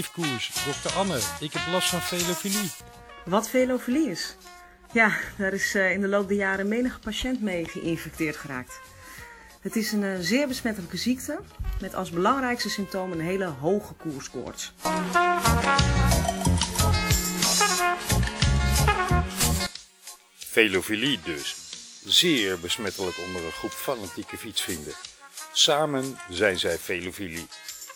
zweefkoers. 0.00 0.50
Dokter 0.64 0.92
Anne, 0.92 1.18
ik 1.40 1.52
heb 1.52 1.62
last 1.72 1.88
van 1.88 2.00
velofilie. 2.00 2.70
Wat 3.24 3.48
velofilie 3.48 4.10
is? 4.10 4.36
Ja, 4.92 5.12
daar 5.38 5.52
is 5.52 5.74
eh, 5.74 5.92
in 5.92 6.00
de 6.00 6.08
loop 6.08 6.28
der 6.28 6.36
jaren 6.36 6.68
menige 6.68 6.98
patiënt 6.98 7.42
mee 7.42 7.64
geïnfecteerd 7.64 8.36
geraakt. 8.36 8.80
Het 9.60 9.76
is 9.76 9.92
een 9.92 10.04
eh, 10.04 10.18
zeer 10.20 10.48
besmettelijke 10.48 10.96
ziekte 10.96 11.40
met 11.80 11.94
als 11.94 12.10
belangrijkste 12.10 12.70
symptoom 12.70 13.12
een 13.12 13.20
hele 13.20 13.44
hoge 13.44 13.94
koerskoorts. 13.94 14.72
Velofilie 20.36 21.18
dus. 21.24 21.56
Zeer 22.04 22.60
besmettelijk 22.60 23.18
onder 23.26 23.44
een 23.44 23.52
groep 23.52 23.70
fanatieke 23.70 24.36
fietsvrienden. 24.36 24.94
Samen 25.52 26.18
zijn 26.30 26.58
zij 26.58 26.78
velofilie. 26.78 27.46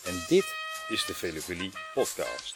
En 0.03 0.23
dit 0.27 0.64
is 0.87 1.05
de 1.05 1.13
Velofilie 1.13 1.71
podcast. 1.93 2.55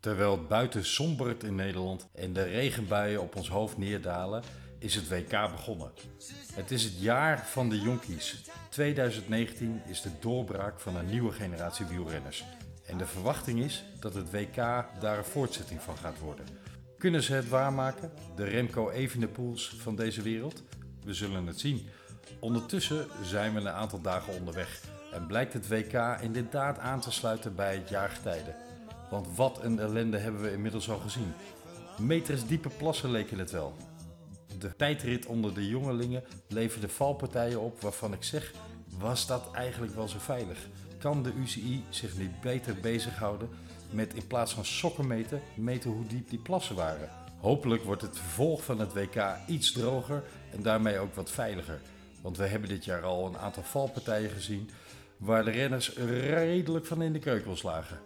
Terwijl 0.00 0.30
het 0.30 0.48
buiten 0.48 0.84
sombert 0.84 1.42
in 1.42 1.54
Nederland 1.54 2.08
en 2.14 2.32
de 2.32 2.42
regenbuien 2.42 3.20
op 3.20 3.36
ons 3.36 3.48
hoofd 3.48 3.78
neerdalen, 3.78 4.42
is 4.78 4.94
het 4.94 5.08
WK 5.08 5.30
begonnen. 5.30 5.92
Het 6.54 6.70
is 6.70 6.84
het 6.84 7.00
jaar 7.00 7.46
van 7.46 7.68
de 7.68 7.80
jonkies. 7.80 8.42
2019 8.68 9.82
is 9.86 10.00
de 10.00 10.10
doorbraak 10.20 10.80
van 10.80 10.96
een 10.96 11.10
nieuwe 11.10 11.32
generatie 11.32 11.86
wielrenners. 11.86 12.44
En 12.86 12.98
de 12.98 13.06
verwachting 13.06 13.60
is 13.60 13.84
dat 14.00 14.14
het 14.14 14.30
WK 14.30 14.56
daar 15.00 15.18
een 15.18 15.24
voortzetting 15.24 15.82
van 15.82 15.96
gaat 15.96 16.18
worden. 16.18 16.61
Kunnen 17.02 17.22
ze 17.22 17.34
het 17.34 17.48
waarmaken? 17.48 18.10
De 18.36 18.44
Remco 18.44 18.90
Evenepoels 18.90 19.74
van 19.78 19.96
deze 19.96 20.22
wereld? 20.22 20.62
We 21.04 21.14
zullen 21.14 21.46
het 21.46 21.60
zien. 21.60 21.86
Ondertussen 22.40 23.06
zijn 23.22 23.54
we 23.54 23.60
een 23.60 23.68
aantal 23.68 24.00
dagen 24.00 24.34
onderweg 24.34 24.80
en 25.12 25.26
blijkt 25.26 25.52
het 25.52 25.68
WK 25.68 26.18
inderdaad 26.20 26.78
aan 26.78 27.00
te 27.00 27.10
sluiten 27.10 27.54
bij 27.54 27.74
het 27.74 27.88
jaargetijde. 27.88 28.54
Want 29.10 29.36
wat 29.36 29.62
een 29.62 29.78
ellende 29.78 30.18
hebben 30.18 30.42
we 30.42 30.52
inmiddels 30.52 30.90
al 30.90 30.98
gezien. 30.98 31.32
Meters 31.98 32.46
diepe 32.46 32.68
plassen 32.68 33.10
leken 33.10 33.38
het 33.38 33.50
wel. 33.50 33.76
De 34.58 34.76
tijdrit 34.76 35.26
onder 35.26 35.54
de 35.54 35.68
jongelingen 35.68 36.24
leverde 36.48 36.88
valpartijen 36.88 37.60
op 37.60 37.80
waarvan 37.80 38.12
ik 38.12 38.22
zeg, 38.22 38.52
was 38.98 39.26
dat 39.26 39.50
eigenlijk 39.54 39.94
wel 39.94 40.08
zo 40.08 40.18
veilig? 40.18 40.58
Kan 40.98 41.22
de 41.22 41.32
UCI 41.32 41.84
zich 41.88 42.18
niet 42.18 42.40
beter 42.40 42.74
bezighouden 42.80 43.48
met 43.92 44.14
in 44.14 44.26
plaats 44.26 44.52
van 44.52 44.64
sokken 44.64 45.06
meten, 45.06 45.40
meten 45.54 45.90
hoe 45.90 46.06
diep 46.06 46.30
die 46.30 46.38
plassen 46.38 46.76
waren? 46.76 47.08
Hopelijk 47.40 47.84
wordt 47.84 48.02
het 48.02 48.18
vervolg 48.18 48.64
van 48.64 48.78
het 48.78 48.92
WK 48.92 49.36
iets 49.46 49.72
droger 49.72 50.24
en 50.52 50.62
daarmee 50.62 50.98
ook 50.98 51.14
wat 51.14 51.30
veiliger. 51.30 51.80
Want 52.20 52.36
we 52.36 52.46
hebben 52.46 52.68
dit 52.68 52.84
jaar 52.84 53.02
al 53.02 53.26
een 53.26 53.38
aantal 53.38 53.62
valpartijen 53.62 54.30
gezien 54.30 54.70
waar 55.16 55.44
de 55.44 55.50
renners 55.50 55.94
redelijk 55.96 56.86
van 56.86 57.02
in 57.02 57.12
de 57.12 57.18
keuken 57.18 57.56
slagen. 57.56 57.98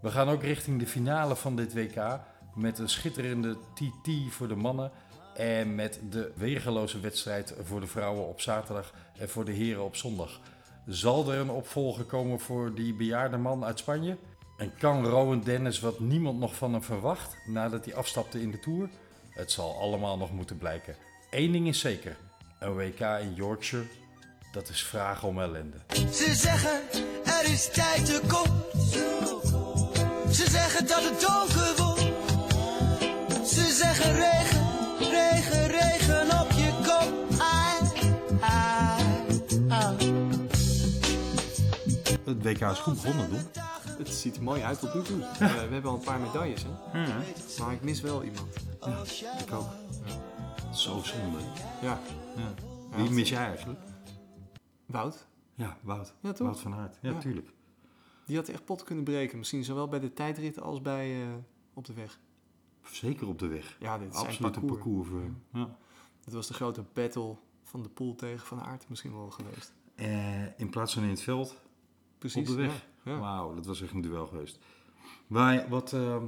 We 0.00 0.10
gaan 0.10 0.28
ook 0.28 0.42
richting 0.42 0.78
de 0.78 0.86
finale 0.86 1.36
van 1.36 1.56
dit 1.56 1.74
WK 1.74 2.20
met 2.54 2.78
een 2.78 2.88
schitterende 2.88 3.56
TT 3.74 4.10
voor 4.30 4.48
de 4.48 4.54
mannen 4.54 4.90
en 5.34 5.74
met 5.74 6.00
de 6.10 6.32
weergeloze 6.36 7.00
wedstrijd 7.00 7.54
voor 7.62 7.80
de 7.80 7.86
vrouwen 7.86 8.28
op 8.28 8.40
zaterdag 8.40 8.94
en 9.18 9.28
voor 9.28 9.44
de 9.44 9.52
heren 9.52 9.84
op 9.84 9.96
zondag. 9.96 10.40
Zal 10.86 11.32
er 11.32 11.38
een 11.38 11.50
opvolger 11.50 12.04
komen 12.04 12.40
voor 12.40 12.74
die 12.74 12.94
bejaarde 12.94 13.36
man 13.36 13.64
uit 13.64 13.78
Spanje? 13.78 14.16
En 14.60 14.72
kan 14.78 15.06
Rowan 15.06 15.40
Dennis 15.40 15.80
wat 15.80 16.00
niemand 16.00 16.38
nog 16.38 16.54
van 16.54 16.72
hem 16.72 16.82
verwacht 16.82 17.36
nadat 17.46 17.84
hij 17.84 17.94
afstapte 17.94 18.40
in 18.40 18.50
de 18.50 18.58
Tour? 18.58 18.88
Het 19.30 19.50
zal 19.50 19.76
allemaal 19.80 20.16
nog 20.16 20.32
moeten 20.32 20.58
blijken. 20.58 20.96
Eén 21.30 21.52
ding 21.52 21.68
is 21.68 21.80
zeker, 21.80 22.16
een 22.58 22.74
WK 22.74 23.00
in 23.00 23.34
Yorkshire, 23.34 23.86
dat 24.52 24.68
is 24.68 24.82
vragen 24.82 25.28
om 25.28 25.40
ellende. 25.40 25.76
Ze 26.12 26.34
zeggen 26.34 26.80
er 27.24 27.52
is 27.52 27.68
tijd 27.72 28.06
te 28.06 28.20
kort. 28.26 28.72
Ze 30.34 30.50
zeggen 30.50 30.86
dat 30.86 31.02
het 31.02 31.20
donker 31.20 31.74
wordt. 31.76 33.48
Ze 33.48 33.72
zeggen 33.72 34.14
regen, 34.14 34.66
regen, 34.98 35.66
regen 35.66 36.40
op 36.40 36.50
je 36.50 36.70
kop. 36.86 37.40
Ai, 37.40 37.88
ai, 38.40 39.04
ai. 39.68 39.96
Het 42.24 42.42
WK 42.42 42.60
is 42.60 42.78
goed 42.78 43.02
begonnen, 43.02 43.30
doen. 43.30 43.69
Het 44.00 44.08
ziet 44.18 44.36
er 44.36 44.42
mooi 44.42 44.62
uit 44.62 44.80
tot 44.80 44.94
nu 44.94 45.02
toe. 45.02 45.22
Eh, 45.22 45.38
we 45.38 45.44
hebben 45.72 45.90
al 45.90 45.96
een 45.96 46.04
paar 46.04 46.20
medailles, 46.20 46.62
hè? 46.62 46.70
Maar 47.64 47.72
ik 47.72 47.82
mis 47.82 48.00
wel 48.00 48.24
iemand. 48.24 48.54
Ik 49.40 49.52
ook. 49.52 49.66
Zo 50.74 51.00
zonde. 51.02 51.38
Ja, 51.82 52.00
Ja. 52.36 52.54
Ja, 52.90 52.96
Wie 52.96 53.10
mis 53.10 53.28
jij 53.28 53.44
eigenlijk? 53.46 53.80
Wout. 54.86 55.26
Ja, 55.54 55.76
Wout. 55.82 56.14
Ja, 56.20 56.32
toch? 56.32 56.46
Wout 56.46 56.60
van 56.60 56.74
Aert. 56.74 56.98
Ja, 57.02 57.10
Ja. 57.10 57.18
tuurlijk. 57.18 57.52
Die 58.26 58.36
had 58.36 58.48
echt 58.48 58.64
pot 58.64 58.82
kunnen 58.84 59.04
breken. 59.04 59.38
Misschien 59.38 59.64
zowel 59.64 59.88
bij 59.88 60.00
de 60.00 60.12
tijdrit 60.12 60.60
als 60.60 60.82
bij 60.82 61.22
eh, 61.22 61.28
op 61.74 61.84
de 61.84 61.92
weg. 61.94 62.18
Zeker 62.90 63.28
op 63.28 63.38
de 63.38 63.46
weg. 63.46 63.76
Ja, 63.80 63.98
dit 63.98 64.08
is 64.12 64.16
Absoluut 64.18 64.56
een 64.56 64.64
parcours. 64.66 64.72
parcours. 64.82 65.08
voor- 65.08 65.60
Ja. 65.60 65.76
Het 66.24 66.34
was 66.34 66.46
de 66.46 66.54
grote 66.54 66.84
battle 66.92 67.36
van 67.64 67.82
de 67.82 67.88
pool 67.88 68.14
tegen 68.14 68.46
Van 68.46 68.60
Aert 68.60 68.88
misschien 68.88 69.12
wel 69.12 69.30
geweest. 69.30 69.72
Eh, 69.94 70.58
in 70.60 70.70
plaats 70.70 70.94
van 70.94 71.02
in 71.02 71.08
het 71.08 71.22
veld, 71.22 71.60
Precies. 72.20 72.48
op 72.48 72.56
de 72.56 72.62
weg. 72.62 72.86
Ja, 73.04 73.12
ja. 73.12 73.18
Wauw, 73.18 73.54
dat 73.54 73.66
was 73.66 73.82
echt 73.82 73.92
een 73.92 74.00
duel 74.00 74.26
geweest. 74.26 74.58
Waar, 75.26 75.68
wat 75.68 75.92
ehm, 75.92 76.26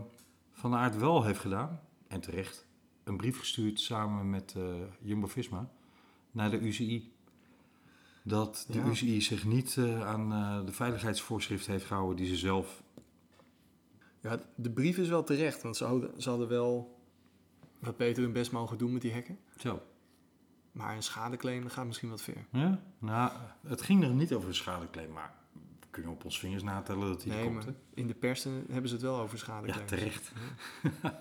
Van 0.52 0.74
Aert 0.74 0.96
wel 0.96 1.24
heeft 1.24 1.40
gedaan, 1.40 1.80
en 2.08 2.20
terecht, 2.20 2.66
een 3.04 3.16
brief 3.16 3.38
gestuurd 3.38 3.80
samen 3.80 4.30
met 4.30 4.54
eh, 4.56 4.64
Jumbo-Visma 5.00 5.70
naar 6.30 6.50
de 6.50 6.58
UCI. 6.58 7.12
Dat 8.22 8.64
de 8.68 8.78
Ja. 8.78 8.84
UCI 8.84 9.20
zich 9.20 9.44
niet 9.44 9.76
eh, 9.76 10.06
aan 10.06 10.32
eh, 10.32 10.66
de 10.66 10.72
veiligheidsvoorschriften 10.72 11.72
heeft 11.72 11.84
gehouden 11.84 12.16
die 12.16 12.26
ze 12.26 12.36
zelf... 12.36 12.82
Ja, 14.20 14.40
de 14.54 14.70
brief 14.70 14.98
is 14.98 15.08
wel 15.08 15.24
terecht. 15.24 15.62
Want 15.62 15.76
ze 15.76 15.84
hadden, 15.84 16.22
ze 16.22 16.28
hadden 16.28 16.48
wel 16.48 17.00
wat 17.78 17.96
beter 17.96 18.22
hun 18.22 18.32
best 18.32 18.52
mogen 18.52 18.78
doen 18.78 18.92
met 18.92 19.02
die 19.02 19.12
hekken. 19.12 19.38
Zo. 19.56 19.82
Maar 20.72 20.96
een 20.96 21.02
schadeclaim 21.02 21.68
gaat 21.68 21.86
misschien 21.86 22.08
wat 22.10 22.22
ver. 22.22 22.46
Ja? 22.52 22.82
Nou, 22.98 23.32
het 23.66 23.82
ging 23.82 24.02
er 24.04 24.14
niet 24.14 24.32
over 24.34 24.48
een 24.48 24.54
schadeclaim, 24.54 25.12
maar 25.12 25.41
we 25.92 25.98
kunnen 26.00 26.12
op 26.12 26.24
ons 26.24 26.38
vingers 26.38 26.62
natellen 26.62 27.08
dat 27.08 27.24
hij 27.24 27.34
Nee, 27.36 27.44
komt. 27.44 27.64
hè? 27.64 27.70
in 27.94 28.06
de 28.06 28.14
pers 28.14 28.44
hebben 28.44 28.88
ze 28.88 28.94
het 28.94 29.02
wel 29.04 29.18
over 29.20 29.36
Ja, 29.36 29.42
schadeclaims. 29.44 29.88
terecht. 29.90 30.32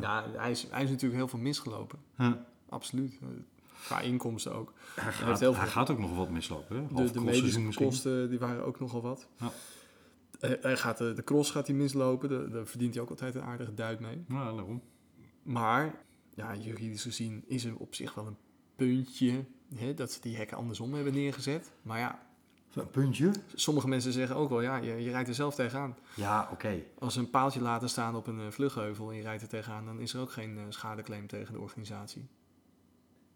Ja, 0.00 0.24
hij 0.36 0.50
is, 0.50 0.66
hij 0.70 0.82
is 0.82 0.88
natuurlijk 0.90 1.14
heel 1.20 1.28
veel 1.28 1.38
misgelopen. 1.38 1.98
Ja. 2.18 2.46
Absoluut. 2.68 3.18
Eh, 3.22 3.28
Qua 3.84 4.00
inkomsten 4.00 4.54
ook. 4.54 4.72
Hij, 4.94 5.12
gaat, 5.12 5.26
hij 5.26 5.36
veel- 5.36 5.54
gaat 5.54 5.90
ook 5.90 5.98
nog 5.98 6.16
wat 6.16 6.30
mislopen. 6.30 6.76
Hè? 6.76 6.86
De, 6.86 6.94
Half 6.94 7.10
de 7.12 7.18
crossseizoen 7.20 7.60
medische 7.62 7.84
kosten 7.84 8.30
die 8.30 8.38
waren 8.38 8.64
ook 8.64 8.80
nogal 8.80 9.02
wat. 9.02 9.28
Ja. 9.38 9.50
Eh, 10.40 10.50
Hij 10.62 10.76
gaat, 10.76 10.98
de, 10.98 11.12
de 11.12 11.24
cross 11.24 11.50
gaat 11.50 11.66
hij 11.66 11.76
mislopen. 11.76 12.28
De- 12.28 12.48
Daar 12.48 12.66
verdient 12.66 12.94
hij 12.94 13.02
ook 13.02 13.10
altijd 13.10 13.34
een 13.34 13.42
aardige 13.42 13.74
duit 13.74 14.00
mee. 14.00 14.24
Ja, 14.28 14.52
daarom. 14.52 14.82
Maar 15.42 15.94
ja, 16.34 16.54
juridisch 16.56 17.02
gezien 17.02 17.44
is 17.46 17.64
er 17.64 17.76
op 17.76 17.94
zich 17.94 18.14
wel 18.14 18.26
een 18.26 18.36
puntje 18.76 19.44
hè, 19.74 19.94
dat 19.94 20.12
ze 20.12 20.20
die 20.20 20.36
hekken 20.36 20.56
andersom 20.56 20.94
hebben 20.94 21.12
neergezet. 21.12 21.72
Maar 21.82 21.98
ja, 21.98 22.26
Een 22.74 22.90
puntje? 22.90 23.30
sommige 23.54 23.88
mensen 23.88 24.12
zeggen 24.12 24.36
ook 24.36 24.48
wel, 24.48 24.60
ja, 24.60 24.76
je, 24.76 25.02
je 25.02 25.10
rijdt 25.10 25.28
er 25.28 25.34
zelf 25.34 25.54
tegenaan. 25.54 25.96
Ja, 26.14 26.48
oké. 26.52 26.82
Als 26.98 27.14
ze 27.14 27.20
een 27.20 27.30
paaltje 27.30 27.60
laten 27.60 27.88
staan 27.88 28.16
op 28.16 28.26
een 28.26 28.40
eh, 28.40 28.50
vluchtheuvel 28.50 29.10
en 29.10 29.16
je 29.16 29.22
rijdt 29.22 29.42
er 29.42 29.48
tegenaan, 29.48 29.84
dan 29.84 30.00
is 30.00 30.14
er 30.14 30.20
ook 30.20 30.32
geen 30.32 30.58
eh, 30.58 30.64
schadeclaim 30.68 31.26
tegen 31.26 31.52
de 31.52 31.60
organisatie. 31.60 32.28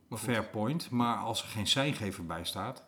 Maar 0.09 0.19
goed. 0.19 0.29
Fair 0.29 0.45
point. 0.45 0.91
Maar 0.91 1.17
als 1.17 1.43
er 1.43 1.49
geen 1.49 1.67
seingever 1.67 2.27
bij 2.27 2.45
staat, 2.45 2.85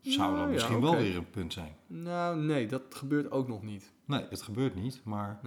zou 0.00 0.18
Nou, 0.18 0.36
dat 0.36 0.46
ja, 0.46 0.52
misschien 0.52 0.80
wel 0.80 0.96
weer 0.96 1.16
een 1.16 1.30
punt 1.30 1.52
zijn. 1.52 1.76
Nou, 1.86 2.38
nee, 2.38 2.66
dat 2.66 2.82
gebeurt 2.88 3.30
ook 3.30 3.48
nog 3.48 3.62
niet. 3.62 3.92
Nee, 4.04 4.26
het 4.30 4.42
gebeurt 4.42 4.74
niet, 4.74 5.00
maar 5.04 5.40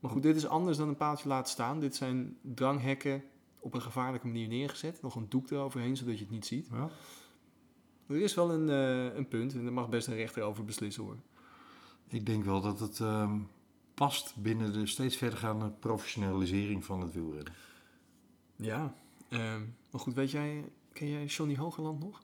Maar 0.00 0.10
goed, 0.10 0.22
dit 0.22 0.36
is 0.36 0.46
anders 0.46 0.76
dan 0.76 0.88
een 0.88 0.96
paaltje 0.96 1.28
laten 1.28 1.52
staan. 1.52 1.80
Dit 1.80 1.96
zijn 1.96 2.36
dranghekken 2.40 3.22
op 3.58 3.74
een 3.74 3.82
gevaarlijke 3.82 4.26
manier 4.26 4.48
neergezet. 4.48 5.02
Nog 5.02 5.14
een 5.14 5.26
doek 5.28 5.50
eroverheen, 5.50 5.96
zodat 5.96 6.14
je 6.18 6.24
het 6.24 6.32
niet 6.32 6.46
ziet. 6.46 6.68
ja. 6.72 6.88
Er 8.12 8.20
is 8.20 8.34
wel 8.34 8.50
een, 8.50 8.68
eh, 8.68 9.16
een 9.16 9.28
punt 9.28 9.54
en 9.54 9.62
daar 9.62 9.72
mag 9.72 9.88
best 9.88 10.06
een 10.06 10.14
rechter 10.14 10.42
over 10.42 10.64
beslissen 10.64 11.02
hoor. 11.02 11.16
ik 12.08 12.26
denk 12.26 12.44
wel 12.44 12.60
dat 12.60 12.80
het 12.80 13.00
ehm, 13.00 13.38
past 13.94 14.34
binnen 14.36 14.72
de 14.72 14.86
steeds 14.86 15.16
verdergaande 15.16 15.70
professionalisering 15.70 16.84
van 16.84 17.00
het 17.00 17.12
wielrennen. 17.12 17.52
Ja. 18.56 18.94
ehm, 19.28 19.60
maar 19.90 20.00
goed, 20.00 20.14
weet 20.14 20.30
jij, 20.30 20.64
ken 20.92 21.08
jij 21.08 21.24
Johnny 21.24 21.56
Hogeland 21.56 22.00
nog? 22.00 22.22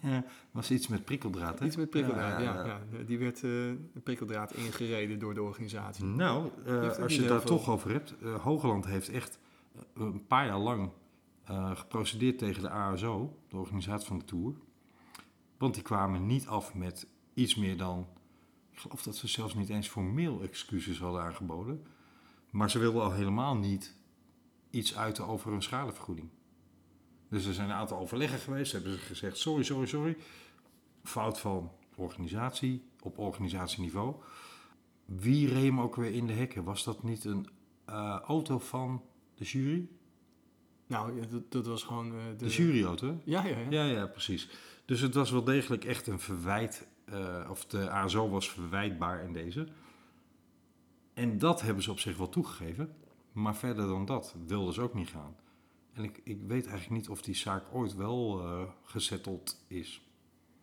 was 0.50 0.70
iets 0.70 0.88
met 0.88 1.04
prikkeldraad, 1.04 1.58
hè? 1.58 1.66
Iets 1.66 1.76
met 1.76 1.90
prikkeldraad, 1.90 2.40
ja. 2.42 2.54
Ja, 2.54 2.66
ja, 2.66 2.80
ja. 2.92 3.04
Die 3.04 3.18
werd 3.18 3.40
de 3.40 3.78
prikkeldraad 4.02 4.54
ingereden 4.54 5.18
door 5.18 5.34
de 5.34 5.42
organisatie. 5.42 6.04
Nou, 6.04 6.50
eh, 6.64 6.98
als 6.98 7.14
je 7.14 7.20
het 7.20 7.28
daar 7.28 7.40
veel. 7.40 7.56
toch 7.56 7.68
over 7.68 7.90
hebt. 7.90 8.14
Hogeland 8.40 8.86
heeft 8.86 9.08
echt 9.08 9.38
een 9.94 10.26
paar 10.26 10.46
jaar 10.46 10.58
lang 10.58 10.90
geprocedeerd 11.74 12.38
tegen 12.38 12.62
de 12.62 12.70
ASO, 12.70 13.38
de 13.48 13.56
organisatie 13.56 14.06
van 14.06 14.18
de 14.18 14.24
Tour. 14.24 14.54
Want 15.58 15.74
die 15.74 15.82
kwamen 15.82 16.26
niet 16.26 16.46
af 16.46 16.74
met 16.74 17.06
iets 17.34 17.54
meer 17.54 17.76
dan... 17.76 18.06
Ik 18.70 18.78
geloof 18.78 19.02
dat 19.02 19.16
ze 19.16 19.28
zelfs 19.28 19.54
niet 19.54 19.68
eens 19.68 19.88
formeel 19.88 20.42
excuses 20.42 20.98
hadden 20.98 21.22
aangeboden. 21.22 21.86
Maar 22.50 22.70
ze 22.70 22.78
wilden 22.78 23.02
al 23.02 23.12
helemaal 23.12 23.56
niet 23.56 23.96
iets 24.70 24.96
uiten 24.96 25.26
over 25.26 25.52
een 25.52 25.62
schadevergoeding. 25.62 26.28
Dus 27.28 27.46
er 27.46 27.54
zijn 27.54 27.68
een 27.70 27.76
aantal 27.76 27.98
overleggen 27.98 28.38
geweest. 28.38 28.72
Hebben 28.72 28.92
ze 28.92 28.98
gezegd: 28.98 29.38
sorry, 29.38 29.62
sorry, 29.62 29.86
sorry. 29.86 30.16
Fout 31.02 31.40
van 31.40 31.72
organisatie 31.96 32.82
op 33.02 33.18
organisatieniveau. 33.18 34.14
Wie 35.04 35.48
reed 35.48 35.64
hem 35.64 35.80
ook 35.80 35.96
weer 35.96 36.14
in 36.14 36.26
de 36.26 36.32
hekken? 36.32 36.64
Was 36.64 36.84
dat 36.84 37.02
niet 37.02 37.24
een 37.24 37.48
eh, 37.84 38.20
auto 38.24 38.58
van 38.58 39.02
de 39.34 39.44
jury? 39.44 39.88
Nou, 40.86 41.26
dat, 41.26 41.52
dat 41.52 41.66
was 41.66 41.82
gewoon 41.82 42.12
eh, 42.12 42.24
de... 42.36 42.44
De 42.44 42.52
juryauto? 42.52 43.20
Ja, 43.24 43.46
ja, 43.46 43.58
ja. 43.58 43.70
Ja, 43.70 43.84
ja, 43.84 44.06
precies. 44.06 44.50
Dus 44.88 45.00
het 45.00 45.14
was 45.14 45.30
wel 45.30 45.44
degelijk 45.44 45.84
echt 45.84 46.06
een 46.06 46.20
verwijt, 46.20 46.88
eh, 47.04 47.46
of 47.50 47.66
de 47.66 47.90
ASO 47.90 48.28
was 48.28 48.50
verwijtbaar 48.50 49.22
in 49.22 49.32
deze. 49.32 49.66
En 51.14 51.38
dat 51.38 51.60
hebben 51.60 51.82
ze 51.82 51.90
op 51.90 51.98
zich 51.98 52.16
wel 52.16 52.28
toegegeven, 52.28 52.94
maar 53.32 53.56
verder 53.56 53.86
dan 53.86 54.04
dat 54.04 54.34
wilden 54.46 54.74
ze 54.74 54.80
ook 54.80 54.94
niet 54.94 55.08
gaan. 55.08 55.36
En 55.92 56.04
ik, 56.04 56.20
ik 56.24 56.40
weet 56.46 56.66
eigenlijk 56.66 57.00
niet 57.00 57.08
of 57.08 57.22
die 57.22 57.34
zaak 57.34 57.64
ooit 57.72 57.94
wel 57.94 58.40
eh 58.40 58.62
gesetteld 58.84 59.64
is. 59.66 60.02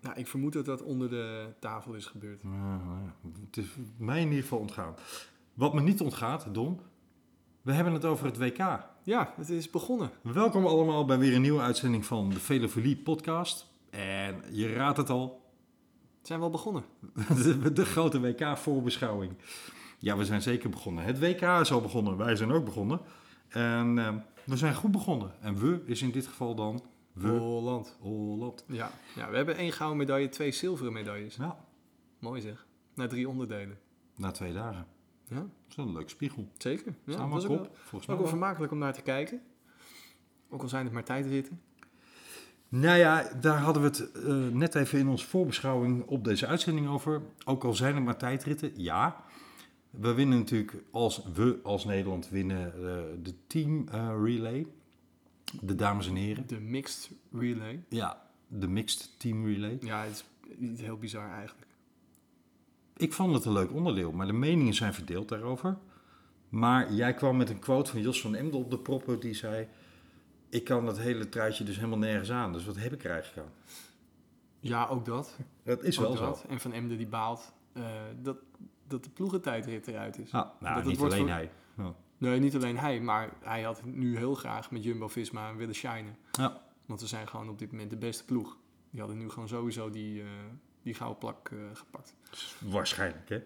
Nou, 0.02 0.16
ik 0.16 0.28
vermoed 0.28 0.54
dat 0.54 0.66
dat 0.66 0.82
onder 0.82 1.10
de 1.10 1.54
tafel 1.60 1.94
is 1.94 2.06
gebeurd. 2.06 2.44
Nou, 2.44 2.84
nou 2.84 3.04
ja, 3.04 3.16
het 3.46 3.58
is 3.58 3.68
mij 3.98 4.22
in 4.22 4.28
ieder 4.28 4.42
geval 4.42 4.60
ontgaan. 4.60 4.96
Wat 5.54 5.74
me 5.74 5.82
niet 5.82 6.02
ontgaat, 6.02 6.54
Don, 6.54 6.80
we 7.62 7.74
hebben 7.74 7.94
het 7.94 8.06
over 8.06 8.26
het 8.26 8.38
WK. 8.38 8.88
Ja, 9.04 9.34
het 9.36 9.50
is 9.50 9.70
begonnen. 9.70 10.12
Welkom 10.22 10.66
allemaal 10.66 11.06
bij 11.06 11.18
weer 11.18 11.36
een 11.36 11.42
nieuwe 11.42 11.62
uitzending 11.62 12.06
van 12.06 12.30
de 12.30 12.40
Velofilie 12.40 12.98
podcast. 12.98 13.74
En 13.96 14.42
je 14.52 14.74
raadt 14.74 14.98
het 14.98 15.10
al, 15.10 15.44
Zijn 16.22 16.40
we 16.40 16.46
al 16.46 16.52
begonnen? 16.52 16.84
De, 17.14 17.72
de 17.74 17.86
grote 17.86 18.20
WK-voorbeschouwing. 18.20 19.34
Ja, 20.00 20.18
we 20.18 20.26
zijn 20.26 20.42
zeker 20.42 20.70
begonnen. 20.70 21.04
Het 21.04 21.20
WK 21.20 21.42
is 21.42 21.72
al 21.72 21.82
begonnen. 21.82 22.18
Wij 22.18 22.36
zijn 22.36 22.52
ook 22.52 22.66
begonnen. 22.66 23.00
En 23.48 24.00
eh, 24.00 24.16
we 24.44 24.58
zijn 24.58 24.76
goed 24.76 24.92
begonnen. 24.92 25.32
En 25.42 25.56
we 25.60 25.82
is 25.86 26.02
in 26.02 26.12
dit 26.12 26.28
geval 26.28 26.56
dan 26.56 26.84
we. 27.14 27.28
Holland. 27.28 27.98
Holland. 28.00 28.66
Ja. 28.68 28.92
ja, 29.16 29.30
we 29.30 29.36
hebben 29.36 29.56
één 29.58 29.72
gouden 29.72 29.98
medaille, 29.98 30.30
twee 30.30 30.52
zilveren 30.52 30.94
medailles. 30.94 31.36
Ja, 31.36 31.58
Mooi 32.20 32.42
zeg. 32.42 32.66
Na 32.94 33.08
drie 33.08 33.30
onderdelen. 33.30 33.78
na 34.16 34.32
twee 34.32 34.54
dagen. 34.54 34.88
Ja, 35.28 35.36
Dat 35.36 35.48
is 35.70 35.76
wel 35.76 35.86
een 35.88 35.94
leuk 35.94 36.10
spiegel. 36.10 36.48
zeker. 36.58 36.96
Ja, 37.06 37.28
dat 37.30 37.38
is 37.38 37.46
ook 37.46 37.52
op, 37.52 37.58
wel, 37.58 37.70
volgens 37.74 37.92
ook 37.94 38.00
mij. 38.00 38.08
wel 38.08 38.18
wel. 38.18 38.28
vermakelijk 38.28 38.72
om 38.72 38.78
naar 38.78 38.94
te 38.94 39.02
kijken. 39.02 39.42
Ook 40.50 40.62
al 40.62 40.68
zijn 40.70 40.84
het 40.86 40.94
maar 40.94 41.04
tijdritten. 41.04 41.62
Nou 42.80 42.98
ja, 42.98 43.32
daar 43.42 43.58
hadden 43.58 43.82
we 43.82 43.88
het 43.88 44.12
eh, 44.12 44.48
net 44.48 44.76
even 44.76 45.00
in 45.00 45.08
onze 45.08 45.26
voorbeschouwing 45.26 46.06
op 46.06 46.24
deze 46.24 46.48
uitzending 46.48 46.88
over. 46.88 47.22
Ook 47.46 47.64
al 47.64 47.74
zijn 47.74 47.96
er 47.96 48.02
maar 48.02 48.18
tijdritten, 48.18 48.72
ja. 48.76 49.24
We 49.90 50.14
winnen 50.14 50.38
natuurlijk, 50.38 50.76
als 50.92 51.22
we 51.34 51.60
als 51.64 51.86
Nederland 51.86 52.30
winnen, 52.30 52.74
eh, 52.74 53.04
de 53.24 53.34
team 53.48 53.88
eh, 53.92 54.16
relay. 54.24 54.68
De 55.62 55.76
dames 55.76 56.08
en 56.08 56.16
heren. 56.16 56.48
De 56.48 56.60
mixed 56.60 57.12
relay. 57.32 57.84
Ja, 57.90 58.22
de 58.48 58.68
mixed 58.68 59.10
team 59.18 59.46
relay. 59.46 59.78
Ja, 59.82 60.04
het 60.04 60.12
is 60.12 60.24
niet 60.58 60.80
heel 60.80 60.98
bizar 60.98 61.32
eigenlijk. 61.32 61.68
Ik 62.98 63.14
vond 63.14 63.34
het 63.34 63.46
een 63.46 63.54
leuk 63.54 63.74
onderdeel, 63.74 64.12
maar 64.12 64.28
de 64.28 64.34
meningen 64.34 64.74
zijn 64.74 64.94
verdeeld 64.94 65.30
daarover. 65.30 65.78
Maar 66.50 66.94
jij 66.94 67.14
kwam 67.14 67.38
met 67.38 67.50
een 67.50 67.60
quote 67.60 67.92
van 67.92 68.02
Jos 68.02 68.22
van 68.22 68.36
Emden 68.36 68.60
op 68.60 68.72
de 68.72 68.80
proppen 68.80 69.20
die 69.20 69.34
zei... 69.34 69.68
Ik 70.50 70.64
kan 70.64 70.86
dat 70.86 70.98
hele 71.00 71.30
truitje 71.30 71.64
dus 71.64 71.76
helemaal 71.76 71.98
nergens 71.98 72.32
aan, 72.32 72.54
dus 72.54 72.66
wat 72.66 72.76
heb 72.76 72.94
ik 72.94 73.04
er 73.04 73.12
eigenlijk 73.12 73.48
aan? 73.48 73.54
Ja, 74.60 74.88
ook 74.88 75.06
dat. 75.06 75.38
Dat 75.64 75.84
is 75.84 75.98
wel 75.98 76.10
Ook 76.10 76.18
zo. 76.18 76.26
dat. 76.26 76.46
En 76.50 76.60
Van 76.60 76.74
Emden 76.74 76.98
die 76.98 77.08
baalt 77.08 77.54
eh, 77.74 77.84
dat, 78.22 78.38
dat 78.88 79.04
de 79.04 79.10
ploegentijdrit 79.10 79.88
eruit 79.88 80.18
is. 80.20 80.32
Nou, 80.32 80.48
nou 80.60 80.76
Dat 80.76 80.84
niet 80.86 81.00
alleen 81.00 81.20
voor- 81.20 81.30
hij. 81.30 81.52
Ja. 81.78 81.94
Nee, 82.18 82.40
niet 82.40 82.56
alleen 82.56 82.78
hij, 82.78 83.00
maar 83.02 83.30
hij 83.44 83.62
had 83.62 83.84
nu 83.86 84.18
heel 84.18 84.36
graag 84.36 84.72
met 84.72 84.84
Jumbo-Visma 84.84 85.56
willen 85.56 85.76
shinen. 85.76 86.16
Ja. 86.32 86.62
Want 86.86 87.00
ze 87.00 87.08
zijn 87.08 87.28
gewoon 87.28 87.50
op 87.50 87.60
dit 87.60 87.72
moment 87.72 87.90
de 87.90 87.98
beste 87.98 88.26
ploeg. 88.26 88.58
Die 88.90 89.00
hadden 89.00 89.18
nu 89.20 89.30
gewoon 89.30 89.48
sowieso 89.48 89.90
die, 89.90 90.22
eh, 90.22 90.28
die 90.84 90.94
gouden 90.94 91.18
plak 91.20 91.50
eh, 91.50 91.58
gepakt. 91.74 92.16
Waarschijnlijk, 92.60 93.30
hè? 93.30 93.44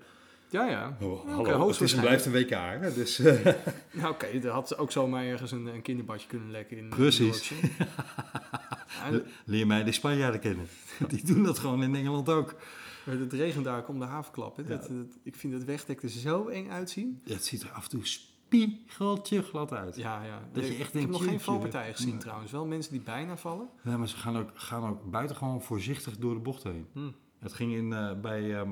Ja, 0.50 0.70
ja. 0.70 0.98
Oh, 1.02 1.26
hallo, 1.26 1.68
het 1.68 1.82
is 1.82 1.94
en 1.94 2.00
blijft 2.00 2.26
een 2.26 2.32
WK, 2.32 2.50
hè? 2.50 2.94
Dus, 2.94 3.20
eh, 3.20 3.54
Nou, 3.92 4.14
Oké, 4.14 4.26
er 4.26 4.50
had 4.50 4.78
ook 4.78 4.92
zomaar 4.92 5.26
ergens 5.26 5.52
een, 5.52 5.66
een 5.66 5.82
kinderbadje 5.82 6.28
kunnen 6.28 6.52
lekken 6.52 6.78
in 6.78 6.90
Precies. 6.90 7.52
in 7.52 9.24
leer 9.46 9.68
mij 9.68 9.84
de 9.84 9.92
Spanjaarden 9.92 10.40
kennen. 10.40 10.68
Die 11.10 11.26
doen 11.26 11.44
dat 11.44 11.60
gewoon 11.60 11.84
in 11.84 11.96
Engeland 11.96 12.30
ook. 12.30 12.56
het 13.04 13.34
regent 13.34 13.66
daar 13.66 13.88
om 13.88 14.00
de 14.00 14.06
havenklap. 14.06 14.58
Hè. 14.58 14.64
Dat, 14.64 14.82
dat- 14.82 15.18
ik 15.24 15.36
vind 15.36 15.54
het 15.54 15.66
wegdek 15.66 16.02
er 16.04 16.10
zo 16.10 16.48
eng 16.48 16.70
uitzien. 16.70 17.22
Ja, 17.24 17.34
het 17.34 17.46
ziet 17.46 17.62
er 17.62 17.72
af 17.72 17.84
en 17.84 17.90
toe 17.90 18.06
spiegeltje 18.06 19.44
glad 19.44 19.74
uit. 19.74 19.96
Ja, 19.96 20.24
ja. 20.24 20.42
Dat 20.54 20.66
je 20.66 20.74
ik 20.74 20.80
echt 20.80 20.94
heb 20.94 21.10
nog 21.10 21.24
geen 21.24 21.40
valpartijen 21.40 21.94
gezien 21.94 22.10
nee. 22.10 22.20
trouwens. 22.20 22.52
Wel 22.52 22.66
mensen 22.66 22.92
die 22.92 23.02
bijna 23.02 23.38
vallen. 23.38 23.70
Ja, 23.84 23.98
maar 23.98 24.08
ze 24.08 24.18
gaan 24.18 24.38
ook, 24.38 24.50
gaan 24.54 24.90
ook 24.90 25.12
buitengewoon 25.12 25.62
voorzichtig 25.62 26.18
door 26.18 26.34
de 26.34 26.40
bocht 26.40 26.64
heen. 26.64 26.88
Hm. 26.94 27.12
Het 27.40 27.54
ging 27.54 27.74
in, 27.74 27.94
eh, 27.94 28.20
bij 28.22 28.56
ehm, 28.56 28.70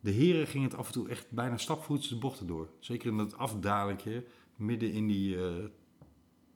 de 0.00 0.10
heren 0.10 0.46
ging 0.46 0.64
het 0.64 0.74
af 0.76 0.86
en 0.86 0.92
toe 0.92 1.08
echt 1.08 1.30
bijna 1.30 1.56
stapvoets 1.56 2.08
de 2.08 2.16
bochten 2.16 2.46
door. 2.46 2.68
Zeker 2.78 3.10
in 3.10 3.16
dat 3.16 3.36
afdalingje, 3.36 4.24
midden 4.56 4.92
in 4.92 5.06
die 5.06 5.36
eh, 5.46 5.64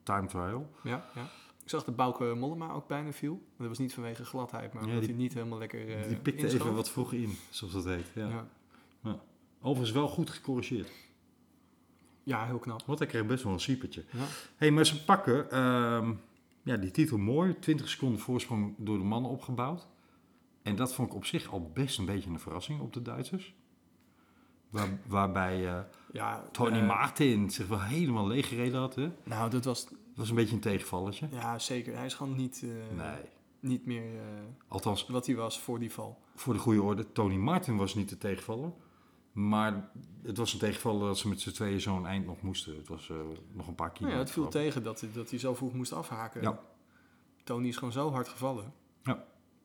time 0.02 0.26
trial. 0.26 0.70
Ja, 0.82 1.11
ja. 1.14 1.23
Ik 1.62 1.70
zag 1.70 1.85
dat 1.85 1.96
Bouke 1.96 2.25
Mollema 2.35 2.70
ook 2.73 2.87
bijna 2.88 3.12
viel. 3.12 3.43
Dat 3.58 3.69
was 3.69 3.79
niet 3.79 3.94
vanwege 3.94 4.25
gladheid, 4.25 4.73
maar 4.73 4.82
Ja, 4.82 4.88
omdat 4.88 5.05
die- 5.05 5.14
hij 5.14 5.23
niet 5.23 5.35
helemaal 5.35 5.58
lekker 5.58 5.96
eh 5.96 6.08
die 6.08 6.17
pikte 6.17 6.43
inschoof. 6.43 6.61
even 6.62 6.75
wat 6.75 6.91
vroeg 6.91 7.12
in, 7.12 7.37
zoals 7.50 7.73
dat 7.73 7.85
heet. 7.85 8.06
Ja. 8.14 8.46
Ja. 9.02 9.20
Overigens 9.61 9.93
wel 9.93 10.08
goed 10.08 10.31
gecorrigeerd. 10.31 10.91
ja, 12.23 12.46
heel 12.46 12.58
knap. 12.58 12.82
Want 12.87 12.99
hij 12.99 13.08
kreeg 13.08 13.26
best 13.26 13.43
wel 13.44 13.52
een 13.52 13.61
siepertje. 13.61 14.05
Ja. 14.12 14.25
hey, 14.56 14.70
maar 14.70 14.87
ze 14.87 15.05
pakken 15.05 15.50
ehm, 15.50 16.12
ja, 16.62 16.76
die 16.76 16.91
titel 16.91 17.19
mooi. 17.19 17.58
20 17.58 17.88
seconden 17.88 18.19
voorsprong 18.20 18.75
door 18.79 18.99
de 18.99 19.05
mannen 19.05 19.31
opgebouwd. 19.31 19.87
En 20.65 20.77
dat 20.77 20.95
vond 20.95 21.09
ik 21.09 21.15
op 21.15 21.25
zich 21.25 21.53
al 21.53 21.71
best 21.75 21.99
een 21.99 22.05
beetje 22.05 22.31
een 22.31 22.41
verrassing 22.41 22.81
op 22.81 22.93
de 22.93 23.03
Duitsers. 23.03 23.55
Waar, 24.71 24.89
waarbij 25.07 25.69
eh, 25.69 25.81
Ja, 26.13 26.45
Tony 26.53 26.79
eh, 26.79 26.87
Martin 26.87 27.51
zich 27.51 27.67
wel 27.67 27.81
helemaal 27.83 28.27
leeggereden 28.27 28.81
had. 28.81 28.95
Hè? 28.95 29.11
Nou, 29.25 29.51
dat 29.51 29.65
was... 29.65 29.85
Dat 29.89 30.23
was 30.23 30.29
een 30.29 30.35
beetje 30.35 30.55
een 30.55 30.61
tegenvalletje. 30.61 31.29
Ja, 31.31 31.59
zeker. 31.59 31.97
Hij 31.97 32.07
is 32.07 32.15
gewoon 32.15 32.37
niet, 32.37 32.63
eh, 32.65 32.97
Nee. 32.97 33.23
niet 33.61 33.87
meer 33.87 34.05
Althans, 34.69 35.06
wat 35.06 35.27
hij 35.27 35.35
was 35.37 35.61
voor 35.61 35.79
die 35.79 35.93
val. 35.93 36.19
voor 36.35 36.53
de 36.55 36.61
goede 36.61 36.83
orde, 36.83 37.13
Tony 37.13 37.37
Martin 37.37 37.77
was 37.77 37.94
niet 37.94 38.09
de 38.09 38.19
tegenvaller. 38.19 38.73
Maar 39.33 39.91
het 40.23 40.37
was 40.37 40.53
een 40.53 40.59
tegenvaller 40.59 41.06
dat 41.06 41.19
ze 41.19 41.29
met 41.29 41.41
z'n 41.41 41.51
tweeën 41.51 41.81
zo'n 41.81 42.06
eind 42.06 42.27
nog 42.27 42.43
moesten. 42.43 42.77
Het 42.77 42.89
was 42.89 43.11
nog 43.53 43.67
een 43.69 43.75
paar 43.75 43.91
kilometer. 43.93 44.19
ja, 44.21 44.27
het 44.27 44.35
viel 44.35 44.49
tegen 44.49 44.83
dat, 44.83 45.01
hij- 45.01 45.11
dat 45.13 45.31
hij 45.31 45.39
zo 45.39 45.55
vroeg 45.55 45.73
moest 45.75 45.93
afhaken. 45.93 46.43
Ja. 46.43 46.61
Tony 47.44 47.69
is 47.69 47.77
gewoon 47.77 47.93
zo 47.93 48.11
hard 48.11 48.29
gevallen. 48.29 48.73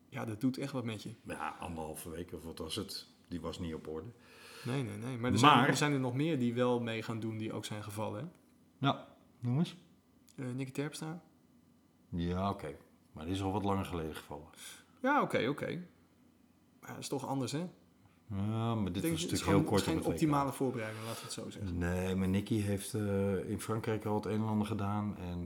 Ja. 0.09 0.25
Dat 0.25 0.41
doet 0.41 0.57
echt 0.57 0.71
wat 0.71 0.83
met 0.83 1.03
je. 1.03 1.13
Ja, 1.23 1.55
anderhalve 1.59 2.09
week 2.09 2.33
of 2.33 2.43
wat 2.43 2.57
was 2.57 2.75
het. 2.75 3.07
Die 3.27 3.41
was 3.41 3.59
niet 3.59 3.73
op 3.73 3.87
orde. 3.87 4.07
Nee, 4.65 4.83
nee, 4.83 4.97
nee. 4.97 5.17
Maar 5.17 5.31
er, 5.33 5.39
Maar- 5.39 5.53
Zijn, 5.57 5.65
er 5.65 5.77
zijn 5.77 5.93
er 5.93 5.99
nog 5.99 6.13
meer 6.13 6.39
die 6.39 6.53
wel 6.53 6.79
mee 6.81 7.03
gaan 7.03 7.19
doen, 7.19 7.37
die 7.37 7.53
ook 7.53 7.65
zijn 7.65 7.83
gevallen. 7.83 8.19
Hè? 8.19 8.27
Ja, 8.87 9.07
noem 9.39 9.57
eens. 9.59 9.75
Eh, 10.35 10.45
Nicky 10.55 10.71
Terpstra? 10.71 11.21
Ja, 12.09 12.49
oké. 12.49 12.75
Maar 13.11 13.25
die 13.25 13.33
is 13.33 13.41
al 13.41 13.51
wat 13.51 13.63
langer 13.63 13.85
geleden 13.85 14.15
gevallen. 14.15 14.47
Ja, 15.01 15.21
oké, 15.21 15.47
oké. 15.47 15.83
Maar 16.79 16.89
dat 16.89 16.99
is 16.99 17.07
toch 17.07 17.25
anders, 17.27 17.51
hè? 17.51 17.67
Ja, 18.29 18.75
maar 18.75 18.91
dit 18.91 19.01
denk, 19.01 19.13
was 19.13 19.23
is 19.23 19.31
natuurlijk 19.31 19.57
heel 19.57 19.63
kort 19.69 19.79
het 19.85 19.89
is 19.89 19.95
op 19.95 20.03
geen 20.03 20.11
optimale 20.13 20.51
voorbereiding, 20.51 21.03
laten 21.05 21.17
we 21.19 21.23
het 21.25 21.33
zo 21.33 21.49
zeggen. 21.49 21.77
Nee, 21.77 22.15
maar 22.15 22.27
Nicky 22.27 22.59
heeft 22.59 22.93
eh, 22.93 23.49
in 23.49 23.59
Frankrijk 23.59 24.05
al 24.05 24.15
het 24.15 24.25
een 24.25 24.31
en 24.41 24.47
ander 24.47 24.67
gedaan. 24.67 25.17
En 25.17 25.41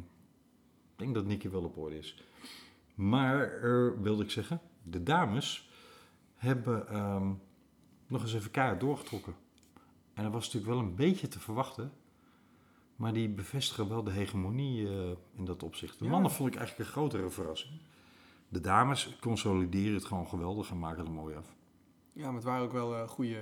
ik 0.92 0.98
denk 1.00 1.14
dat 1.14 1.26
Nicky 1.26 1.50
wel 1.50 1.64
op 1.64 1.78
orde 1.78 1.98
is. 1.98 2.24
Maar, 2.94 3.40
er 3.52 4.02
wilde 4.02 4.24
ik 4.24 4.32
zeggen, 4.32 4.62
de 4.84 5.04
dames 5.04 5.70
hebben 6.36 6.88
ehm, 6.88 7.32
nog 8.08 8.22
eens 8.22 8.34
even 8.34 8.52
keihard 8.52 8.80
doorgetrokken. 8.80 9.34
En 10.14 10.24
dat 10.24 10.32
was 10.34 10.46
natuurlijk 10.46 10.74
wel 10.74 10.84
een 10.84 10.96
beetje 10.96 11.28
te 11.28 11.40
verwachten. 11.40 11.92
Maar 12.96 13.14
die 13.14 13.30
bevestigen 13.30 13.90
wel 13.90 14.04
de 14.04 14.12
hegemonie 14.12 14.88
eh, 14.88 15.12
in 15.36 15.46
dat 15.46 15.64
opzicht. 15.64 16.00
De 16.00 16.06
Ja. 16.06 16.12
mannen 16.12 16.32
vond 16.32 16.50
ik 16.50 16.56
eigenlijk 16.56 16.88
een 16.90 16.96
grotere 16.96 17.30
verrassing. 17.30 17.74
De 18.50 18.60
dames 18.60 19.18
consolideren 19.22 19.94
het 19.94 20.06
gewoon 20.06 20.28
geweldig 20.28 20.70
en 20.72 20.80
maken 20.80 21.04
het 21.04 21.14
mooi 21.14 21.36
af. 21.36 21.56
Ja, 22.14 22.26
maar 22.26 22.34
het 22.34 22.44
waren 22.44 22.64
ook 22.64 22.72
wel 22.72 22.96
eh 22.96 23.08
goede, 23.08 23.40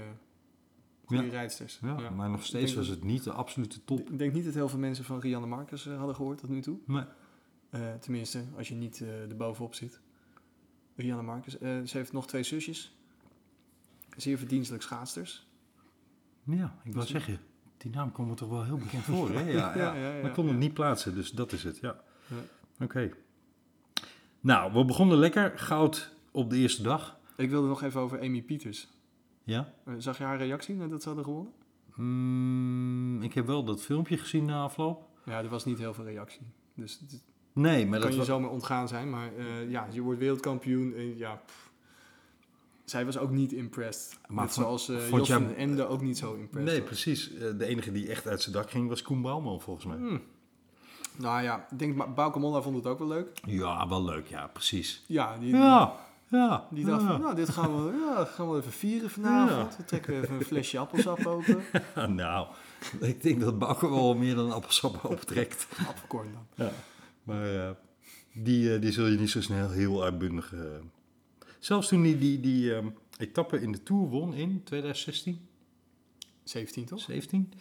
goede 1.05 1.23
Ja. 1.23 1.29
rijdsters. 1.29 1.79
Ja, 1.81 1.99
Ja. 1.99 2.09
maar 2.09 2.29
nog 2.29 2.43
steeds 2.45 2.73
was 2.73 2.87
het 2.87 3.03
niet 3.03 3.23
de 3.23 3.31
absolute 3.31 3.83
top. 3.83 3.99
Ik 4.09 4.17
denk 4.19 4.33
niet 4.33 4.45
dat 4.45 4.53
heel 4.53 4.69
veel 4.69 4.79
mensen 4.79 5.05
van 5.05 5.19
Rianne 5.19 5.47
Marcus 5.47 5.85
eh, 5.87 5.97
hadden 5.97 6.15
gehoord 6.15 6.37
tot 6.37 6.49
nu 6.49 6.61
toe. 6.61 6.77
Nee. 6.85 7.03
Eh, 7.71 7.93
tenminste, 7.93 8.43
als 8.57 8.67
je 8.67 8.75
niet 8.75 9.01
eh 9.01 9.21
er 9.29 9.35
bovenop 9.35 9.73
zit. 9.75 9.99
Rianne 10.95 11.23
Marcus. 11.23 11.57
eh, 11.57 11.81
ze 11.85 11.97
heeft 11.97 12.13
nog 12.13 12.27
twee 12.27 12.43
zusjes. 12.43 12.95
Zeer 14.17 14.37
verdienstelijk 14.37 14.83
schaatsters. 14.83 15.47
Ja, 16.43 16.75
ik 16.83 16.93
wil 16.93 17.01
zeggen, 17.03 17.39
die 17.77 17.91
naam 17.91 18.11
komt 18.11 18.27
me 18.27 18.33
toch 18.33 18.49
wel 18.49 18.63
heel 18.63 18.77
bekend 18.77 19.03
voor, 19.03 19.29
hè? 19.29 19.51
Ja, 19.51 19.77
ja. 19.77 19.93
Ja, 19.95 20.21
maar 20.21 20.29
ik 20.29 20.33
kon 20.33 20.47
ja. 20.47 20.53
niet 20.53 20.73
plaatsen, 20.73 21.13
dus 21.15 21.31
dat 21.31 21.51
is 21.51 21.63
het, 21.63 21.77
ja. 21.77 22.01
Ja. 22.27 22.83
Oké. 22.85 23.11
Nou, 24.39 24.73
we 24.73 24.85
begonnen 24.85 25.17
lekker. 25.17 25.59
Goud 25.59 26.13
op 26.31 26.49
de 26.49 26.57
eerste 26.57 26.83
dag. 26.83 27.19
Ik 27.37 27.49
wilde 27.49 27.67
nog 27.67 27.81
even 27.81 28.01
over 28.01 28.19
Amy 28.21 28.41
Pieters. 28.41 28.87
Ja. 29.43 29.73
Eh, 29.85 29.93
zag 29.97 30.17
je 30.17 30.23
haar 30.23 30.37
reactie 30.37 30.75
nadat 30.75 31.01
ze 31.01 31.07
hadden 31.07 31.25
gewonnen? 31.25 31.53
Mm, 31.95 33.21
ik 33.21 33.33
heb 33.33 33.45
wel 33.45 33.63
dat 33.63 33.81
filmpje 33.81 34.17
gezien 34.17 34.45
na 34.45 34.63
afloop. 34.63 35.07
Ja, 35.25 35.37
er 35.39 35.49
was 35.49 35.65
niet 35.65 35.77
heel 35.77 35.93
veel 35.93 36.03
reactie. 36.05 36.41
Dus 36.75 36.99
het 36.99 37.23
Nee, 37.53 37.85
maar 37.85 37.91
kan 37.99 38.01
dat 38.01 38.11
je 38.11 38.17
was... 38.17 38.27
zomaar 38.27 38.49
ontgaan 38.49 38.87
zijn. 38.87 39.09
Maar 39.09 39.29
eh, 39.37 39.69
ja, 39.69 39.87
je 39.91 40.01
wordt 40.01 40.19
wereldkampioen. 40.19 40.93
En 40.95 41.17
ja, 41.17 41.41
pff. 41.45 41.69
zij 42.85 43.05
was 43.05 43.17
ook 43.17 43.31
niet 43.31 43.51
impressed. 43.53 44.17
Maar 44.27 44.43
Net 44.43 44.53
zoals 44.53 44.85
Jos 44.85 45.27
jij- 45.27 45.37
van 45.37 45.55
Ende 45.55 45.87
ook 45.87 46.01
niet 46.01 46.17
zo 46.17 46.33
impressed. 46.33 46.71
Nee, 46.71 46.81
precies. 46.81 47.33
Eh, 47.33 47.39
De 47.57 47.65
enige 47.65 47.91
die 47.91 48.07
echt 48.09 48.27
uit 48.27 48.41
zijn 48.41 48.55
dak 48.55 48.69
ging 48.71 48.89
was 48.89 49.01
Koen 49.01 49.21
Bouwman, 49.21 49.61
volgens 49.61 49.85
mij. 49.85 49.97
Hmm. 49.97 50.21
Nou 51.17 51.41
ja, 51.43 51.65
ik 51.71 51.79
denk 51.79 52.15
Bauke 52.15 52.39
Molla 52.39 52.61
vond 52.61 52.75
het 52.75 52.85
ook 52.87 52.99
wel 52.99 53.07
leuk. 53.07 53.27
Ja, 53.45 53.87
wel 53.87 54.03
leuk, 54.03 54.27
ja, 54.27 54.47
precies. 54.47 55.03
Ja, 55.07 55.37
die, 55.37 55.55
Ja, 55.55 55.95
ja. 56.27 56.67
die 56.69 56.85
dacht 56.85 57.01
ja. 57.01 57.07
van, 57.07 57.21
nou, 57.21 57.35
dit 57.35 57.49
gaan 57.49 57.85
we, 57.85 57.91
ja, 58.15 58.25
gaan 58.25 58.51
we 58.51 58.57
even 58.57 58.71
vieren 58.71 59.09
vanavond. 59.09 59.77
We 59.77 59.85
trekken 59.85 60.21
even 60.21 60.35
een 60.35 60.43
flesje 60.45 60.77
appelsap 60.79 61.25
open. 61.25 61.61
nou, 62.15 62.47
ik 62.99 63.21
denk 63.23 63.41
dat 63.41 63.59
Bauke 63.59 63.89
wel 63.89 64.13
meer 64.15 64.35
dan 64.35 64.51
appelsap 64.51 65.03
optrekt. 65.03 65.67
Appelkorn 65.87 66.31
dan. 66.33 66.67
Ja. 66.67 66.71
Maar 67.23 67.55
eh, 67.55 67.71
die, 68.33 68.73
eh, 68.73 68.81
die 68.81 68.91
zul 68.91 69.05
je 69.07 69.17
niet 69.17 69.29
zo 69.29 69.41
snel 69.41 69.69
heel 69.69 70.03
uitbundig... 70.03 70.53
eh. 70.53 70.61
Zelfs 71.59 71.87
toen 71.87 72.03
hij 72.03 72.17
die, 72.17 72.39
die 72.39 72.75
ehm, 72.75 72.89
etappe 73.17 73.61
in 73.61 73.71
de 73.71 73.83
Tour 73.83 74.07
won 74.07 74.33
in 74.33 74.63
2016, 74.63 75.47
17 76.43 76.85
toch? 76.85 76.99
17... 77.01 77.53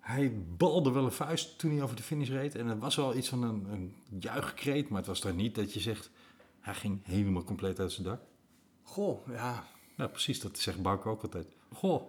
Hij 0.00 0.32
balde 0.56 0.90
wel 0.90 1.04
een 1.04 1.12
vuist 1.12 1.58
toen 1.58 1.70
hij 1.70 1.82
over 1.82 1.96
de 1.96 2.02
finish 2.02 2.28
reed. 2.28 2.54
En 2.54 2.66
het 2.66 2.78
was 2.78 2.96
wel 2.96 3.16
iets 3.16 3.28
van 3.28 3.42
een, 3.42 3.66
een 3.70 3.94
juichkreet, 4.18 4.88
maar 4.88 4.98
het 4.98 5.06
was 5.06 5.20
dan 5.20 5.36
niet 5.36 5.54
dat 5.54 5.72
je 5.72 5.80
zegt... 5.80 6.10
Hij 6.60 6.74
ging 6.74 7.00
helemaal 7.04 7.44
compleet 7.44 7.80
uit 7.80 7.92
zijn 7.92 8.06
dak. 8.06 8.20
Goh, 8.82 9.28
ja. 9.28 9.66
Nou, 9.96 10.10
precies, 10.10 10.40
dat 10.40 10.58
zegt 10.58 10.82
Bauke 10.82 11.08
ook 11.08 11.22
altijd. 11.22 11.46
Goh, 11.72 12.02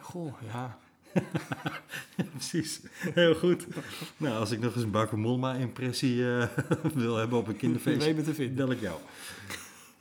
Goh, 0.00 0.42
ja. 0.42 0.78
precies. 2.32 2.80
Heel 3.14 3.34
goed. 3.34 3.66
Nou, 4.16 4.38
als 4.38 4.50
ik 4.50 4.60
nog 4.60 4.74
eens 4.74 4.82
een 4.82 4.90
Bauke 4.90 5.16
Mollema-impressie 5.16 6.36
eh, 6.36 6.48
wil 6.94 7.16
hebben 7.16 7.38
op 7.38 7.48
een 7.48 7.56
kinderfeest, 7.56 8.04
weet 8.04 8.16
me 8.16 8.22
te 8.22 8.34
vinden. 8.34 8.56
bel 8.56 8.70
ik 8.70 8.80
jou. 8.80 8.98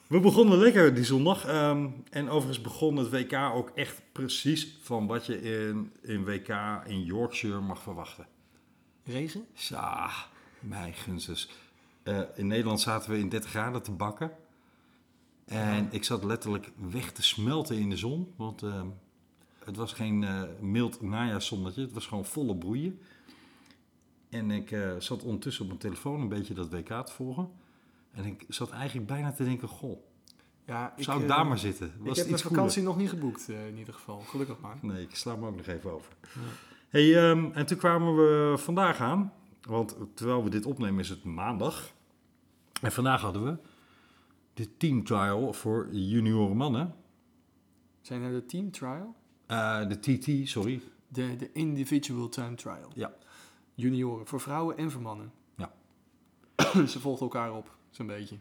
We 0.08 0.20
begonnen 0.20 0.58
lekker 0.58 0.94
die 0.94 1.04
zondag. 1.04 1.46
ehm, 1.46 1.88
en 2.10 2.30
overigens 2.30 2.62
begon 2.62 2.98
het 2.98 3.10
WK 3.10 3.34
ook 3.34 3.72
echt 3.76 4.02
precies 4.12 4.78
van 4.82 5.08
wat 5.08 5.26
je 5.26 5.42
in, 5.42 5.92
in 6.02 6.24
WK 6.24 6.82
in 6.86 7.04
Yorkshire 7.04 7.60
mag 7.60 7.82
verwachten. 7.82 8.28
Regen? 9.04 9.46
Sa, 9.54 10.10
mijn 10.60 10.94
gunstens. 10.94 11.50
Eh, 12.04 12.20
in 12.36 12.48
Nederland 12.48 12.82
zaten 12.82 13.12
we 13.12 13.18
in 13.20 13.30
30 13.30 13.50
graden 13.50 13.82
te 13.82 13.92
bakken. 13.92 14.32
En 15.46 15.88
ik 15.92 16.04
zat 16.04 16.24
letterlijk 16.24 16.72
weg 16.76 17.12
te 17.12 17.24
smelten 17.24 17.78
in 17.78 17.90
de 17.90 17.98
zon. 17.98 18.34
Want 18.36 18.64
ehm, 18.64 18.88
het 19.70 19.78
was 19.78 19.94
geen 19.94 20.24
eh, 20.24 20.42
mild 20.60 21.02
najaarszonnetje. 21.02 21.82
Het 21.82 21.94
was 21.94 22.08
gewoon 22.08 22.26
volle 22.26 22.56
broeien. 22.56 23.00
En 24.30 24.52
ik 24.52 24.72
eh, 24.72 24.92
zat 25.00 25.24
ondertussen 25.24 25.62
op 25.62 25.68
mijn 25.68 25.80
telefoon 25.80 26.22
een 26.22 26.30
beetje 26.30 26.54
dat 26.54 26.70
WK 26.70 27.06
te 27.06 27.14
volgen. 27.14 27.50
En 28.12 28.26
ik 28.26 28.46
zat 28.48 28.70
eigenlijk 28.70 29.08
bijna 29.08 29.32
te 29.32 29.44
denken, 29.44 29.68
goh, 29.68 30.00
Ja, 30.66 30.94
zou 30.98 31.18
ik 31.18 31.30
eh, 31.30 31.36
daar 31.36 31.48
maar 31.48 31.58
zitten? 31.58 31.94
Was 31.98 32.10
ik 32.10 32.16
heb 32.16 32.28
mijn 32.28 32.40
vakantie 32.40 32.84
nog 32.84 32.98
niet 32.98 33.10
geboekt, 33.10 33.50
in 33.50 33.78
ieder 33.78 33.94
geval. 33.94 34.20
Gelukkig 34.20 34.60
maar. 34.60 34.78
Nee, 34.82 35.04
ik 35.04 35.16
sla 35.16 35.34
hem 35.34 35.46
ook 35.46 35.56
nog 35.56 35.66
even 35.66 35.92
over. 35.92 36.14
Hey, 36.90 37.30
ehm, 37.30 37.52
en 37.54 37.66
toen 37.66 37.78
kwamen 37.78 38.16
we 38.16 38.54
vandaag 38.58 39.00
aan, 39.00 39.34
want 39.62 39.98
terwijl 40.14 40.44
we 40.44 40.50
dit 40.50 40.66
opnemen 40.66 41.00
is 41.00 41.10
het 41.10 41.24
maandag. 41.24 41.92
En 42.82 42.92
vandaag 42.92 43.22
hadden 43.22 43.44
we 43.44 43.58
de 44.54 44.78
team 44.78 45.04
trial 45.04 45.54
voor 45.54 45.88
junioren 45.92 46.58
mannen. 46.58 46.96
Zijn 48.02 48.22
er 48.22 48.32
de 48.32 48.46
team 48.46 48.72
trial? 48.72 49.16
Eh, 49.50 49.88
de 49.88 50.00
TT, 50.00 50.50
sorry. 50.50 50.82
De, 51.08 51.36
de 51.36 51.52
individual 51.52 52.30
time 52.30 52.56
trial. 52.56 52.92
Ja. 52.94 53.14
Junioren, 53.76 54.28
voor 54.28 54.42
vrouwen 54.42 54.78
en 54.78 54.92
voor 54.92 55.02
mannen. 55.02 55.32
Ja. 55.56 55.74
Ze 56.88 57.00
volgden 57.00 57.24
elkaar 57.24 57.54
op, 57.54 57.76
zo'n 57.90 58.08
beetje. 58.08 58.38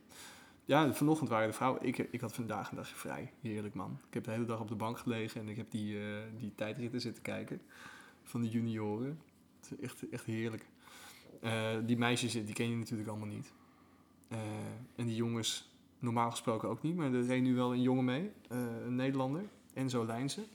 Ja, 0.65 0.93
vanochtend 0.95 1.29
waren 1.29 1.49
de 1.49 1.55
vrouwen. 1.55 1.83
Ik, 1.83 1.99
ik 1.99 2.21
had 2.21 2.35
vandaag 2.35 2.71
een 2.71 2.77
dagje 2.77 2.95
vrij. 2.95 3.33
Heerlijk 3.41 3.75
man. 3.75 3.99
Ik 4.09 4.15
heb 4.15 4.25
de 4.25 4.31
hele 4.31 4.45
dag 4.45 4.61
op 4.61 4.69
de 4.69 4.75
bank 4.75 4.99
gelegen 4.99 5.41
en 5.41 5.49
ik 5.49 5.57
heb 5.57 5.71
die, 5.71 5.99
eh, 5.99 6.05
die 6.39 6.55
tijdritten 6.55 7.01
zitten 7.01 7.23
kijken. 7.23 7.61
Van 8.23 8.41
de 8.41 8.49
junioren. 8.49 9.21
Het 9.61 9.71
is 9.71 9.85
echt, 9.85 10.09
echt 10.09 10.25
heerlijk. 10.25 10.67
Eh, 11.41 11.77
die 11.87 11.97
meisjes, 11.97 12.33
die 12.33 12.53
ken 12.53 12.71
je 12.71 12.77
natuurlijk 12.77 13.09
allemaal 13.09 13.29
niet. 13.29 13.53
En 14.97 15.07
die 15.07 15.17
jongens, 15.17 15.71
normaal 15.99 16.31
gesproken 16.31 16.69
ook 16.69 16.83
niet. 16.83 16.97
Maar 16.97 17.13
er 17.13 17.27
reed 17.27 17.43
nu 17.43 17.55
wel 17.55 17.73
een 17.73 17.83
jongen 17.83 18.05
mee. 18.05 18.31
een 18.49 18.95
Nederlander. 18.95 19.45
Enzo 19.75 20.07
Lijnsen. 20.07 20.47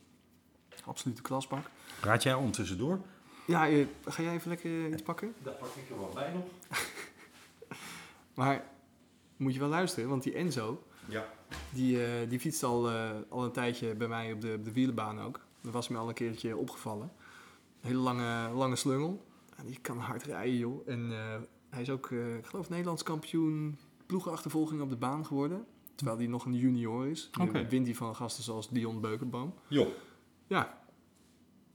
Absolute 0.85 1.21
klasbak. 1.21 1.65
Praat 1.99 2.23
jij 2.23 2.33
ondertussen 2.33 2.77
door? 2.77 2.99
Ja, 3.47 3.67
eh, 3.69 3.85
ga 4.05 4.23
jij 4.23 4.33
even 4.33 4.49
lekker 4.49 4.89
iets 4.89 5.01
pakken? 5.01 5.33
Daar 5.43 5.53
pak 5.53 5.69
ik 5.75 5.89
er 5.89 5.97
wel 5.99 6.11
bij 6.13 6.33
nog. 6.33 6.43
Maar 8.33 8.63
moet 9.37 9.53
je 9.53 9.59
wel 9.59 9.69
luisteren, 9.69 10.09
want 10.09 10.23
die 10.23 10.33
Enzo, 10.33 10.83
Ja. 11.05 11.25
die, 11.69 12.05
eh, 12.05 12.29
die 12.29 12.39
fietst 12.39 12.63
al, 12.63 12.89
eh, 12.89 13.09
al 13.29 13.43
een 13.43 13.51
tijdje 13.51 13.95
bij 13.95 14.07
mij 14.07 14.31
op 14.33 14.41
de, 14.41 14.53
op 14.57 14.65
de 14.65 14.71
wielenbaan 14.73 15.21
ook. 15.21 15.39
Dat 15.61 15.73
was 15.73 15.87
me 15.87 15.97
al 15.97 16.07
een 16.07 16.13
keertje 16.13 16.57
opgevallen. 16.57 17.11
Een 17.81 17.87
hele 17.87 17.99
lange, 18.01 18.49
lange 18.53 18.75
slungel. 18.75 19.25
En 19.57 19.65
die 19.65 19.79
kan 19.81 19.97
hard 19.97 20.23
rijden, 20.23 20.57
joh. 20.57 20.87
En 20.89 21.11
eh, 21.11 21.35
hij 21.69 21.81
is 21.81 21.89
ook, 21.89 22.11
eh, 22.11 22.35
ik 22.35 22.45
geloof, 22.45 22.69
Nederlands 22.69 23.03
kampioen 23.03 23.77
ploegenachtervolging 24.05 24.81
op 24.81 24.89
de 24.89 24.95
baan 24.95 25.25
geworden. 25.25 25.65
Terwijl 25.95 26.17
hij 26.17 26.27
nog 26.27 26.45
een 26.45 26.55
junior 26.55 27.07
is. 27.07 27.29
Oké. 27.41 27.67
wint 27.67 27.85
hij 27.85 27.95
van 27.95 28.15
gasten 28.15 28.43
zoals 28.43 28.69
Dion 28.69 29.01
Beukenboom. 29.01 29.53
Joh. 29.67 29.87
Ja, 30.53 30.81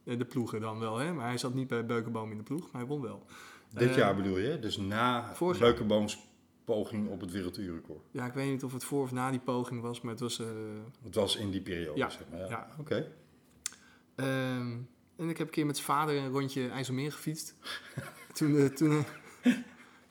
Eh, 0.04 0.18
de 0.18 0.25
ploegen 0.25 0.61
dan 0.61 0.78
wel, 0.78 0.97
hè. 0.99 1.12
Maar 1.12 1.26
hij 1.26 1.38
zat 1.38 1.54
niet 1.54 1.68
bij 1.68 1.87
Beukenboom 1.87 2.30
in 2.30 2.37
de 2.37 2.42
ploeg, 2.42 2.62
maar 2.73 2.80
hij 2.80 2.90
won 2.90 3.00
wel. 3.02 3.25
Dit 3.70 3.88
Eh, 3.88 3.97
jaar 3.97 4.16
bedoel 4.16 4.38
je? 4.38 4.58
Dus 4.58 4.76
na. 4.76 5.32
Beukenbooms 5.58 6.18
poging 6.64 7.08
op 7.08 7.20
het 7.20 7.30
werelduurrecord. 7.30 8.06
Ja, 8.11 8.26
ik 8.26 8.32
weet 8.32 8.50
niet 8.50 8.64
of 8.64 8.73
het 8.73 8.85
voor 8.85 9.02
of 9.02 9.12
na 9.12 9.30
die 9.30 9.40
poging 9.40 9.80
was, 9.80 10.00
maar 10.00 10.12
het 10.12 10.20
was... 10.20 10.38
eh, 10.40 10.47
Het 11.04 11.14
was 11.14 11.37
in 11.37 11.50
die 11.50 11.61
periode, 11.61 11.99
Ja, 11.99 12.08
zeg 12.11 12.23
maar. 12.30 12.38
Ja. 12.38 12.47
ja. 12.49 12.68
Oké. 12.78 13.12
Ehm, 14.14 14.76
en 15.16 15.28
ik 15.28 15.38
heb 15.38 15.47
een 15.47 15.52
keer 15.52 15.66
met 15.66 15.76
zijn 15.76 15.87
vader 15.88 16.16
een 16.16 16.30
rondje 16.30 16.68
IJsselmeer 16.68 17.12
gefietst. 17.12 17.54
toen, 18.37 18.73
toen, 18.75 19.04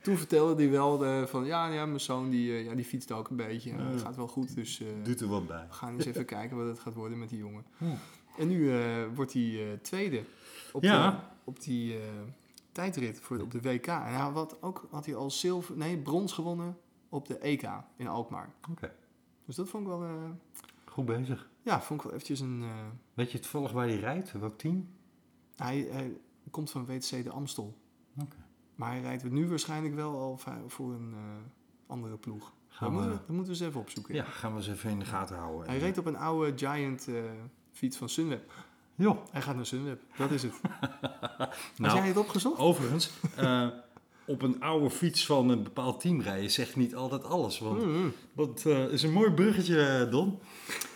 toen 0.01 0.17
vertelde 0.17 0.62
hij 0.63 0.71
wel 0.71 1.27
van, 1.27 1.45
ja, 1.45 1.67
ja, 1.67 1.86
mijn 1.86 2.00
zoon 2.00 2.29
die, 2.29 2.51
ja, 2.63 2.75
die 2.75 2.86
fietst 2.86 3.12
ook 3.12 3.29
een 3.29 3.36
beetje. 3.36 3.71
Het 3.74 4.01
gaat 4.01 4.15
wel 4.15 4.27
goed, 4.27 4.55
dus 4.55 4.81
Doet 5.03 5.21
er 5.21 5.27
wat 5.27 5.47
bij. 5.47 5.65
we 5.67 5.74
gaan 5.74 5.93
eens 5.95 6.05
even 6.05 6.25
kijken 6.25 6.57
wat 6.57 6.67
het 6.67 6.79
gaat 6.79 6.93
worden 6.93 7.19
met 7.19 7.29
die 7.29 7.39
jongen. 7.39 7.65
Hmm. 7.77 7.97
En 8.38 8.48
nu 8.48 8.72
eh, 8.72 9.03
wordt 9.15 9.34
hij 9.34 9.72
eh, 9.72 9.79
tweede 9.82 10.24
op, 10.74 10.84
Ja. 10.84 11.12
de, 11.12 11.17
op 11.44 11.62
die 11.62 12.00
eh, 12.00 12.03
tijdrit 12.72 13.20
voor, 13.20 13.39
op 13.39 13.51
de 13.51 13.62
WK. 13.62 13.88
En 13.88 14.01
hij 14.03 14.13
had, 14.15 14.62
ook, 14.62 14.88
had 14.91 15.06
hij 15.06 15.15
al 15.15 15.32
zilver, 15.32 15.77
nee, 15.77 15.98
brons 15.98 16.34
gewonnen 16.34 16.77
op 17.10 17.27
de 17.27 17.38
EK 17.38 17.70
in 17.96 18.08
Alkmaar. 18.08 18.53
Oké. 18.72 18.94
Dus 19.46 19.56
dat 19.56 19.70
vond 19.70 19.84
ik 19.84 19.89
wel, 19.89 20.08
Goed 20.86 21.06
bezig. 21.06 21.50
ja, 21.62 21.82
vond 21.82 22.00
ik 22.00 22.06
wel 22.06 22.13
eventjes 22.15 22.39
een... 22.39 22.63
Weet 23.13 23.32
je 23.32 23.39
toevallig 23.39 23.72
waar 23.72 23.88
hij 23.88 24.00
rijdt? 24.00 24.32
Welk 24.32 24.58
team? 24.58 24.88
Hij, 25.56 25.88
hij 25.91 26.17
komt 26.51 26.72
van 26.72 26.86
WTC 26.86 27.24
de 27.24 27.29
Amstel. 27.29 27.77
Oké. 28.22 28.36
Maar 28.75 28.91
hij 28.91 29.01
rijdt 29.01 29.29
nu 29.32 29.48
waarschijnlijk 29.48 29.96
wel 29.96 30.12
al 30.20 30.39
voor 30.67 30.94
een 30.94 31.15
andere 31.88 32.17
ploeg. 32.17 32.39
Dat 32.44 32.77
Gaan 32.77 32.91
moeten, 32.91 33.10
we, 33.12 33.15
we, 33.15 33.22
dat 33.25 33.36
moeten 33.36 33.53
we 33.53 33.60
eens 33.60 33.67
even 33.70 33.82
opzoeken. 33.82 34.15
ja, 34.15 34.24
gaan 34.24 34.51
we 34.51 34.58
eens 34.58 34.67
even 34.67 34.89
in 34.89 35.00
de 35.00 35.06
gaten 35.06 35.36
houden. 35.38 35.67
Hij 35.70 35.77
reed 35.79 35.98
op 35.98 36.06
een 36.06 36.17
oude 36.17 36.58
Giant 36.58 37.08
fiets 37.77 37.98
van 37.98 38.10
Sunweb. 38.10 38.51
Joh. 38.96 39.17
Hij 39.31 39.41
gaat 39.41 39.55
naar 39.55 39.65
Sunweb, 39.65 40.01
dat 40.17 40.31
is 40.31 40.43
het. 40.43 40.53
Had 41.38 41.55
Nou, 41.77 41.98
jij 41.98 42.07
het 42.07 42.17
opgezocht? 42.17 42.60
overigens, 42.60 43.10
eh, 43.36 43.67
op 44.25 44.41
een 44.41 44.62
oude 44.62 44.89
fiets 44.89 45.25
van 45.25 45.50
een 45.50 45.63
bepaald 45.63 46.00
team 46.00 46.22
rijden 46.22 46.51
zegt 46.51 46.75
niet 46.75 46.96
altijd 46.96 47.24
alles. 47.24 47.60
Want 47.60 47.86
Mm, 47.86 48.13
dat 48.36 48.63
eh, 48.65 48.84
is 48.91 49.03
een 49.03 49.12
mooi 49.12 49.31
bruggetje, 49.31 49.86
eh, 49.88 50.12
Don. 50.12 50.39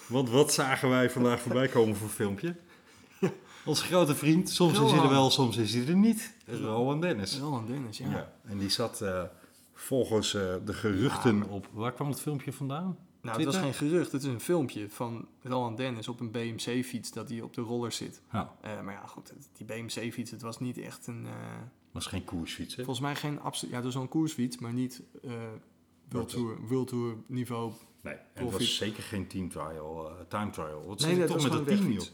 Want 0.08 0.30
wat 0.30 0.54
zagen 0.54 0.90
wij 0.90 1.10
vandaag 1.10 1.40
voorbij 1.42 1.68
komen 1.68 1.96
voor 1.96 2.08
een 2.08 2.14
filmpje? 2.14 2.56
Onze 3.66 3.84
grote 3.84 4.16
vriend, 4.16 4.50
soms 4.50 4.72
is 4.72 4.78
hij 4.78 4.88
er 4.88 4.96
Rowan. 4.96 5.10
wel, 5.12 5.30
soms 5.30 5.58
is 5.58 5.74
hij 5.74 5.88
er 5.88 5.96
niet. 5.96 6.34
Rowan 6.48 7.02
Dennis. 7.02 7.40
Roland 7.40 7.68
Dennis, 7.68 7.98
ja. 7.98 8.10
Ja. 8.10 8.32
En 8.46 8.58
die 8.58 8.70
zat 8.70 9.02
eh, 9.02 9.24
volgens 9.74 10.34
eh, 10.34 10.42
de 10.66 10.74
geruchten 10.74 11.50
op... 11.50 11.68
Waar 11.72 11.92
kwam 11.94 12.08
het 12.10 12.22
filmpje 12.22 12.54
vandaan? 12.54 12.98
Nou, 13.22 13.38
het 13.38 13.46
was 13.46 13.58
geen 13.58 13.74
gerucht. 13.74 14.12
Het 14.12 14.22
is 14.22 14.28
een 14.28 14.40
filmpje 14.40 14.90
van 14.90 15.28
Roland 15.42 15.78
Dennis 15.78 16.08
op 16.08 16.20
een 16.20 16.32
BMC-fiets 16.32 17.12
dat 17.12 17.30
hij 17.30 17.42
op 17.42 17.54
de 17.54 17.62
roller 17.62 17.92
zit. 17.92 18.22
Ja, 18.32 18.56
Eh, 18.62 18.82
maar 18.82 18.94
ja, 18.94 19.06
goed, 19.06 19.34
die 19.58 19.66
BMC-fiets, 19.66 20.32
het 20.32 20.42
was 20.42 20.60
niet 20.60 20.78
echt 20.78 21.08
een... 21.08 21.26
eh, 21.26 21.32
was 21.92 22.06
geen 22.06 22.24
koersfiets, 22.24 22.76
hè? 22.76 22.84
volgens 22.84 23.06
mij 23.06 23.16
geen 23.16 23.40
absoluut... 23.40 23.70
Ja, 23.72 23.76
het 23.76 23.86
was 23.86 23.94
wel 23.94 24.04
een 24.04 24.10
koersfiets, 24.10 24.58
maar 24.58 24.74
niet 24.74 25.02
eh 25.24 25.32
World, 26.10 26.30
Tour, 26.30 26.58
World 26.68 26.88
Tour 26.88 27.16
niveau 27.26 27.72
Nee, 28.02 28.14
en 28.14 28.44
het 28.46 28.52
was 28.52 28.76
zeker 28.78 29.04
geen 29.04 29.28
team 29.28 29.50
trial, 29.50 30.12
time 30.28 30.50
trial. 30.50 30.84
Wat 30.88 31.00
Nee, 31.00 31.18
dat 31.18 31.28
toch 31.28 31.44
met 31.44 31.52
dat 31.52 31.62
gewoon 31.68 31.98
team. 31.98 32.08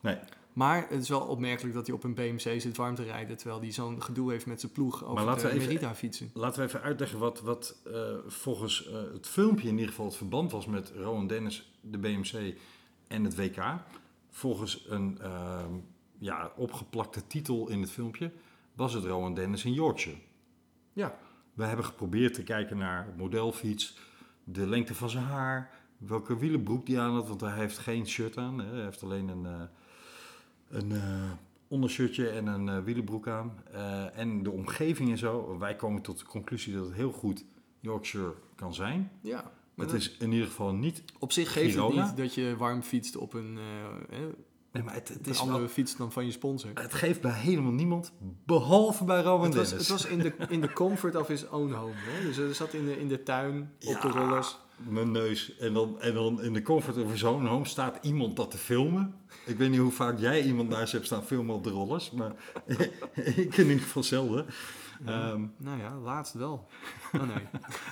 Nee, 0.00 0.18
Maar 0.52 0.86
het 0.88 1.02
is 1.02 1.08
wel 1.08 1.20
opmerkelijk 1.20 1.74
dat 1.74 1.86
hij 1.86 1.94
op 1.94 2.04
een 2.04 2.14
BMC 2.14 2.60
zit 2.60 2.76
warm 2.76 2.94
te 2.94 3.02
rijden, 3.02 3.36
terwijl 3.36 3.60
hij 3.60 3.72
zo'n 3.72 4.02
gedoe 4.02 4.30
heeft 4.30 4.46
met 4.46 4.60
zijn 4.60 4.72
ploeg 4.72 5.04
over 5.04 5.24
laten 5.24 5.42
de 5.42 5.48
we 5.48 5.54
even- 5.60 5.66
Merida 5.72 5.94
fietsen. 5.94 6.30
laten 6.34 6.60
we 6.60 6.66
even 6.68 6.82
uitleggen 6.82 7.18
wat, 7.18 7.40
wat 7.40 7.76
eh, 7.92 8.14
volgens 8.26 8.86
eh, 8.88 8.94
het 9.12 9.26
filmpje 9.26 9.66
in 9.68 9.74
ieder 9.74 9.88
geval 9.88 10.06
het 10.06 10.16
verband 10.16 10.52
was 10.52 10.66
met 10.66 10.92
Rowan 10.96 11.26
Dennis, 11.26 11.72
de 11.80 11.98
BMC 11.98 12.54
en 13.08 13.24
het 13.24 13.36
WK. 13.36 13.62
Volgens 14.30 14.84
een 14.88 15.18
ehm, 15.20 15.70
ja, 16.18 16.52
opgeplakte 16.56 17.26
titel 17.26 17.68
in 17.68 17.80
het 17.80 17.90
filmpje 17.90 18.30
was 18.74 18.94
het 18.94 19.04
Rowan 19.04 19.34
Dennis 19.34 19.64
in 19.64 19.72
Yorkshire. 19.72 20.18
Ja. 20.92 21.18
We 21.54 21.64
hebben 21.64 21.84
geprobeerd 21.84 22.34
te 22.34 22.42
kijken 22.42 22.78
naar 22.78 23.14
modelfiets, 23.16 23.98
de 24.44 24.66
lengte 24.66 24.94
van 24.94 25.10
zijn 25.10 25.24
haar, 25.24 25.70
welke 25.98 26.38
wielenbroek 26.38 26.86
die 26.86 26.98
aan 27.00 27.14
had, 27.14 27.28
want 27.28 27.40
hij 27.40 27.54
heeft 27.58 27.78
geen 27.78 28.06
shirt 28.06 28.36
aan. 28.36 28.58
Hè. 28.58 28.72
Hij 28.74 28.82
heeft 28.84 29.02
alleen 29.02 29.28
een, 29.28 29.46
eh, 29.46 29.60
een 30.72 30.92
eh, 30.92 31.30
ondershirtje 31.68 32.28
en 32.28 32.46
een 32.46 32.68
eh, 32.68 32.78
wielenbroek 32.84 33.28
aan. 33.28 33.52
Eh, 33.72 34.18
en 34.18 34.42
de 34.42 34.50
omgeving 34.50 35.10
en 35.10 35.18
zo. 35.18 35.58
Wij 35.58 35.76
komen 35.76 36.02
tot 36.02 36.18
de 36.18 36.24
conclusie 36.24 36.74
dat 36.74 36.84
het 36.86 36.94
heel 36.94 37.12
goed 37.12 37.44
Yorkshire 37.80 38.34
kan 38.54 38.74
zijn. 38.74 39.10
Ja. 39.20 39.50
Maar 39.74 39.86
Het 39.86 39.94
is 39.94 40.16
in 40.18 40.32
ieder 40.32 40.46
geval 40.46 40.72
niet... 40.74 41.02
op 41.18 41.32
zich 41.32 41.52
geeft 41.52 41.72
Girona? 41.74 41.96
het 42.06 42.06
niet 42.08 42.16
dat 42.16 42.34
je 42.34 42.56
warm 42.56 42.82
fietst 42.82 43.16
op 43.16 43.34
een, 43.34 43.58
eh, 44.10 44.18
Nee, 44.72 44.82
maar 44.82 44.94
het, 44.94 45.08
het 45.08 45.26
is 45.26 45.38
andere 45.40 45.58
wel- 45.58 45.68
fiets 45.68 45.96
dan 45.96 46.12
van 46.12 46.24
je 46.24 46.30
sponsor. 46.30 46.70
Het 46.74 46.94
geeft 46.94 47.20
bij 47.20 47.32
helemaal 47.32 47.72
niemand, 47.72 48.12
behalve 48.46 49.04
bij 49.04 49.22
Rowan 49.22 49.44
Het 49.46 49.54
was, 49.54 49.68
Dennis. 49.68 49.88
het 49.88 50.00
was 50.02 50.10
in 50.10 50.18
de, 50.18 50.32
in 50.48 50.60
de 50.60 50.72
comfort 50.72 51.16
of 51.16 51.26
his 51.26 51.48
own 51.48 51.72
home. 51.72 51.92
Hè? 51.96 52.26
Dus 52.26 52.36
hij 52.36 52.52
zat 52.52 52.72
in 52.74 52.84
de, 52.84 53.00
in 53.00 53.08
de 53.08 53.22
tuin, 53.22 53.72
op 53.86 54.00
de 54.00 54.08
rollers. 54.08 54.58
Mijn 54.88 55.10
neus. 55.10 55.56
En 55.56 55.72
dan, 55.72 56.00
en 56.00 56.14
dan 56.14 56.42
in 56.42 56.52
de 56.52 56.62
comfort 56.62 56.96
of 56.96 57.18
zo'n 57.18 57.46
home 57.46 57.66
staat 57.66 57.98
iemand 58.02 58.36
dat 58.36 58.50
te 58.50 58.58
filmen. 58.58 59.14
Ik 59.46 59.56
weet 59.56 59.70
niet 59.70 59.80
hoe 59.80 59.92
vaak 59.92 60.18
jij 60.18 60.42
iemand 60.42 60.68
naast 60.68 60.92
hebt 60.92 61.06
staan 61.06 61.24
filmen 61.24 61.54
op 61.54 61.64
de 61.64 61.70
rollers. 61.70 62.10
Maar 62.10 62.32
ik 63.14 63.56
in 63.56 63.66
ieder 63.66 63.82
geval 63.82 64.02
zelden. 64.02 64.46
Ehm, 65.06 65.44
Nou 65.56 65.78
ja, 65.78 65.96
laatst 65.96 66.34
wel. 66.34 66.66
Oh 67.12 67.22
nee. 67.22 67.46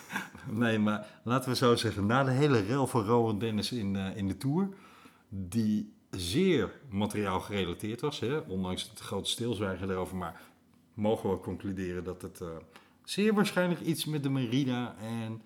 nee, 0.68 0.78
maar 0.78 1.06
laten 1.24 1.50
we 1.50 1.56
zo 1.56 1.76
zeggen. 1.76 2.06
Na 2.06 2.24
de 2.24 2.30
hele 2.30 2.60
rel 2.60 2.86
van 2.86 3.04
Rowan 3.04 3.38
Dennis 3.38 3.72
in, 3.72 3.96
eh, 3.96 4.16
in 4.16 4.28
de 4.28 4.36
Tour. 4.36 4.68
Die 5.28 5.92
zeer 6.10 6.72
materiaal 6.90 7.40
gerelateerd 7.40 8.00
was. 8.00 8.20
Hè? 8.20 8.38
Ondanks 8.38 8.88
het 8.90 9.00
grote 9.00 9.30
stilzwijgen 9.30 9.90
erover. 9.90 10.16
Maar 10.16 10.40
mogen 10.94 11.30
we 11.30 11.38
concluderen 11.38 12.04
dat 12.04 12.22
het 12.22 12.40
eh, 12.40 12.48
zeer 13.04 13.34
waarschijnlijk 13.34 13.80
iets 13.80 14.04
met 14.04 14.22
de 14.22 14.30
Merida 14.30 14.94
en... 15.00 15.42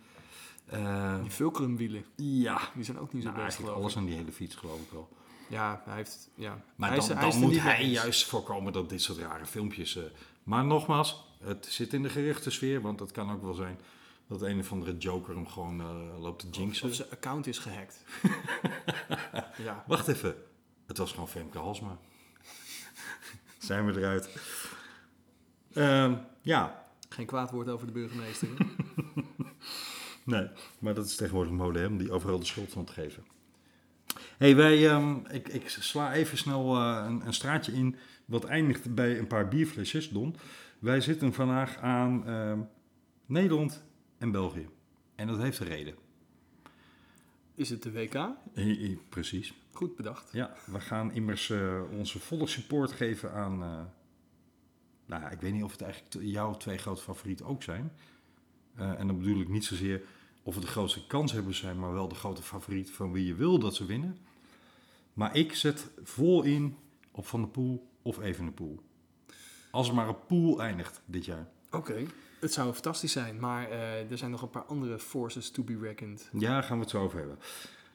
eh, 0.66 1.20
Die 1.22 1.30
fulcrumwielen, 1.30 2.04
ja, 2.16 2.60
die 2.74 2.84
zijn 2.84 2.98
ook 2.98 3.12
niet 3.12 3.22
zo 3.22 3.28
nou, 3.30 3.42
best 3.44 3.56
eigenlijk 3.58 3.58
geloof 3.58 3.76
alles 3.76 3.96
aan 3.96 4.04
die 4.04 4.14
hele 4.14 4.32
fiets 4.32 4.54
geloof 4.54 4.80
ik 4.80 4.90
wel. 4.90 5.08
Ja, 5.48 5.82
hij 5.84 5.94
heeft... 5.96 6.30
Ja. 6.34 6.64
Maar 6.76 6.88
hij 6.88 6.98
is- 6.98 7.06
dan, 7.06 7.16
hij 7.16 7.28
is 7.28 7.34
dan 7.34 7.42
moet 7.42 7.60
hij 7.60 7.84
juist 7.86 8.26
voorkomen 8.26 8.72
dat 8.72 8.88
dit 8.88 9.02
soort 9.02 9.18
rare 9.18 9.46
filmpjes... 9.46 9.96
eh, 9.96 10.02
maar 10.42 10.64
nogmaals, 10.64 11.24
het 11.42 11.66
zit 11.70 11.92
in 11.92 12.02
de 12.02 12.08
gerichte 12.08 12.50
sfeer, 12.50 12.80
want 12.80 13.00
het 13.00 13.10
kan 13.12 13.30
ook 13.32 13.42
wel 13.42 13.54
zijn... 13.54 13.78
dat 14.28 14.42
een 14.42 14.58
of 14.58 14.72
andere 14.72 14.96
joker 14.96 15.34
hem 15.34 15.48
gewoon 15.48 15.80
eh, 15.80 16.20
loopt 16.20 16.40
te 16.40 16.48
jinxen. 16.60 16.88
Of 16.88 16.94
zijn 16.94 17.10
account 17.10 17.46
is 17.46 17.58
gehackt. 17.58 18.04
ja. 19.66 19.84
Wacht 19.86 20.08
even, 20.08 20.34
het 20.86 20.96
was 20.98 21.10
gewoon 21.12 21.28
Femke 21.28 21.58
Halsma. 21.58 21.98
zijn 23.58 23.86
we 23.86 23.98
eruit. 23.98 24.28
Ehm, 25.72 26.14
ja, 26.40 26.84
Geen 27.08 27.26
kwaad 27.26 27.50
woord 27.50 27.68
over 27.68 27.86
de 27.86 27.92
burgemeester. 27.92 28.48
nee, 30.24 30.48
maar 30.78 30.94
dat 30.94 31.06
is 31.06 31.16
tegenwoordig 31.16 31.52
mode 31.52 31.78
hè, 31.78 31.86
om 31.86 31.98
die 31.98 32.12
overal 32.12 32.38
de 32.38 32.44
schuld 32.46 32.72
van 32.72 32.84
te 32.84 32.92
geven. 32.92 33.24
hey, 34.38 34.56
wij, 34.56 34.88
ehm, 34.88 35.16
ik, 35.30 35.48
ik 35.48 35.68
sla 35.68 36.12
even 36.12 36.38
snel 36.38 36.76
eh, 36.76 37.04
een, 37.06 37.26
een 37.26 37.34
straatje 37.34 37.72
in 37.72 37.96
wat 38.24 38.44
eindigt 38.44 38.94
bij 38.94 39.18
een 39.18 39.26
paar 39.26 39.48
bierflesjes, 39.48 40.08
Don. 40.08 40.36
Wij 40.78 41.00
zitten 41.00 41.32
vandaag 41.32 41.78
aan 41.78 42.26
ehm, 42.26 42.60
Nederland 43.26 43.82
en 44.18 44.30
België. 44.30 44.68
En 45.14 45.26
dat 45.26 45.38
heeft 45.38 45.58
een 45.58 45.66
reden. 45.66 45.94
Is 47.54 47.70
het 47.70 47.82
de 47.82 47.92
WK? 47.92 48.28
Precies. 49.08 49.54
Goed 49.72 49.96
bedacht. 49.96 50.32
Ja, 50.32 50.56
we 50.66 50.80
gaan 50.80 51.12
immers 51.12 51.50
eh, 51.50 51.82
onze 51.90 52.18
volle 52.18 52.46
support 52.46 52.92
geven 52.92 53.32
aan... 53.32 53.62
eh, 53.62 53.80
nou, 55.06 55.22
ja, 55.22 55.30
ik 55.30 55.40
weet 55.40 55.52
niet 55.52 55.62
of 55.62 55.72
het 55.72 55.82
eigenlijk 55.82 56.16
jouw 56.20 56.56
twee 56.56 56.78
grote 56.78 57.02
favorieten 57.02 57.46
ook 57.46 57.62
zijn. 57.62 57.92
En 58.74 59.06
dan 59.06 59.18
bedoel 59.18 59.40
ik 59.40 59.48
niet 59.48 59.64
zozeer 59.64 60.02
of 60.44 60.54
het 60.54 60.64
de 60.64 60.70
grootste 60.70 61.06
kanshebbers 61.06 61.58
zijn... 61.58 61.78
maar 61.78 61.92
wel 61.92 62.08
de 62.08 62.14
grote 62.14 62.42
favoriet 62.42 62.90
van 62.90 63.12
wie 63.12 63.26
je 63.26 63.34
wil 63.34 63.58
dat 63.58 63.74
ze 63.74 63.84
winnen. 63.84 64.18
Maar 65.12 65.36
ik 65.36 65.54
zet 65.54 65.90
vol 66.02 66.42
in 66.42 66.76
op 67.10 67.26
Van 67.26 67.40
der 67.40 67.50
Poel 67.50 67.86
of 68.02 68.20
Evenepoel. 68.20 68.80
Als 69.70 69.88
er 69.88 69.94
maar 69.94 70.08
een 70.08 70.26
pool 70.26 70.62
eindigt 70.62 71.02
dit 71.04 71.24
jaar. 71.24 71.48
Oké. 71.70 72.06
Het 72.40 72.52
zou 72.52 72.72
fantastisch 72.72 73.12
zijn, 73.12 73.40
maar 73.40 73.70
eh, 73.70 74.10
er 74.10 74.18
zijn 74.18 74.30
nog 74.30 74.42
een 74.42 74.50
paar 74.50 74.64
andere 74.64 74.98
forces 74.98 75.50
to 75.50 75.62
be 75.62 75.78
reckoned. 75.78 76.28
Ja, 76.32 76.48
daar 76.48 76.62
gaan 76.62 76.76
we 76.76 76.82
het 76.82 76.90
zo 76.90 77.02
over 77.02 77.18
hebben. 77.18 77.38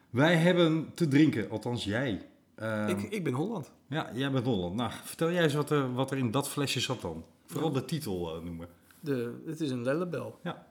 Wij 0.09 0.35
hebben 0.35 0.91
te 0.93 1.07
drinken, 1.07 1.49
althans 1.49 1.83
jij. 1.83 2.27
Ehm, 2.55 2.88
ik, 2.88 3.01
ik 3.01 3.23
ben 3.23 3.33
Holland. 3.33 3.71
Ja, 3.88 4.12
jij 4.13 4.31
bent 4.31 4.45
Holland. 4.45 4.75
Nou, 4.75 4.91
vertel 5.03 5.31
jij 5.31 5.43
eens 5.43 5.53
wat 5.53 5.69
er, 5.69 5.93
wat 5.93 6.12
er 6.12 6.17
in 6.17 6.31
dat 6.31 6.49
flesje 6.49 6.79
zat 6.79 7.01
dan. 7.01 7.25
Vooral 7.45 7.71
de 7.71 7.85
titel 7.85 8.35
eh, 8.35 8.43
noemen. 8.43 8.67
De, 8.99 9.41
het 9.45 9.62
is 9.62 9.71
een 9.71 9.83
lellebel. 9.83 10.39
Ja. 10.43 10.67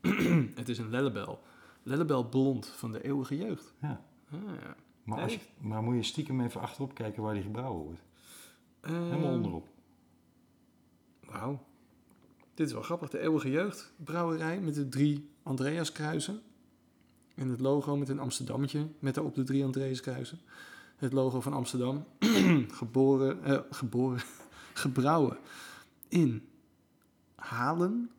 het 0.60 0.68
is 0.68 0.78
een 0.78 0.90
lellebel. 0.90 1.42
Lellebel 1.82 2.28
blond 2.28 2.66
van 2.66 2.92
de 2.92 3.04
eeuwige 3.04 3.36
jeugd. 3.36 3.74
Ja. 3.80 4.04
Ah, 4.30 4.40
ja. 4.60 4.76
Maar, 5.04 5.20
als 5.20 5.32
je, 5.32 5.40
maar 5.58 5.82
moet 5.82 5.94
je 5.94 6.02
stiekem 6.02 6.40
even 6.40 6.60
achterop 6.60 6.94
kijken 6.94 7.22
waar 7.22 7.34
die 7.34 7.42
gebrouwen 7.42 7.84
wordt. 7.84 8.00
Ehm, 8.80 9.02
Helemaal 9.02 9.32
onderop. 9.32 9.68
Wauw. 11.24 11.66
Dit 12.54 12.66
is 12.66 12.72
wel 12.72 12.82
grappig. 12.82 13.10
De 13.10 13.18
eeuwige 13.18 13.50
jeugd 13.50 13.92
brouwerij 13.96 14.60
met 14.60 14.74
de 14.74 14.88
drie 14.88 15.30
Andreas 15.42 15.92
kruisen. 15.92 16.42
En 17.34 17.48
het 17.48 17.60
logo 17.60 17.96
met 17.96 18.08
een 18.08 18.18
Amsterdammetje 18.18 18.88
met 18.98 19.14
daarop 19.14 19.34
de 19.34 19.42
drie 19.42 19.64
Andreas 19.64 20.00
kruisen. 20.00 20.38
Het 20.96 21.12
logo 21.12 21.40
van 21.40 21.52
Amsterdam. 21.52 22.04
geboren, 22.80 23.44
eh, 23.44 23.60
geboren, 23.70 24.20
gebrouwen 24.74 25.38
in 26.08 26.48
Halen, 27.34 28.10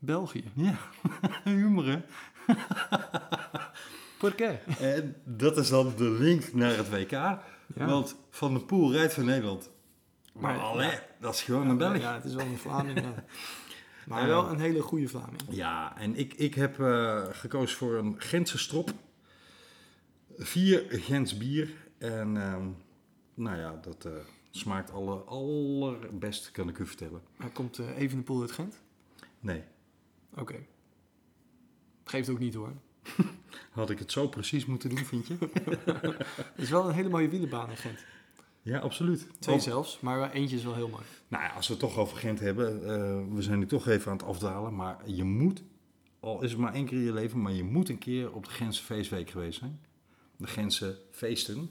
België. 0.00 0.44
Ja, 0.54 0.78
humor 1.44 1.86
hè. 1.86 2.00
En 4.78 5.16
dat 5.24 5.56
is 5.56 5.68
dan 5.68 5.92
de 5.96 6.10
link 6.10 6.52
naar 6.52 6.76
het 6.76 6.90
WK. 6.90 7.10
Ja. 7.10 7.42
Want 7.74 8.16
Van 8.30 8.54
der 8.54 8.62
Poel 8.64 8.92
rijdt 8.92 9.14
voor 9.14 9.24
Nederland. 9.24 9.70
Maar 10.32 10.54
Maar- 10.56 10.64
allee, 10.64 10.98
dat 11.20 11.34
is 11.34 11.42
gewoon 11.42 11.68
een 11.68 11.76
Belg. 11.76 11.98
Ja, 11.98 12.14
het 12.14 12.24
is 12.24 12.34
wel 12.34 12.46
een 12.46 12.58
Vlaming. 12.66 13.00
ja. 13.00 13.24
Maar 14.06 14.26
wel 14.26 14.48
een 14.50 14.60
hele 14.60 14.80
goede 14.82 15.08
Vlaming. 15.08 15.40
Ja, 15.48 15.96
en 15.98 16.16
ik, 16.16 16.34
ik 16.34 16.54
heb 16.54 16.80
eh, 16.80 17.22
gekozen 17.30 17.76
voor 17.78 17.94
een 17.94 18.14
Gentse 18.18 18.58
strop. 18.58 18.90
Vier 20.36 20.84
Gens 20.88 21.36
bier. 21.36 21.70
En 21.98 22.36
ehm, 22.36 22.66
nou 23.34 23.58
ja, 23.58 23.78
dat 23.82 24.04
eh, 24.04 24.12
smaakt 24.50 24.90
alle, 24.92 25.14
allerbest, 25.14 26.50
kan 26.50 26.68
ik 26.68 26.78
u 26.78 26.86
vertellen. 26.86 27.20
Hij 27.36 27.50
komt 27.50 27.78
eh 27.78 27.98
Evenepoel 27.98 28.40
uit 28.40 28.52
Gent. 28.52 28.80
Nee, 29.40 29.62
Oké. 30.36 30.56
Geeft 32.04 32.28
ook 32.28 32.38
niet 32.38 32.54
hoor. 32.54 32.72
had 33.70 33.90
ik 33.90 33.98
het 33.98 34.12
zo 34.12 34.28
precies 34.28 34.66
moeten 34.66 34.88
doen, 34.90 35.04
vind 35.04 35.26
je? 35.26 35.36
Het 36.34 36.52
is 36.56 36.70
wel 36.70 36.88
een 36.88 36.94
hele 36.94 37.08
mooie 37.08 37.28
wielenbaan 37.28 37.70
in 37.70 37.76
Gent. 37.76 37.98
ja, 38.62 38.78
absoluut. 38.78 39.26
Twee 39.38 39.56
Oh, 39.56 39.60
zelfs, 39.62 40.00
maar 40.00 40.18
wel 40.18 40.28
eentje 40.28 40.56
is 40.56 40.64
wel 40.64 40.74
heel 40.74 40.88
mooi. 40.88 41.02
nou 41.28 41.42
ja, 41.44 41.50
als 41.50 41.66
we 41.66 41.72
het 41.72 41.82
toch 41.82 41.96
over 41.98 42.16
Gent 42.16 42.40
hebben. 42.40 42.84
eh, 42.84 43.34
we 43.34 43.42
zijn 43.42 43.58
nu 43.58 43.66
toch 43.66 43.86
even 43.88 44.10
aan 44.10 44.16
het 44.16 44.26
afdalen. 44.26 44.74
Maar 44.74 44.96
je 45.10 45.24
moet, 45.24 45.62
al 46.20 46.42
is 46.42 46.50
het 46.50 46.60
maar 46.60 46.74
één 46.74 46.86
keer 46.86 46.98
in 46.98 47.04
je 47.04 47.12
leven... 47.12 47.42
maar 47.42 47.52
je 47.52 47.64
moet 47.64 47.88
een 47.88 47.98
keer 47.98 48.32
op 48.32 48.44
de 48.44 48.50
Gentse 48.50 48.82
feestweek 48.82 49.30
geweest 49.30 49.58
zijn. 49.58 49.80
De 50.36 50.46
Gentse 50.46 50.98
feesten. 51.10 51.70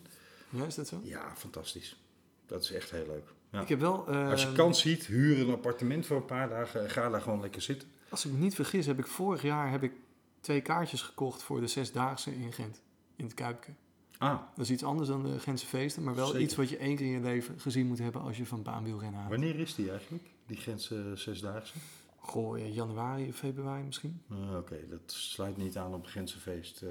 Ja, 0.50 0.66
is 0.66 0.76
dat 0.76 0.88
zo? 0.88 1.00
Ja, 1.04 1.34
fantastisch. 1.36 2.00
Dat 2.46 2.64
is 2.64 2.72
echt 2.72 2.92
heel 2.92 3.06
leuk. 3.08 3.28
Ja. 3.52 3.62
Ik 3.62 3.70
heb 3.70 3.80
wel... 3.80 4.08
eh, 4.08 4.30
Als 4.30 4.42
je 4.44 4.52
kans 4.52 4.82
ziet, 4.82 5.06
huur 5.06 5.40
een 5.40 5.52
appartement 5.54 6.06
voor 6.06 6.18
een 6.18 6.26
paar 6.26 6.50
dagen 6.50 6.84
en 6.84 6.90
ga 6.90 7.10
daar 7.10 7.22
gewoon 7.22 7.42
lekker 7.42 7.62
zitten. 7.62 7.88
Als 8.10 8.26
ik 8.26 8.32
me 8.32 8.38
niet 8.38 8.56
vergis, 8.56 8.86
heb 8.86 9.00
ik 9.00 9.08
vorig 9.08 9.42
jaar 9.42 9.72
heb 9.72 9.84
ik 9.84 9.92
twee 10.40 10.62
kaartjes 10.62 11.02
gekocht 11.02 11.44
voor 11.44 11.60
de 11.60 11.68
Zesdaagse 11.68 12.36
in 12.36 12.54
Gent. 12.54 12.82
In 13.16 13.26
het 13.26 13.34
Kuipke. 13.34 13.72
Ah, 14.18 14.40
Dat 14.56 14.66
is 14.66 14.72
iets 14.72 14.84
anders 14.84 15.10
dan 15.10 15.24
de 15.24 15.40
Gentse 15.40 15.66
feesten, 15.66 16.04
maar 16.04 16.16
wel 16.16 16.26
Zeker. 16.28 16.42
iets 16.42 16.56
wat 16.56 16.70
je 16.70 16.78
één 16.78 16.96
keer 16.96 17.06
in 17.06 17.12
je 17.12 17.20
leven 17.20 17.60
gezien 17.60 17.88
moet 17.88 18.00
hebben 18.00 18.22
als 18.22 18.38
je 18.38 18.46
van 18.46 18.64
baanwielrennen 18.64 19.20
houdt. 19.20 19.36
wanneer 19.36 19.60
is 19.60 19.76
die 19.76 19.90
eigenlijk? 19.92 20.24
Die 20.46 20.58
Gentse 20.58 21.12
zesdaagse? 21.16 21.74
Goh, 22.18 22.58
ja, 22.60 22.66
januari 22.66 23.28
of 23.30 23.36
februari 23.36 23.84
misschien. 23.84 24.22
Ah, 24.30 24.56
Oké, 24.58 24.78
dat 24.90 25.02
sluit 25.06 25.58
niet 25.58 25.78
aan 25.78 25.94
op 25.94 26.06
Gentse 26.06 26.40
feest. 26.40 26.82
eh. 26.82 26.90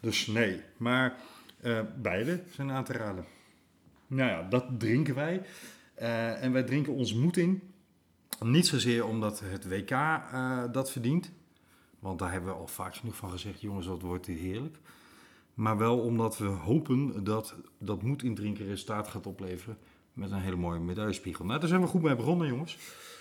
dus 0.00 0.26
nee, 0.26 0.60
maar 0.76 1.16
eh, 1.60 1.80
beide 1.96 2.42
zijn 2.50 2.70
aan 2.70 2.84
te 2.84 2.92
raden. 2.92 3.24
Nou 4.06 4.30
ja, 4.30 4.48
dat 4.48 4.64
drinken 4.80 5.14
wij. 5.14 5.42
Eh, 5.94 6.42
en 6.42 6.52
wij 6.52 6.62
drinken 6.62 6.92
ons 6.92 7.14
moed 7.14 7.36
in. 7.36 7.62
Niet 8.40 8.66
zozeer 8.66 9.06
omdat 9.06 9.40
het 9.44 9.68
WK 9.68 9.90
eh, 9.90 10.62
dat 10.72 10.90
verdient. 10.90 11.30
Want 11.98 12.18
daar 12.18 12.32
hebben 12.32 12.50
we 12.50 12.58
al 12.58 12.66
vaak 12.66 12.94
genoeg 12.94 13.16
van 13.16 13.30
gezegd, 13.30 13.60
jongens, 13.60 13.86
dat 13.86 14.02
wordt 14.02 14.26
hier 14.26 14.38
heerlijk. 14.38 14.76
Maar 15.54 15.78
wel 15.78 15.98
omdat 15.98 16.38
we 16.38 16.46
hopen 16.46 17.24
dat 17.24 17.54
dat 17.78 18.02
moed 18.02 18.22
in 18.22 18.34
drinken 18.34 18.66
resultaat 18.66 19.08
gaat 19.08 19.26
opleveren 19.26 19.78
met 20.12 20.30
een 20.30 20.40
hele 20.40 20.56
mooie 20.56 20.80
medaillespiegel. 20.80 21.44
Nou, 21.44 21.60
daar 21.60 21.68
zijn 21.68 21.80
we 21.80 21.86
goed 21.86 22.02
mee 22.02 22.16
begonnen, 22.16 22.48
jongens. 22.48 22.78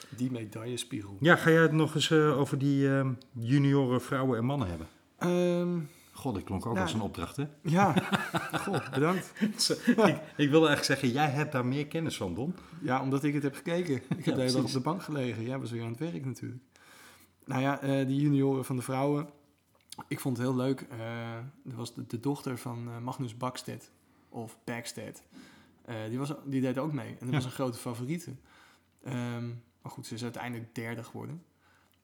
Die 0.10 0.32
medaillespiegel. 0.32 1.18
Ja, 1.20 1.36
ga 1.36 1.50
jij 1.50 1.62
het 1.62 1.72
nog 1.72 1.96
eens 1.96 2.12
eh, 2.12 2.40
over 2.40 2.58
die 2.58 2.90
eh, 2.90 3.10
junioren 3.32 4.02
vrouwen 4.02 4.38
en 4.38 4.46
mannen 4.46 4.68
hebben? 4.68 4.88
Ehm, 5.18 5.80
God, 6.18 6.34
dat 6.34 6.44
klonk 6.44 6.66
ook 6.66 6.76
Ja. 6.76 6.82
als 6.82 6.94
een 6.94 7.02
opdracht, 7.02 7.36
hè? 7.36 7.44
Ja, 7.62 7.94
goh, 8.64 8.90
bedankt. 8.94 9.34
ik, 9.40 10.20
ik 10.38 10.50
wilde 10.50 10.68
eigenlijk 10.68 10.84
zeggen, 10.84 11.10
jij 11.12 11.30
hebt 11.30 11.52
daar 11.52 11.66
meer 11.66 11.88
kennis 11.88 12.18
van, 12.18 12.34
Don. 12.34 12.56
Ja, 12.82 13.02
omdat 13.02 13.24
ik 13.24 13.34
het 13.34 13.44
heb 13.44 13.56
gekeken. 13.56 13.96
Ik 13.96 14.26
heb 14.26 14.36
de 14.36 14.42
hele 14.42 14.52
dag 14.54 14.64
op 14.64 14.72
de 14.72 14.80
bank 14.80 15.04
gelegen. 15.04 15.44
Jij 15.44 15.60
was 15.60 15.72
weer 15.72 15.84
aan 15.84 15.90
het 15.90 16.00
werk 16.00 16.26
natuurlijk. 16.26 16.62
Nou 17.46 17.62
ja, 17.62 17.80
eh 17.82 18.08
die 18.08 18.22
junioren 18.22 18.66
van 18.66 18.76
de 18.76 18.82
vrouwen. 18.82 19.30
Ik 20.08 20.20
vond 20.20 20.38
het 20.38 20.46
heel 20.48 20.56
leuk. 20.56 20.82
Eh 20.82 21.36
er 21.36 21.76
was 21.76 21.94
de, 21.94 22.08
de 22.08 22.20
dochter 22.20 22.58
van 22.58 22.88
eh, 22.88 22.98
Magnus 22.98 23.38
Bakstedt. 23.38 23.92
Of 24.30 24.58
Backstedt. 24.64 25.24
Die, 26.10 26.18
was, 26.18 26.34
die 26.46 26.62
deed 26.62 26.78
ook 26.78 26.94
mee. 26.94 27.08
En 27.10 27.16
dat 27.20 27.28
Ja. 27.30 27.34
was 27.36 27.46
een 27.46 27.52
grote 27.52 27.78
favoriete. 27.78 28.32
Ehm, 29.04 29.48
maar 29.82 29.92
goed, 29.92 30.06
ze 30.08 30.14
is 30.14 30.24
uiteindelijk 30.24 30.76
derde 30.76 31.04
geworden. 31.04 31.44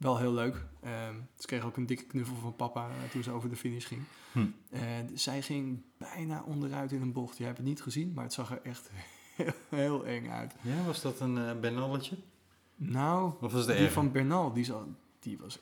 Wel 0.03 0.17
heel 0.17 0.33
leuk. 0.33 0.65
Ehm, 0.81 1.15
ze 1.35 1.47
kreeg 1.47 1.63
ook 1.65 1.77
een 1.77 1.85
dikke 1.85 2.03
knuffel 2.05 2.35
van 2.35 2.55
papa 2.55 2.87
eh, 2.87 3.09
toen 3.11 3.23
ze 3.23 3.31
over 3.31 3.49
de 3.49 3.55
finish 3.55 3.87
ging. 3.87 4.01
Hm. 4.31 4.45
En 4.69 5.09
zij 5.13 5.41
ging 5.41 5.81
bijna 5.97 6.43
onderuit 6.45 6.91
in 6.91 7.01
een 7.01 7.11
bocht. 7.11 7.37
Jij 7.37 7.45
hebt 7.45 7.57
het 7.57 7.67
niet 7.67 7.81
gezien, 7.81 8.11
maar 8.13 8.23
het 8.23 8.33
zag 8.33 8.51
er 8.51 8.61
echt 8.63 8.89
heel, 9.35 9.51
heel 9.69 10.05
eng 10.05 10.29
uit. 10.29 10.55
Ja, 10.61 10.83
was 10.85 11.01
dat 11.01 11.19
een 11.19 11.37
eh 11.37 11.59
Bernalletje? 11.59 12.17
Nou, 12.75 13.33
Of 13.41 13.51
was 13.51 13.65
die 13.67 13.89
van 13.89 14.11
Bernal, 14.11 14.53
die, 14.53 14.63
zal, 14.65 14.85
die 15.19 15.37
was 15.37 15.59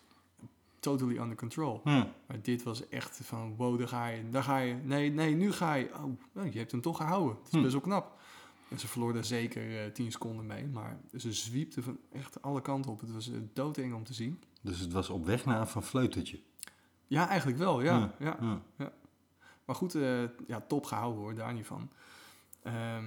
totally 0.80 1.18
under 1.18 1.36
control. 1.38 1.82
Hm. 1.84 1.90
Maar 2.28 2.42
dit 2.42 2.64
was 2.64 2.88
echt 2.90 3.20
van, 3.24 3.56
wow, 3.56 3.78
daar 3.80 3.88
ga 3.88 4.08
je, 4.08 4.30
daar 4.30 4.44
ga 4.44 4.58
je. 4.58 4.74
Nee, 4.74 5.12
nee, 5.12 5.36
nu 5.36 5.52
ga 5.52 5.74
je. 5.74 5.90
Oh, 5.96 6.20
nou, 6.32 6.50
je 6.52 6.58
hebt 6.58 6.72
hem 6.72 6.82
toch 6.82 6.98
gehouden. 6.98 7.36
Het 7.38 7.46
is 7.48 7.52
Hm. 7.54 7.62
best 7.62 7.72
wel 7.72 7.82
knap. 7.82 8.20
En 8.72 8.80
ze 8.80 8.88
verloor 8.88 9.14
daar 9.14 9.26
zeker 9.26 9.84
eh 9.86 9.92
10 9.92 10.12
seconden 10.12 10.46
mee. 10.46 10.68
Maar 10.68 11.00
ze 11.18 11.34
zwiepte 11.34 11.82
van 11.84 11.98
echt 12.12 12.42
alle 12.42 12.62
kanten 12.62 12.92
op. 12.92 13.00
Het 13.02 13.12
was 13.12 13.28
uh, 13.30 13.38
doodeng 13.54 13.94
om 13.94 14.04
te 14.04 14.14
zien. 14.14 14.44
Dus 14.62 14.80
het 14.80 14.92
was 14.92 15.10
op 15.10 15.26
weg 15.26 15.46
naar 15.46 15.60
een 15.60 15.68
van 15.68 15.84
Vleutetje. 15.84 16.40
Ja, 17.08 17.28
eigenlijk 17.28 17.58
wel, 17.60 17.82
ja. 17.82 18.14
ja. 18.20 18.38
Hm. 18.40 18.58
Maar 19.66 19.76
goed, 19.76 19.96
eh, 19.96 20.24
ja, 20.48 20.62
top 20.68 20.86
gehouden 20.86 21.22
hoor, 21.22 21.36
daar 21.36 21.54
niet 21.54 21.66
van. 21.66 21.90
Ehm, 22.64 23.06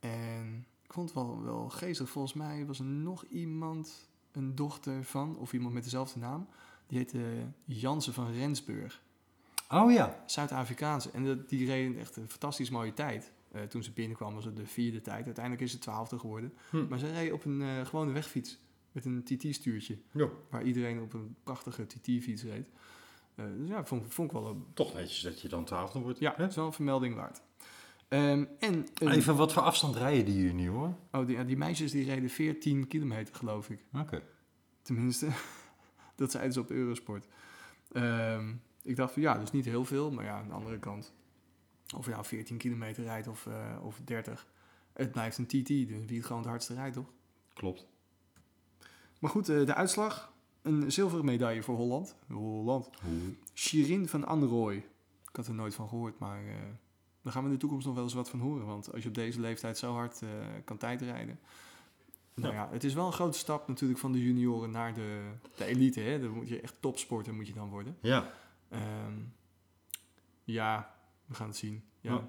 en 0.00 0.66
ik 0.82 0.92
vond 0.92 1.06
het 1.08 1.18
wel, 1.18 1.42
wel 1.42 1.68
geestig. 1.68 2.08
Volgens 2.08 2.34
mij 2.34 2.66
was 2.66 2.78
er 2.78 2.84
nog 2.84 3.24
iemand, 3.24 4.08
een 4.32 4.54
dochter 4.54 5.04
van, 5.04 5.36
of 5.36 5.52
iemand 5.52 5.74
met 5.74 5.84
dezelfde 5.84 6.18
naam. 6.18 6.46
Die 6.86 6.98
heette 6.98 7.46
Jansen 7.64 8.12
van 8.12 8.32
Rensburg. 8.32 9.02
Oh 9.70 9.92
ja. 9.92 10.22
Zuid-Afrikaanse. 10.26 11.10
En 11.10 11.24
dat- 11.24 11.48
die 11.48 11.66
reed 11.66 11.96
echt 11.96 12.16
een 12.16 12.28
fantastisch 12.28 12.70
mooie 12.70 12.94
tijd. 12.94 13.32
Eh, 13.52 13.62
toen 13.62 13.82
ze 13.82 13.92
binnenkwam 13.92 14.34
was 14.34 14.44
het 14.44 14.56
de 14.56 14.66
vierde 14.66 15.00
tijd. 15.00 15.24
Uiteindelijk 15.24 15.64
is 15.64 15.70
ze 15.70 15.78
twaalfde 15.78 16.18
geworden. 16.18 16.52
Hm. 16.70 16.86
Maar 16.88 16.98
ze 16.98 17.12
reed 17.12 17.32
op 17.32 17.44
een 17.44 17.62
eh, 17.62 17.86
gewone 17.86 18.12
wegfiets. 18.12 18.58
Met 18.92 19.04
een 19.04 19.22
TT-stuurtje. 19.24 19.98
Ja. 20.12 20.28
Waar 20.50 20.62
iedereen 20.62 21.00
op 21.00 21.12
een 21.12 21.36
prachtige 21.44 21.86
TT-fiets 21.86 22.42
reed. 22.42 22.68
Eh, 23.34 23.44
dus 23.58 23.68
ja, 23.68 23.84
vond, 23.84 24.14
vond 24.14 24.30
ik 24.32 24.36
wel 24.38 24.46
een 24.50 24.64
Toch 24.74 24.94
netjes 24.94 25.20
dat 25.22 25.40
je 25.40 25.48
dan 25.48 25.64
twaalfde 25.64 25.98
wordt. 25.98 26.18
ja, 26.18 26.34
dat 26.36 26.48
is 26.50 26.56
wel 26.56 26.66
een 26.66 26.72
vermelding 26.72 27.14
waard. 27.14 27.42
Ehm, 28.08 28.44
en 28.58 28.86
een- 28.94 29.08
Even, 29.10 29.36
wat 29.36 29.52
voor 29.52 29.62
afstand 29.62 29.96
rijden 29.96 30.24
die 30.24 30.44
junioren? 30.44 30.96
oh, 31.12 31.26
die, 31.26 31.36
ja, 31.36 31.44
die 31.44 31.56
meisjes 31.56 31.90
die 31.90 32.04
reden 32.04 32.30
14 32.30 32.86
kilometer, 32.86 33.34
geloof 33.34 33.70
ik. 33.70 33.84
Oké. 34.00 34.22
Tenminste, 34.82 35.28
dat 36.16 36.30
zeiden 36.30 36.52
ze 36.52 36.60
op 36.60 36.70
Eurosport. 36.70 37.26
Ehm, 37.92 38.52
ik 38.82 38.96
dacht 38.96 39.12
van 39.12 39.22
ja, 39.22 39.38
dus 39.38 39.50
niet 39.50 39.64
heel 39.64 39.84
veel, 39.84 40.10
maar 40.10 40.24
ja, 40.24 40.38
aan 40.38 40.48
de 40.48 40.54
andere 40.54 40.78
kant. 40.78 41.12
Of 41.94 42.06
nou 42.06 42.24
14 42.24 42.56
kilometer 42.56 43.04
rijdt 43.04 43.28
of, 43.28 43.46
eh, 43.46 43.76
of 43.82 44.00
30. 44.04 44.46
Het 44.92 45.12
blijft 45.12 45.38
een 45.38 45.46
TT, 45.46 45.68
dus 45.68 46.04
wie 46.06 46.16
het 46.16 46.26
gewoon 46.26 46.42
het 46.42 46.50
hardste 46.50 46.74
rijdt, 46.74 46.94
toch? 46.94 47.10
Klopt. 47.52 47.86
Maar 49.18 49.30
goed, 49.30 49.48
eh, 49.48 49.66
de 49.66 49.74
uitslag. 49.74 50.34
Een 50.62 50.92
zilveren 50.92 51.24
medaille 51.24 51.62
voor 51.62 51.76
Holland. 51.76 52.16
Holland. 52.28 52.90
Shirin 53.54 54.08
van 54.08 54.26
Anrooy. 54.26 54.76
Ik 55.28 55.36
had 55.36 55.46
er 55.46 55.54
nooit 55.54 55.74
van 55.74 55.88
gehoord, 55.88 56.18
maar 56.18 56.46
eh, 56.46 56.54
daar 57.22 57.32
gaan 57.32 57.42
we 57.42 57.48
in 57.48 57.54
de 57.54 57.60
toekomst 57.60 57.86
nog 57.86 57.94
wel 57.94 58.04
eens 58.04 58.14
wat 58.14 58.30
van 58.30 58.40
horen. 58.40 58.66
Want 58.66 58.92
als 58.92 59.02
je 59.02 59.08
op 59.08 59.14
deze 59.14 59.40
leeftijd 59.40 59.78
zo 59.78 59.92
hard 59.92 60.22
kan 60.64 60.76
tijdrijden. 60.76 61.38
Nou 62.34 62.54
ja, 62.54 62.68
het 62.70 62.84
is 62.84 62.94
wel 62.94 63.06
een 63.06 63.12
grote 63.12 63.38
stap 63.38 63.68
natuurlijk 63.68 64.00
van 64.00 64.12
de 64.12 64.22
junioren 64.22 64.70
naar 64.70 64.94
de, 64.94 65.30
de 65.56 65.64
elite. 65.64 66.00
Hè? 66.00 66.20
Dan 66.20 66.30
moet 66.30 66.48
je 66.48 66.60
echt 66.60 66.76
topsporter 66.80 67.34
moet 67.34 67.46
je 67.46 67.52
dan 67.52 67.68
worden. 67.68 67.96
Ja. 68.00 68.32
Ehm, 68.68 69.14
ja, 70.44 70.95
we 71.26 71.34
gaan 71.34 71.48
het 71.48 71.56
zien. 71.56 71.82
Ja. 72.00 72.12
Ja. 72.12 72.28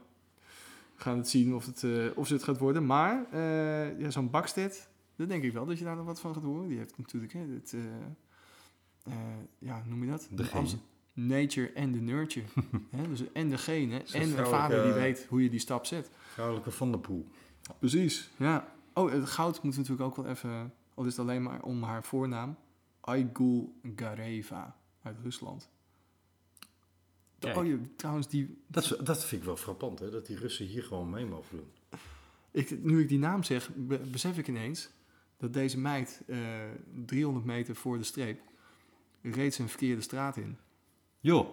We 0.96 1.04
gaan 1.04 1.18
het 1.18 1.30
zien 1.30 1.56
of, 1.56 1.66
het, 1.66 1.84
eh, 1.84 2.06
of 2.18 2.30
het 2.30 2.44
gaat 2.44 2.58
worden. 2.58 2.86
Maar 2.86 3.26
eh, 3.32 4.00
ja, 4.00 4.10
zo'n 4.10 4.30
Bakstedt, 4.30 4.90
dat 5.16 5.28
denk 5.28 5.44
ik 5.44 5.54
wel 5.54 5.66
dat 5.66 5.78
je 5.78 5.84
daar 5.84 5.96
nog 5.96 6.06
wat 6.06 6.20
van 6.20 6.34
gaat 6.34 6.44
horen. 6.44 6.68
Die 6.68 6.78
heeft 6.78 6.98
natuurlijk 6.98 7.34
hè, 7.34 7.40
het, 7.40 7.74
eh, 7.74 9.14
ja, 9.60 9.84
noem 9.86 10.04
je 10.04 10.10
dat? 10.10 10.28
De 10.32 10.78
Nature 11.14 11.72
en 11.72 11.92
de 11.92 12.00
nurture. 12.00 12.46
hè? 12.96 13.08
Dus, 13.08 13.32
en 13.34 13.50
de 13.50 13.58
genen. 13.58 14.02
Zo'n 14.08 14.22
En 14.22 14.28
een 14.28 14.34
vrouwelijke- 14.34 14.68
vader 14.76 14.84
die 14.84 14.94
weet 14.94 15.26
hoe 15.30 15.44
je 15.44 15.50
die 15.50 15.60
stap 15.60 15.86
zet. 15.86 16.10
Vrouwelijke 16.34 16.72
Van 16.72 16.92
der 16.92 17.00
Poel. 17.00 17.28
Precies, 17.80 18.30
ja. 18.38 18.68
Oh, 18.94 19.12
het 19.12 19.26
goud 19.30 19.64
moeten 19.64 19.84
we 19.84 19.90
natuurlijk 19.90 20.18
ook 20.18 20.26
wel 20.26 20.34
even... 20.34 20.74
Al 20.94 21.04
is 21.04 21.12
het 21.12 21.20
alleen 21.20 21.44
maar 21.44 21.62
om 21.62 21.84
haar 21.84 22.04
voornaam. 22.04 22.56
Aigul 23.02 23.74
Gareva 23.96 24.76
uit 25.02 25.18
Rusland. 25.24 25.70
Kijk. 27.40 27.58
Oh, 27.58 27.66
je, 27.66 27.80
trouwens, 27.96 28.28
die, 28.28 28.58
Dat, 28.68 28.98
dat 29.04 29.26
vind 29.26 29.42
ik 29.42 29.48
wel 29.48 29.58
frappant, 29.58 30.00
hè? 30.00 30.10
Dat 30.10 30.26
die 30.26 30.38
Russen 30.38 30.66
hier 30.66 30.84
gewoon 30.84 31.10
mee 31.10 31.26
mogen 31.26 31.58
doen. 31.58 32.00
ik, 32.52 32.84
nu 32.84 33.02
ik 33.02 33.08
die 33.10 33.20
naam 33.20 33.44
zeg, 33.44 33.70
be- 33.76 33.98
besef 34.12 34.38
ik 34.38 34.48
ineens... 34.48 34.90
dat 35.38 35.54
deze 35.54 35.80
meid 35.80 36.22
eh 36.28 36.38
300 37.06 37.46
meter 37.46 37.76
voor 37.76 37.98
de 37.98 38.04
streep... 38.04 38.40
reed 39.22 39.54
ze 39.54 39.62
een 39.62 39.70
verkeerde 39.70 40.02
straat 40.02 40.38
in. 40.38 40.58
Joh. 41.20 41.48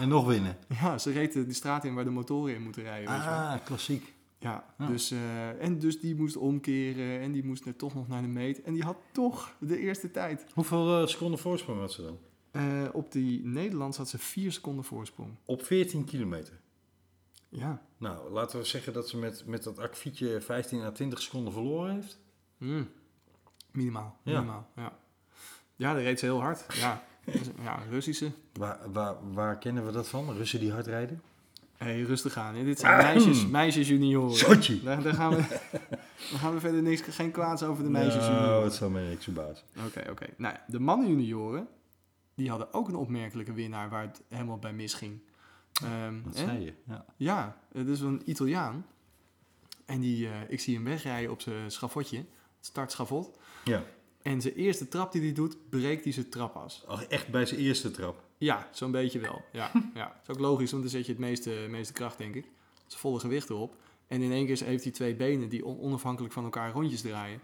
En 0.00 0.08
nog 0.08 0.26
winnen. 0.26 0.56
Ja, 0.68 0.98
ze 0.98 1.12
reed 1.12 1.32
de, 1.32 1.44
die 1.44 1.54
straat 1.54 1.84
in 1.84 1.94
waar 1.94 2.04
de 2.04 2.10
motoren 2.10 2.54
in 2.54 2.62
moeten 2.62 2.82
rijden. 2.82 3.10
weet 3.10 3.22
je 3.22 3.28
wel. 3.28 3.38
Ah, 3.38 3.64
klassiek. 3.64 4.12
Ja, 4.38 4.64
Ja. 4.78 4.86
Dus, 4.86 5.10
eh, 5.10 5.62
en 5.64 5.78
dus 5.78 6.00
die 6.00 6.14
moest 6.14 6.36
omkeren 6.36 7.20
en 7.20 7.32
die 7.32 7.44
moest 7.44 7.66
er 7.66 7.76
toch 7.76 7.94
nog 7.94 8.08
naar 8.08 8.22
de 8.22 8.28
meet. 8.28 8.62
En 8.62 8.72
die 8.72 8.82
had 8.82 8.96
toch 9.12 9.54
de 9.58 9.78
eerste 9.78 10.10
tijd. 10.10 10.46
Hoeveel 10.54 11.00
eh, 11.00 11.06
seconden 11.06 11.38
voorsprong 11.38 11.80
had 11.80 11.92
ze 11.92 12.02
dan? 12.02 12.18
Eh, 12.50 12.62
op 12.92 13.12
die 13.12 13.44
Nederlands 13.46 13.96
had 13.96 14.08
ze 14.08 14.18
vier 14.18 14.52
seconden 14.52 14.84
voorsprong. 14.84 15.30
Op 15.44 15.64
14 15.64 16.04
kilometer. 16.04 16.60
Ja. 17.48 17.82
Nou, 17.96 18.30
laten 18.30 18.58
we 18.58 18.64
zeggen 18.64 18.92
dat 18.92 19.08
ze 19.08 19.16
met, 19.16 19.46
met 19.46 19.62
dat 19.62 19.78
akfietje 19.78 20.40
15 20.40 20.80
à 20.82 20.90
20 20.90 21.22
seconden 21.22 21.52
verloren 21.52 21.94
heeft. 21.94 22.18
Hmm. 22.58 22.88
Minimaal. 23.70 24.16
Ja. 24.22 24.32
Minimaal, 24.32 24.68
ja. 24.76 24.92
Ja, 25.76 25.92
dat 25.94 26.02
reed 26.02 26.18
ze 26.18 26.24
heel 26.24 26.40
hard. 26.40 26.64
Ja, 26.74 27.04
ja 27.64 27.82
Russische. 27.90 28.30
Waar, 28.52 28.92
waar, 28.92 29.32
waar 29.32 29.58
kennen 29.58 29.86
we 29.86 29.92
dat 29.92 30.08
van? 30.08 30.32
Russen 30.36 30.60
die 30.60 30.72
hard 30.72 30.86
rijden? 30.86 31.22
hey, 31.76 32.02
rustig 32.02 32.36
aan. 32.36 32.54
Hè. 32.54 32.64
Dit 32.64 32.78
zijn 32.78 32.96
meisjes, 32.96 33.46
meisjes 33.46 33.88
junioren. 33.88 34.84
Daar, 34.84 35.02
daar, 35.02 35.14
gaan 35.14 35.30
we, 35.30 35.44
daar 36.30 36.38
gaan 36.38 36.54
we 36.54 36.60
verder 36.60 36.82
niks, 36.82 37.00
geen 37.00 37.30
kwaads 37.30 37.62
over 37.62 37.84
de 37.84 37.90
meisjes 37.90 38.26
Nou, 38.26 38.34
junioren. 38.34 38.64
het 38.64 38.74
zou 38.74 38.90
mij 38.90 39.08
niks 39.08 39.24
verbazen. 39.24 39.64
Oké, 39.86 40.10
oké. 40.10 40.26
Nou, 40.36 40.54
de 40.66 40.80
mannen 40.80 41.08
junioren, 41.08 41.68
die 42.34 42.48
hadden 42.48 42.72
ook 42.72 42.88
een 42.88 42.96
opmerkelijke 42.96 43.52
winnaar 43.52 43.88
waar 43.88 44.02
het 44.02 44.22
helemaal 44.28 44.58
bij 44.58 44.72
misging. 44.72 45.20
Ehm, 45.82 46.22
Dat 46.22 46.38
hè? 46.38 46.44
zei 46.44 46.64
je. 46.64 46.72
Ja. 46.86 47.04
Ja, 47.16 47.60
het 47.72 47.88
is 47.88 48.00
een 48.00 48.22
Italiaan. 48.24 48.86
En 49.84 50.00
die, 50.00 50.28
eh, 50.28 50.34
ik 50.48 50.60
zie 50.60 50.74
hem 50.74 50.84
wegrijden 50.84 51.30
op 51.30 51.40
zijn 51.40 51.70
schafotje, 51.70 52.16
het 52.16 52.26
startschafot. 52.66 53.38
ja. 53.64 53.84
En 54.22 54.40
zijn 54.40 54.54
eerste 54.54 54.88
trap 54.88 55.12
die 55.12 55.20
hij 55.22 55.32
doet, 55.32 55.56
breekt 55.68 56.04
hij 56.04 56.12
zijn 56.12 56.28
trapas. 56.28 56.84
Ach, 56.86 57.04
echt 57.04 57.28
bij 57.28 57.46
zijn 57.46 57.60
eerste 57.60 57.90
trap. 57.90 58.24
Ja, 58.38 58.68
zo'n 58.72 58.90
beetje 58.90 59.18
wel. 59.18 59.42
Ja, 59.52 59.70
ja. 59.94 60.06
Dat 60.06 60.16
is 60.22 60.34
ook 60.34 60.38
logisch, 60.40 60.70
want 60.70 60.82
dan 60.82 60.92
zet 60.92 61.06
je 61.06 61.12
het 61.12 61.20
meeste, 61.20 61.66
meeste 61.68 61.92
kracht, 61.92 62.18
denk 62.18 62.34
ik. 62.34 62.44
Zijn 62.86 63.00
volle 63.00 63.18
gewicht 63.20 63.50
erop. 63.50 63.76
En 64.10 64.22
in 64.22 64.32
één 64.32 64.46
keer 64.46 64.64
heeft 64.64 64.82
hij 64.84 64.92
twee 64.92 65.14
benen 65.14 65.48
die 65.48 65.64
on- 65.64 65.78
onafhankelijk 65.80 66.32
van 66.32 66.44
elkaar 66.44 66.72
rondjes 66.72 67.00
draaien. 67.00 67.40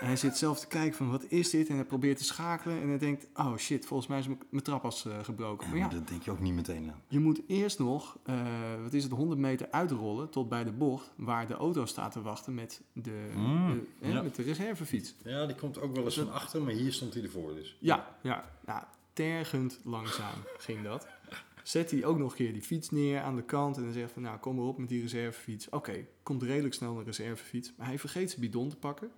En 0.00 0.06
hij 0.06 0.16
zit 0.16 0.36
zelf 0.36 0.60
te 0.60 0.66
kijken 0.66 0.96
van, 0.96 1.10
wat 1.10 1.24
is 1.28 1.50
dit? 1.50 1.68
En 1.68 1.74
hij 1.74 1.84
probeert 1.84 2.18
te 2.18 2.24
schakelen. 2.24 2.80
En 2.82 2.88
hij 2.88 2.98
denkt, 2.98 3.26
oh 3.34 3.56
shit, 3.56 3.86
volgens 3.86 4.08
mij 4.08 4.18
is 4.18 4.26
mijn- 4.26 4.62
trapas 4.62 5.06
eh, 5.06 5.18
gebroken. 5.22 5.68
Maar 5.68 5.78
ja, 5.78 5.88
Dat 5.88 6.08
denk 6.08 6.22
je 6.22 6.30
ook 6.30 6.40
niet 6.40 6.54
meteen 6.54 6.90
aan. 6.90 7.02
je 7.08 7.18
moet 7.18 7.40
eerst 7.46 7.78
nog, 7.78 8.18
eh, 8.24 8.34
wat 8.82 8.92
is 8.92 9.02
het, 9.02 9.12
100 9.12 9.40
meter 9.40 9.66
uitrollen 9.70 10.30
tot 10.30 10.48
bij 10.48 10.64
de 10.64 10.72
bocht 10.72 11.10
waar 11.16 11.46
de 11.46 11.54
auto 11.54 11.84
staat 11.86 12.12
te 12.12 12.22
wachten 12.22 12.54
met 12.54 12.82
de, 12.92 13.30
Mm, 13.34 13.66
de- 14.00 14.06
hè, 14.06 14.12
ja. 14.12 14.22
met 14.22 14.34
de 14.34 14.42
reservefiets. 14.42 15.14
Ja, 15.24 15.46
die 15.46 15.56
komt 15.56 15.80
ook 15.80 15.94
wel 15.94 16.04
eens 16.04 16.18
van 16.18 16.32
achter, 16.32 16.62
maar 16.62 16.72
hier 16.72 16.92
stond 16.92 17.14
hij 17.14 17.22
ervoor 17.22 17.54
dus. 17.54 17.76
Ja, 17.80 18.16
ja, 18.22 18.44
nou, 18.66 18.82
tergend 19.12 19.80
langzaam 19.84 20.34
ging 20.58 20.82
dat. 20.82 21.06
Zet 21.66 21.90
hij 21.90 22.04
ook 22.04 22.18
nog 22.18 22.30
een 22.30 22.36
keer 22.36 22.52
die 22.52 22.62
fiets 22.62 22.90
neer 22.90 23.20
aan 23.20 23.36
de 23.36 23.42
kant 23.42 23.76
en 23.76 23.82
dan 23.82 23.92
zegt 23.92 24.12
van, 24.12 24.22
nou, 24.22 24.38
kom 24.38 24.56
maar 24.56 24.64
op 24.64 24.78
met 24.78 24.88
die 24.88 25.02
reservefiets. 25.02 25.68
Oké, 25.68 26.06
komt 26.22 26.42
redelijk 26.42 26.74
snel 26.74 26.98
een 26.98 27.04
reservefiets, 27.04 27.72
maar 27.76 27.86
hij 27.86 27.98
vergeet 27.98 28.28
zijn 28.28 28.40
bidon 28.40 28.68
te 28.68 28.76
pakken 28.76 29.10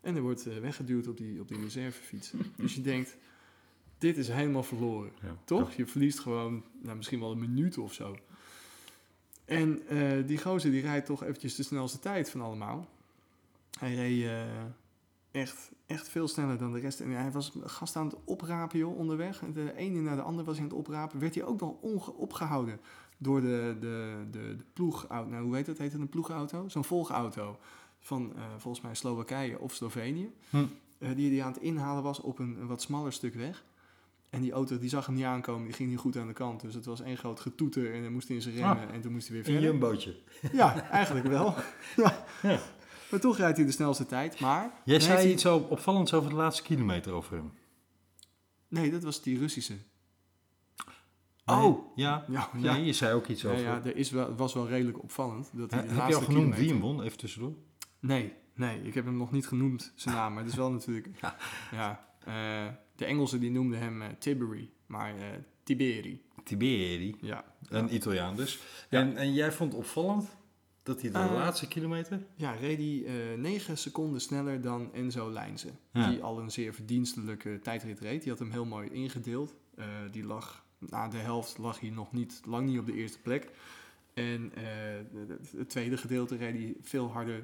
en 0.00 0.12
hij 0.12 0.22
wordt 0.22 0.46
eh, 0.46 0.58
weggeduwd 0.58 1.06
op 1.06 1.16
die, 1.16 1.40
op 1.40 1.48
die 1.48 1.60
reservefiets. 1.60 2.32
dus 2.56 2.74
je 2.74 2.80
denkt, 2.80 3.16
dit 3.98 4.16
is 4.16 4.28
helemaal 4.28 4.62
verloren. 4.62 5.12
Ja. 5.22 5.36
Toch? 5.44 5.74
Je 5.74 5.86
verliest 5.86 6.18
gewoon 6.18 6.64
nou, 6.82 6.96
misschien 6.96 7.20
wel 7.20 7.30
een 7.30 7.38
minuut 7.38 7.78
of 7.78 7.92
zo. 7.92 8.16
En 9.44 9.86
eh, 9.88 10.26
die 10.26 10.38
gozer 10.38 10.70
die 10.70 10.82
rijdt 10.82 11.06
toch 11.06 11.22
eventjes 11.22 11.54
de 11.54 11.62
snelste 11.62 11.98
tijd 11.98 12.30
van 12.30 12.40
allemaal. 12.40 12.88
Hij 13.78 13.94
reed 13.94 14.30
echt, 15.36 15.70
echt 15.86 16.08
veel 16.08 16.28
sneller 16.28 16.58
dan 16.58 16.72
de 16.72 16.80
rest. 16.80 17.00
En 17.00 17.10
hij 17.10 17.30
was 17.30 17.52
gast 17.64 17.96
aan 17.96 18.06
het 18.06 18.16
oprapen, 18.24 18.78
joh, 18.78 18.98
onderweg. 18.98 19.42
De 19.52 19.72
ene 19.76 20.00
naar 20.00 20.16
de 20.16 20.22
ander 20.22 20.44
was 20.44 20.54
hij 20.54 20.64
aan 20.64 20.70
het 20.70 20.78
oprapen. 20.78 21.20
Werd 21.20 21.34
hij 21.34 21.44
ook 21.44 21.60
nog 21.60 22.08
opgehouden 22.08 22.80
door 23.18 23.40
de, 23.40 23.76
de, 23.80 24.24
de, 24.30 24.56
de 24.56 24.64
ploegauto. 24.72 25.30
Nou, 25.30 25.44
hoe 25.44 25.54
heet 25.56 25.66
dat? 25.66 25.78
Heet 25.78 25.92
het 25.92 26.00
een 26.00 26.08
ploegauto? 26.08 26.68
Zo'n 26.68 26.84
volgauto 26.84 27.58
van 27.98 28.32
eh, 28.36 28.42
volgens 28.56 28.84
mij 28.84 28.94
Slowakije 28.94 29.58
of 29.58 29.74
Slovenië. 29.74 30.30
Hm. 30.50 30.64
Eh, 30.98 31.08
die 31.16 31.30
die 31.30 31.44
aan 31.44 31.52
het 31.52 31.62
inhalen 31.62 32.02
was 32.02 32.20
op 32.20 32.38
een, 32.38 32.56
een 32.60 32.66
wat 32.66 32.82
smaller 32.82 33.12
stuk 33.12 33.34
weg. 33.34 33.64
En 34.30 34.40
die 34.42 34.52
auto 34.52 34.78
die 34.78 34.88
zag 34.88 35.06
hem 35.06 35.14
niet 35.14 35.24
aankomen, 35.24 35.64
die 35.64 35.72
ging 35.74 35.88
niet 35.90 35.98
goed 35.98 36.16
aan 36.16 36.26
de 36.26 36.32
kant. 36.32 36.60
Dus 36.60 36.74
het 36.74 36.84
was 36.84 37.00
één 37.00 37.16
groot 37.16 37.40
getoeter 37.40 37.94
en 37.94 38.02
dan 38.02 38.12
moest 38.12 38.26
hij 38.28 38.36
in 38.36 38.42
zijn 38.42 38.54
remmen 38.54 38.90
en 38.92 39.00
toen 39.00 39.12
moest 39.12 39.28
hij 39.28 39.36
weer 39.36 39.46
Een 39.46 39.52
verder. 39.52 39.70
jumbootje. 39.70 40.16
Ja, 40.52 40.90
eigenlijk 40.90 41.26
wel. 41.26 41.54
ja. 42.04 42.24
Ja. 42.42 42.58
Maar 43.10 43.20
toch 43.20 43.36
rijdt 43.36 43.56
hij 43.56 43.66
de 43.66 43.72
snelste 43.72 44.06
tijd. 44.06 44.40
Maar 44.40 44.70
Jij 44.84 45.00
zei 45.00 45.16
hij- 45.16 45.30
iets 45.32 45.42
zo 45.42 45.56
opvallends 45.58 46.12
over 46.14 46.30
de 46.30 46.36
laatste 46.36 46.62
kilometer 46.62 47.12
over 47.12 47.36
hem. 47.36 47.52
Nee, 48.68 48.90
dat 48.90 49.02
was 49.02 49.22
die 49.22 49.38
Russische. 49.38 49.76
Nee? 51.44 51.56
Oh! 51.58 51.96
Ja? 51.96 52.24
Ja, 52.28 52.50
Nee, 52.54 52.84
je 52.84 52.92
zei 52.92 53.14
ook 53.14 53.26
iets 53.26 53.44
over. 53.44 53.58
ja, 53.60 53.84
er 53.84 53.96
is 53.96 54.10
wel, 54.10 54.34
was 54.34 54.54
wel 54.54 54.68
redelijk 54.68 55.02
opvallend. 55.02 55.50
Dat 55.52 55.70
hij 55.70 55.82
de 55.82 55.88
heb 55.88 56.08
je 56.08 56.14
al 56.14 56.20
genoemd 56.22 56.56
wie 56.56 56.68
hem 56.68 56.80
won? 56.80 57.02
Even 57.02 57.18
tussendoor. 57.18 57.54
Nee, 58.00 58.32
nee, 58.54 58.82
ik 58.82 58.94
heb 58.94 59.04
hem 59.04 59.16
nog 59.16 59.30
niet 59.32 59.46
genoemd, 59.46 59.92
zijn 59.94 60.14
naam. 60.14 60.32
Maar 60.34 60.42
het 60.42 60.52
is 60.52 60.58
wel 60.58 60.70
natuurlijk... 60.72 61.08
Ja. 61.20 61.36
ja 61.72 62.08
eh, 62.24 62.72
de 62.96 63.04
Engelsen 63.04 63.40
die 63.40 63.50
noemden 63.50 63.78
hem 63.78 64.02
eh, 64.02 64.08
Tiberi, 64.18 64.72
maar 64.86 65.16
eh, 65.16 65.22
Tiberi. 65.62 66.24
Tiberi, 66.44 67.16
Ja. 67.20 67.44
een 67.68 67.94
Italiaan 67.94 68.36
dus. 68.36 68.58
En, 68.88 69.16
en 69.16 69.32
jij 69.34 69.52
vond 69.52 69.74
opvallend 69.74 70.36
dat 70.86 71.00
hij 71.00 71.10
de 71.10 71.18
Eh, 71.18 71.32
laatste 71.32 71.68
kilometer... 71.68 72.20
Ja, 72.34 72.52
reed 72.52 72.78
hij 72.78 73.04
eh 73.32 73.38
9 73.38 73.78
seconden 73.78 74.20
sneller 74.20 74.60
dan 74.60 74.92
Enzo 74.94 75.30
Lijnse. 75.30 75.68
Ja. 75.92 76.08
Die 76.10 76.22
al 76.22 76.38
een 76.40 76.50
zeer 76.50 76.74
verdienstelijke 76.74 77.58
tijdrit 77.62 78.00
reed. 78.00 78.20
Die 78.22 78.30
had 78.30 78.38
hem 78.38 78.50
heel 78.50 78.64
mooi 78.64 78.88
ingedeeld. 78.90 79.54
Eh, 79.76 79.84
die 80.10 80.24
lag, 80.24 80.64
na 80.78 81.08
de 81.08 81.16
helft 81.16 81.58
lag 81.58 81.80
hij 81.80 81.90
nog 81.90 82.12
niet, 82.12 82.40
lang 82.44 82.66
niet 82.68 82.78
op 82.78 82.86
de 82.86 82.94
eerste 82.94 83.18
plek. 83.20 83.48
En 84.14 84.52
eh, 84.54 84.64
het 85.56 85.68
tweede 85.68 85.96
gedeelte 85.96 86.36
reed 86.36 86.54
hij 86.54 86.74
veel 86.82 87.10
harder. 87.12 87.34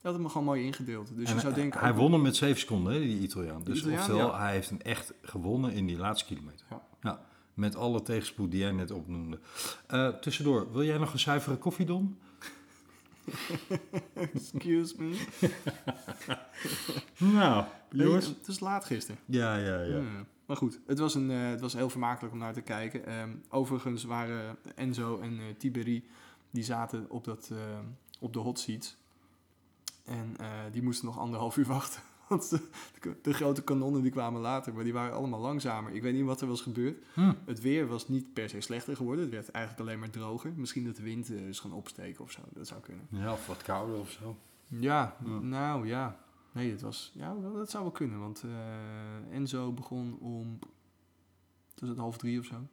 Hij 0.00 0.10
had 0.10 0.14
hem 0.14 0.28
gewoon 0.28 0.44
mooi 0.46 0.64
ingedeeld. 0.64 1.06
Dus 1.16 1.28
En 1.28 1.34
je 1.34 1.40
zou 1.40 1.52
hij- 1.52 1.62
denken... 1.62 1.80
hij 1.80 1.94
won 1.94 2.12
hem 2.12 2.22
met 2.22 2.36
7 2.36 2.60
seconden, 2.60 2.92
hè, 2.92 2.98
die 3.00 3.18
Italiaan. 3.20 3.62
Dus 3.64 3.78
Italiaan, 3.78 4.00
oftewel, 4.00 4.26
ja. 4.26 4.38
hij 4.38 4.52
heeft 4.52 4.68
hem 4.68 4.80
echt 4.80 5.12
gewonnen 5.22 5.72
in 5.72 5.86
die 5.86 5.96
laatste 5.96 6.26
kilometer. 6.26 6.66
Ja. 7.02 7.20
met 7.54 7.76
alle 7.76 8.02
tegenspoed 8.02 8.50
die 8.50 8.60
jij 8.60 8.72
net 8.72 8.90
opnoemde. 8.90 9.38
Eh, 9.86 10.08
tussendoor, 10.08 10.72
wil 10.72 10.84
jij 10.84 10.98
nog 10.98 11.12
een 11.12 11.18
zuivere 11.18 11.56
koffiedon? 11.56 12.18
Excuse 14.34 14.94
me. 14.98 15.26
Nou, 17.18 17.64
jongens. 17.90 18.26
het 18.26 18.46
is 18.46 18.60
laat 18.60 18.84
gisteren. 18.84 19.20
Ja, 19.24 19.56
ja, 19.56 19.80
ja. 19.80 19.96
Ja. 19.96 20.26
Maar 20.46 20.56
goed, 20.56 20.80
het 20.86 20.98
was, 20.98 21.14
een, 21.14 21.30
eh, 21.30 21.48
het 21.48 21.60
was 21.60 21.72
heel 21.72 21.90
vermakelijk 21.90 22.32
om 22.34 22.40
naar 22.40 22.52
te 22.52 22.60
kijken. 22.60 23.06
Ehm, 23.06 23.30
overigens 23.48 24.04
waren 24.04 24.58
Enzo 24.74 25.18
en 25.20 25.38
eh 25.38 25.44
Tiberi, 25.58 26.04
die 26.50 26.64
zaten 26.64 27.06
op, 27.10 27.24
dat, 27.24 27.48
eh, 27.52 27.58
op 28.20 28.32
de 28.32 28.38
hot 28.38 28.58
seats. 28.58 28.96
En 30.04 30.36
die 30.72 30.82
moesten 30.82 31.06
nog 31.06 31.18
anderhalf 31.18 31.56
uur 31.56 31.66
wachten. 31.66 32.02
Want 32.32 32.50
de, 32.50 33.16
de 33.22 33.32
grote 33.34 33.62
kanonnen 33.62 34.02
die 34.02 34.10
kwamen 34.10 34.40
later, 34.40 34.74
maar 34.74 34.84
die 34.84 34.92
waren 34.92 35.14
allemaal 35.16 35.40
langzamer. 35.40 35.92
Ik 35.92 36.02
weet 36.02 36.14
niet 36.14 36.24
wat 36.24 36.40
er 36.40 36.46
was 36.46 36.60
gebeurd. 36.60 37.04
Hm. 37.14 37.32
Het 37.44 37.60
weer 37.60 37.86
was 37.86 38.08
niet 38.08 38.32
per 38.32 38.48
se 38.48 38.60
slechter 38.60 38.96
geworden. 38.96 39.24
Het 39.24 39.34
werd 39.34 39.50
eigenlijk 39.50 39.84
alleen 39.88 39.98
maar 39.98 40.10
droger. 40.10 40.52
Misschien 40.56 40.84
dat 40.84 40.96
de 40.96 41.02
wind 41.02 41.30
eh, 41.30 41.48
is 41.48 41.60
gaan 41.60 41.72
opsteken 41.72 42.24
of 42.24 42.30
zo. 42.30 42.40
Dat 42.52 42.66
zou 42.66 42.80
kunnen. 42.80 43.06
Ja, 43.10 43.32
of 43.32 43.46
wat 43.46 43.62
kouder 43.62 43.96
of 43.98 44.10
zo. 44.10 44.36
Ja, 44.66 45.16
Ja. 45.24 45.38
nou 45.38 45.86
ja. 45.86 46.20
Nee, 46.52 46.70
het 46.70 46.80
was, 46.80 47.12
ja, 47.14 47.34
dat 47.54 47.70
zou 47.70 47.82
wel 47.82 47.92
kunnen. 47.92 48.18
Want 48.20 48.42
eh, 48.44 49.36
Enzo 49.36 49.72
begon 49.72 50.18
om, 50.20 50.58
was 51.78 51.88
het 51.88 51.98
half 51.98 52.18
drie 52.18 52.38
of 52.38 52.44
zo. 52.44 52.66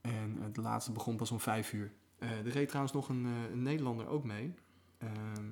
En 0.00 0.38
de 0.52 0.60
laatste 0.60 0.92
begon 0.92 1.16
pas 1.16 1.30
om 1.30 1.40
vijf 1.40 1.72
uur. 1.72 1.92
Eh 2.18 2.30
er 2.30 2.48
reed 2.48 2.66
trouwens 2.68 2.94
nog 2.94 3.08
een, 3.08 3.24
een 3.24 3.62
Nederlander 3.62 4.06
ook 4.06 4.24
mee. 4.24 4.54
Ehm, 4.98 5.44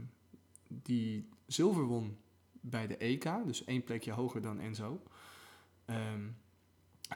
die 0.68 1.28
zilver 1.46 1.84
won 1.84 2.16
bij 2.64 2.86
de 2.86 2.96
EK. 2.96 3.28
Dus 3.46 3.64
één 3.64 3.84
plekje 3.84 4.12
hoger 4.12 4.42
dan 4.42 4.60
Enzo. 4.60 5.02
Ehm, 5.84 6.20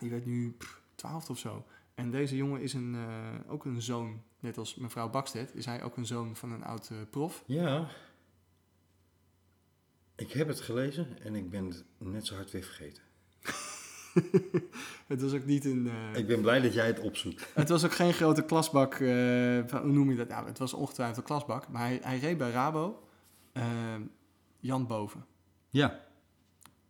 die 0.00 0.10
werd 0.10 0.26
nu 0.26 0.56
twaalfde 0.94 1.32
of 1.32 1.38
zo. 1.38 1.66
En 1.94 2.10
deze 2.10 2.36
jongen 2.36 2.60
is 2.60 2.72
een, 2.72 2.94
eh, 2.94 3.52
ook 3.52 3.64
een 3.64 3.82
zoon, 3.82 4.22
net 4.40 4.58
als 4.58 4.74
mevrouw 4.74 5.10
Bakstedt, 5.10 5.54
is 5.54 5.64
hij 5.64 5.82
ook 5.82 5.96
een 5.96 6.06
zoon 6.06 6.36
van 6.36 6.52
een 6.52 6.64
oud 6.64 6.88
eh, 6.90 6.96
prof. 7.10 7.42
Ja. 7.46 7.88
Ik 10.16 10.32
heb 10.32 10.48
het 10.48 10.60
gelezen 10.60 11.22
en 11.22 11.34
ik 11.34 11.50
ben 11.50 11.64
het 11.66 11.84
net 11.98 12.26
zo 12.26 12.34
hard 12.34 12.50
weer 12.50 12.62
vergeten. 12.62 13.02
Het 15.06 15.20
was 15.22 15.32
ook 15.32 15.44
niet 15.44 15.64
een. 15.64 15.86
eh, 15.88 16.18
Ik 16.18 16.26
ben 16.26 16.40
blij 16.40 16.60
dat 16.60 16.74
jij 16.74 16.86
het 16.86 17.00
opzoekt. 17.00 17.48
Het 17.54 17.68
was 17.68 17.84
ook 17.84 17.92
geen 17.92 18.12
grote 18.12 18.44
klasbak. 18.44 18.94
hoe 18.98 19.92
noem 19.92 20.10
je 20.10 20.16
dat? 20.16 20.28
Ja, 20.28 20.44
het 20.44 20.58
was 20.58 20.72
ongetwijfeld 20.72 21.16
een 21.18 21.24
klasbak. 21.24 21.68
Maar 21.68 21.82
hij, 21.82 21.98
hij 22.02 22.18
reed 22.18 22.38
bij 22.38 22.50
Rabo. 22.50 23.02
Jan 24.60 24.86
Boven. 24.86 25.24
Ja, 25.76 26.00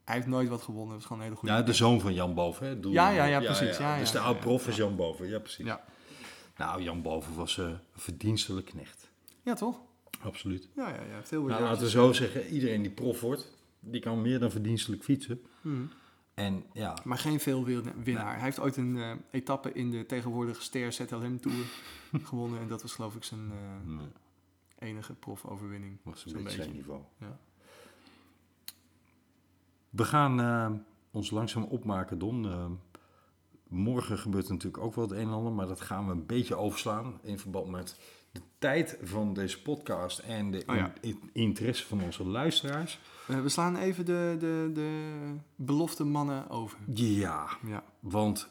Hij 0.05 0.15
heeft 0.15 0.27
nooit 0.27 0.49
wat 0.49 0.63
gewonnen. 0.63 0.89
Het 0.89 0.97
was 0.97 1.05
gewoon 1.07 1.19
een 1.19 1.25
hele 1.29 1.39
goede. 1.39 1.55
ja 1.55 1.63
de 1.63 1.73
zoon 1.73 2.01
van 2.01 2.15
Jan 2.15 2.35
Boven. 2.35 2.67
Hè? 2.67 2.81
Doe 2.81 2.93
Ja, 2.93 3.11
ja, 3.11 3.25
ja, 3.25 3.39
precies. 3.41 3.79
Ja, 3.79 3.99
dus 3.99 4.09
ja, 4.13 4.19
de 4.21 4.25
oud 4.25 4.41
prof 4.41 4.69
is 4.69 4.77
Jan 4.77 4.97
Boven. 4.97 5.29
Ja, 5.29 5.39
precies. 5.39 5.65
Ja. 5.67 5.85
Nou, 6.57 6.83
Jan 6.83 7.03
Boven 7.03 7.35
was 7.35 7.59
eh, 7.59 7.65
een 7.67 7.79
verdienstelijk 7.95 8.67
knecht. 8.67 9.11
Ja, 9.43 9.55
toch? 9.55 9.81
Absoluut. 10.21 10.69
Ja, 10.77 10.89
ja, 10.89 11.03
ja. 11.03 11.23
Veel 11.23 11.43
Nou, 11.43 11.63
laten 11.63 11.83
we 11.83 11.91
zo 11.91 12.13
zeggen, 12.13 12.47
iedereen 12.47 12.83
die 12.83 12.91
prof 12.91 13.21
wordt, 13.21 13.53
die 13.81 14.01
kan 14.01 14.23
meer 14.23 14.39
dan 14.39 14.51
verdienstelijk 14.51 15.03
fietsen. 15.03 15.41
Mhm. 15.61 15.83
En 16.35 16.65
ja, 16.73 16.95
Maar 17.05 17.19
geen 17.19 17.41
veel 17.41 17.65
win- 17.65 17.93
winnaar. 18.03 18.35
Hij 18.35 18.43
heeft 18.45 18.61
ooit 18.61 18.77
een 18.77 18.97
eh, 18.99 19.11
etappe 19.31 19.73
in 19.73 19.91
de 19.91 20.07
tegenwoordige 20.07 20.63
Ster 20.63 20.93
ZLM 20.93 21.41
Tour 21.41 21.65
gewonnen. 22.29 22.61
En 22.61 22.69
dat 22.69 22.83
was 22.83 22.93
geloof 22.93 23.15
ik 23.15 23.25
zijn 23.25 23.49
nee, 23.85 24.07
enige 24.79 25.15
profoverwinning. 25.15 25.99
was 26.03 26.25
een 26.27 26.33
beetje 26.43 26.63
zijn 26.63 26.73
niveau. 26.73 27.01
Ja. 27.21 27.39
We 29.91 30.05
gaan 30.05 30.41
eh, 30.41 30.71
ons 31.11 31.31
langzaam 31.31 31.63
opmaken, 31.65 32.19
Don. 32.19 32.47
Eh, 32.47 32.67
morgen 33.69 34.19
gebeurt 34.19 34.47
er 34.47 34.53
natuurlijk 34.53 34.83
ook 34.85 34.95
wel 34.95 35.05
het 35.09 35.13
een 35.19 35.27
en 35.27 35.33
ander, 35.33 35.53
maar 35.53 35.67
dat 35.67 35.81
gaan 35.81 36.07
we 36.07 36.13
een 36.13 36.27
beetje 36.27 36.57
overslaan 36.57 37.19
in 37.23 37.39
verband 37.39 37.71
met 37.71 38.01
de 38.33 38.41
tijd 38.59 38.99
van 39.03 39.33
deze 39.35 39.63
podcast 39.63 40.19
en 40.19 40.51
de 40.51 40.63
Oh 40.67 40.77
ja. 40.77 40.93
in- 41.01 41.11
in- 41.11 41.31
interesse 41.33 41.87
van 41.87 42.03
onze 42.03 42.25
luisteraars. 42.25 43.01
Eh, 43.29 43.41
we 43.41 43.49
slaan 43.49 43.77
even 43.77 44.05
de, 44.05 44.37
de, 44.39 44.71
de 44.75 45.11
belofte 45.55 46.05
mannen 46.05 46.49
over. 46.51 46.79
Ja, 46.95 47.49
Ja. 47.67 47.83
want 48.01 48.49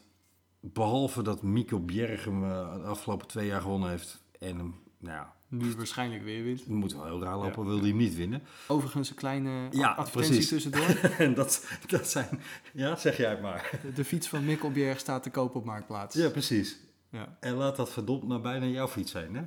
behalve 0.60 1.21
dat 1.21 1.41
Mikkel 1.43 1.86
Bjergem 1.86 2.43
eh, 2.43 2.74
de 2.74 2.84
afgelopen 2.84 3.28
twee 3.28 3.48
jaar 3.48 3.62
gewonnen 3.62 3.89
heeft 3.89 4.24
en 4.39 4.58
hem, 4.58 4.76
nou 4.98 5.15
ja, 5.15 5.35
Nu 5.47 5.73
waarschijnlijk 5.75 6.23
weer 6.23 6.43
wint. 6.43 6.65
we 6.65 6.73
moeten 6.75 6.97
wel 6.97 7.08
heel 7.08 7.21
raar 7.23 7.36
lopen, 7.38 7.63
Ja. 7.63 7.69
wil 7.69 7.77
hij 7.79 7.88
hem 7.88 7.97
niet 7.97 8.15
winnen. 8.15 8.41
Overigens 8.67 9.10
een 9.10 9.15
kleine 9.15 9.67
Ja, 9.71 9.89
advertentie 9.89 10.31
precies. 10.31 10.47
tussendoor. 10.49 11.12
en 11.25 11.34
dat, 11.34 11.67
dat 11.88 12.08
zijn, 12.10 12.39
ja, 12.73 12.95
zeg 12.95 13.17
jij 13.17 13.29
het 13.29 13.41
maar. 13.41 13.79
De, 13.95 14.05
fiets 14.05 14.27
van 14.27 14.45
Mikkelberg 14.45 14.99
staat 14.99 15.23
te 15.23 15.29
koop 15.29 15.55
op 15.55 15.65
Marktplaats. 15.65 16.15
Ja, 16.15 16.29
precies. 16.29 16.77
Ja. 17.10 17.38
En 17.39 17.53
laat 17.53 17.75
dat 17.75 17.91
verdomd 17.91 18.27
maar 18.27 18.41
bijna 18.41 18.65
jouw 18.65 18.88
fiets 18.88 19.12
zijn, 19.12 19.36
hè? 19.36 19.41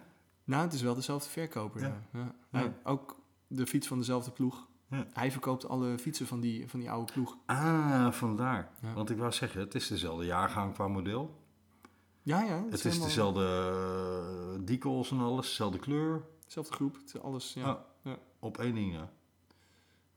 Nou, 0.44 0.64
het 0.64 0.72
is 0.72 0.82
wel 0.82 0.94
dezelfde 0.94 1.28
verkoper. 1.30 1.80
Ja. 1.80 1.86
Ja. 2.12 2.18
Ja. 2.20 2.34
Ja. 2.52 2.58
Hij- 2.58 2.72
ook 2.84 3.16
de 3.46 3.66
fiets 3.66 3.86
van 3.86 3.98
dezelfde 3.98 4.30
ploeg. 4.30 4.66
Ja. 4.90 5.06
Hij 5.12 5.30
verkoopt 5.32 5.68
alle 5.68 5.98
fietsen 5.98 6.26
van 6.26 6.40
die, 6.40 6.68
van 6.68 6.80
die 6.80 6.90
oude 6.90 7.12
ploeg. 7.12 7.36
Ah, 7.46 8.12
vandaar. 8.12 8.68
Ja. 8.82 8.92
Want 8.92 9.10
ik 9.10 9.16
wou 9.18 9.32
zeggen, 9.32 9.60
het 9.60 9.74
is 9.74 9.86
dezelfde 9.86 10.24
jaargang 10.24 10.74
qua 10.74 10.88
model. 10.88 11.37
Ja, 12.22 12.42
ja. 12.42 12.64
Het 12.64 12.74
is 12.74 12.82
helemaal 12.82 13.06
dezelfde 13.06 13.72
uh, 14.58 14.66
decals 14.66 15.10
en 15.10 15.18
alles, 15.20 15.46
dezelfde 15.48 15.78
kleur. 15.78 16.22
Dezelfde 16.44 16.72
groep. 16.74 16.94
Het 16.96 17.14
is 17.14 17.20
alles, 17.20 17.52
ja. 17.54 17.64
Ah, 17.64 17.78
Ja. 18.04 18.18
Op 18.38 18.58
één 18.58 18.74
ding, 18.74 18.92
ja. 18.92 19.10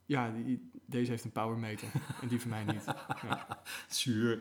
Ja, 0.06 0.32
die, 0.32 0.70
deze 0.86 1.12
heeft 1.12 1.24
een 1.24 1.32
powermeter. 1.32 1.88
en 2.22 2.28
die 2.28 2.42
van 2.42 2.50
mij 2.50 2.64
niet. 2.64 2.86
Ja. 3.28 3.62
Zuur. 3.90 4.40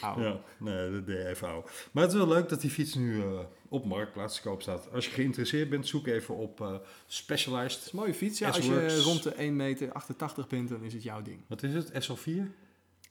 Ja, 0.00 0.40
nee, 0.58 0.90
dat 0.92 1.06
deed 1.06 1.26
even 1.26 1.48
ouw. 1.48 1.64
Maar 1.92 2.02
het 2.02 2.12
is 2.12 2.18
wel 2.18 2.28
leuk 2.28 2.48
dat 2.48 2.60
die 2.60 2.70
fiets 2.70 2.94
nu 2.94 3.22
eh, 3.22 3.38
op 3.68 3.84
Marktplaats 3.84 4.34
te 4.36 4.42
koop 4.42 4.62
staat. 4.62 4.90
Als 4.92 5.04
je 5.04 5.10
geïnteresseerd 5.10 5.70
bent, 5.70 5.86
zoek 5.86 6.06
even 6.06 6.36
op 6.36 6.60
eh, 6.60 6.72
Het 6.72 6.82
Specialized. 7.06 7.80
is 7.84 7.92
een 7.92 7.98
mooie 7.98 8.14
fiets. 8.14 8.38
Ja, 8.38 8.46
als 8.46 8.58
je 8.66 9.00
rond 9.02 9.22
de 9.22 9.34
1 9.34 9.56
meter 9.56 9.92
88 9.92 10.46
bent, 10.46 10.68
dan 10.68 10.82
is 10.82 10.92
het 10.92 11.02
jouw 11.02 11.22
ding. 11.22 11.40
Wat 11.48 11.62
is 11.62 11.74
het? 11.74 11.90
SL4? 12.08 12.42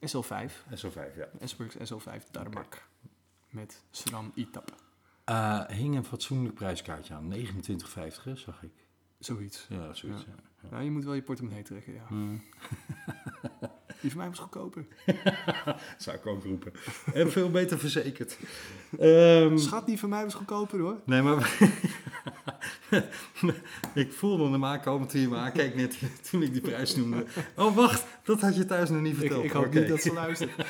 SL5. 0.06 0.52
SL5, 0.74 1.16
ja. 1.16 1.28
S-Works 1.44 1.92
SL5 1.92 2.30
Darmak. 2.30 2.82
Met 3.54 3.82
SRAM 3.90 4.32
ITAP. 4.34 4.74
Eh 5.24 5.66
hing 5.66 5.96
een 5.96 6.04
fatsoenlijk 6.04 6.54
prijskaartje 6.54 7.14
aan. 7.14 7.34
29,50 7.34 8.22
hè, 8.24 8.36
zag 8.36 8.62
ik. 8.62 8.72
Zoiets. 9.18 9.66
Ja, 9.68 9.94
zoiets. 9.94 10.22
Ja. 10.22 10.34
Ja. 10.62 10.68
Nou, 10.70 10.84
je 10.84 10.90
moet 10.90 11.04
wel 11.04 11.14
je 11.14 11.22
portemonnee 11.22 11.62
trekken, 11.62 11.92
ja. 11.92 12.04
Hmm. 12.08 12.42
Die 14.00 14.10
van 14.10 14.18
mij 14.18 14.28
was 14.28 14.38
goedkoper. 14.38 14.86
Zou 15.98 16.16
ik 16.16 16.26
ook 16.26 16.44
roepen. 16.44 16.72
En 17.14 17.30
veel 17.32 17.50
beter 17.50 17.78
verzekerd. 17.78 18.38
Ehm, 18.98 19.56
Schat, 19.56 19.86
die 19.86 19.98
van 19.98 20.08
mij 20.08 20.24
was 20.24 20.34
goedkoper 20.34 20.80
hoor. 20.80 21.00
nee, 21.04 21.22
maar 21.22 21.58
ik 23.94 24.12
voelde 24.12 24.50
hem 24.50 24.64
aankomen 24.64 25.08
toen 25.08 25.20
je 25.20 25.28
me 25.28 25.36
aankeek 25.36 25.74
net 25.74 25.98
toen 26.30 26.42
ik 26.42 26.52
die 26.52 26.60
prijs 26.62 26.96
noemde. 26.96 27.24
Oh, 27.56 27.74
wacht, 27.76 28.06
dat 28.24 28.40
had 28.40 28.56
je 28.56 28.64
thuis 28.64 28.90
nog 28.90 29.00
niet 29.00 29.12
Ik, 29.12 29.18
verteld. 29.18 29.44
ik 29.44 29.50
hoop 29.52 29.66
Oké. 29.66 29.78
niet 29.78 29.88
dat 29.88 30.00
ze 30.02 30.12
luistert. 30.12 30.50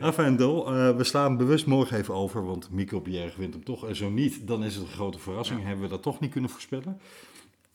Enfin, 0.00 0.36
Dol, 0.36 0.66
eh, 0.74 0.96
we 0.96 1.04
slaan 1.04 1.36
bewust 1.36 1.66
morgen 1.66 1.96
even 1.98 2.14
over, 2.14 2.44
want 2.44 2.70
Mico 2.70 3.00
Pierre 3.00 3.32
wint 3.36 3.54
hem 3.54 3.64
toch. 3.64 3.86
En 3.88 3.96
zo 3.96 4.10
niet, 4.10 4.46
dan 4.46 4.64
is 4.64 4.74
het 4.74 4.84
een 4.84 4.90
grote 4.92 5.18
verrassing. 5.18 5.60
Ja. 5.60 5.66
Hebben 5.66 5.84
we 5.84 5.90
dat 5.90 6.02
toch 6.02 6.20
niet 6.20 6.30
kunnen 6.30 6.50
voorspellen. 6.50 7.00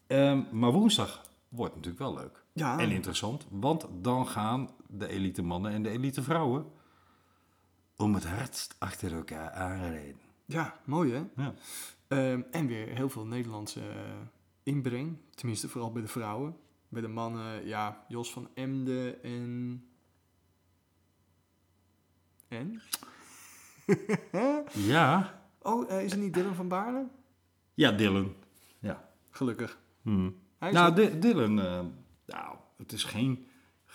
Ehm, 0.08 0.42
maar 0.52 0.72
woensdag 0.72 1.22
wordt 1.50 1.76
natuurlijk 1.76 2.04
wel 2.04 2.14
leuk. 2.14 2.44
Ja, 2.54 2.80
En 2.80 2.92
interessant, 2.92 3.46
want 3.50 3.86
dan 4.02 4.28
gaan 4.28 4.70
de 4.88 5.08
elite 5.08 5.42
mannen 5.42 5.72
en 5.72 5.84
de 5.84 5.90
elite 5.90 6.24
vrouwen 6.24 6.66
om 7.96 8.14
het 8.14 8.26
hardst 8.26 8.76
achter 8.78 9.14
elkaar 9.14 9.52
aanrijden. 9.52 10.16
ja, 10.46 10.80
mooi 10.86 11.14
hè? 11.14 11.22
Ja. 11.44 11.54
Ehm, 12.08 12.41
en 12.52 12.67
weer 12.67 12.88
heel 12.88 13.10
veel 13.10 13.26
Nederlandse 13.26 13.80
eh, 13.80 13.96
inbreng. 14.63 15.17
Tenminste, 15.36 15.70
vooral 15.70 15.91
bij 15.91 16.02
de 16.02 16.08
vrouwen. 16.08 16.58
Bij 16.89 17.02
de 17.02 17.08
mannen, 17.08 17.65
ja, 17.65 18.06
Jos 18.08 18.32
van 18.32 18.50
Emden 18.54 19.24
en... 19.24 19.84
En? 22.48 22.82
Ja, 24.74 25.38
Oh, 25.67 25.91
eh, 25.91 26.04
is 26.04 26.12
het 26.12 26.20
niet 26.20 26.34
Dylan 26.34 26.56
van 26.56 26.67
Baarle? 26.67 27.08
ja 27.74 27.91
Dylan. 27.91 28.34
Ja. 28.80 29.10
Gelukkig. 29.30 29.80
Hmm. 30.02 30.36
Nou, 30.60 31.20
Dylan, 31.20 31.62
eh, 31.62 31.86
nou, 32.26 32.58
het 32.78 32.91
is 32.91 33.04
geen 33.04 33.48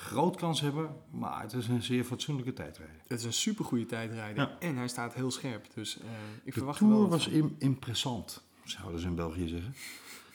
groot 0.03 0.37
kans 0.37 0.61
hebben, 0.61 0.97
maar 1.11 1.43
het 1.43 1.53
is 1.53 1.69
een 1.69 1.83
zeer 1.83 2.05
fatsoenlijke 2.05 2.53
tijdrijder. 2.53 2.97
Het 3.07 3.19
is 3.19 3.25
een 3.25 3.33
supergoeie 3.33 3.87
tijdrijder. 3.87 4.43
Ja. 4.43 4.57
En 4.59 4.77
hij 4.77 4.89
staat 4.89 5.15
heel 5.15 5.31
scherp. 5.31 5.67
Dus 5.75 5.99
eh, 5.99 6.05
ik 6.45 6.45
De 6.45 6.53
verwacht 6.53 6.81
er 6.81 6.89
wel 6.89 6.97
Tour 6.97 7.11
was 7.11 7.29
im- 7.29 7.55
impressant, 7.59 8.43
zouden 8.65 9.01
ze 9.01 9.07
in 9.07 9.15
België 9.15 9.49
zeggen. 9.49 9.75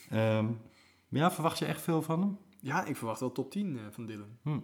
Ehm, 0.09 0.45
maar 1.09 1.21
ja, 1.21 1.31
verwacht 1.31 1.59
je 1.59 1.65
echt 1.65 1.81
veel 1.81 2.01
van 2.01 2.19
hem? 2.21 2.37
Ja, 2.61 2.85
ik 2.85 2.95
verwacht 2.97 3.19
wel 3.19 3.31
top 3.31 3.51
10 3.51 3.77
eh, 3.77 3.83
van 3.91 4.05
Dylan. 4.05 4.37
Hm. 4.41 4.59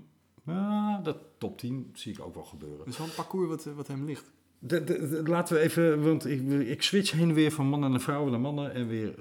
Ja, 0.45 0.99
dat 1.03 1.17
top 1.37 1.57
10 1.57 1.89
zie 1.93 2.13
ik 2.13 2.19
ook 2.19 2.33
wel 2.35 2.43
gebeuren. 2.43 2.77
Dat 2.77 2.87
is 2.87 2.97
wel 2.97 3.07
een 3.07 3.13
parcours 3.13 3.47
wat, 3.49 3.65
eh, 3.65 3.73
wat 3.73 3.87
hem 3.87 4.05
ligt. 4.05 4.31
De, 4.59 4.83
de- 4.83 5.07
de- 5.07 5.23
laten 5.25 5.55
we 5.55 5.61
even, 5.61 6.03
want 6.03 6.25
ik, 6.25 6.49
ik 6.67 6.81
switch 6.81 7.11
heen 7.11 7.29
en 7.29 7.33
weer 7.35 7.51
van 7.51 7.65
mannen 7.67 7.91
naar 7.91 7.99
vrouwen 8.01 8.31
naar 8.31 8.39
mannen 8.39 8.73
en 8.73 8.87
weer 8.87 9.13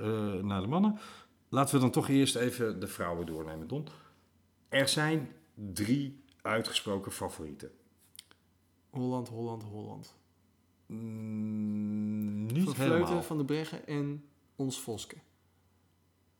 naar 0.44 0.60
de 0.60 0.66
mannen. 0.68 0.98
Laten 1.48 1.74
we 1.74 1.80
dan 1.80 1.90
toch 1.90 2.08
eerst 2.08 2.36
even 2.36 2.80
de 2.80 2.86
vrouwen 2.86 3.26
doornemen, 3.26 3.68
Don. 3.68 3.86
Er 4.68 4.88
zijn 4.88 5.28
drie 5.72 6.24
uitgesproken 6.42 7.12
favorieten. 7.12 7.70
Holland, 8.90 9.28
Holland, 9.28 9.62
Holland. 9.62 10.16
Mm, 10.86 12.46
niet 12.46 12.64
van 12.64 12.74
helemaal. 12.74 13.06
Vleuten, 13.06 13.24
Van 13.24 13.38
de 13.38 13.44
Breggen 13.44 13.86
en 13.86 14.24
ons 14.56 14.80
Voske. 14.80 15.16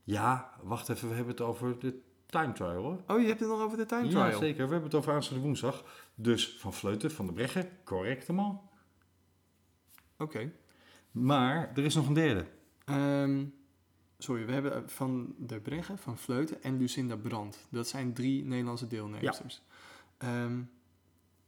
Ja, 0.04 0.52
wacht 0.62 0.88
even, 0.88 1.08
we 1.08 1.14
hebben 1.14 1.32
het 1.32 1.42
over 1.42 1.78
de 1.78 2.00
time 2.26 2.52
trial 2.52 2.82
hoor. 2.82 3.02
Oh, 3.06 3.20
je 3.20 3.26
hebt 3.26 3.40
het 3.40 3.48
nog 3.48 3.60
over 3.60 3.78
de 3.78 3.86
time 3.86 4.04
Ja, 4.04 4.10
trial? 4.24 4.40
zeker. 4.40 4.64
We 4.66 4.72
hebben 4.72 4.82
het 4.90 4.94
over 4.94 5.12
aanstaande 5.12 5.42
woensdag. 5.42 5.84
Dus 6.14 6.56
van 6.58 6.72
Vleuten, 6.72 7.10
van 7.10 7.26
de 7.26 7.32
Breggen, 7.32 7.68
correct 7.84 8.28
allemaal. 8.28 8.70
Oké. 10.18 10.52
Maar 11.10 11.72
er 11.74 11.84
is 11.84 11.94
nog 11.94 12.06
een 12.06 12.14
derde. 12.14 12.46
Ehm, 12.84 13.44
sorry, 14.22 14.46
we 14.46 14.52
hebben 14.52 14.74
eh, 14.74 14.82
Van 14.86 15.34
de 15.38 15.60
Breggen, 15.60 15.98
Van 15.98 16.18
Vleuten 16.18 16.62
en 16.62 16.78
Lucinda 16.78 17.16
Brandt. 17.16 17.66
Dat 17.70 17.88
zijn 17.88 18.12
drie 18.12 18.44
Nederlandse 18.44 18.86
deelnemers. 18.86 19.62
Ehm, 20.18 20.60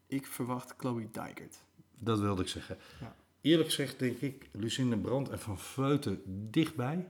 ik 0.07 0.27
verwacht 0.27 0.75
Chloe 0.77 1.09
Dijkert. 1.11 1.63
Dat 1.99 2.19
wilde 2.21 2.43
ik 2.43 2.49
zeggen. 2.49 2.79
Ja. 3.01 3.17
Eerlijk 3.41 3.69
gezegd 3.69 3.99
denk 3.99 4.19
ik 4.19 4.49
Lucinda 4.53 4.97
Brandt 4.97 5.29
en 5.31 5.39
Van 5.39 5.59
Vleuten 5.59 6.23
dichtbij. 6.51 7.09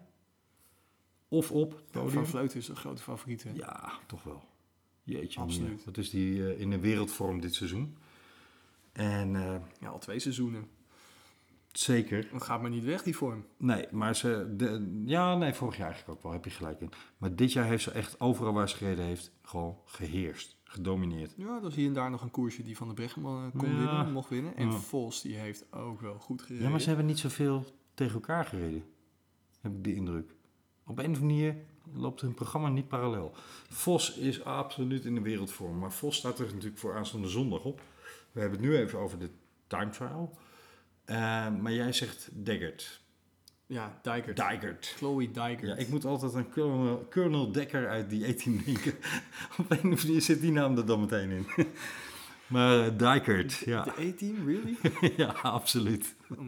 Of 1.28 1.52
op. 1.52 1.82
Van 1.90 2.26
Vleuten 2.26 2.58
is 2.58 2.68
een 2.68 2.76
grote 2.76 3.02
favoriet. 3.02 3.42
hè? 3.42 3.50
Ja, 3.54 3.92
toch 4.06 4.22
wel. 4.22 4.42
Jeetje, 5.02 5.40
Absoluut. 5.40 5.68
Absoluut. 5.70 5.84
Wat 5.84 5.96
is 5.96 6.10
die 6.10 6.52
eh, 6.54 6.60
in 6.60 6.70
de 6.70 6.78
wereldvorm 6.78 7.40
dit 7.40 7.54
seizoen? 7.54 7.96
En 8.92 9.36
eh, 9.36 9.56
Ja, 9.80 9.88
al 9.88 9.98
twee 9.98 10.18
seizoenen. 10.18 10.68
Zeker. 11.78 12.28
Dat 12.32 12.42
gaat 12.42 12.60
maar 12.60 12.70
niet 12.70 12.84
weg, 12.84 13.02
die 13.02 13.16
vorm. 13.16 13.44
Nee, 13.58 13.86
maar 13.90 14.16
ze. 14.16 14.54
De, 14.56 15.00
ja, 15.04 15.36
nee, 15.36 15.52
vorig 15.52 15.76
jaar 15.76 15.86
eigenlijk 15.90 16.16
ook 16.18 16.22
wel, 16.24 16.32
heb 16.32 16.44
je 16.44 16.50
gelijk 16.50 16.80
in. 16.80 16.90
Maar 17.18 17.34
dit 17.36 17.52
jaar 17.52 17.64
heeft 17.64 17.82
ze 17.82 17.90
echt 17.90 18.20
overal 18.20 18.52
waar 18.52 18.68
ze 18.68 18.76
gereden 18.76 19.04
heeft, 19.04 19.32
gewoon 19.42 19.78
geheerst, 19.84 20.56
gedomineerd. 20.64 21.34
Ja, 21.36 21.58
er 21.62 21.66
is 21.68 21.74
hier 21.74 21.86
en 21.86 21.92
daar 21.92 22.10
nog 22.10 22.22
een 22.22 22.30
koersje 22.30 22.62
die 22.62 22.76
Van 22.76 22.88
de 22.88 22.94
Breggen 22.94 23.22
eh, 23.22 23.46
kon 23.58 23.68
Ja. 23.70 23.76
winnen, 23.76 24.12
mocht 24.12 24.28
winnen. 24.28 24.56
En 24.56 24.66
Ja. 24.70 24.72
Vos, 24.78 25.22
die 25.22 25.36
heeft 25.36 25.72
ook 25.72 26.00
wel 26.00 26.18
goed 26.18 26.42
gereden. 26.42 26.64
Ja, 26.64 26.70
maar 26.70 26.80
ze 26.80 26.88
hebben 26.88 27.06
niet 27.06 27.18
zoveel 27.18 27.64
tegen 27.94 28.14
elkaar 28.14 28.44
gereden. 28.44 28.84
Heb 29.60 29.72
ik 29.72 29.84
de 29.84 29.94
indruk. 29.94 30.34
Op 30.86 30.98
een 30.98 31.10
of 31.10 31.16
andere 31.16 31.24
manier 31.24 31.56
loopt 31.92 32.20
hun 32.20 32.34
programma 32.34 32.68
niet 32.68 32.88
parallel. 32.88 33.32
Vos 33.68 34.16
is 34.16 34.44
absoluut 34.44 35.04
in 35.04 35.14
de 35.14 35.20
wereldvorm. 35.20 35.78
Maar 35.78 35.92
Vos 35.92 36.16
staat 36.16 36.38
er 36.38 36.46
natuurlijk 36.46 36.78
voor 36.78 36.96
aanstaande 36.96 37.28
zondag 37.28 37.64
op. 37.64 37.80
We 38.32 38.40
hebben 38.40 38.58
het 38.58 38.68
nu 38.68 38.76
even 38.76 38.98
over 38.98 39.18
de 39.18 39.30
time 39.66 39.90
trial. 39.90 40.38
Eh, 41.04 41.50
maar 41.60 41.72
jij 41.72 41.92
zegt 41.92 42.28
Deggert. 42.32 43.02
Ja, 43.66 43.98
Dijkert. 44.02 44.36
Dijkert. 44.36 44.86
Chloe 44.96 45.30
Dijkert. 45.30 45.68
Ja, 45.68 45.76
ik 45.76 45.88
moet 45.88 46.04
altijd 46.04 46.34
aan 46.34 46.50
Colonel, 46.50 47.06
Colonel 47.10 47.52
Dekker 47.52 47.88
uit 47.88 48.10
die 48.10 48.26
18 48.26 48.62
denken. 48.64 48.92
Op 49.58 49.70
een 49.70 49.76
of 49.76 49.82
andere 49.82 50.06
manier 50.06 50.22
zit 50.22 50.40
die 50.40 50.52
naam 50.52 50.76
er 50.76 50.86
dan 50.86 51.00
meteen 51.00 51.30
in. 51.30 51.46
maar 52.46 52.86
uh, 52.86 52.98
Dijkert, 52.98 53.52
ja. 53.54 53.82
De 53.82 53.90
A-team, 53.90 54.46
really? 54.46 54.76
ja, 55.22 55.26
absoluut. 55.42 56.14
Oh. 56.30 56.38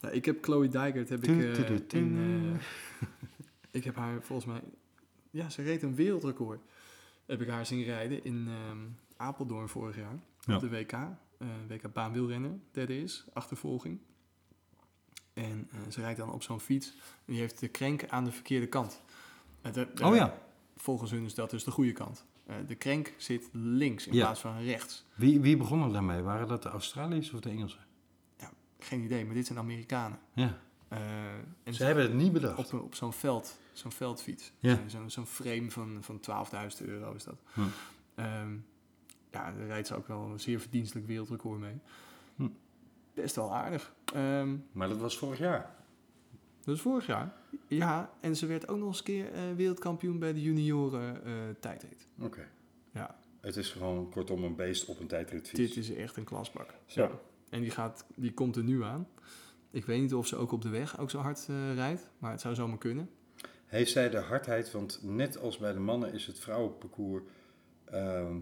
Nou, 0.00 0.14
ik 0.14 0.24
heb 0.24 0.44
Chloe 0.44 0.68
Dijkert, 0.68 1.08
heb 1.08 1.24
ik 1.24 1.88
tu. 1.88 1.98
in, 1.98 2.60
ik 3.70 3.84
heb 3.84 3.96
haar 3.96 4.22
volgens 4.22 4.48
mij, 4.48 4.60
ja, 5.30 5.48
ze 5.48 5.62
reed 5.62 5.82
een 5.82 5.94
wereldrecord. 5.94 6.60
Heb 7.26 7.40
ik 7.40 7.48
haar 7.48 7.66
zien 7.66 7.82
rijden 7.82 8.24
in 8.24 8.48
ehm, 8.48 8.78
Apeldoorn 9.16 9.68
vorig 9.68 9.96
jaar, 9.96 10.18
Ja. 10.40 10.54
op 10.54 10.60
de 10.60 10.68
WK. 10.68 10.92
Eh, 11.38 11.46
WK 11.68 11.92
baanwielrennen, 11.92 12.62
derde 12.70 13.02
is, 13.02 13.24
achtervolging. 13.32 13.98
En 15.34 15.68
eh, 15.72 15.78
ze 15.90 16.00
rijdt 16.00 16.18
dan 16.18 16.32
op 16.32 16.42
zo'n 16.42 16.60
fiets 16.60 16.88
en 17.24 17.32
die 17.32 17.38
heeft 17.38 17.60
de 17.60 17.68
krenk 17.68 18.08
aan 18.08 18.24
de 18.24 18.32
verkeerde 18.32 18.66
kant. 18.66 19.02
Eh, 19.62 19.72
de- 19.72 19.88
de- 19.94 20.04
Oh 20.04 20.14
ja, 20.14 20.38
Volgens 20.76 21.10
hun 21.10 21.24
is 21.24 21.34
dat 21.34 21.50
dus 21.50 21.64
de 21.64 21.70
goede 21.70 21.92
kant. 21.92 22.24
De 22.66 22.74
krenk 22.74 23.14
zit 23.16 23.48
links 23.52 24.06
in 24.06 24.14
Ja. 24.14 24.20
plaats 24.24 24.40
van 24.40 24.58
rechts. 24.62 25.04
wie, 25.14 25.40
wie 25.40 25.56
begon 25.56 25.82
er 25.82 25.92
daarmee? 25.92 26.22
Waren 26.22 26.48
dat 26.48 26.62
de 26.62 26.68
Australiërs 26.68 27.30
of 27.32 27.40
de 27.40 27.50
Engelsen? 27.50 27.84
Geen 28.78 29.00
idee, 29.02 29.24
maar 29.24 29.34
dit 29.34 29.46
zijn 29.46 29.58
Amerikanen. 29.58 30.18
Ja, 30.32 30.58
en 31.62 31.74
ze 31.74 31.84
hebben 31.84 32.04
het 32.04 32.14
niet 32.14 32.32
bedacht. 32.32 32.72
op, 32.72 32.80
op 32.82 32.94
zo'n 32.94 33.12
veld, 33.12 33.58
zo'n 33.72 33.92
veldfiets. 33.92 34.52
Ja. 34.58 34.74
Zo- 34.74 34.82
Zo'n 34.86 35.10
zo'n 35.10 35.26
frame 35.26 35.70
van, 35.70 35.98
van 36.00 36.20
12.000 36.20 36.86
euro 36.88 37.12
is 37.14 37.24
dat. 37.24 37.40
Hm. 37.52 37.60
Ehm, 38.14 38.56
ja, 39.36 39.52
daar 39.52 39.66
rijdt 39.66 39.86
ze 39.86 39.94
ook 39.94 40.06
wel 40.08 40.22
een 40.30 40.40
zeer 40.40 40.60
verdienstelijk 40.60 41.06
wereldrecord 41.06 41.60
mee. 41.60 41.78
Hm. 42.36 42.48
Best 43.14 43.36
wel 43.36 43.54
aardig. 43.54 43.94
Ehm, 44.14 44.56
Maar 44.72 44.88
dat 44.88 44.98
was 44.98 45.18
vorig 45.18 45.38
jaar. 45.38 45.74
dat 46.64 46.74
is 46.74 46.80
vorig 46.80 47.06
jaar. 47.06 47.32
Ja, 47.68 48.10
en 48.20 48.36
ze 48.36 48.46
werd 48.46 48.68
ook 48.68 48.78
nog 48.78 48.88
eens 48.88 48.98
een 48.98 49.04
keer 49.04 49.32
eh, 49.32 49.40
wereldkampioen 49.56 50.18
bij 50.18 50.32
de 50.32 50.42
junioren 50.42 51.24
eh 51.24 51.32
tijdrit. 51.60 52.08
Oké. 52.20 52.48
Ja, 52.92 53.16
Het 53.40 53.56
is 53.56 53.70
gewoon 53.70 54.10
kortom 54.10 54.44
een 54.44 54.56
beest 54.56 54.84
op 54.86 55.00
een 55.00 55.06
tijdritfiets. 55.06 55.74
dit 55.74 55.76
is 55.84 55.94
echt 55.94 56.16
een 56.16 56.24
klasbak. 56.24 56.74
Zo. 56.86 57.02
Ja. 57.02 57.10
En 57.48 57.60
die, 57.60 57.70
gaat, 57.70 58.04
die 58.14 58.32
komt 58.32 58.56
er 58.56 58.64
nu 58.64 58.82
aan. 58.82 59.08
Ik 59.70 59.84
weet 59.86 60.00
niet 60.00 60.14
of 60.14 60.26
ze 60.26 60.36
ook 60.36 60.52
op 60.52 60.62
de 60.62 60.68
weg 60.68 60.98
ook 60.98 61.10
zo 61.10 61.18
hard 61.18 61.46
eh, 61.48 61.74
rijdt, 61.74 62.10
maar 62.18 62.30
het 62.30 62.40
zou 62.40 62.54
zomaar 62.54 62.78
kunnen. 62.78 63.10
Heeft 63.66 63.90
zij 63.92 64.10
de 64.10 64.18
hardheid, 64.18 64.70
want 64.72 65.00
net 65.02 65.38
als 65.38 65.58
bij 65.58 65.72
de 65.72 65.78
mannen 65.80 66.12
is 66.12 66.26
het 66.26 66.38
vrouwenparcours 66.38 67.22
ehm, 67.84 68.36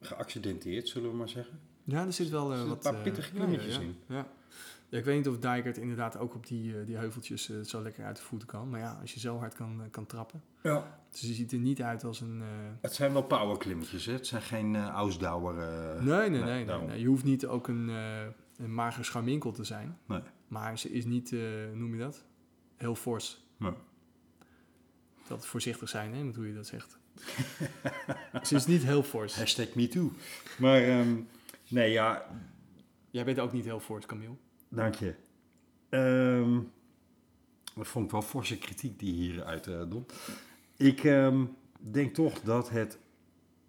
geaccidenteerd, 0.00 0.88
zullen 0.88 1.10
we 1.10 1.16
maar 1.16 1.28
zeggen. 1.28 1.60
Ja, 1.84 2.06
er 2.06 2.12
zit 2.12 2.28
wel 2.28 2.52
Er 2.52 2.60
eh, 2.60 2.68
wat... 2.68 2.76
een 2.76 2.92
paar 2.92 2.94
eh, 2.94 3.02
pittige 3.02 3.32
klimmetjes 3.32 3.78
in. 3.78 3.96
Ja. 4.06 4.26
Ja, 4.88 4.98
ik 4.98 5.04
weet 5.04 5.16
niet 5.16 5.28
of 5.28 5.38
Dijkert 5.38 5.76
inderdaad 5.78 6.18
ook 6.18 6.34
op 6.34 6.46
die, 6.46 6.78
eh, 6.78 6.86
die 6.86 6.96
heuveltjes 6.96 7.60
zo 7.62 7.82
lekker 7.82 8.04
uit 8.04 8.16
de 8.16 8.22
voeten 8.22 8.48
kan. 8.48 8.70
Maar 8.70 8.80
ja, 8.80 8.98
als 9.00 9.14
je 9.14 9.20
zo 9.20 9.38
hard 9.38 9.54
kan, 9.54 9.82
kan 9.90 10.06
trappen. 10.06 10.42
Ja. 10.62 11.00
Dus 11.10 11.20
ze 11.20 11.32
ziet 11.34 11.52
er 11.52 11.58
niet 11.58 11.82
uit 11.82 12.04
als 12.04 12.20
een... 12.20 12.42
Het 12.80 12.94
zijn 12.94 13.12
wel 13.12 13.22
powerklimmetjes, 13.22 14.06
hè? 14.06 14.12
Het 14.12 14.26
zijn 14.26 14.42
geen 14.42 14.74
uh, 14.74 14.88
Ausdauer. 14.88 15.58
eh, 15.58 16.02
nee, 16.02 16.30
nee, 16.30 16.42
nee, 16.42 16.64
nee. 16.64 17.00
Je 17.00 17.06
hoeft 17.06 17.24
niet 17.24 17.46
ook 17.46 17.68
een, 17.68 17.88
een 18.56 18.74
mager 18.74 19.04
scharminkel 19.04 19.52
te 19.52 19.64
zijn. 19.64 19.98
Nee. 20.06 20.20
Maar 20.48 20.78
ze 20.78 20.90
is 20.90 21.04
niet, 21.04 21.30
noem 21.74 21.92
je 21.94 22.00
dat? 22.00 22.24
Heel 22.76 22.94
fors. 22.94 23.44
Nee. 23.56 23.72
Dat 25.28 25.46
voorzichtig 25.46 25.88
zijn, 25.88 26.14
hè, 26.14 26.24
met 26.24 26.36
hoe 26.36 26.46
je 26.46 26.54
dat 26.54 26.66
zegt. 26.66 26.98
ze 28.46 28.54
is 28.54 28.66
niet 28.66 28.82
heel 28.82 29.02
fors. 29.02 29.36
Hashtag 29.36 29.74
MeToo. 29.74 30.12
Maar 30.58 30.82
ehm, 30.82 31.16
nee, 31.68 31.90
ja, 31.90 32.26
Jij 33.16 33.24
bent 33.24 33.38
ook 33.38 33.52
niet 33.52 33.64
heel 33.64 33.80
fors, 33.80 34.06
Camille. 34.06 34.34
dank 34.68 34.94
je. 34.94 35.14
Ehm, 35.88 36.60
dat 37.74 37.86
vond 37.88 38.04
ik 38.04 38.10
wel 38.10 38.22
forse 38.22 38.58
kritiek 38.58 38.98
die 38.98 39.12
hier 39.14 39.44
uit 39.44 39.66
eh 39.66 39.82
doet. 39.88 40.12
Ik 40.76 41.04
ehm, 41.04 41.44
denk 41.78 42.14
toch 42.14 42.40
dat 42.40 42.70
het, 42.70 42.98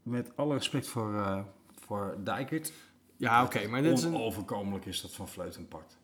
met 0.04 0.32
alle 0.36 0.54
respect 0.54 0.88
voor, 0.88 1.14
eh 1.16 1.44
voor 1.86 2.18
Dijkert, 2.24 2.74
Ja, 3.18 3.44
oké, 3.44 3.68
maar 3.68 3.82
dit 3.82 3.98
is 3.98 4.04
een... 4.04 4.14
Oké. 4.14 4.18
onoverkomelijk 4.22 4.86
is 4.86 5.02
dat 5.02 5.12
Van 5.14 5.28
Vleuten 5.28 5.68
pakt. 5.68 5.98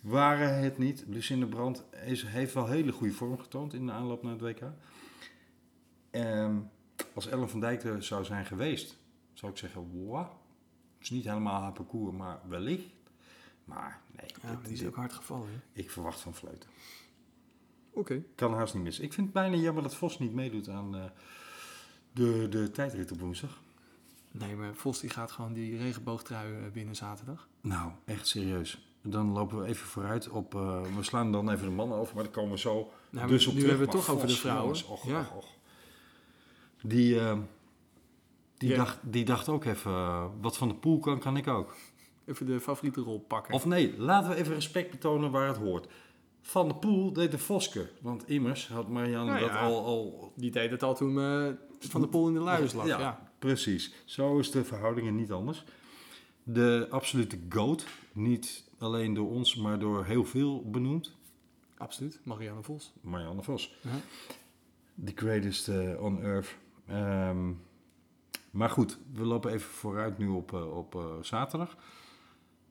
waren 0.00 0.58
het 0.62 0.78
niet. 0.78 1.04
Lucinda 1.08 1.46
Brandt 1.46 1.84
is, 2.04 2.22
heeft 2.26 2.54
wel 2.54 2.66
hele 2.66 2.92
goede 2.92 3.12
vorm 3.12 3.38
getoond 3.38 3.74
in 3.74 3.86
de 3.86 3.92
aanloop 3.92 4.22
naar 4.22 4.32
het 4.32 4.40
WK. 4.40 4.62
Ehm, 6.24 6.56
als 7.14 7.26
Ellen 7.28 7.50
van 7.50 7.60
Dijk 7.60 7.84
er 7.84 8.02
zou 8.02 8.24
zijn 8.24 8.46
geweest, 8.46 8.96
zou 9.32 9.52
ik 9.52 9.58
zeggen, 9.58 9.80
wow. 10.04 10.18
Het 10.96 11.02
is 11.02 11.10
niet 11.10 11.24
helemaal 11.24 11.60
haar 11.62 11.72
parcours, 11.72 12.16
maar 12.16 12.40
wellicht. 12.48 12.86
Maar 13.64 14.00
nee, 14.16 14.30
Ja, 14.42 14.50
dit- 14.50 14.64
die 14.64 14.72
is 14.72 14.78
dit- 14.78 14.88
ook 14.88 14.96
hard 14.96 15.12
gevallen. 15.12 15.48
hè? 15.48 15.80
ik 15.80 15.90
verwacht 15.90 16.20
van 16.20 16.34
Vleuten. 16.34 16.68
Oké. 17.90 18.22
Kan 18.34 18.54
haast 18.54 18.74
niet 18.74 18.82
mis. 18.82 18.98
Ik 19.00 19.12
vind 19.12 19.26
het 19.26 19.34
bijna 19.34 19.56
jammer 19.56 19.82
dat 19.82 19.94
Vos 19.94 20.18
niet 20.18 20.32
meedoet 20.34 20.68
aan 20.68 20.96
eh, 20.96 21.04
de, 22.12 22.46
de 22.50 22.70
tijdrit 22.70 23.12
op 23.12 23.20
woensdag. 23.20 23.60
Nee, 24.30 24.56
maar 24.56 24.74
Vos 24.74 25.00
die 25.00 25.10
gaat 25.10 25.30
gewoon 25.32 25.52
die 25.52 25.76
regenboogtrui 25.78 26.54
eh, 26.54 26.62
winnen 26.72 26.96
zaterdag. 26.96 27.48
Nou, 27.60 27.90
echt 28.04 28.26
serieus. 28.26 28.90
Dan 29.02 29.32
lopen 29.32 29.58
we 29.60 29.66
even 29.66 29.86
vooruit 29.86 30.28
op... 30.28 30.54
eh, 30.54 30.82
we 30.96 31.02
slaan 31.02 31.32
dan 31.32 31.50
even 31.50 31.64
de 31.64 31.70
mannen 31.74 31.98
over, 31.98 32.14
maar 32.14 32.24
dan 32.24 32.32
komen 32.32 32.50
we 32.50 32.58
zo 32.58 32.92
Nou, 33.10 33.28
dus 33.28 33.46
op 33.46 33.54
nu 33.54 33.60
terug. 33.60 33.76
hebben 33.76 33.92
we 33.92 33.96
het 33.98 34.06
toch 34.06 34.14
over 34.16 34.28
de 34.28 34.36
vrouwen. 34.36 34.70
och, 34.88 35.06
ja. 35.06 35.20
och, 35.20 35.36
och. 35.36 35.46
Die, 36.82 37.20
eh, 37.20 37.38
die, 38.56 38.68
Ja. 38.68 38.76
dacht, 38.76 38.98
die 39.02 39.24
dacht 39.24 39.48
ook 39.48 39.64
even, 39.64 39.90
eh, 39.92 40.26
wat 40.40 40.56
van 40.56 40.68
de 40.68 40.74
pool 40.74 40.98
kan, 40.98 41.18
kan 41.18 41.36
ik 41.36 41.46
ook. 41.48 41.74
Even 42.24 42.46
de 42.46 42.60
favoriete 42.60 43.00
rol 43.00 43.20
pakken. 43.20 43.54
Of 43.54 43.64
nee, 43.66 43.98
laten 43.98 44.30
we 44.30 44.36
even 44.36 44.54
respect 44.54 44.90
betonen 44.90 45.30
waar 45.30 45.48
het 45.48 45.56
hoort. 45.56 45.88
Van 46.40 46.68
de 46.68 46.74
Poel 46.74 47.12
deed 47.12 47.30
de 47.30 47.38
Voske. 47.38 47.88
Want 48.00 48.28
immers 48.28 48.68
had 48.68 48.88
Marianne 48.88 49.30
Nou 49.32 49.40
dat 49.40 49.56
al, 49.56 49.84
al... 49.84 50.32
Die 50.36 50.50
deed 50.50 50.70
het 50.70 50.82
al 50.82 50.94
toen 50.94 51.18
eh, 51.20 51.48
Van 51.78 52.00
de 52.00 52.08
Poel 52.08 52.28
in 52.28 52.34
de 52.34 52.40
luiers 52.40 52.72
lag. 52.72 52.86
Ja. 52.86 52.98
Ja. 52.98 53.30
Precies. 53.38 53.94
Zo 54.04 54.38
is 54.38 54.50
de 54.50 54.64
verhoudingen 54.64 55.14
niet 55.16 55.32
anders. 55.32 55.64
De 56.42 56.86
absolute 56.90 57.38
GOAT. 57.48 57.86
Niet 58.12 58.64
alleen 58.78 59.14
door 59.14 59.30
ons, 59.30 59.56
maar 59.56 59.78
door 59.78 60.04
heel 60.04 60.24
veel 60.24 60.70
benoemd. 60.70 61.14
absoluut. 61.76 62.20
Marianne 62.22 62.62
Vos. 62.62 62.92
Marianne 63.00 63.42
Vos. 63.42 63.74
Ja. 63.80 63.90
The 65.04 65.12
greatest 65.14 65.68
on 65.98 66.22
earth. 66.22 66.56
Ehm, 66.86 67.52
maar 68.50 68.70
goed, 68.70 68.98
we 69.12 69.24
lopen 69.24 69.52
even 69.52 69.70
vooruit 69.70 70.18
nu 70.18 70.28
op, 70.28 70.52
eh, 70.52 70.76
op 70.76 70.94
eh, 70.94 71.04
zaterdag. 71.20 71.76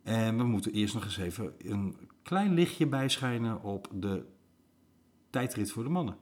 En 0.03 0.37
we 0.37 0.43
moeten 0.43 0.71
eerst 0.71 0.93
nog 0.93 1.03
eens 1.03 1.17
even 1.17 1.53
een 1.57 2.09
klein 2.23 2.53
lichtje 2.53 2.87
bijschijnen 2.87 3.63
op 3.63 3.87
de 3.93 4.25
tijdrit 5.29 5.71
voor 5.71 5.83
de 5.83 5.89
mannen. 5.89 6.17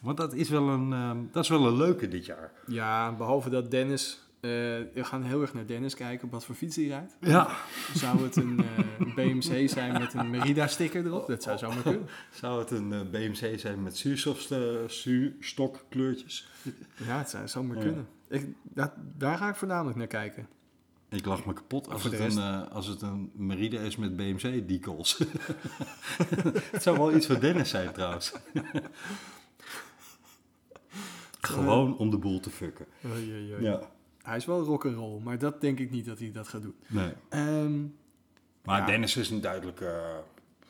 Want 0.00 0.16
dat 0.16 0.32
is 0.32 0.48
wel 0.48 0.68
een, 0.68 0.92
ehm, 0.92 1.18
dat 1.30 1.42
is 1.42 1.48
wel 1.48 1.66
een 1.66 1.76
leuke 1.76 2.08
dit 2.08 2.26
jaar. 2.26 2.52
Ja, 2.66 3.12
behalve 3.12 3.50
dat 3.50 3.70
Dennis... 3.70 4.25
eh, 4.40 4.50
we 4.94 5.04
gaan 5.04 5.22
heel 5.22 5.40
erg 5.40 5.54
naar 5.54 5.66
Dennis 5.66 5.94
kijken 5.94 6.24
op 6.26 6.32
wat 6.32 6.44
voor 6.44 6.54
fiets 6.54 6.76
hij 6.76 6.84
rijdt. 6.86 7.16
Ja. 7.20 7.56
Zou 7.94 8.22
het 8.22 8.36
een 8.36 8.60
eh, 8.60 9.14
BMC 9.14 9.68
zijn 9.68 9.92
met 9.92 10.14
een 10.14 10.30
Merida-sticker 10.30 11.06
erop? 11.06 11.26
Dat 11.26 11.42
zou 11.42 11.58
zomaar 11.58 11.82
kunnen. 11.82 12.06
Zou 12.30 12.58
het 12.60 12.70
een 12.70 12.92
eh, 12.92 13.00
BMC 13.10 13.58
zijn 13.58 13.82
met 13.82 13.96
zuurstokkleurtjes? 14.86 16.48
Ja, 17.06 17.18
het 17.18 17.30
zou 17.30 17.48
zomaar 17.48 17.76
Ja. 17.76 17.82
kunnen. 17.82 18.08
Ik, 18.28 18.46
dat, 18.62 18.92
daar 19.16 19.36
ga 19.38 19.48
ik 19.48 19.56
voornamelijk 19.56 19.96
naar 19.98 20.06
kijken. 20.06 20.48
Ik 21.08 21.26
lach 21.26 21.46
me 21.46 21.52
kapot 21.52 21.90
als, 21.90 22.04
het 22.04 22.18
een, 22.18 22.38
eh, 22.38 22.70
als 22.70 22.86
het 22.86 23.02
een 23.02 23.30
Merida 23.34 23.80
is 23.80 23.96
met 23.96 24.16
BMC 24.16 24.68
decals. 24.68 25.18
het 26.72 26.82
zou 26.82 26.98
wel 26.98 27.14
iets 27.14 27.26
voor 27.26 27.40
Dennis 27.40 27.70
zijn 27.70 27.92
trouwens. 27.92 28.32
Gewoon 31.40 31.96
om 31.96 32.10
de 32.10 32.18
boel 32.18 32.40
te 32.40 32.50
fucken. 32.50 32.86
Oei, 33.04 33.32
oei, 33.32 33.52
oei. 33.54 33.62
Ja. 33.62 33.80
Hij 34.26 34.36
is 34.36 34.44
wel 34.44 34.62
rock'n'roll, 34.64 35.20
maar 35.22 35.38
dat 35.38 35.60
denk 35.60 35.78
ik 35.78 35.90
niet 35.90 36.06
dat 36.06 36.18
hij 36.18 36.30
dat 36.32 36.48
gaat 36.48 36.62
doen. 36.62 36.74
Nee. 36.86 37.12
Ehm, 37.28 37.80
Maar 38.62 38.80
Ja. 38.80 38.86
Dennis 38.86 39.16
is 39.16 39.30
een 39.30 39.40
duidelijke 39.40 40.22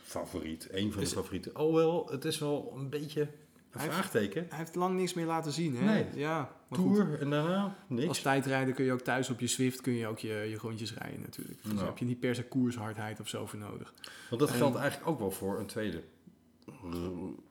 favoriet. 0.02 0.68
Een 0.70 0.92
van 0.92 1.02
de 1.02 1.08
favorieten. 1.08 1.58
Oh 1.58 1.74
wel, 1.74 2.08
het 2.10 2.24
is 2.24 2.38
wel 2.38 2.72
een 2.76 2.88
beetje 2.88 3.20
een 3.20 3.28
Hij 3.70 3.82
heeft- 3.82 3.94
vraagteken. 3.94 4.46
hij 4.48 4.58
heeft 4.58 4.74
lang 4.74 4.96
niks 4.96 5.14
meer 5.14 5.26
laten 5.26 5.52
zien, 5.52 5.76
hè? 5.76 5.84
Nee. 5.84 6.06
Ja, 6.14 6.50
maar 6.68 6.78
goed. 6.78 6.94
Tour 6.94 7.20
en 7.20 7.30
daarna 7.30 7.76
niks. 7.86 8.08
Als 8.08 8.20
tijdrijder 8.22 8.74
kun 8.74 8.84
je 8.84 8.92
ook 8.92 9.00
thuis 9.00 9.30
op 9.30 9.40
je 9.40 9.46
Zwift 9.46 9.80
kun 9.80 9.92
je 9.92 10.06
ook 10.06 10.18
je, 10.18 10.28
je 10.28 10.56
rondjes 10.56 10.94
rijden 10.94 11.20
natuurlijk. 11.20 11.62
Dus 11.62 11.74
daar 11.74 11.84
heb 11.84 11.98
je 11.98 12.04
niet 12.04 12.20
per 12.20 12.34
se 12.34 12.44
koershardheid 12.44 13.20
of 13.20 13.28
zo 13.28 13.46
voor 13.46 13.58
nodig. 13.58 13.94
Want 14.30 14.40
dat 14.40 14.50
geldt 14.50 14.76
eigenlijk 14.76 15.10
ook 15.10 15.18
wel 15.18 15.30
voor 15.30 15.58
een 15.58 15.66
tweede 15.66 16.02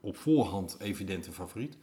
op 0.01 0.18
voorhand 0.18 0.78
evidente 0.80 1.32
favoriet. 1.32 1.78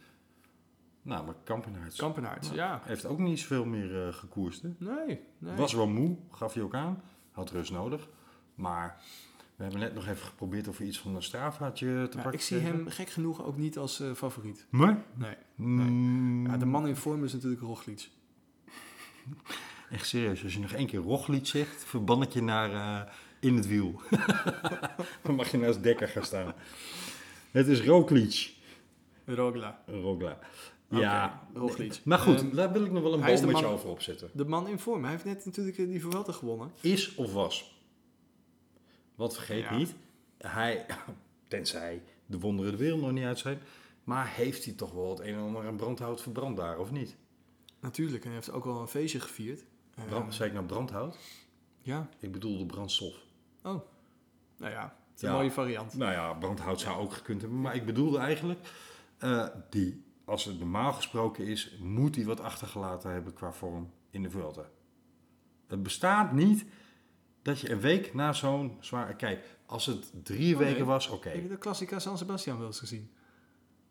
Namelijk 1.03 1.39
Kampenaerts. 1.43 1.97
Kampenaerts, 1.97 2.49
Ja. 2.49 2.55
ja. 2.55 2.81
Heeft 2.83 3.05
ook 3.05 3.19
niet 3.19 3.39
zoveel 3.39 3.65
meer 3.65 4.07
eh, 4.07 4.13
gekoerst. 4.13 4.61
Hè? 4.61 4.69
Nee, 4.77 5.19
nee. 5.37 5.55
Was 5.55 5.73
wel 5.73 5.87
moe, 5.87 6.15
gaf 6.31 6.53
hij 6.53 6.63
ook 6.63 6.75
aan. 6.75 7.01
Had 7.31 7.51
rust 7.51 7.71
nodig. 7.71 8.07
Maar 8.55 9.01
we 9.55 9.63
hebben 9.63 9.81
net 9.81 9.93
nog 9.93 10.07
even 10.07 10.25
geprobeerd 10.25 10.67
of 10.67 10.77
we 10.77 10.85
iets 10.85 10.99
van 10.99 11.15
een 11.15 11.23
strafhaatje 11.23 11.85
te 11.87 12.17
Ja, 12.17 12.21
pakken 12.23 12.33
ik 12.33 12.41
zie 12.41 12.59
hem 12.59 12.87
gek 12.87 13.09
genoeg 13.09 13.43
ook 13.43 13.57
niet 13.57 13.77
als 13.77 13.99
eh, 13.99 14.11
favoriet. 14.13 14.65
Maar? 14.69 15.03
Nee. 15.13 15.35
Mm, 15.55 16.45
Ja, 16.47 16.57
de 16.57 16.65
man 16.65 16.87
in 16.87 16.95
vorm 16.95 17.23
is 17.23 17.33
natuurlijk 17.33 17.61
Roglic. 17.61 18.09
Echt 19.91 20.07
serieus, 20.07 20.43
als 20.43 20.53
je 20.53 20.59
nog 20.59 20.71
één 20.71 20.87
keer 20.87 20.99
Roglic 20.99 21.45
zegt, 21.47 21.83
verban 21.83 22.21
ik 22.21 22.31
je 22.31 22.41
naar 22.41 22.71
eh, 23.05 23.11
in 23.39 23.55
het 23.55 23.67
wiel. 23.67 24.01
Dan 25.23 25.35
mag 25.35 25.51
je 25.51 25.57
naast 25.57 25.83
Dekker 25.83 26.07
gaan 26.07 26.23
staan. 26.25 26.53
Het 27.51 27.67
is 27.67 27.81
Roglic. 27.81 28.51
Rogla. 29.25 29.83
Rogla. 29.87 30.37
Ja, 30.99 31.47
Roglic. 31.53 32.01
maar 32.03 32.19
goed, 32.19 32.39
Ehm, 32.39 32.55
daar 32.55 32.71
wil 32.71 32.85
ik 32.85 32.91
nog 32.91 33.03
wel 33.03 33.13
een 33.13 33.19
bommetje 33.19 33.51
man- 33.51 33.65
over 33.65 33.89
opzetten. 33.89 34.29
de 34.33 34.45
man 34.45 34.67
in 34.67 34.79
vorm. 34.79 35.01
Hij 35.01 35.11
heeft 35.11 35.25
net 35.25 35.45
natuurlijk 35.45 35.77
eh, 35.77 35.87
die 35.87 36.01
Vuelta 36.01 36.31
gewonnen. 36.31 36.71
Is 36.81 37.15
of 37.15 37.33
was? 37.33 37.81
Want 39.15 39.33
vergeet 39.33 39.63
Ja. 39.63 39.75
niet, 39.75 39.95
hij, 40.37 40.85
tenzij 41.47 42.01
de 42.25 42.39
wonderen 42.39 42.71
de 42.71 42.77
wereld 42.77 43.01
nog 43.01 43.11
niet 43.11 43.23
uit 43.25 43.39
zijn, 43.39 43.59
maar 44.03 44.27
heeft 44.35 44.65
hij 44.65 44.73
toch 44.73 44.91
wel 44.91 45.09
het 45.09 45.19
een 45.19 45.33
en 45.33 45.39
ander 45.39 45.65
aan 45.67 45.75
brandhout 45.75 46.21
verbrand 46.21 46.57
daar, 46.57 46.77
of 46.79 46.91
niet? 46.91 47.15
Natuurlijk, 47.79 48.21
en 48.23 48.27
hij 48.27 48.35
heeft 48.35 48.51
ook 48.51 48.65
wel 48.65 48.81
een 48.81 48.87
feestje 48.87 49.19
gevierd. 49.19 49.63
Eh, 49.95 50.03
Brand, 50.05 50.33
zei 50.33 50.47
ik 50.49 50.55
nou 50.55 50.65
brandhout? 50.65 51.17
ja, 51.81 52.09
Ik 52.19 52.31
bedoelde 52.31 52.65
brandstof. 52.65 53.15
oh. 53.63 53.81
Nou 54.57 54.71
ja, 54.71 54.81
het 54.83 55.15
is 55.15 55.21
een 55.21 55.29
Ja. 55.29 55.35
mooie 55.35 55.51
variant. 55.51 55.93
Nou 55.97 56.11
ja, 56.11 56.33
brandhout 56.33 56.79
zou 56.79 56.99
ook 57.01 57.13
gekund 57.13 57.41
hebben. 57.41 57.61
Maar 57.61 57.75
ik 57.75 57.85
bedoelde 57.85 58.17
eigenlijk, 58.17 58.59
eh, 59.17 59.47
die, 59.69 60.03
als 60.25 60.45
het 60.45 60.59
normaal 60.59 60.93
gesproken 60.93 61.45
is, 61.45 61.77
moet 61.79 62.15
hij 62.15 62.25
wat 62.25 62.39
achtergelaten 62.39 63.11
hebben 63.11 63.33
qua 63.33 63.51
vorm 63.51 63.91
in 64.09 64.23
de 64.23 64.29
Vuelta. 64.29 64.65
Het 65.67 65.83
bestaat 65.83 66.31
niet 66.31 66.65
dat 67.41 67.59
je 67.59 67.71
een 67.71 67.79
week 67.79 68.13
na 68.13 68.33
zo'n 68.33 68.77
zware... 68.79 69.15
Kijk, 69.15 69.57
als 69.65 69.85
het 69.85 70.11
drie 70.23 70.53
Oh, 70.53 70.59
weken 70.59 70.75
nee. 70.75 70.83
was, 70.85 71.07
oké. 71.09 71.29
Heb 71.29 71.41
je 71.41 71.47
de 71.47 71.57
Classica 71.57 71.99
San 71.99 72.17
Sebastian 72.17 72.57
wel 72.57 72.67
eens 72.67 72.79
gezien? 72.79 73.11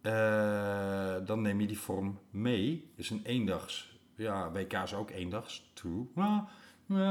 Eh, 0.01 1.16
dan 1.26 1.43
neem 1.43 1.61
je 1.61 1.66
die 1.66 1.78
vorm 1.78 2.18
mee. 2.30 2.93
Is 2.97 3.11
een 3.11 3.20
eendags. 3.24 4.01
Ja, 4.16 4.51
WK 4.53 4.72
is 4.72 4.95
ook 4.95 5.11
eendags. 5.11 5.70
True. 5.74 6.07
Maar, 6.14 6.53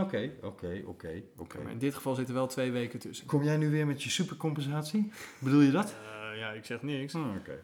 oké, 0.03 0.31
oké, 0.41 0.81
oké, 0.85 1.23
oké. 1.37 1.61
Maar 1.63 1.71
in 1.71 1.77
dit 1.77 1.95
geval 1.95 2.15
zitten 2.15 2.35
wel 2.35 2.47
twee 2.47 2.71
weken 2.71 2.99
tussen. 2.99 3.25
Kom 3.25 3.43
jij 3.43 3.57
nu 3.57 3.69
weer 3.69 3.87
met 3.87 4.03
je 4.03 4.09
supercompensatie? 4.09 5.11
Bedoel 5.39 5.61
je 5.61 5.71
dat? 5.71 5.91
Eh, 6.03 6.37
ja, 6.39 6.51
ik 6.51 6.65
zeg 6.65 6.81
niks. 6.81 7.15
Ah, 7.15 7.35
oké. 7.35 7.63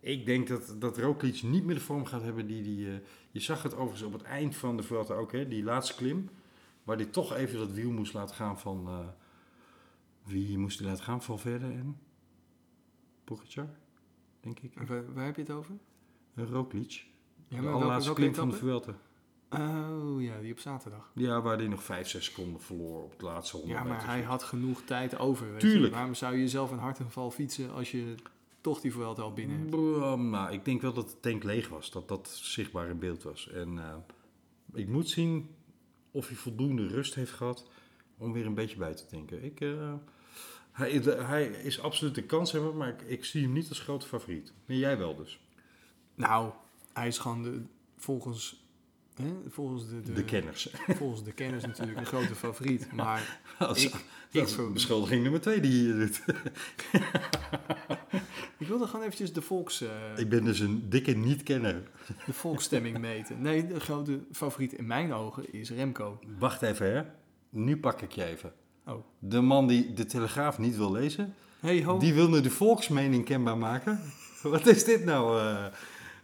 Ik 0.00 0.26
denk 0.26 0.48
dat, 0.48 0.74
dat 0.78 0.98
Roglic 0.98 1.42
niet 1.42 1.64
meer 1.64 1.74
de 1.74 1.80
vorm 1.80 2.04
gaat 2.04 2.22
hebben 2.22 2.46
die... 2.46 2.62
die 2.62 2.90
eh, 2.90 2.96
je 3.30 3.40
zag 3.40 3.62
het 3.62 3.74
overigens 3.74 4.02
op 4.02 4.12
het 4.12 4.22
eind 4.22 4.56
van 4.56 4.76
de 4.76 4.82
Vuelta 4.82 5.14
ook, 5.14 5.32
hè, 5.32 5.48
die 5.48 5.62
laatste 5.62 5.94
klim. 5.94 6.28
Waar 6.84 6.96
hij 6.96 7.06
toch 7.06 7.34
even 7.34 7.58
dat 7.58 7.72
wiel 7.72 7.90
moest 7.90 8.14
laten 8.14 8.34
gaan 8.34 8.58
van... 8.58 8.86
eh, 8.88 8.98
wie 10.22 10.58
moest 10.58 10.78
hij 10.78 10.88
laten 10.88 11.04
gaan? 11.04 11.22
Valverde 11.22 11.66
en 11.66 11.98
Pogacar, 13.24 13.68
denk 14.40 14.60
ik. 14.60 14.72
Waar, 14.86 15.14
waar 15.14 15.24
heb 15.24 15.36
je 15.36 15.42
het 15.42 15.50
over? 15.50 15.74
Uh, 16.34 16.48
Roglic. 16.50 17.06
Ja, 17.48 17.60
de 17.60 17.68
allerlaatste 17.68 18.12
klim 18.12 18.34
van 18.34 18.50
de? 18.50 18.56
Vuelta. 18.56 18.94
Oh 19.50 20.22
ja, 20.22 20.40
die 20.40 20.52
op 20.52 20.58
zaterdag. 20.58 21.10
Ja, 21.14 21.40
waar 21.42 21.56
hij 21.56 21.68
nog 21.68 21.82
5, 21.82 22.08
6 22.08 22.24
seconden 22.24 22.60
verloor 22.60 23.02
op 23.02 23.18
de 23.18 23.24
laatste 23.24 23.56
100 23.56 23.78
Ja, 23.78 23.84
maar 23.84 24.06
hij 24.06 24.22
had 24.22 24.42
genoeg 24.42 24.82
tijd 24.82 25.18
over. 25.18 25.58
Tuurlijk. 25.58 25.94
Waarom 25.94 26.14
zou 26.14 26.34
je 26.34 26.40
jezelf 26.40 26.70
een 26.70 26.78
hartaanval 26.78 27.30
fietsen 27.30 27.72
als 27.72 27.90
je 27.90 28.14
toch 28.60 28.80
die 28.80 28.92
Vuelta 28.92 29.22
al 29.22 29.32
binnen 29.32 29.58
hebt? 29.58 30.20
Nou, 30.20 30.52
ik 30.52 30.64
denk 30.64 30.80
wel 30.80 30.92
dat 30.92 31.08
de 31.08 31.20
tank 31.20 31.44
leeg 31.44 31.68
was. 31.68 31.90
Dat 31.90 32.08
dat 32.08 32.28
zichtbaar 32.28 32.88
in 32.88 32.98
beeld 32.98 33.22
was. 33.22 33.48
En 33.48 33.78
eh, 33.78 33.94
ik 34.72 34.88
moet 34.88 35.08
zien 35.08 35.48
of 36.10 36.26
hij 36.26 36.36
voldoende 36.36 36.86
rust 36.86 37.14
heeft 37.14 37.32
gehad 37.32 37.66
om 38.18 38.32
weer 38.32 38.46
een 38.46 38.54
beetje 38.54 38.76
bij 38.76 38.94
te 38.94 39.04
denken. 39.10 39.44
Ik, 39.44 39.60
eh, 39.60 39.94
hij, 40.72 40.90
hij 41.02 41.46
is 41.46 41.80
absoluut 41.80 42.16
een 42.16 42.26
kanshebber, 42.26 42.74
maar 42.74 42.88
ik, 42.88 43.02
ik 43.02 43.24
zie 43.24 43.42
hem 43.42 43.52
niet 43.52 43.68
als 43.68 43.80
grote 43.80 44.06
favoriet. 44.06 44.52
Maar 44.66 44.76
jij 44.76 44.98
wel 44.98 45.16
dus. 45.16 45.40
Nou, 46.14 46.52
hij 46.92 47.06
is 47.06 47.18
gewoon 47.18 47.42
de, 47.42 47.62
volgens, 47.96 48.64
hè, 49.14 49.34
volgens, 49.48 49.88
de, 49.88 50.00
de, 50.00 50.12
De 50.12 50.24
kenners. 50.24 50.68
volgens 50.98 51.24
de 51.24 51.32
kenners 51.32 51.64
natuurlijk 51.64 51.98
een 51.98 52.06
grote 52.06 52.34
favoriet. 52.34 52.92
Maar 52.92 53.40
ik, 53.58 53.58
dat 53.58 53.78
ik, 54.30 54.42
is 54.46 54.72
beschuldiging 54.72 55.22
nummer 55.22 55.40
twee 55.40 55.60
die 55.60 55.86
je 55.86 55.96
doet. 55.96 56.24
ik 58.58 58.66
wilde 58.66 58.86
gewoon 58.86 59.04
eventjes 59.04 59.32
de, 59.32 59.42
volks, 59.42 59.80
eh, 59.80 59.88
Ik 60.16 60.28
ben 60.28 60.44
dus 60.44 60.60
een 60.60 60.88
dikke 60.88 61.12
niet-kenner. 61.12 61.82
de 62.26 62.32
volksstemming 62.32 62.98
meten. 63.10 63.40
Nee, 63.42 63.66
de 63.66 63.80
grote 63.80 64.20
favoriet 64.32 64.72
in 64.72 64.86
mijn 64.86 65.12
ogen 65.12 65.52
is 65.52 65.70
Remco. 65.70 66.18
Wacht 66.38 66.62
even 66.62 66.92
hè. 66.94 67.02
Nu 67.50 67.76
pak 67.76 68.02
ik 68.02 68.12
je 68.12 68.24
even. 68.24 68.52
Oh. 68.86 69.04
De 69.18 69.40
man 69.40 69.66
die 69.66 69.92
de 69.92 70.04
Telegraaf 70.04 70.58
niet 70.58 70.76
wil 70.76 70.92
lezen. 70.92 71.34
Hey, 71.60 71.84
ho. 71.84 71.98
Die 71.98 72.14
wil 72.14 72.28
nu 72.28 72.40
de 72.40 72.50
volksmening 72.50 73.24
kenbaar 73.24 73.58
maken. 73.58 74.00
Wat 74.42 74.66
is 74.66 74.84
dit 74.84 75.04
nou? 75.04 75.40
eh? 75.40 75.66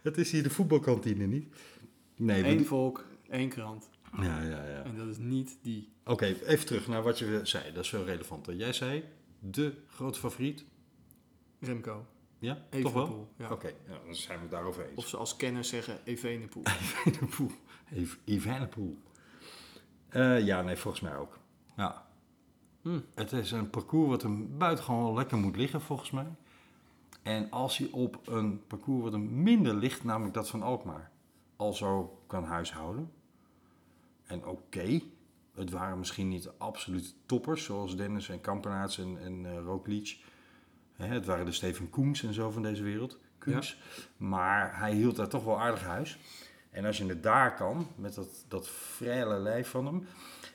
het 0.01 0.17
is 0.17 0.31
hier 0.31 0.43
de 0.43 0.49
voetbalkantine 0.49 1.25
niet. 1.25 1.55
Nee, 2.15 2.43
Eén 2.47 2.65
volk, 2.65 3.05
één 3.29 3.49
krant. 3.49 3.89
Ja, 4.21 4.41
ja, 4.41 4.67
ja. 4.67 4.83
En 4.83 4.97
dat 4.97 5.07
is 5.07 5.17
niet 5.17 5.57
die. 5.61 5.89
Oké, 6.05 6.25
even 6.45 6.65
terug 6.65 6.87
naar 6.87 7.03
wat 7.03 7.19
je 7.19 7.39
zei. 7.43 7.63
Dat 7.73 7.83
is 7.83 7.89
veel 7.89 8.05
relevanter. 8.05 8.55
Jij 8.55 8.73
zei 8.73 9.03
de 9.39 9.73
grote 9.87 10.19
favoriet. 10.19 10.65
Remco. 11.59 12.05
Ja, 12.39 12.57
toch 12.81 12.93
wel? 12.93 13.27
Ja. 13.37 13.49
Oké, 13.51 13.67
ja, 13.67 13.99
dan 14.05 14.15
zijn 14.15 14.37
we 14.37 14.41
het 14.43 14.51
daarover 14.51 14.85
eens. 14.89 14.95
Of 14.97 15.07
zoals 15.07 15.35
kenners 15.35 15.69
zeggen, 15.69 15.99
Evenepoel. 16.03 16.63
Evenepoel. 17.05 17.51
Ev- 17.93 18.15
Evenepoel. 18.25 18.97
Eh, 20.09 20.45
ja, 20.45 20.61
nee, 20.61 20.75
volgens 20.75 21.03
mij 21.03 21.15
ook. 21.17 21.37
Ja. 21.77 22.05
Hm. 22.81 22.99
Het 23.15 23.31
is 23.31 23.51
een 23.51 23.69
parcours 23.69 24.09
wat 24.09 24.21
hem 24.21 24.57
buitengewoon 24.57 25.13
lekker 25.15 25.37
moet 25.37 25.55
liggen, 25.55 25.81
volgens 25.81 26.11
mij. 26.11 26.27
En 27.23 27.51
als 27.51 27.77
hij 27.77 27.87
op 27.91 28.19
een 28.27 28.65
parcours 28.67 29.03
wat 29.03 29.11
hem 29.11 29.43
minder 29.43 29.75
ligt, 29.75 30.03
namelijk 30.03 30.33
dat 30.33 30.49
van 30.49 30.61
Alkmaar, 30.61 31.11
al 31.55 31.73
zo 31.73 32.19
kan 32.27 32.43
huishouden. 32.43 33.11
En 34.25 34.45
oké, 34.45 35.01
het 35.53 35.69
waren 35.69 35.97
misschien 35.99 36.27
niet 36.27 36.43
de 36.43 36.53
absolute 36.57 37.09
toppers, 37.25 37.63
zoals 37.63 37.95
Dennis 37.95 38.29
en 38.29 38.41
Kampenaerts 38.41 38.97
en, 38.97 39.17
en 39.21 39.61
Roglic. 39.63 40.23
Hè, 40.95 41.07
het 41.07 41.25
waren 41.25 41.45
de 41.45 41.51
Steven 41.51 41.89
Koens 41.89 42.23
en 42.23 42.33
zo 42.33 42.49
van 42.51 42.63
deze 42.63 42.83
wereld. 42.83 43.19
Koens. 43.37 43.77
Maar 44.17 44.79
hij 44.79 44.93
hield 44.93 45.15
daar 45.15 45.29
toch 45.29 45.43
wel 45.43 45.59
aardig 45.59 45.83
huis. 45.83 46.19
En 46.75 46.85
als 46.85 46.97
je 46.97 47.05
het 47.05 47.23
daar 47.23 47.55
kan, 47.55 47.87
met 47.95 48.15
dat, 48.15 48.45
dat 48.47 48.69
lijf 48.99 49.69
van 49.69 49.85
hem. 49.85 50.07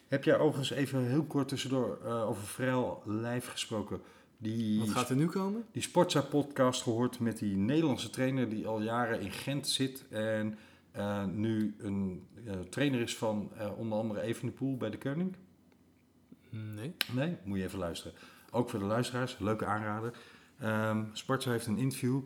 Heb 0.08 0.24
jij 0.24 0.38
overigens 0.38 0.70
even 0.70 1.06
heel 1.06 1.24
kort 1.24 1.48
tussendoor 1.48 1.98
eh, 2.04 2.28
over 2.28 2.42
frel 2.42 3.02
lijf 3.06 3.48
gesproken? 3.48 4.00
Die, 4.38 4.78
Wat 4.78 4.90
gaat 4.90 5.10
er 5.10 5.16
nu 5.16 5.26
komen? 5.26 5.64
die 5.72 5.82
Sportza-podcast 5.82 6.82
gehoord 6.82 7.20
met 7.20 7.38
die 7.38 7.56
Nederlandse 7.56 8.10
trainer 8.10 8.48
die 8.48 8.66
al 8.66 8.80
jaren 8.80 9.20
in 9.20 9.30
Gent 9.30 9.68
zit. 9.68 10.04
En 10.08 10.58
eh, 10.90 11.24
nu 11.24 11.74
een 11.78 12.26
eh, 12.46 12.54
trainer 12.70 13.00
is 13.00 13.16
van 13.16 13.50
onder 13.76 13.98
andere 13.98 14.20
Evenepoel 14.20 14.76
bij 14.76 14.90
de 14.90 14.98
Koning. 14.98 15.36
Nee. 16.50 16.94
Nee, 17.12 17.36
moet 17.44 17.58
je 17.58 17.64
even 17.64 17.78
luisteren. 17.78 18.18
Ook 18.50 18.70
voor 18.70 18.78
de 18.78 18.84
luisteraars, 18.84 19.36
leuke 19.38 19.64
aanrader. 19.64 20.12
Ehm 20.60 21.04
Sportza 21.12 21.50
heeft 21.50 21.66
een 21.66 21.78
interview. 21.78 22.20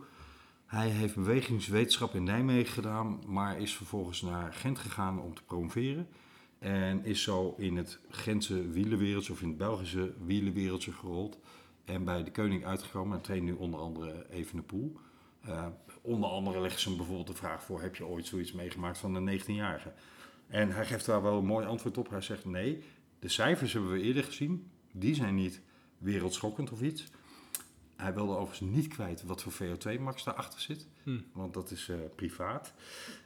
Hij 0.66 0.88
heeft 0.88 1.14
bewegingswetenschap 1.14 2.14
in 2.14 2.24
Nijmegen 2.24 2.72
gedaan, 2.72 3.22
maar 3.26 3.60
is 3.60 3.74
vervolgens 3.74 4.22
naar 4.22 4.52
Gent 4.52 4.78
gegaan 4.78 5.20
om 5.20 5.34
te 5.34 5.42
promoveren. 5.44 6.08
En 6.58 7.04
is 7.04 7.22
zo 7.22 7.54
in 7.58 7.76
het 7.76 7.98
Gentse 8.08 8.68
wielenwereldje 8.68 9.32
of 9.32 9.42
in 9.42 9.48
het 9.48 9.56
Belgische 9.56 10.14
wielenwereldje 10.24 10.92
gerold. 10.92 11.38
En 11.84 12.04
bij 12.04 12.24
de 12.24 12.30
Koning 12.30 12.64
uitgekomen 12.64 13.16
en 13.16 13.22
traint 13.22 13.44
nu 13.44 13.52
onder 13.52 13.80
andere 13.80 14.26
Evenepoel. 14.30 14.96
Eh 15.40 15.66
onder 16.02 16.30
andere 16.30 16.60
leggen 16.60 16.80
ze 16.80 16.88
hem 16.88 16.96
bijvoorbeeld 16.96 17.26
de 17.26 17.34
vraag 17.34 17.62
voor, 17.62 17.82
heb 17.82 17.96
je 17.96 18.06
ooit 18.06 18.26
zoiets 18.26 18.52
meegemaakt 18.52 18.98
van 18.98 19.14
een 19.14 19.40
19-jarige? 19.40 19.92
En 20.46 20.70
hij 20.70 20.86
geeft 20.86 21.06
daar 21.06 21.22
wel 21.22 21.38
een 21.38 21.44
mooi 21.44 21.66
antwoord 21.66 21.98
op. 21.98 22.10
Hij 22.10 22.20
zegt 22.20 22.44
nee, 22.44 22.82
de 23.18 23.28
cijfers 23.28 23.72
hebben 23.72 23.92
we 23.92 24.00
eerder 24.00 24.24
gezien. 24.24 24.70
Die 24.92 25.14
zijn 25.14 25.34
niet 25.34 25.60
wereldschokkend 25.98 26.72
of 26.72 26.82
iets. 26.82 27.10
Hij 27.96 28.14
wilde 28.14 28.32
overigens 28.32 28.70
niet 28.70 28.88
kwijt 28.88 29.22
wat 29.22 29.42
voor 29.42 29.52
VO2 29.52 30.00
max 30.00 30.24
daarachter 30.24 30.60
zit. 30.60 30.88
Hm. 31.02 31.18
Want 31.32 31.54
dat 31.54 31.70
is 31.70 31.88
eh, 31.88 31.96
privaat. 32.14 32.74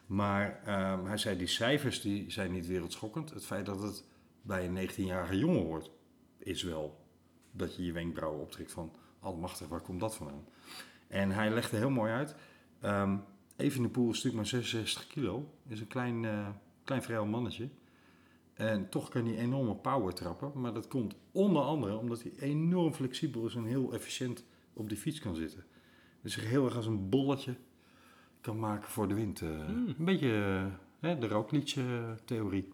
Maar 0.07 0.61
ehm, 0.64 1.05
hij 1.05 1.16
zei 1.16 1.37
die 1.37 1.47
cijfers 1.47 2.01
die 2.01 2.31
zijn 2.31 2.53
niet 2.53 2.66
wereldschokkend. 2.66 3.31
Het 3.31 3.45
feit 3.45 3.66
dat 3.66 3.83
het 3.83 4.05
bij 4.43 4.66
een 4.66 4.89
19-jarige 4.89 5.39
jongen 5.39 5.62
hoort, 5.62 5.91
is 6.39 6.62
wel 6.62 7.07
dat 7.51 7.77
je 7.77 7.85
je 7.85 7.93
wenkbrauwen 7.93 8.41
optrekt 8.41 8.73
van... 8.73 8.93
Almachtig, 9.21 9.69
waar 9.69 9.81
komt 9.81 10.01
dat 10.01 10.16
vandaan? 10.16 10.45
En 11.09 11.31
hij 11.31 11.51
legde 11.51 11.77
heel 11.77 11.91
mooi 11.91 12.12
uit. 12.12 12.35
ehm 12.81 13.16
Evenepoel 13.59 14.11
is 14.11 14.23
natuurlijk 14.23 14.35
maar 14.35 14.47
66 14.47 15.07
kilo. 15.07 15.55
Is 15.66 15.81
een 15.81 15.87
klein, 15.87 16.25
eh 16.25 16.49
klein 16.85 17.03
vrij 17.03 17.25
mannetje. 17.25 17.69
En 18.55 18.89
toch 18.89 19.09
kan 19.09 19.27
hij 19.27 19.37
enorme 19.37 19.75
power 19.75 20.14
trappen. 20.14 20.53
Maar 20.55 20.75
dat 20.75 20.89
komt 20.89 21.14
onder 21.33 21.62
andere 21.62 21.97
omdat 21.97 22.23
hij 22.23 22.33
enorm 22.39 22.93
flexibel 22.93 23.47
is 23.47 23.55
en 23.55 23.64
heel 23.64 23.93
efficiënt 23.93 24.45
op 24.79 24.89
die 24.89 24.99
fiets 24.99 25.18
kan 25.20 25.35
zitten. 25.35 25.64
Dus 26.22 26.33
zich 26.33 26.45
heel 26.49 26.64
erg 26.64 26.76
als 26.76 26.87
een 26.87 27.09
bolletje 27.09 27.55
kan 28.41 28.59
maken 28.59 28.89
voor 28.91 29.09
de 29.09 29.14
wind. 29.14 29.41
eh. 29.41 29.49
Hmm. 29.49 29.95
Een 29.99 30.05
beetje 30.05 30.33
eh, 30.45 30.64
hè, 31.09 31.18
de 31.18 31.29
Roglic-theorie. 31.29 32.68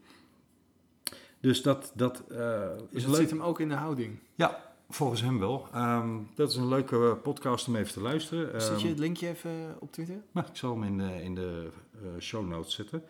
Dus 1.40 1.62
dat, 1.62 1.92
dat 1.94 2.20
eh, 2.30 2.68
Dus 2.76 2.82
is 2.90 3.02
dat 3.02 3.10
leuk. 3.10 3.20
zit 3.20 3.30
hem 3.30 3.40
ook 3.42 3.60
in 3.60 3.68
de 3.68 3.74
houding. 3.74 4.18
Ja, 4.34 4.74
volgens 4.88 5.20
hem 5.20 5.38
wel. 5.38 5.68
Ehm, 5.72 6.18
dat 6.34 6.50
is 6.50 6.56
een 6.56 6.68
leuke 6.68 6.96
eh, 6.96 7.22
podcast 7.22 7.68
om 7.68 7.76
even 7.76 7.92
te 7.92 8.00
luisteren. 8.00 8.60
Zet 8.62 8.70
je 8.70 8.78
Ehm, 8.80 8.88
het 8.88 8.98
linkje 8.98 9.28
even 9.28 9.76
op 9.80 9.92
Twitter? 9.92 10.22
nou, 10.32 10.46
ik 10.46 10.56
zal 10.56 10.72
hem 10.80 10.82
in 10.84 10.98
de, 10.98 11.22
in 11.22 11.34
de 11.34 11.68
eh, 11.92 12.00
show 12.20 12.46
notes 12.48 12.74
zetten. 12.74 13.02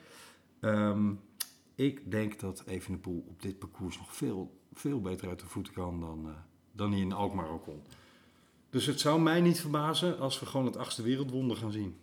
Ehm, 0.61 1.13
ik 1.75 2.11
denk 2.11 2.41
dat 2.41 2.63
Evenepoel 2.67 3.25
op 3.29 3.43
dit 3.43 3.59
parcours 3.59 3.97
nog 3.99 4.15
veel, 4.17 4.61
veel 4.73 5.01
beter 5.01 5.29
uit 5.29 5.41
de 5.41 5.47
voeten 5.47 5.73
kan 5.73 6.01
dan, 6.01 6.29
eh, 6.29 6.35
dan 6.73 6.91
hij 6.93 7.01
in 7.01 7.13
Alkmaar 7.13 7.49
ook 7.49 7.63
kon. 7.65 7.83
Dus 8.75 8.87
het 8.87 9.01
zou 9.01 9.21
mij 9.21 9.41
niet 9.41 9.61
verbazen 9.61 10.19
als 10.19 10.41
we 10.41 10.47
gewoon 10.47 10.67
het 10.67 10.77
achtste 10.77 11.03
wereldwonder 11.03 11.57
gaan 11.57 11.73
zien. 11.73 11.97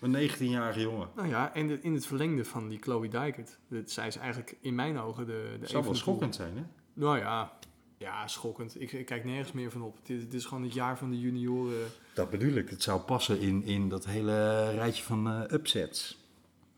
Een 0.00 0.30
19-jarige 0.30 0.80
jongen. 0.80 1.08
Nou 1.16 1.28
ja, 1.28 1.54
en 1.54 1.66
de- 1.66 1.80
in 1.80 1.94
het 1.94 2.06
verlengde 2.06 2.44
van 2.44 2.68
die 2.68 2.78
Chloe 2.78 3.08
Dijkert. 3.08 3.58
Dat, 3.68 3.90
zij 3.90 4.06
is 4.06 4.16
eigenlijk 4.16 4.56
in 4.60 4.74
mijn 4.74 4.98
ogen 4.98 5.26
de, 5.26 5.32
de 5.52 5.56
Het 5.60 5.70
zou 5.70 5.84
wel 5.84 5.94
schokkend 5.94 6.34
zijn, 6.34 6.56
hè? 6.56 6.62
Nou 6.92 7.18
ja, 7.18 7.52
ja, 7.98 8.26
schokkend. 8.28 8.80
Ik, 8.80 8.92
ik 8.92 9.06
kijk 9.06 9.24
nergens 9.24 9.52
meer 9.52 9.70
van 9.70 9.82
op. 9.82 9.98
Dit, 10.02 10.20
dit 10.20 10.34
is 10.34 10.44
gewoon 10.44 10.62
het 10.62 10.72
jaar 10.72 10.98
van 10.98 11.10
de 11.10 11.20
junioren. 11.20 11.86
Dat 12.14 12.30
bedoel 12.30 12.52
ik. 12.54 12.70
Het 12.70 12.82
zou 12.82 13.00
passen 13.00 13.40
in, 13.40 13.62
in 13.64 13.88
dat 13.88 14.04
hele 14.06 14.70
rijtje 14.70 15.02
van 15.02 15.28
eh, 15.28 15.40
upsets. 15.52 16.18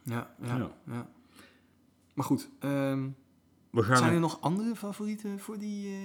Ja, 0.03 0.35
ja, 0.43 0.57
Ja. 0.57 0.71
ja. 0.87 1.09
Maar 2.15 2.25
goed, 2.25 2.49
ehm, 2.59 3.09
We 3.71 3.83
gaan 3.83 3.97
zijn 3.97 4.13
er 4.13 4.21
nog 4.21 4.41
andere 4.41 4.75
favorieten 4.77 5.39
voor 5.39 5.59
die 5.59 5.95
eh, 5.95 6.01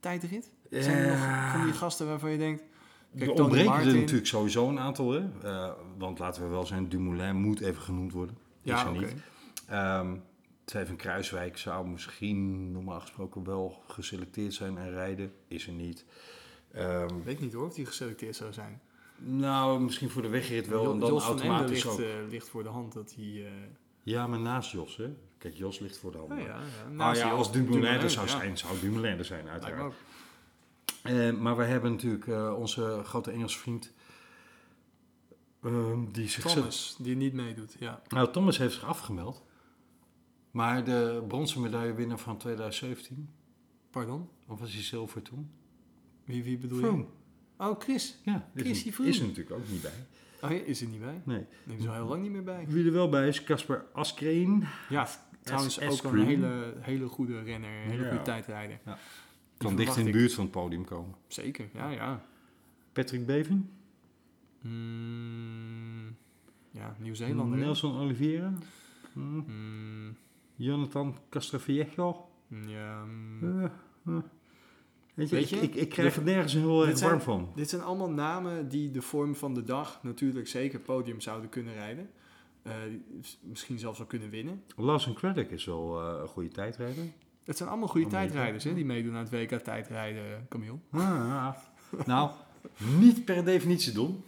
tijdrit? 0.00 0.50
Zijn 0.82 0.96
er 0.96 1.08
nog 1.08 1.50
van 1.52 1.64
die 1.64 1.72
gasten 1.72 2.06
waarvan 2.06 2.30
je 2.30 2.38
denkt... 2.38 2.62
Kijk, 3.18 3.30
er 3.30 3.42
ontbreken 3.42 3.72
er 3.74 3.94
natuurlijk 3.94 4.26
sowieso 4.26 4.68
een 4.68 4.78
aantal, 4.78 5.10
hè? 5.12 5.24
Eh, 5.42 5.72
want 5.98 6.18
laten 6.18 6.42
we 6.42 6.48
wel 6.48 6.66
zijn, 6.66 6.88
Dumoulin 6.88 7.36
moet 7.36 7.60
even 7.60 7.82
genoemd 7.82 8.12
worden. 8.12 8.36
Is 8.62 8.70
Ja, 8.70 8.86
er 8.86 8.92
niet. 8.92 9.14
Steven 10.66 10.96
Kruiswijk 10.96 11.58
zou 11.58 11.88
misschien 11.88 12.72
normaal 12.72 13.00
gesproken 13.00 13.44
wel 13.44 13.82
geselecteerd 13.86 14.54
zijn 14.54 14.78
en 14.78 14.90
rijden. 14.90 15.32
Is 15.48 15.66
er 15.66 15.72
niet. 15.72 16.04
Ehm, 16.72 17.08
Weet 17.24 17.40
niet 17.40 17.52
hoor 17.52 17.66
of 17.66 17.74
die 17.74 17.86
geselecteerd 17.86 18.36
zou 18.36 18.52
zijn. 18.52 18.80
nou, 19.16 19.80
misschien 19.80 20.10
voor 20.10 20.22
de 20.22 20.28
wegrit 20.28 20.68
wel. 20.68 20.82
Jo- 20.84 20.92
en 20.92 20.98
dan 20.98 21.08
Jos 21.10 21.24
van 21.24 21.32
Ende 21.40 21.46
automatisch 21.48 21.84
ligt, 21.84 22.00
ook. 22.00 22.06
eh, 22.06 22.28
ligt 22.30 22.48
voor 22.48 22.62
de 22.62 22.68
hand 22.68 22.92
dat 22.92 23.12
hij... 23.16 23.24
eh 23.24 23.50
Ja, 24.02 24.26
maar 24.26 24.38
naast 24.40 24.70
Jos, 24.72 24.96
hè? 24.96 25.14
Kijk, 25.38 25.54
Jos 25.54 25.78
ligt 25.78 25.98
voor 25.98 26.12
de 26.12 26.18
hand. 26.18 26.28
maar- 26.30 26.38
ja, 26.40 26.46
ja, 26.46 26.54
Nou 26.84 26.94
naast 26.96 27.20
ja, 27.20 27.26
die 27.28 27.36
als 27.38 27.52
Dumoulin 27.52 27.84
er 27.84 28.10
zou 28.10 28.26
ja. 28.26 28.32
zijn, 28.38 28.58
zou 28.58 28.80
Dumoulin 28.80 29.18
er 29.18 29.24
zijn, 29.24 29.48
uiteraard. 29.48 29.94
Eh, 31.08 31.32
maar 31.32 31.56
we 31.56 31.64
hebben 31.64 31.90
natuurlijk 31.90 32.26
eh, 32.26 32.54
onze 32.58 33.00
grote 33.04 33.30
Engelse 33.30 33.58
vriend. 33.58 33.92
ehm, 35.62 36.04
die 36.12 36.28
zich 36.28 36.44
Thomas, 36.44 36.96
die 37.00 37.16
niet 37.16 37.32
meedoet, 37.32 37.76
ja. 37.78 38.02
Nou, 38.08 38.32
Thomas 38.32 38.58
heeft 38.58 38.74
zich 38.74 38.84
afgemeld. 38.84 39.44
Maar 40.50 40.84
de 40.84 41.24
bronzen 41.28 41.60
medaillewinnaar 41.60 42.18
van 42.18 42.36
2017, 42.38 43.28
Pardon? 43.90 44.28
of 44.46 44.60
was 44.60 44.72
hij 44.72 44.82
zilver 44.82 45.22
toen? 45.22 45.50
Wie, 46.24 46.44
wie 46.44 46.58
bedoel 46.58 46.78
Froome. 46.78 46.98
je? 47.58 47.64
Oh, 47.64 47.80
Chris. 47.80 48.18
Ja, 48.24 48.48
is, 48.54 48.86
er- 48.86 48.92
Froome. 48.92 49.10
is 49.10 49.18
er 49.20 49.26
natuurlijk 49.26 49.56
ook 49.56 49.68
niet 49.68 49.82
bij. 49.82 50.06
Oh 50.42 50.50
ja, 50.50 50.56
is 50.64 50.80
er 50.80 50.88
niet 50.88 51.00
bij? 51.00 51.22
Nee. 51.24 51.46
Nee, 51.64 51.76
is 51.78 51.86
al 51.86 51.94
heel 51.94 52.06
lang 52.06 52.22
niet 52.22 52.30
meer 52.32 52.42
bij. 52.44 52.64
Wie 52.68 52.86
er 52.86 52.92
wel 52.92 53.08
bij 53.08 53.28
is, 53.28 53.44
Casper 53.44 53.84
Askreen. 53.92 54.64
Ja, 54.88 55.08
trouwens 55.42 55.80
ook 55.80 56.02
een 56.12 56.24
hele, 56.24 56.74
hele 56.80 57.06
goede 57.08 57.42
renner, 57.42 57.70
een 57.70 57.90
hele 57.90 58.02
Ja. 58.02 58.08
goede 58.08 58.24
tijdrijder. 58.24 58.80
Kan 59.56 59.76
dicht 59.76 59.96
in 59.96 60.02
de 60.04 60.10
ik. 60.10 60.16
buurt 60.16 60.34
van 60.34 60.42
het 60.44 60.52
podium 60.52 60.84
komen. 60.84 61.14
Zeker, 61.26 61.68
ja, 61.74 61.90
ja. 61.90 62.24
Patrick 62.92 63.26
Bevin, 63.26 63.70
Mm, 64.60 66.16
ja, 66.70 66.96
Nieuw-Zeelander. 66.98 67.58
hè? 67.58 67.64
Nelson 67.64 67.96
Oliveira, 67.98 68.52
hm, 69.12 69.20
Mm, 69.46 70.16
Jonathan 70.56 71.16
Castroviejo. 71.30 72.28
ja, 72.66 73.04
mm. 73.04 73.42
Eh, 73.42 73.64
eh. 74.06 74.22
Weet 75.14 75.28
je, 75.28 75.34
Weet 75.36 75.48
je, 75.48 75.56
ik, 75.56 75.62
ik, 75.62 75.74
ik 75.74 75.88
krijg 75.88 76.16
er 76.16 76.22
nergens 76.22 76.52
heel 76.52 76.82
zijn- 76.82 76.98
warm 77.10 77.20
van. 77.20 77.48
Dit 77.54 77.68
zijn 77.70 77.82
allemaal 77.82 78.10
namen 78.10 78.68
die 78.68 78.90
de 78.90 79.02
vorm 79.02 79.34
van 79.34 79.54
de 79.54 79.62
dag 79.62 80.02
natuurlijk 80.02 80.48
zeker 80.48 80.78
podium 80.80 81.20
zouden 81.20 81.48
kunnen 81.50 81.74
rijden. 81.74 82.10
Eh, 82.62 82.74
misschien 83.40 83.78
zelfs 83.78 83.98
wel 83.98 84.06
kunnen 84.06 84.30
winnen. 84.30 84.62
Lawson 84.76 85.14
Craddock 85.14 85.50
is 85.50 85.64
wel 85.64 86.00
eh, 86.02 86.20
een 86.20 86.28
goede 86.28 86.48
tijdrijder. 86.48 87.04
Het 87.46 87.56
zijn 87.56 87.68
allemaal 87.68 87.88
goede 87.88 88.06
tijdrijders 88.06 88.64
hè, 88.64 88.74
die 88.74 88.84
meedoen 88.84 89.14
aan 89.14 89.26
het 89.28 89.30
WK 89.30 89.50
tijdrijden, 89.62 90.46
Camille. 90.48 90.78
Ah, 90.90 91.48
nou, 92.06 92.30
niet 92.98 93.24
per 93.24 93.44
definitie 93.44 93.92
dom. 93.92 94.24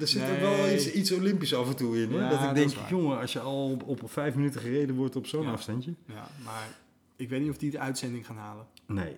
Er 0.00 0.08
zit 0.08 0.30
ook 0.30 0.38
wel 0.38 0.72
iets, 0.74 0.92
iets 0.92 1.12
Olympisch 1.12 1.54
af 1.54 1.68
en 1.68 1.76
toe 1.76 2.02
in. 2.02 2.10
Hoor. 2.10 2.20
Ja, 2.20 2.28
dat 2.28 2.38
ik 2.40 2.44
dat 2.46 2.54
denk, 2.54 2.88
jongen, 2.88 3.18
als 3.18 3.32
je 3.32 3.40
al 3.40 3.70
op, 3.70 4.02
op 4.02 4.10
vijf 4.10 4.34
minuten 4.34 4.60
gereden 4.60 4.96
wordt 4.96 5.16
op 5.16 5.26
zo'n 5.26 5.42
Ja. 5.42 5.52
afstandje. 5.52 5.94
Ja, 6.06 6.26
maar 6.44 6.68
ik 7.16 7.28
weet 7.28 7.40
niet 7.40 7.50
of 7.50 7.56
die 7.58 7.70
de 7.70 7.78
uitzending 7.78 8.26
gaan 8.26 8.36
halen. 8.36 8.66
Nee. 8.86 9.16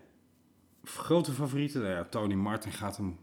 Grote 0.84 1.32
favorieten? 1.32 1.80
Nou 1.80 1.92
ja, 1.92 2.04
Tony 2.04 2.34
Martin 2.34 2.72
gaat 2.72 2.96
hem... 2.96 3.16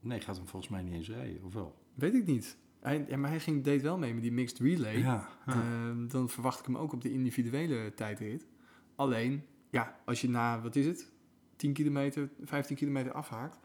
Nee, 0.00 0.20
gaat 0.20 0.36
hem 0.36 0.46
volgens 0.48 0.72
mij 0.72 0.82
niet 0.82 0.92
eens 0.92 1.08
rijden, 1.08 1.42
of 1.44 1.52
wel? 1.54 1.74
Weet 1.94 2.14
ik 2.14 2.26
niet. 2.26 2.56
Hij, 2.80 3.04
ja, 3.08 3.16
maar 3.16 3.30
hij 3.30 3.40
ging, 3.40 3.64
deed 3.64 3.82
wel 3.82 3.98
mee 3.98 4.14
met 4.14 4.22
die 4.22 4.32
mixed 4.32 4.58
relay. 4.58 4.98
Ja, 4.98 5.28
ja. 5.46 5.52
Ehm, 5.52 6.06
dan 6.08 6.28
verwacht 6.28 6.58
ik 6.58 6.64
hem 6.66 6.76
ook 6.76 6.92
op 6.92 7.00
de 7.02 7.12
individuele 7.12 7.92
tijdrit. 7.94 8.46
Alleen, 8.94 9.44
ja, 9.70 10.00
als 10.04 10.20
je 10.20 10.28
na, 10.28 10.60
wat 10.60 10.76
is 10.76 10.86
het, 10.86 11.10
10 11.56 11.72
kilometer, 11.72 12.28
15 12.44 12.76
kilometer 12.76 13.12
afhaakt, 13.12 13.58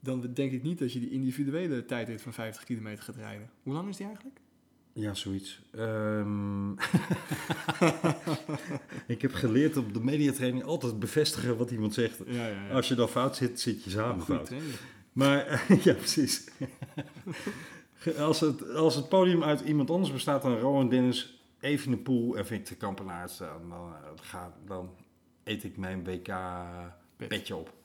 dan 0.00 0.30
denk 0.34 0.52
ik 0.52 0.62
niet 0.62 0.78
dat 0.78 0.92
je 0.92 1.00
die 1.00 1.10
individuele 1.10 1.84
tijdrit 1.84 2.22
van 2.22 2.32
50 2.32 2.64
kilometer 2.64 3.04
gaat 3.04 3.16
rijden. 3.16 3.50
Hoe 3.62 3.72
lang 3.72 3.88
is 3.88 3.96
die 3.96 4.06
eigenlijk? 4.06 4.40
Ja, 4.92 5.14
zoiets. 5.14 5.60
Ehm, 5.74 6.72
ik 9.14 9.22
heb 9.22 9.34
geleerd 9.34 9.76
op 9.76 9.94
de 9.94 10.00
mediatraining 10.00 10.64
altijd 10.64 10.98
bevestigen 10.98 11.56
wat 11.56 11.70
iemand 11.70 11.94
zegt. 11.94 12.22
Ja, 12.26 12.46
ja, 12.46 12.68
Als 12.70 12.88
je 12.88 12.94
dan 12.94 13.08
fout 13.08 13.36
zit, 13.36 13.60
zit 13.60 13.84
je 13.84 13.90
samen 13.90 14.24
fout. 14.24 14.52
Maar 15.12 15.64
ja, 15.84 15.94
precies. 15.94 16.48
als, 18.18 18.40
het, 18.40 18.74
als 18.74 18.94
het 18.94 19.08
podium 19.08 19.42
uit 19.42 19.60
iemand 19.60 19.90
anders 19.90 20.12
bestaat 20.12 20.42
dan 20.42 20.58
Rowan 20.58 20.88
Dennis, 20.88 21.37
Evenepoel 21.60 22.36
en 22.36 22.46
Victor 22.46 22.76
Kampenaerts, 22.76 23.38
dan, 23.38 23.68
dan, 23.68 23.92
eh, 23.92 24.10
ga- 24.20 24.54
dan 24.66 24.90
eet 25.44 25.64
ik 25.64 25.76
mijn 25.76 26.04
WK-petje 26.04 27.56
op. 27.56 27.76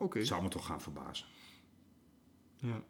Oké. 0.00 0.24
Zou 0.24 0.42
me 0.42 0.48
toch 0.48 0.66
gaan 0.66 0.80
verbazen. 0.80 1.26
Ja. 2.56 2.80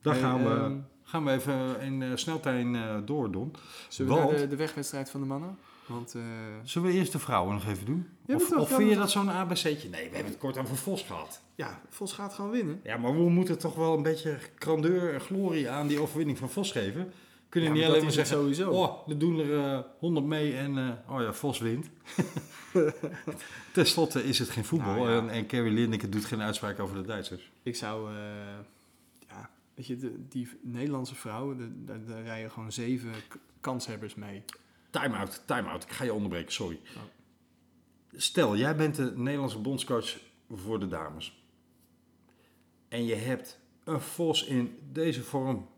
Dan 0.00 0.12
Hey, 0.12 0.22
gaan, 0.22 0.44
we, 0.44 0.50
ehm, 0.54 0.76
gaan 1.02 1.24
we 1.24 1.30
even 1.30 1.80
in 1.80 2.00
uh, 2.00 2.16
sneltuin 2.16 2.74
eh 2.74 2.96
door 3.04 3.30
doen. 3.30 3.54
Zullen 3.88 4.12
we 4.14 4.18
Want- 4.18 4.30
naar 4.30 4.40
de, 4.40 4.46
de 4.48 4.56
wegwedstrijd 4.56 5.10
van 5.10 5.20
de 5.20 5.26
mannen? 5.26 5.58
Want 5.86 6.14
eh, 6.14 6.22
Zullen 6.62 6.88
we 6.88 6.94
eerst 6.94 7.12
de 7.12 7.18
vrouwen 7.18 7.54
nog 7.54 7.66
even 7.66 7.84
doen? 7.86 8.08
Ja, 8.26 8.34
of 8.34 8.52
of 8.52 8.68
vind 8.68 8.90
je 8.90 8.96
dat 8.96 9.10
zo'n 9.10 9.28
ABC'tje? 9.30 9.88
Nee, 9.88 10.08
we 10.08 10.14
hebben 10.14 10.32
het 10.32 10.38
kort 10.40 10.58
over 10.58 10.76
Vos 10.76 11.02
gehad. 11.02 11.42
ja, 11.54 11.80
Vos 11.88 12.12
gaat 12.12 12.34
gewoon 12.34 12.50
winnen. 12.50 12.80
Ja, 12.84 12.96
maar 12.96 13.12
we 13.12 13.30
moeten 13.30 13.58
toch 13.58 13.74
wel 13.74 13.96
een 13.96 14.02
beetje 14.02 14.38
grandeur 14.58 15.14
en 15.14 15.20
glorie 15.20 15.70
aan 15.70 15.86
die 15.86 16.00
overwinning 16.00 16.38
van 16.38 16.50
Vos 16.50 16.72
geven. 16.72 17.12
Kunnen 17.50 17.68
Ja, 17.70 17.76
niet 17.76 17.84
alleen 17.86 18.02
maar 18.02 18.12
zeggen, 18.12 18.36
sowieso. 18.36 18.70
oh, 18.70 19.08
er 19.08 19.18
doen 19.18 19.38
er 19.38 19.58
eh 19.74 19.80
100 19.98 20.26
mee 20.26 20.56
en 20.56 20.78
eh, 20.78 21.12
oh 21.14 21.20
ja, 21.20 21.32
Vos 21.32 21.58
wint. 21.58 21.90
Ten 23.72 23.86
slotte 23.86 24.24
is 24.24 24.38
het 24.38 24.50
geen 24.50 24.64
voetbal 24.64 24.94
Nou 24.94 25.10
ja. 25.10 25.18
en, 25.18 25.28
en 25.28 25.46
Kerry 25.46 25.98
doet 26.08 26.24
geen 26.24 26.42
uitspraak 26.42 26.78
over 26.78 26.96
de 26.96 27.02
Duitsers. 27.02 27.50
Ik 27.62 27.76
zou, 27.76 28.10
eh, 28.10 28.22
ja, 29.28 29.50
weet 29.74 29.86
je, 29.86 29.96
de, 29.96 30.28
die 30.28 30.48
Nederlandse 30.62 31.14
vrouwen, 31.14 31.56
de- 31.56 31.84
daar 31.84 32.04
daar 32.04 32.22
rijden 32.22 32.50
gewoon 32.50 32.72
zeven 32.72 33.10
kanshebbers 33.60 34.14
mee. 34.14 34.42
Time-out, 34.90 35.42
time-out. 35.46 35.82
Ik 35.82 35.90
ga 35.90 36.04
je 36.04 36.12
onderbreken, 36.14 36.52
sorry. 36.52 36.80
Oh. 36.96 37.02
Stel, 38.16 38.56
jij 38.56 38.76
bent 38.76 38.94
de 38.94 39.12
Nederlandse 39.16 39.58
bondscoach 39.58 40.16
voor 40.50 40.80
de 40.80 40.88
dames. 40.88 41.44
En 42.88 43.04
je 43.04 43.14
hebt 43.14 43.58
een 43.84 44.00
Vos 44.00 44.44
in 44.44 44.78
deze 44.92 45.22
vorm. 45.22 45.68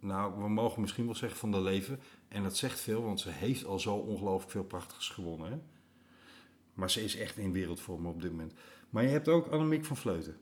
Nou, 0.00 0.42
we 0.42 0.48
mogen 0.48 0.80
misschien 0.80 1.04
wel 1.04 1.14
zeggen 1.14 1.38
van 1.38 1.50
de 1.50 1.60
leven. 1.60 2.00
En 2.28 2.42
dat 2.42 2.56
zegt 2.56 2.80
veel, 2.80 3.02
want 3.02 3.20
ze 3.20 3.30
heeft 3.30 3.64
al 3.64 3.78
zo 3.78 3.94
ongelooflijk 3.94 4.50
veel 4.50 4.64
prachtigs 4.64 5.08
gewonnen. 5.08 5.50
Hè? 5.50 5.58
Maar 6.74 6.90
ze 6.90 7.04
is 7.04 7.16
echt 7.16 7.36
in 7.36 7.52
wereldvorm 7.52 8.06
op 8.06 8.22
dit 8.22 8.30
moment. 8.30 8.54
Maar 8.90 9.02
je 9.02 9.08
hebt 9.08 9.28
ook 9.28 9.46
Annemiek 9.46 9.84
van 9.84 9.96
Vleuten. 9.96 10.36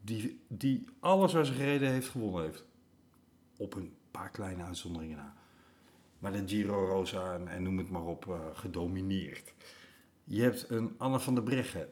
Die, 0.00 0.40
die 0.48 0.84
alles 1.00 1.32
waar 1.32 1.46
ze 1.46 1.52
gereden 1.52 1.90
heeft 1.90 2.08
gewonnen 2.08 2.42
heeft. 2.42 2.64
Op 3.56 3.74
een 3.74 3.94
paar 4.10 4.30
kleine 4.30 4.62
uitzonderingen 4.62 5.16
na. 5.16 5.34
Maar 6.18 6.32
de 6.32 6.42
Giro 6.46 6.86
Rosa 6.86 7.38
en, 7.38 7.62
noem 7.62 7.78
het 7.78 7.90
maar 7.90 8.04
op, 8.04 8.28
eh, 8.28 8.40
gedomineerd. 8.52 9.54
Je 10.24 10.42
hebt 10.42 10.70
een 10.70 10.94
Anne 10.98 11.20
van 11.20 11.34
der 11.34 11.44
Breggen, 11.44 11.88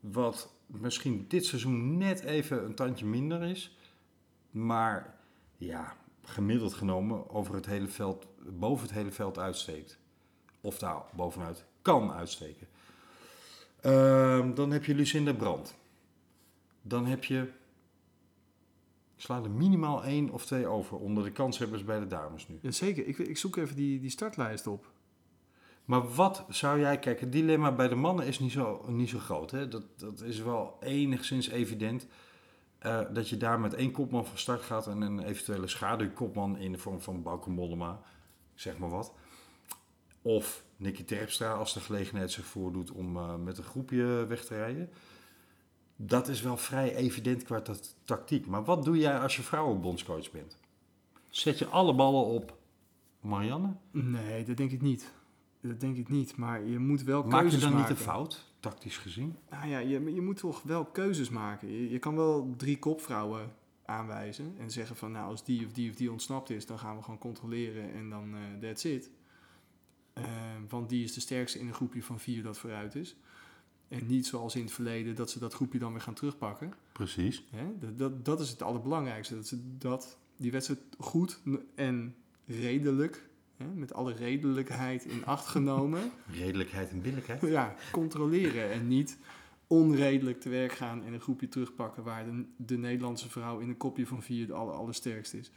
wat 0.00 0.52
misschien 0.66 1.24
dit 1.28 1.46
seizoen 1.46 1.96
net 1.98 2.20
even 2.20 2.64
een 2.64 2.74
tandje 2.74 3.06
minder 3.06 3.42
is. 3.42 3.76
Maar 4.50 5.17
ja, 5.58 5.96
gemiddeld 6.22 6.74
genomen 6.74 7.30
over 7.30 7.54
het 7.54 7.66
hele 7.66 7.88
veld, 7.88 8.26
boven 8.58 8.86
het 8.86 8.94
hele 8.94 9.10
veld 9.10 9.38
uitsteekt. 9.38 9.98
Of 10.60 10.78
daar 10.78 11.02
bovenuit 11.14 11.64
kan 11.82 12.12
uitsteken. 12.12 12.66
Ehm, 13.80 14.54
dan 14.54 14.70
heb 14.70 14.84
je 14.84 14.94
Lucinda 14.94 15.32
Brandt. 15.32 15.74
Dan 16.82 17.06
heb 17.06 17.24
je, 17.24 17.40
ik 19.14 19.22
sla 19.22 19.42
er 19.42 19.50
minimaal 19.50 20.04
één 20.04 20.30
of 20.30 20.46
twee 20.46 20.66
over 20.66 20.96
onder 20.96 21.24
de 21.24 21.32
kanshebbers 21.32 21.84
bij 21.84 21.98
de 21.98 22.06
dames 22.06 22.48
nu. 22.48 22.58
Jazeker, 22.62 23.06
ik, 23.06 23.18
ik 23.18 23.38
zoek 23.38 23.56
even 23.56 23.76
die, 23.76 24.00
die 24.00 24.10
startlijst 24.10 24.66
op. 24.66 24.90
Maar 25.84 26.08
wat 26.14 26.44
zou 26.48 26.80
jij, 26.80 26.98
kijk, 26.98 27.20
het 27.20 27.32
dilemma 27.32 27.72
bij 27.72 27.88
de 27.88 27.94
mannen 27.94 28.26
is 28.26 28.38
niet 28.38 28.52
zo, 28.52 28.84
niet 28.88 29.08
zo 29.08 29.18
groot. 29.18 29.50
Hè? 29.50 29.68
Dat, 29.68 29.84
dat 29.96 30.20
is 30.20 30.40
wel 30.40 30.76
enigszins 30.80 31.48
evident. 31.48 32.06
Eh, 32.78 33.00
dat 33.12 33.28
je 33.28 33.36
daar 33.36 33.60
met 33.60 33.74
één 33.74 33.90
kopman 33.90 34.26
van 34.26 34.38
start 34.38 34.62
gaat 34.62 34.86
en 34.86 35.00
een 35.00 35.18
eventuele 35.20 35.66
schaduwkopman 35.68 36.56
in 36.58 36.72
de 36.72 36.78
vorm 36.78 37.00
van 37.00 37.22
Bauke 37.22 37.50
Mollema, 37.50 38.00
zeg 38.54 38.78
maar 38.78 38.90
wat. 38.90 39.12
Of 40.22 40.64
Nicky 40.76 41.04
Terpstra 41.04 41.52
als 41.52 41.74
de 41.74 41.80
gelegenheid 41.80 42.30
zich 42.32 42.44
voordoet 42.46 42.90
om 42.90 43.16
eh, 43.16 43.34
met 43.34 43.58
een 43.58 43.64
groepje 43.64 44.04
weg 44.28 44.44
te 44.44 44.54
rijden. 44.54 44.90
Dat 45.96 46.28
is 46.28 46.42
wel 46.42 46.56
vrij 46.56 46.94
evident 46.94 47.42
qua 47.42 47.60
ta- 47.60 47.74
tactiek. 48.04 48.46
Maar 48.46 48.64
wat 48.64 48.84
doe 48.84 48.96
jij 48.98 49.18
als 49.20 49.36
je 49.36 49.42
vrouwenbondscoach 49.42 50.30
bent? 50.30 50.58
Zet 51.28 51.58
je 51.58 51.66
alle 51.66 51.94
ballen 51.94 52.24
op 52.24 52.56
Marianne? 53.20 53.72
Nee, 53.90 54.44
dat 54.44 54.56
denk 54.56 54.70
ik 54.70 54.80
niet. 54.82 55.12
Dat 55.60 55.80
denk 55.80 55.96
ik 55.96 56.08
niet, 56.08 56.36
maar 56.36 56.62
je 56.64 56.78
moet 56.78 57.02
wel 57.02 57.22
Maak 57.22 57.32
je 57.34 57.38
keuzes 57.40 57.60
dan 57.60 57.70
niet 57.70 57.78
maken. 57.78 57.96
een 57.96 58.02
fout, 58.02 58.47
tactisch 58.60 58.96
gezien? 58.96 59.36
Nou 59.50 59.68
ja, 59.68 59.78
je, 59.78 60.14
je 60.14 60.20
moet 60.20 60.36
toch 60.36 60.62
wel 60.62 60.84
keuzes 60.84 61.28
maken. 61.28 61.72
Je, 61.72 61.90
je 61.90 61.98
kan 61.98 62.16
wel 62.16 62.54
drie 62.56 62.78
kopvrouwen 62.78 63.52
aanwijzen 63.84 64.54
en 64.58 64.70
zeggen 64.70 64.96
van 64.96 65.12
nou 65.12 65.30
als 65.30 65.44
die 65.44 65.66
of 65.66 65.72
die 65.72 65.90
of 65.90 65.96
die 65.96 66.12
ontsnapt 66.12 66.50
is, 66.50 66.66
dan 66.66 66.78
gaan 66.78 66.96
we 66.96 67.02
gewoon 67.02 67.18
controleren 67.18 67.92
en 67.92 68.10
dan 68.10 68.34
eh 68.34 68.60
that's 68.60 68.84
it. 68.84 69.10
Eh, 70.12 70.24
want 70.68 70.88
die 70.88 71.04
is 71.04 71.12
de 71.12 71.20
sterkste 71.20 71.58
in 71.58 71.66
een 71.66 71.74
groepje 71.74 72.02
van 72.02 72.20
vier 72.20 72.42
dat 72.42 72.58
vooruit 72.58 72.94
is. 72.94 73.16
En 73.88 74.06
niet 74.06 74.26
zoals 74.26 74.54
in 74.54 74.62
het 74.62 74.72
verleden 74.72 75.14
dat 75.14 75.30
ze 75.30 75.38
dat 75.38 75.54
groepje 75.54 75.78
dan 75.78 75.92
weer 75.92 76.00
gaan 76.00 76.14
terugpakken. 76.14 76.72
Precies. 76.92 77.44
Hè? 77.50 77.78
Dat, 77.78 77.98
dat, 77.98 78.24
dat 78.24 78.40
is 78.40 78.50
het 78.50 78.62
allerbelangrijkste. 78.62 79.34
Dat 79.34 79.46
ze 79.46 79.76
dat, 79.78 80.18
die 80.36 80.50
wedstrijd 80.50 80.80
goed 80.98 81.40
en 81.74 82.14
redelijk, 82.46 83.27
hè, 83.58 83.66
met 83.74 83.94
alle 83.94 84.12
redelijkheid 84.12 85.04
in 85.04 85.24
acht 85.24 85.46
genomen, 85.46 86.10
Redelijkheid 86.42 86.90
en 86.90 87.00
billijkheid. 87.02 87.40
ja, 87.42 87.74
controleren. 87.92 88.70
En 88.70 88.88
niet 88.88 89.18
onredelijk 89.66 90.40
te 90.40 90.48
werk 90.48 90.72
gaan 90.72 91.04
en 91.04 91.12
een 91.12 91.20
groepje 91.20 91.48
terugpakken 91.48 92.02
waar 92.02 92.24
de, 92.24 92.44
de 92.56 92.78
Nederlandse 92.78 93.28
vrouw 93.30 93.58
in 93.58 93.68
een 93.68 93.76
kopje 93.76 94.06
van 94.06 94.22
vier 94.22 94.46
de 94.46 94.52
aller, 94.52 94.74
allersterkste 94.74 95.38
is. 95.38 95.50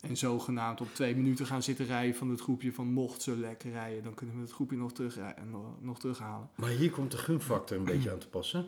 En 0.00 0.16
zogenaamd 0.16 0.80
op 0.80 0.94
twee 0.94 1.16
minuten 1.16 1.46
gaan 1.46 1.62
zitten 1.62 1.86
rijden 1.86 2.14
van 2.16 2.30
het 2.30 2.40
groepje 2.40 2.72
van 2.72 2.86
mocht 2.86 3.22
ze 3.22 3.36
lekker 3.36 3.70
rijden, 3.70 4.02
dan 4.02 4.14
kunnen 4.14 4.34
we 4.34 4.40
het 4.40 4.52
groepje 4.52 4.76
nog, 4.76 4.92
terug, 4.92 5.18
nog, 5.50 5.64
nog 5.80 5.98
terughalen. 5.98 6.48
Maar 6.54 6.70
hier 6.70 6.90
komt 6.90 7.10
de 7.10 7.16
gunfactor 7.16 7.76
een 7.76 7.84
beetje 7.84 8.10
aan 8.12 8.18
te 8.18 8.28
passen. 8.28 8.66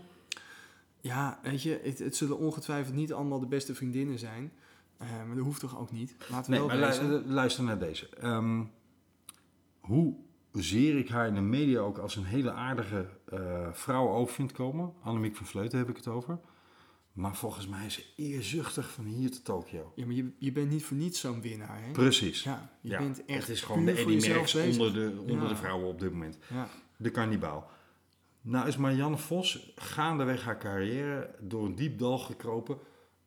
Ja, 1.00 1.38
weet 1.42 1.62
je, 1.62 1.80
het, 1.82 1.98
het 1.98 2.16
zullen 2.16 2.38
ongetwijfeld 2.38 2.94
niet 2.94 3.12
allemaal 3.12 3.40
de 3.40 3.46
beste 3.46 3.74
vriendinnen 3.74 4.18
zijn. 4.18 4.52
eh, 4.96 5.08
maar 5.26 5.36
dat 5.36 5.44
hoeft 5.44 5.60
toch 5.60 5.78
ook 5.78 5.92
niet? 5.92 6.14
Laten 6.30 6.50
we 6.52 6.58
Nee, 6.58 6.66
wel 6.68 6.78
maar 6.78 6.78
luister 7.26 7.64
naar 7.64 7.78
deze. 7.78 8.08
Ehm, 8.08 8.62
hoe 9.86 10.14
zeer 10.52 10.98
ik 10.98 11.08
haar 11.08 11.26
in 11.26 11.34
de 11.34 11.40
media 11.40 11.80
ook 11.80 11.98
als 11.98 12.16
een 12.16 12.24
hele 12.24 12.52
aardige 12.52 13.08
eh, 13.24 13.72
vrouw 13.72 14.08
over 14.08 14.34
vind 14.34 14.52
komen. 14.52 14.92
Annemiek 15.02 15.36
van 15.36 15.46
Vleuten 15.46 15.78
heb 15.78 15.88
ik 15.88 15.96
het 15.96 16.08
over. 16.08 16.38
Maar 17.12 17.36
volgens 17.36 17.68
mij 17.68 17.86
is 17.86 17.94
ze 17.94 18.04
eerzuchtig 18.16 18.90
van 18.90 19.04
hier 19.04 19.30
tot 19.30 19.44
Tokio. 19.44 19.92
Ja, 19.94 20.06
maar 20.06 20.14
je, 20.14 20.32
je 20.38 20.52
bent 20.52 20.70
niet 20.70 20.84
voor 20.84 20.96
niets 20.96 21.20
zo'n 21.20 21.40
winnaar, 21.40 21.82
hè? 21.84 21.92
Precies. 21.92 22.42
Ja, 22.42 22.70
je 22.80 22.88
Ja, 22.90 22.98
bent 22.98 23.24
echt 23.24 23.40
het 23.46 23.56
is 23.56 23.62
gewoon 23.62 23.84
de 23.84 23.92
Eddie 23.92 24.28
Merckx 24.28 24.54
onder, 24.54 24.92
de, 24.92 25.16
onder 25.20 25.42
Ja. 25.42 25.48
de 25.48 25.56
vrouwen 25.56 25.88
op 25.88 26.00
dit 26.00 26.12
moment. 26.12 26.38
Ja. 26.52 26.68
De 26.96 27.10
kannibaal. 27.10 27.70
Nou 28.40 28.66
is 28.68 28.76
Marianne 28.76 29.16
Vos 29.18 29.72
gaandeweg 29.76 30.44
haar 30.44 30.58
carrière 30.58 31.34
door 31.40 31.64
een 31.66 31.74
diep 31.74 31.98
dal 31.98 32.18
gekropen. 32.18 32.78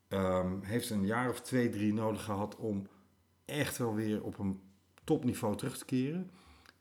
Ehm, 0.08 0.62
heeft 0.62 0.90
een 0.90 1.06
jaar 1.06 1.30
of 1.30 1.42
twee, 1.42 1.70
drie 1.70 1.94
nodig 1.94 2.24
gehad 2.24 2.56
om 2.56 2.88
echt 3.46 3.78
wel 3.78 3.94
weer 3.96 4.24
op 4.24 4.40
een 4.40 4.60
topniveau 5.04 5.56
terug 5.58 5.78
te 5.78 5.86
keren. 5.86 6.30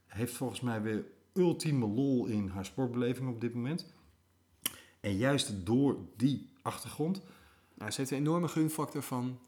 Heeft 0.09 0.32
volgens 0.34 0.61
mij 0.61 0.82
weer 0.82 1.04
ultieme 1.34 1.86
lol 1.86 2.26
in 2.26 2.48
haar 2.48 2.64
sportbeleving 2.64 3.28
op 3.28 3.40
dit 3.40 3.54
moment. 3.54 3.86
En 5.00 5.16
juist 5.16 5.66
door 5.66 5.96
die 6.16 6.50
achtergrond, 6.62 7.22
Nou, 7.74 7.90
ze 7.90 7.98
heeft 8.00 8.11
een 8.12 8.16
enorme 8.18 8.48
gunfactor 8.48 9.02
van... 9.02 9.38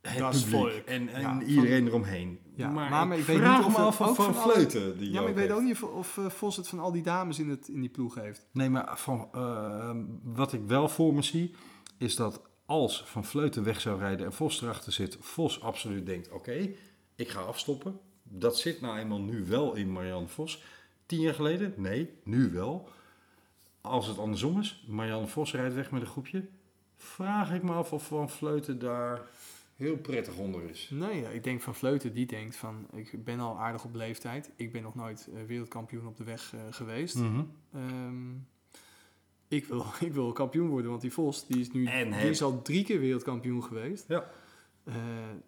het 0.00 0.18
Dat 0.18 0.34
is 0.34 0.42
publiek 0.42 0.60
volk. 0.60 0.72
en, 0.86 1.08
en 1.08 1.20
Ja, 1.20 1.32
van- 1.34 1.42
iedereen 1.42 1.86
eromheen. 1.86 2.38
Ja, 2.54 2.70
maar, 2.70 2.90
maar 2.90 3.12
ik 3.12 3.18
ik 3.20 3.24
weet 3.26 3.36
vraag 3.36 3.56
niet 3.56 3.66
of 3.66 3.72
me 3.72 3.78
het 3.78 3.86
af 3.86 4.00
of 4.00 4.08
ook 4.08 4.14
Van 4.14 4.34
van 4.34 4.52
Vleuten 4.52 4.98
die 4.98 5.10
Ja, 5.12 5.20
maar 5.20 5.30
ik 5.30 5.34
weet 5.36 5.50
ook 5.50 5.62
niet 5.62 5.72
of, 5.72 5.82
of 5.82 6.18
eh, 6.18 6.26
Vos 6.26 6.56
het 6.56 6.68
van 6.68 6.78
al 6.78 6.92
die 6.92 7.02
dames 7.02 7.38
in, 7.38 7.48
het, 7.48 7.68
in 7.68 7.80
die 7.80 7.90
ploeg 7.90 8.14
heeft. 8.14 8.46
Nee, 8.52 8.70
maar 8.70 8.98
van, 8.98 9.28
eh, 9.32 9.96
wat 10.22 10.52
ik 10.52 10.60
wel 10.66 10.88
voor 10.88 11.14
me 11.14 11.22
zie, 11.22 11.54
is 11.98 12.16
dat 12.16 12.42
als 12.66 13.02
Van 13.06 13.24
Vleuten 13.24 13.64
weg 13.64 13.80
zou 13.80 13.98
rijden 13.98 14.26
en 14.26 14.32
Vos 14.32 14.62
erachter 14.62 14.92
zit, 14.92 15.16
Vos 15.20 15.60
absoluut 15.62 16.06
denkt, 16.06 16.30
oké, 16.30 16.68
ik 17.14 17.28
ga 17.28 17.40
afstoppen. 17.40 17.98
Dat 18.32 18.58
zit 18.58 18.80
nou 18.80 18.98
eenmaal 18.98 19.20
nu 19.20 19.44
wel 19.44 19.74
in 19.74 19.92
Marianne 19.92 20.28
Vos. 20.28 20.62
Tien 21.06 21.20
jaar 21.20 21.34
geleden? 21.34 21.74
Nee, 21.76 22.10
nu 22.22 22.50
wel. 22.50 22.88
als 23.80 24.06
het 24.06 24.18
andersom 24.18 24.60
is, 24.60 24.84
Marianne 24.88 25.26
Vos 25.26 25.52
rijdt 25.52 25.74
weg 25.74 25.90
met 25.90 26.00
een 26.00 26.06
groepje, 26.06 26.48
vraag 26.96 27.52
ik 27.52 27.62
me 27.62 27.72
af 27.72 27.92
of 27.92 28.06
Van 28.06 28.30
Vleuten 28.30 28.78
daar 28.78 29.20
heel 29.76 29.96
prettig 29.96 30.36
onder 30.36 30.70
is. 30.70 30.90
Nee, 30.90 31.34
ik 31.34 31.44
denk 31.44 31.60
van 31.60 31.74
Vleuten, 31.74 32.12
die 32.12 32.26
denkt 32.26 32.56
van, 32.56 32.86
ik 32.92 33.24
ben 33.24 33.40
al 33.40 33.58
aardig 33.58 33.84
op 33.84 33.94
leeftijd. 33.94 34.50
Ik 34.56 34.72
ben 34.72 34.82
nog 34.82 34.94
nooit 34.94 35.28
eh, 35.34 35.42
wereldkampioen 35.46 36.06
op 36.06 36.16
de 36.16 36.24
weg 36.24 36.54
eh, 36.54 36.60
geweest. 36.70 37.16
Mhm. 37.16 37.42
Ehm, 37.72 38.32
ik, 39.48 39.64
wil, 39.66 39.84
ik 40.08 40.12
wil 40.12 40.32
kampioen 40.32 40.68
worden, 40.68 40.90
want 40.90 41.02
die 41.02 41.12
Vos, 41.12 41.46
die 41.46 41.60
is 41.60 41.70
nu 41.70 41.84
die 41.84 42.30
is 42.30 42.42
al 42.42 42.62
drie 42.62 42.84
keer 42.84 43.00
wereldkampioen 43.00 43.64
geweest. 43.64 44.08
Ja. 44.08 44.30
Eh, 44.90 44.96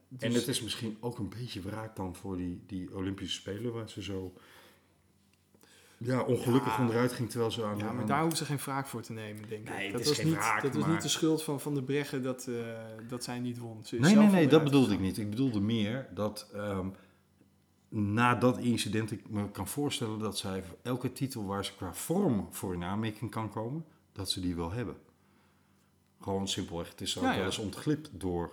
dus- 0.09 0.21
En 0.23 0.33
het 0.33 0.49
is 0.49 0.63
misschien 0.63 0.97
ook 1.01 1.19
een 1.19 1.29
beetje 1.29 1.61
wraak 1.61 1.97
dan 1.97 2.15
voor 2.17 2.37
die, 2.37 2.63
die 2.67 2.95
Olympische 2.97 3.41
Spelen 3.41 3.73
waar 3.73 3.89
ze 3.89 4.03
zo 4.03 4.33
ja, 5.99 6.21
ongelukkig 6.23 6.75
Ja. 6.77 6.81
onderuit 6.81 7.13
ging 7.13 7.31
terwijl 7.31 7.51
ze 7.51 7.65
aan 7.65 7.77
Ja, 7.79 7.93
maar 7.93 8.01
aan- 8.01 8.07
daar 8.07 8.21
hoeven 8.21 8.39
ze 8.39 8.45
geen 8.45 8.57
wraak 8.59 8.87
voor 8.87 9.03
te 9.03 9.13
nemen, 9.13 9.49
denk 9.49 9.69
ik. 9.69 9.75
Nee, 9.75 9.93
dat 9.93 10.01
is 10.01 10.07
was, 10.09 10.17
geen 10.17 10.27
niet, 10.27 10.35
wraak, 10.35 10.63
dat 10.63 10.75
was 10.75 10.83
maar- 10.83 10.93
niet 10.93 11.03
de 11.03 11.09
schuld 11.09 11.43
van, 11.43 11.61
van 11.61 11.75
de 11.75 11.83
Breggen 11.83 12.23
dat, 12.23 12.47
eh, 12.47 12.55
dat 13.09 13.25
zij 13.25 13.39
niet 13.39 13.59
won. 13.59 13.85
Ze 13.85 13.97
Nee, 13.99 14.15
nee, 14.15 14.27
nee, 14.29 14.47
dat 14.49 14.65
bedoelde 14.65 14.93
ik 14.95 15.01
niet. 15.01 15.19
Ik 15.19 15.31
bedoelde 15.31 15.61
meer 15.61 16.09
dat 16.15 16.49
ehm, 16.53 16.89
na 17.89 18.35
dat 18.35 18.59
incident 18.59 19.11
ik 19.11 19.31
me 19.31 19.51
kan 19.51 19.69
voorstellen 19.69 20.19
dat 20.19 20.39
zij 20.39 20.65
elke 20.83 21.13
titel 21.13 21.47
waar 21.47 21.65
ze 21.65 21.75
qua 21.75 21.95
vorm 21.95 22.49
voor 22.51 22.75
in 22.75 22.83
aanmerking 22.85 23.31
kan 23.31 23.51
komen, 23.51 23.85
dat 24.13 24.31
ze 24.31 24.41
die 24.41 24.55
wil 24.55 24.71
hebben. 24.73 24.97
Gewoon 26.21 26.49
simpelweg. 26.49 26.89
Het 26.89 27.01
is 27.01 27.19
ook 27.19 27.25
ja. 27.25 27.37
wel 27.37 27.45
eens 27.45 27.59
ontglipt 27.59 28.11
door 28.13 28.53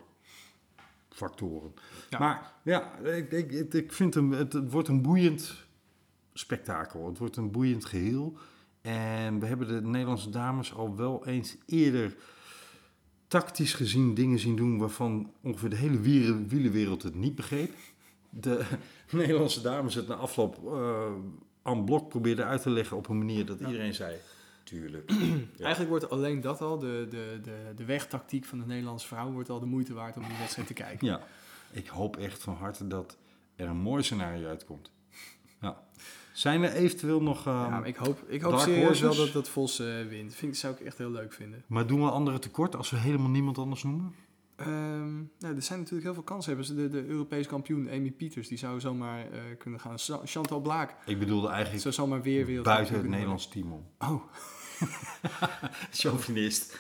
factoren. 1.10 1.74
Ja. 2.10 2.20
Maar 2.20 2.54
ja, 2.64 2.98
ik, 2.98 3.32
ik, 3.32 3.74
ik, 3.74 3.94
vind 3.94 4.14
hem, 4.14 4.32
het, 4.32 4.54
het 4.54 4.72
wordt 4.72 4.88
een 4.88 5.02
boeiend 5.02 5.66
spektakel. 6.34 7.08
Het 7.08 7.18
wordt 7.18 7.38
een 7.38 7.52
boeiend 7.52 7.86
geheel. 7.86 8.38
En 8.82 9.40
we 9.40 9.46
hebben 9.46 9.68
de 9.68 9.82
Nederlandse 9.82 10.30
dames 10.30 10.74
al 10.74 10.96
wel 10.96 11.26
eens 11.26 11.58
eerder 11.66 12.16
tactisch 13.28 13.74
gezien 13.74 14.14
dingen 14.14 14.40
zien 14.40 14.56
doen 14.56 14.78
waarvan 14.78 15.34
ongeveer 15.42 15.70
de 15.70 15.76
hele 15.76 16.00
wielenwereld 16.48 17.04
het 17.04 17.16
niet 17.16 17.36
begreep. 17.36 17.74
De 18.30 18.66
Nederlandse 19.12 19.62
dames 19.62 19.96
het 19.96 20.08
na 20.08 20.16
afloop 20.16 20.74
eh 20.74 21.12
aan 21.62 21.86
blok 21.86 22.10
probeerden 22.10 22.46
uit 22.46 22.62
te 22.62 22.70
leggen 22.70 22.98
op 22.98 23.10
een 23.10 23.18
manier 23.18 23.46
dat 23.46 23.60
iedereen 23.60 23.94
zei, 23.94 24.16
tuurlijk. 24.70 25.12
Ja. 25.58 25.66
Eigenlijk 25.66 25.90
wordt 25.90 26.10
alleen 26.10 26.42
dat 26.42 26.62
al, 26.62 26.80
de, 26.80 27.08
de, 27.10 27.40
de, 27.44 27.74
de 27.76 27.86
wegtactiek 27.86 28.46
van 28.46 28.60
de 28.60 28.66
Nederlandse 28.66 29.08
vrouw, 29.08 29.32
wordt 29.32 29.50
al 29.50 29.60
de 29.60 29.66
moeite 29.66 29.94
waard 29.94 30.18
om 30.18 30.24
die 30.24 30.38
wedstrijd 30.38 30.68
te 30.68 30.74
kijken. 30.74 31.08
Ja, 31.08 31.22
ik 31.72 31.88
hoop 31.88 32.18
echt 32.18 32.42
van 32.44 32.56
harte 32.56 32.88
dat 32.88 33.18
er 33.56 33.68
een 33.68 33.78
mooi 33.78 34.04
scenario 34.04 34.48
uitkomt. 34.48 34.92
Ja. 35.62 35.84
Zijn 36.34 36.64
er 36.64 36.72
eventueel 36.72 37.22
nog... 37.22 37.48
ehm, 37.48 37.58
Ja, 37.58 37.70
maar 37.70 37.88
ik 37.88 37.96
hoop, 37.96 38.24
ik 38.28 38.42
hoop 38.42 38.60
serieus 38.60 39.00
wel 39.00 39.16
dat, 39.16 39.32
dat 39.32 39.50
Vos 39.50 39.80
eh, 39.80 40.08
wint. 40.08 40.36
Vind, 40.36 40.58
zou 40.58 40.74
ik 40.74 40.80
echt 40.80 40.98
heel 40.98 41.12
leuk 41.12 41.34
vinden. 41.34 41.64
maar 41.68 41.88
doen 41.88 42.04
we 42.04 42.10
anderen 42.10 42.42
tekort 42.42 42.76
als 42.76 42.90
we 42.90 42.98
helemaal 42.98 43.30
niemand 43.30 43.58
anders 43.58 43.84
noemen? 43.84 44.14
Ehm, 44.56 45.16
nou, 45.40 45.56
er 45.56 45.62
zijn 45.62 45.80
natuurlijk 45.80 46.04
heel 46.06 46.14
veel 46.14 46.24
kanshebbers. 46.24 46.68
De, 46.68 46.90
de 46.90 47.06
Europees 47.06 47.48
kampioen 47.48 47.90
Amy 47.90 48.12
Pieters, 48.12 48.48
die 48.48 48.58
zou 48.58 48.80
zomaar 48.80 49.20
eh, 49.20 49.40
kunnen 49.58 49.80
gaan. 49.80 49.98
Chantal 50.24 50.62
Blaak 50.62 50.96
Ik 51.06 51.20
bedoelde 51.20 51.48
eigenlijk 51.48 51.82
zou 51.82 51.94
zomaar 51.94 52.22
weer 52.22 52.62
buiten 52.62 52.96
het 52.96 53.08
Nederlands 53.08 53.48
team 53.48 53.72
om. 53.72 53.86
Oh, 54.00 54.24
Chauvinist. 55.92 56.78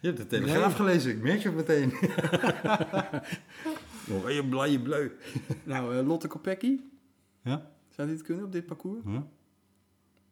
Je 0.00 0.06
hebt 0.06 0.16
de 0.18 0.26
Telegraaf 0.26 0.74
gelezen, 0.74 1.10
ik 1.10 1.22
merk 1.22 1.42
het 1.42 1.54
meteen. 1.54 1.90
Ben 4.22 4.34
je 4.38 4.46
blij, 4.48 4.78
bleu. 4.78 5.10
nou, 5.64 5.96
eh, 5.98 6.06
Lotte 6.06 6.28
Kopecky, 6.28 6.80
Ja? 7.42 7.70
zou 7.88 8.08
die 8.08 8.16
het 8.16 8.26
kunnen 8.26 8.44
op 8.44 8.52
dit 8.52 8.66
parcours? 8.66 9.02
ja? 9.06 9.12
Het 9.16 9.24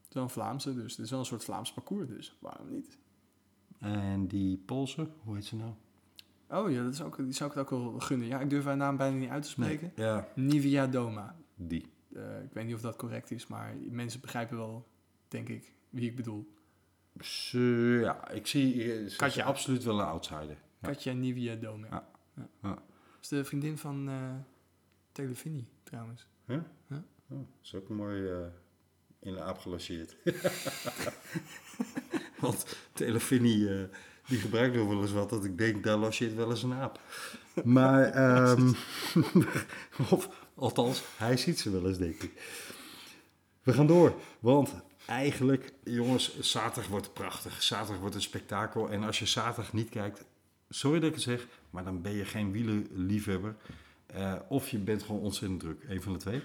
is 0.08 0.14
wel 0.14 0.22
een 0.22 0.30
Vlaamse, 0.30 0.74
dus 0.74 0.96
het 0.96 1.04
is 1.04 1.10
wel 1.10 1.18
een 1.20 1.24
soort 1.26 1.44
Vlaams 1.44 1.72
parcours, 1.72 2.08
dus 2.08 2.36
waarom 2.40 2.70
niet? 2.70 2.98
En 3.80 4.26
die 4.26 4.56
Poolse, 4.66 5.08
hoe 5.22 5.34
heet 5.34 5.44
ze 5.44 5.56
nou? 5.56 5.72
Oh 6.50 6.70
ja, 6.70 6.82
dat 6.82 6.92
is 6.92 7.02
ook, 7.02 7.16
die 7.16 7.32
zou 7.32 7.50
ik 7.50 7.56
het 7.56 7.64
ook 7.64 7.70
wel 7.80 8.00
gunnen. 8.00 8.26
Ja, 8.26 8.40
ik 8.40 8.50
durf 8.50 8.64
haar 8.64 8.76
naam 8.76 8.96
bijna 8.96 9.16
niet 9.16 9.28
uit 9.30 9.42
te 9.42 9.48
spreken. 9.48 9.92
Ja, 9.96 10.28
Nivia 10.34 10.86
Doma. 10.86 11.36
die. 11.54 11.92
Eh, 12.14 12.42
ik 12.44 12.52
weet 12.52 12.64
niet 12.66 12.74
of 12.74 12.80
dat 12.80 12.96
correct 12.96 13.30
is, 13.30 13.46
maar 13.46 13.74
mensen 13.90 14.20
begrijpen 14.20 14.56
wel, 14.56 14.88
denk 15.28 15.48
ik, 15.48 15.72
wie 15.90 16.08
ik 16.10 16.16
bedoel. 16.16 16.52
Ze, 17.20 17.98
ja, 18.02 18.30
ik 18.30 18.46
zie 18.46 18.82
eh, 18.82 18.88
ze 18.88 19.04
is 19.04 19.16
Katja. 19.16 19.44
absoluut 19.44 19.84
wel 19.84 20.00
een 20.00 20.06
outsider. 20.06 20.56
Ja. 20.80 20.88
Katja 20.88 21.12
Nivia 21.12 21.54
Doma. 21.54 21.86
Ja. 21.90 22.08
Ja. 22.36 22.48
Ja. 22.62 22.82
is 23.20 23.28
de 23.28 23.44
vriendin 23.44 23.78
van 23.78 24.08
eh 24.08 24.34
Telefini, 25.12 25.68
trouwens. 25.82 26.26
Ja? 26.46 26.64
Ja. 26.88 27.04
Oh, 27.28 27.38
is 27.62 27.74
ook 27.74 27.88
mooi 27.88 28.28
eh, 28.28 28.38
in 29.20 29.34
de 29.34 29.42
aap 29.42 29.58
gelanceerd. 29.58 30.16
Want 32.40 32.76
Telefini, 32.92 33.88
die 34.26 34.38
gebruikt 34.38 34.76
nog 34.76 34.88
wel 34.88 35.00
eens 35.00 35.12
wat 35.12 35.30
dat 35.30 35.44
ik 35.44 35.58
denk, 35.58 35.84
daar 35.84 35.96
lanceert 35.96 36.34
wel 36.34 36.50
eens 36.50 36.62
een 36.62 36.72
aap. 36.72 37.00
Maar, 37.64 38.04
ehm, 38.24 38.72
of 40.10 40.46
althans, 40.54 41.02
hij 41.16 41.36
ziet 41.36 41.60
ze 41.60 41.70
wel 41.70 41.88
eens, 41.88 41.98
denk 41.98 42.22
ik. 42.22 42.32
We 43.62 43.72
gaan 43.72 43.86
door, 43.86 44.14
want 44.40 44.74
eigenlijk, 45.06 45.72
jongens, 45.84 46.40
zaterdag 46.40 46.90
wordt 46.90 47.12
prachtig. 47.12 47.62
Zaterdag 47.62 48.00
wordt 48.00 48.14
een 48.14 48.20
spektakel. 48.22 48.90
En 48.90 49.02
als 49.02 49.18
je 49.18 49.26
zaterdag 49.26 49.72
niet 49.72 49.88
kijkt, 49.88 50.24
sorry 50.68 50.98
dat 51.00 51.08
ik 51.08 51.14
het 51.14 51.24
zeg, 51.24 51.46
maar 51.70 51.84
dan 51.84 52.02
ben 52.02 52.12
je 52.12 52.24
geen 52.24 52.52
wielenliefhebber. 52.52 53.56
Eh, 54.06 54.34
of 54.48 54.68
je 54.68 54.78
bent 54.78 55.02
gewoon 55.02 55.20
ontzettend 55.20 55.60
druk, 55.60 55.84
een 55.88 56.02
van 56.02 56.12
de 56.12 56.18
twee. 56.18 56.42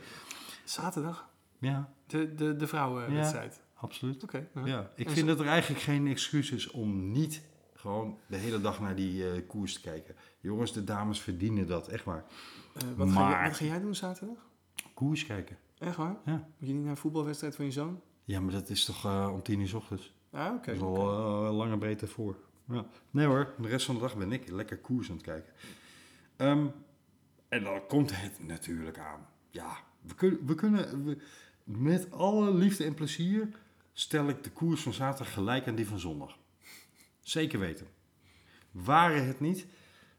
Zaterdag? 0.64 1.30
Ja, 1.60 1.94
De, 2.08 2.36
de, 2.36 2.56
de 2.56 2.68
vrouwenwedstrijd. 2.68 3.62
absoluut. 3.76 4.24
Oké. 4.24 4.48
ja. 4.56 4.66
Ja, 4.66 4.92
ik 4.96 5.08
En 5.08 5.14
vind 5.14 5.28
dat 5.28 5.40
er 5.40 5.48
eigenlijk 5.48 5.82
geen 5.82 6.08
excuus 6.08 6.52
is 6.52 6.72
om 6.72 7.12
niet 7.12 7.42
gewoon 7.76 8.18
de 8.28 8.38
hele 8.38 8.62
dag 8.62 8.80
naar 8.80 8.96
die 8.96 9.32
eh, 9.32 9.42
koers 9.48 9.74
te 9.74 9.82
kijken. 9.82 10.16
Jongens, 10.40 10.74
de 10.74 10.84
dames 10.84 11.22
verdienen 11.22 11.68
dat, 11.68 11.88
echt 11.88 12.04
waar. 12.04 12.26
Eh, 12.76 12.82
wat, 12.96 13.10
ga 13.10 13.14
Maar- 13.20 13.48
wat 13.48 13.58
ga 13.58 13.66
jij 13.66 13.80
doen 13.80 13.96
zaterdag? 13.96 14.38
Koers 14.94 15.26
kijken. 15.26 15.58
Echt 15.78 15.96
waar? 15.96 16.16
Ja. 16.26 16.32
Moet 16.58 16.68
je 16.70 16.74
niet 16.74 16.82
naar 16.82 16.92
een 16.92 16.98
voetbalwedstrijd 16.98 17.56
van 17.56 17.66
je 17.66 17.72
zoon? 17.72 18.02
Ja, 18.30 18.40
maar 18.40 18.52
dat 18.54 18.70
is 18.70 18.86
toch 18.86 19.06
eh, 19.06 19.30
om 19.34 19.42
tien 19.44 19.60
uur 19.60 19.68
's 19.68 19.74
ochtends. 19.74 20.14
Ah, 20.32 20.54
oké. 20.54 20.66
Dat 20.66 20.76
is 20.76 20.82
al 20.82 21.46
eh, 21.46 21.56
lange 21.56 21.78
breedte 21.78 22.08
voor. 22.08 22.38
Ja. 22.68 22.86
Nee 23.12 23.26
hoor, 23.26 23.54
de 23.58 23.68
rest 23.68 23.86
van 23.86 23.96
de 23.96 24.02
dag 24.02 24.18
ben 24.18 24.32
ik 24.32 24.50
lekker 24.50 24.78
koers 24.78 25.10
aan 25.10 25.16
het 25.16 25.24
kijken. 25.26 25.54
Ehm, 26.36 26.68
en 27.48 27.64
dan 27.64 27.86
komt 27.88 28.22
het 28.22 28.48
natuurlijk 28.48 28.98
aan. 29.00 29.28
Ja, 29.50 29.78
we, 30.02 30.16
kun, 30.16 30.40
we 30.46 30.56
kunnen... 30.56 31.06
we- 31.06 31.18
met 31.64 32.12
alle 32.12 32.54
liefde 32.54 32.84
en 32.84 32.94
plezier 32.94 33.50
stel 33.94 34.28
ik 34.30 34.44
de 34.44 34.52
koers 34.52 34.82
van 34.82 34.94
zaterdag 34.94 35.34
gelijk 35.34 35.68
aan 35.68 35.76
die 35.76 35.88
van 35.88 36.00
zondag. 36.00 36.38
Zeker 37.22 37.60
weten. 37.60 37.88
Waren 38.72 39.28
het 39.28 39.40
niet 39.40 39.66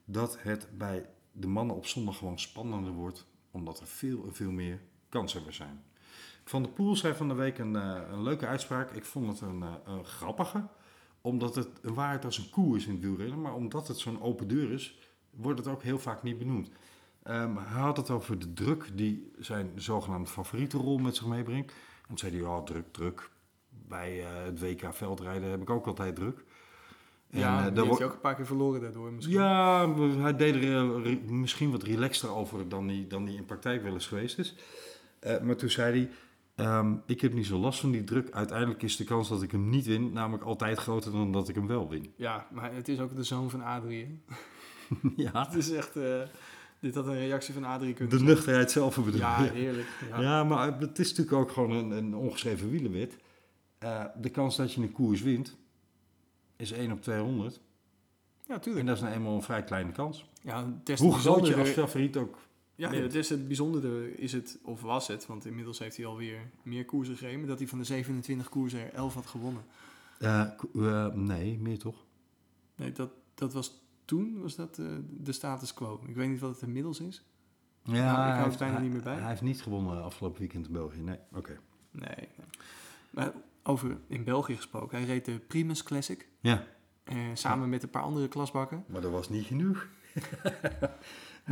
dat 0.04 0.42
het 0.42 0.68
bij 0.78 1.06
de 1.32 1.46
mannen 1.46 1.76
op 1.76 1.86
zondag 1.86 2.16
gewoon 2.16 2.38
spannender 2.38 2.92
wordt, 2.92 3.26
omdat 3.50 3.80
er 3.80 3.86
veel 3.86 4.24
en 4.24 4.34
veel 4.34 4.50
meer 4.50 4.80
kanshebbers 5.08 5.56
zijn. 5.56 5.84
Van 6.50 6.62
de 6.62 6.68
Poel 6.68 6.96
zei 6.96 7.14
van 7.14 7.28
de 7.28 7.34
week 7.34 7.58
een, 7.58 7.76
eh, 7.76 8.00
een 8.12 8.22
leuke 8.22 8.46
uitspraak. 8.46 8.90
Ik 8.90 9.04
vond 9.04 9.26
het 9.28 9.40
een, 9.40 9.62
eh, 9.62 9.68
een 9.94 10.04
grappige, 10.04 10.62
omdat 11.20 11.54
het 11.54 11.68
een 11.82 11.94
waarheid 11.94 12.24
als 12.24 12.38
een 12.38 12.50
koe 12.50 12.76
is 12.76 12.86
in 12.86 12.92
het 12.92 13.02
wielrennen, 13.02 13.40
maar 13.40 13.54
omdat 13.54 13.88
het 13.88 13.98
zo'n 13.98 14.22
open 14.22 14.48
deur 14.48 14.72
is, 14.72 14.98
wordt 15.30 15.58
het 15.58 15.68
ook 15.68 15.82
heel 15.82 15.98
vaak 15.98 16.22
niet 16.22 16.38
benoemd. 16.38 16.70
Ehm, 17.22 17.56
hij 17.56 17.80
had 17.80 17.96
het 17.96 18.10
over 18.10 18.38
de 18.38 18.52
druk 18.52 18.90
die 18.94 19.30
zijn 19.38 19.70
zogenaamde 19.74 20.30
favoriete 20.30 20.76
rol 20.76 20.98
met 20.98 21.16
zich 21.16 21.26
meebrengt. 21.26 21.70
En 21.72 22.06
toen 22.08 22.18
zei 22.18 22.32
hij, 22.32 22.40
ja, 22.40 22.62
druk, 22.62 22.92
druk. 22.92 23.30
Bij 23.68 24.20
eh, 24.20 24.44
het 24.44 24.60
WK 24.60 24.94
veldrijden 24.94 25.50
heb 25.50 25.60
ik 25.62 25.70
ook 25.70 25.86
altijd 25.86 26.14
druk. 26.14 26.44
En, 27.30 27.38
ja, 27.38 27.62
die 27.62 27.72
daar 27.72 27.86
wordt- 27.86 28.02
ook 28.02 28.12
een 28.12 28.20
paar 28.20 28.34
keer 28.34 28.46
verloren 28.46 28.80
daardoor 28.80 29.12
misschien. 29.12 29.34
ja, 29.36 29.94
hij 29.98 30.36
deed 30.36 30.54
er 30.64 30.84
misschien 31.32 31.70
wat 31.70 31.82
relaxter 31.82 32.30
over 32.34 32.68
dan 32.68 32.88
hij, 32.88 33.04
dan 33.08 33.26
hij 33.26 33.34
in 33.34 33.44
praktijk 33.44 33.82
wel 33.82 33.92
eens 33.92 34.06
geweest 34.06 34.38
is. 34.38 34.54
Maar 35.42 35.56
toen 35.56 35.70
zei 35.70 35.98
hij, 35.98 36.10
ehm, 36.60 36.94
ik 37.06 37.20
heb 37.20 37.32
niet 37.32 37.46
zo 37.46 37.58
last 37.58 37.80
van 37.80 37.90
die 37.90 38.04
druk. 38.04 38.30
Uiteindelijk 38.30 38.82
is 38.82 38.96
de 38.96 39.04
kans 39.04 39.28
dat 39.28 39.42
ik 39.42 39.50
hem 39.50 39.68
niet 39.68 39.86
win 39.86 40.12
namelijk 40.12 40.44
altijd 40.44 40.78
groter 40.78 41.12
dan 41.12 41.32
dat 41.32 41.48
ik 41.48 41.54
hem 41.54 41.66
wel 41.66 41.88
win. 41.88 42.12
Ja, 42.16 42.46
maar 42.52 42.74
het 42.74 42.88
is 42.88 43.00
ook 43.00 43.16
de 43.16 43.22
zoon 43.22 43.50
van 43.50 43.62
Adrie. 43.62 44.04
hè? 44.06 44.14
ja, 45.24 45.44
Het 45.46 45.54
is 45.54 45.70
echt... 45.70 45.96
eh, 45.96 46.20
dit 46.80 46.94
had 46.94 47.06
een 47.06 47.18
reactie 47.18 47.54
van 47.54 47.64
Adrie 47.64 47.94
kunnen 47.94 48.18
de 48.18 48.24
nuchterheid 48.24 48.70
zelf 48.70 48.96
bedoel 49.04 49.20
Ja, 49.20 49.42
heerlijk. 49.42 49.86
Ja. 50.10 50.20
Ja. 50.20 50.44
maar 50.44 50.78
het 50.80 50.98
is 50.98 51.08
natuurlijk 51.08 51.36
ook 51.36 51.50
gewoon 51.50 51.70
een, 51.70 51.90
een 51.90 52.14
ongeschreven 52.14 52.70
wielenwet. 52.70 53.16
Eh, 53.78 54.04
de 54.20 54.28
kans 54.30 54.56
dat 54.56 54.72
je 54.72 54.80
een 54.82 54.92
koers 54.92 55.22
wint 55.22 55.56
is 56.56 56.72
1 56.72 56.92
op 56.92 57.02
200. 57.02 57.60
ja, 58.46 58.54
En 58.54 58.60
tuurlijk. 58.60 58.86
dat 58.86 58.96
is 58.96 59.02
nou 59.02 59.14
eenmaal 59.14 59.34
een 59.34 59.42
vrij 59.42 59.64
kleine 59.64 59.92
kans. 59.92 60.24
Ja, 60.42 60.64
Hoe 60.96 61.14
groot 61.14 61.46
je 61.46 61.56
als 61.56 61.68
favoriet 61.68 62.16
ook 62.16 62.38
Ja, 62.80 62.92
het 62.92 63.14
is 63.14 63.28
het 63.28 63.46
bijzondere 63.46 64.16
is 64.16 64.32
het, 64.32 64.58
of 64.62 64.80
was 64.80 65.06
het, 65.06 65.26
want 65.26 65.46
inmiddels 65.46 65.78
heeft 65.78 65.96
hij 65.96 66.06
alweer 66.06 66.50
meer 66.62 66.84
koersen 66.84 67.16
gereden, 67.16 67.46
dat 67.46 67.58
hij 67.58 67.68
van 67.68 67.78
de 67.78 67.84
27 67.84 68.48
koersen 68.48 68.80
er 68.80 68.92
11 68.92 69.14
had 69.14 69.26
gewonnen. 69.26 69.62
Eh, 70.18 70.40
eh, 70.74 71.06
nee, 71.14 71.58
meer 71.58 71.78
toch? 71.78 72.04
Nee, 72.76 72.92
dat, 72.92 73.10
dat 73.34 73.52
was 73.52 73.84
toen 74.04 74.40
was 74.42 74.54
dat 74.56 74.78
eh, 74.78 74.86
de 75.10 75.32
status 75.32 75.74
quo. 75.74 76.00
Ik 76.06 76.14
weet 76.14 76.28
niet 76.28 76.40
wat 76.40 76.50
het 76.54 76.62
inmiddels 76.62 77.00
is. 77.00 77.24
Ja, 77.82 77.92
Nou, 77.92 78.04
ik 78.04 78.08
hou 78.10 78.26
hij 78.26 78.36
het 78.36 78.44
heeft- 78.44 78.58
bijna 78.58 78.78
niet 78.78 78.92
meer 78.92 79.02
bij. 79.02 79.14
Hij 79.16 79.28
heeft 79.28 79.42
niet 79.42 79.62
gewonnen 79.62 80.02
afgelopen 80.02 80.38
weekend 80.40 80.66
in 80.66 80.72
België. 80.72 81.00
Nee, 81.00 81.18
oké. 81.32 81.58
Nee. 81.90 82.08
nee. 82.16 82.28
Maar 83.10 83.32
Over 83.62 83.98
in 84.06 84.24
België 84.24 84.56
gesproken. 84.56 84.98
Hij 84.98 85.06
reed 85.06 85.24
de 85.24 85.38
Primus 85.38 85.82
Classic. 85.82 86.28
Ja, 86.40 86.64
samen 87.34 87.68
met 87.68 87.82
een 87.82 87.90
paar 87.90 88.02
andere 88.02 88.28
klasbakken. 88.28 88.84
maar 88.88 89.00
dat 89.00 89.10
was 89.10 89.28
niet 89.28 89.44
genoeg. 89.44 89.86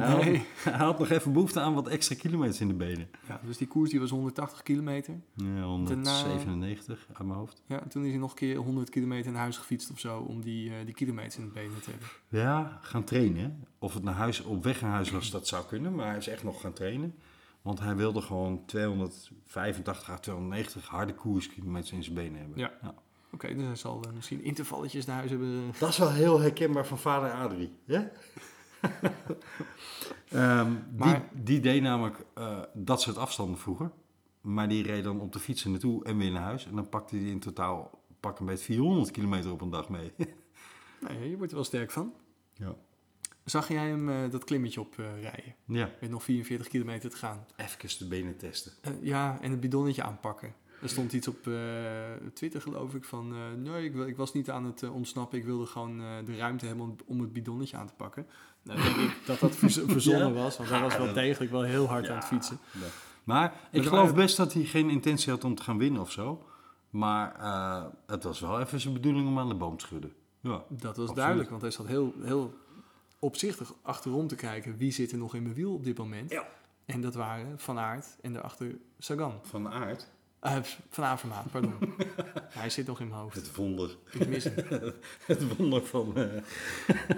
hij, 0.01 0.11
had, 0.15 0.25
Nee. 0.25 0.45
hij 0.71 0.73
had 0.87 0.99
nog 0.99 1.09
even 1.11 1.33
behoefte 1.33 1.61
aan 1.61 1.75
wat 1.75 1.89
extra 1.89 2.17
kilometers 2.17 2.61
in 2.61 2.69
de 2.69 2.75
benen. 2.75 3.09
Ja, 3.29 3.41
dus 3.45 3.57
die 3.57 3.67
koers 3.67 3.91
die 3.91 4.01
was 4.01 4.11
180 4.11 4.63
kilometer. 4.63 5.15
Ja, 5.35 5.63
197 5.63 7.07
uit 7.09 7.27
mijn 7.27 7.39
hoofd. 7.39 7.63
Ja, 7.67 7.83
en 7.83 7.89
toen 7.89 8.05
is 8.05 8.11
hij 8.11 8.19
nog 8.21 8.31
een 8.31 8.37
keer 8.37 8.57
100 8.57 8.91
kilometer 8.91 9.33
naar 9.33 9.41
huis 9.41 9.57
gefietst 9.57 9.91
of 9.91 9.99
zo. 9.99 10.19
Om 10.19 10.41
die, 10.41 10.71
eh, 10.71 10.85
die 10.85 10.95
kilometers 10.95 11.37
in 11.37 11.45
de 11.45 11.51
benen 11.53 11.81
te 11.83 11.91
hebben. 11.91 12.09
Ja, 12.29 12.79
gaan 12.83 13.05
trainen. 13.05 13.43
hè. 13.43 13.51
Of 13.79 13.95
het 13.95 14.03
naar 14.03 14.15
huis, 14.15 14.43
op 14.43 14.65
weg 14.65 14.81
naar 14.81 14.91
huis 14.91 15.11
was, 15.11 15.31
dat 15.31 15.47
zou 15.49 15.65
kunnen. 15.67 15.95
Maar 15.95 16.07
hij 16.09 16.17
is 16.17 16.29
echt 16.29 16.45
nog 16.45 16.61
gaan 16.61 16.73
trainen. 16.73 17.15
Want 17.63 17.81
hij 17.81 17.97
wilde 17.97 18.21
gewoon 18.21 18.63
285 18.67 20.11
à 20.11 20.19
290 20.19 20.87
harde 20.87 21.15
koerskilometers 21.15 21.93
in 21.93 22.03
zijn 22.03 22.15
benen 22.15 22.39
hebben. 22.41 22.59
Ja. 22.59 22.73
Oké, 23.33 23.55
dus 23.55 23.65
hij 23.65 23.77
zal 23.77 24.03
eh, 24.05 24.13
misschien 24.15 24.43
intervalletjes 24.43 25.07
naar 25.07 25.17
huis 25.17 25.31
hebben. 25.31 25.49
eh. 25.73 25.81
Dat 25.81 25.89
is 25.89 25.99
wel 25.99 26.11
heel 26.13 26.41
herkenbaar 26.41 26.87
van 26.87 26.99
vader 26.99 27.31
Adrie. 27.33 27.71
Ja? 27.85 28.11
Ehm, 30.29 30.73
Maar- 30.97 31.29
die, 31.33 31.43
die 31.43 31.61
deed 31.61 31.83
namelijk 31.83 32.17
eh, 32.35 32.59
dat 32.75 33.01
soort 33.01 33.17
afstanden 33.17 33.59
vroeger. 33.59 33.91
Maar 34.41 34.69
die 34.69 34.83
reed 34.83 35.05
dan 35.05 35.21
op 35.21 35.33
de 35.33 35.39
fietsen 35.39 35.71
naartoe 35.71 36.05
en 36.05 36.19
weer 36.19 36.31
naar 36.31 36.43
huis. 36.43 36.67
En 36.67 36.75
dan 36.75 36.89
pakte 36.89 37.17
hij 37.17 37.25
in 37.25 37.39
totaal 37.41 38.03
pak 38.21 38.39
een 38.39 38.47
beetje 38.47 38.65
400 38.65 39.11
kilometer 39.11 39.51
op 39.53 39.61
een 39.61 39.71
dag 39.71 39.89
mee. 39.89 40.13
Ja, 41.01 41.13
je 41.13 41.37
wordt 41.37 41.51
er 41.51 41.57
wel 41.57 41.65
sterk 41.67 41.91
van. 41.91 42.13
ja. 42.55 42.75
Zag 43.45 43.69
jij 43.69 43.89
hem 43.89 44.09
eh, 44.11 44.31
dat 44.31 44.45
klimmetje 44.45 44.81
op 44.81 44.99
eh, 44.99 45.21
rijden? 45.21 45.55
ja. 45.65 45.91
Met 46.01 46.11
nog 46.11 46.23
44 46.23 46.69
kilometer 46.69 47.11
te 47.11 47.17
gaan. 47.17 47.45
Even 47.57 47.99
de 47.99 48.07
benen 48.09 48.37
testen. 48.37 48.73
Ja, 49.01 49.39
en 49.41 49.51
het 49.51 49.61
bidonnetje 49.61 50.03
aanpakken. 50.03 50.55
Er 50.83 50.89
stond 50.89 51.13
iets 51.13 51.29
op 51.29 51.47
eh, 51.47 51.55
Twitter, 52.35 52.61
geloof 52.61 52.95
ik, 52.95 53.05
van... 53.05 53.33
eh, 53.35 53.39
nee, 53.73 53.85
ik, 53.85 53.93
wil- 53.93 54.07
ik 54.07 54.17
was 54.17 54.33
niet 54.33 54.51
aan 54.51 54.65
het 54.65 54.83
eh, 54.83 54.95
ontsnappen. 54.95 55.39
Ik 55.39 55.45
wilde 55.45 55.67
gewoon 55.67 56.01
eh, 56.01 56.07
de 56.25 56.37
ruimte 56.37 56.67
hebben 56.67 56.85
om, 56.85 56.97
om 57.07 57.21
het 57.21 57.33
bidonnetje 57.33 57.77
aan 57.77 57.87
te 57.87 57.93
pakken. 57.97 58.27
Nou, 58.63 58.83
denk 58.83 58.97
ik 58.97 59.17
dat 59.27 59.39
dat 59.41 59.57
verz- 59.57 59.81
verzonnen 59.97 60.29
Ja? 60.35 60.43
was. 60.43 60.57
Want 60.57 60.69
hij 60.71 60.81
was 60.81 60.97
wel 60.97 61.13
degelijk 61.13 61.51
wel 61.51 61.63
heel 61.63 61.87
hard 61.87 62.09
aan 62.09 62.17
het 62.17 62.25
fietsen. 62.25 62.59
Maar 63.25 63.55
ik 63.71 63.87
geloof 63.87 64.15
best 64.15 64.37
dat 64.37 64.53
hij 64.53 64.65
geen 64.65 64.91
intentie 64.91 65.31
had 65.33 65.45
om 65.45 65.55
te 65.55 65.63
gaan 65.63 65.79
winnen 65.79 66.01
of 66.01 66.11
zo. 66.11 66.43
Maar 66.91 67.35
eh, 67.37 67.85
het 68.07 68.23
was 68.25 68.41
wel 68.41 68.61
even 68.61 68.81
zijn 68.81 68.95
bedoeling 68.95 69.27
om 69.29 69.39
aan 69.39 69.49
de 69.49 69.55
boom 69.55 69.77
te 69.77 69.87
schudden. 69.87 70.13
Ja. 70.41 70.51
Dat 70.69 70.83
was 70.83 70.91
Absoluut. 70.91 71.15
duidelijk, 71.17 71.51
want 71.51 71.63
hij 71.63 71.71
zat 71.71 71.87
heel, 71.87 72.13
heel 72.23 72.55
opzichtig 73.19 73.75
achterom 73.83 74.27
te 74.27 74.35
kijken. 74.35 74.77
Wie 74.77 74.91
zit 74.93 75.13
er 75.13 75.19
nog 75.19 75.35
in 75.35 75.43
mijn 75.43 75.55
wiel 75.55 75.75
op 75.75 75.85
dit 75.85 75.99
moment? 75.99 76.31
Ja. 76.31 76.47
En 76.85 77.01
dat 77.01 77.15
waren 77.15 77.59
Van 77.59 77.79
Aert 77.79 78.17
en 78.21 78.33
daarachter 78.33 78.79
Sagan. 78.99 79.39
Van 79.43 79.63
de 79.63 79.69
Eh, 80.41 80.57
van 80.91 81.05
Avermaat, 81.05 81.51
pardon. 81.51 81.75
hij 82.61 82.71
zit 82.71 82.87
nog 82.87 83.01
in 83.01 83.09
mijn 83.09 83.21
hoofd. 83.21 83.35
Het 83.37 83.55
wonder. 83.55 83.97
Ik 84.11 84.29
mis 84.29 84.45
hem. 84.45 84.55
Het 85.27 85.57
wonder 85.57 85.87
van. 85.87 86.17
eh, 86.17 86.27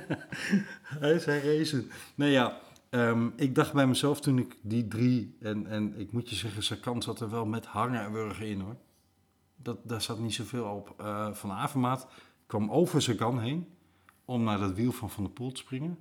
hij 1.01 1.13
is 1.13 1.25
herrezen. 1.25 1.91
Nee 2.15 2.31
ja, 2.31 2.61
ehm, 2.91 3.29
ik 3.37 3.55
dacht 3.55 3.73
bij 3.73 3.87
mezelf 3.87 4.21
toen 4.21 4.39
ik 4.39 4.57
die 4.63 4.89
drie. 4.89 5.37
En, 5.41 5.67
en 5.67 5.99
ik 5.99 6.13
moet 6.13 6.31
je 6.31 6.37
zeggen, 6.37 6.63
Sakan 6.63 7.03
zat 7.03 7.21
er 7.21 7.31
wel 7.31 7.47
met 7.47 7.67
hangen 7.67 8.01
en 8.01 8.13
wurgen 8.13 8.47
in 8.47 8.61
hoor. 8.61 8.77
Dat, 9.57 9.79
daar 9.83 10.03
zat 10.03 10.19
niet 10.19 10.35
zoveel 10.35 10.65
op. 10.65 10.95
Eh, 11.01 11.33
van 11.33 11.51
Avermaat 11.51 12.07
kwam 12.47 12.71
over 12.71 13.03
Sagan 13.03 13.41
heen. 13.41 13.69
Om 14.25 14.43
naar 14.43 14.59
dat 14.59 14.73
wiel 14.75 14.93
van 14.93 15.11
Van 15.11 15.25
der 15.25 15.33
Poel 15.33 15.53
te 15.53 15.61
springen. 15.61 15.99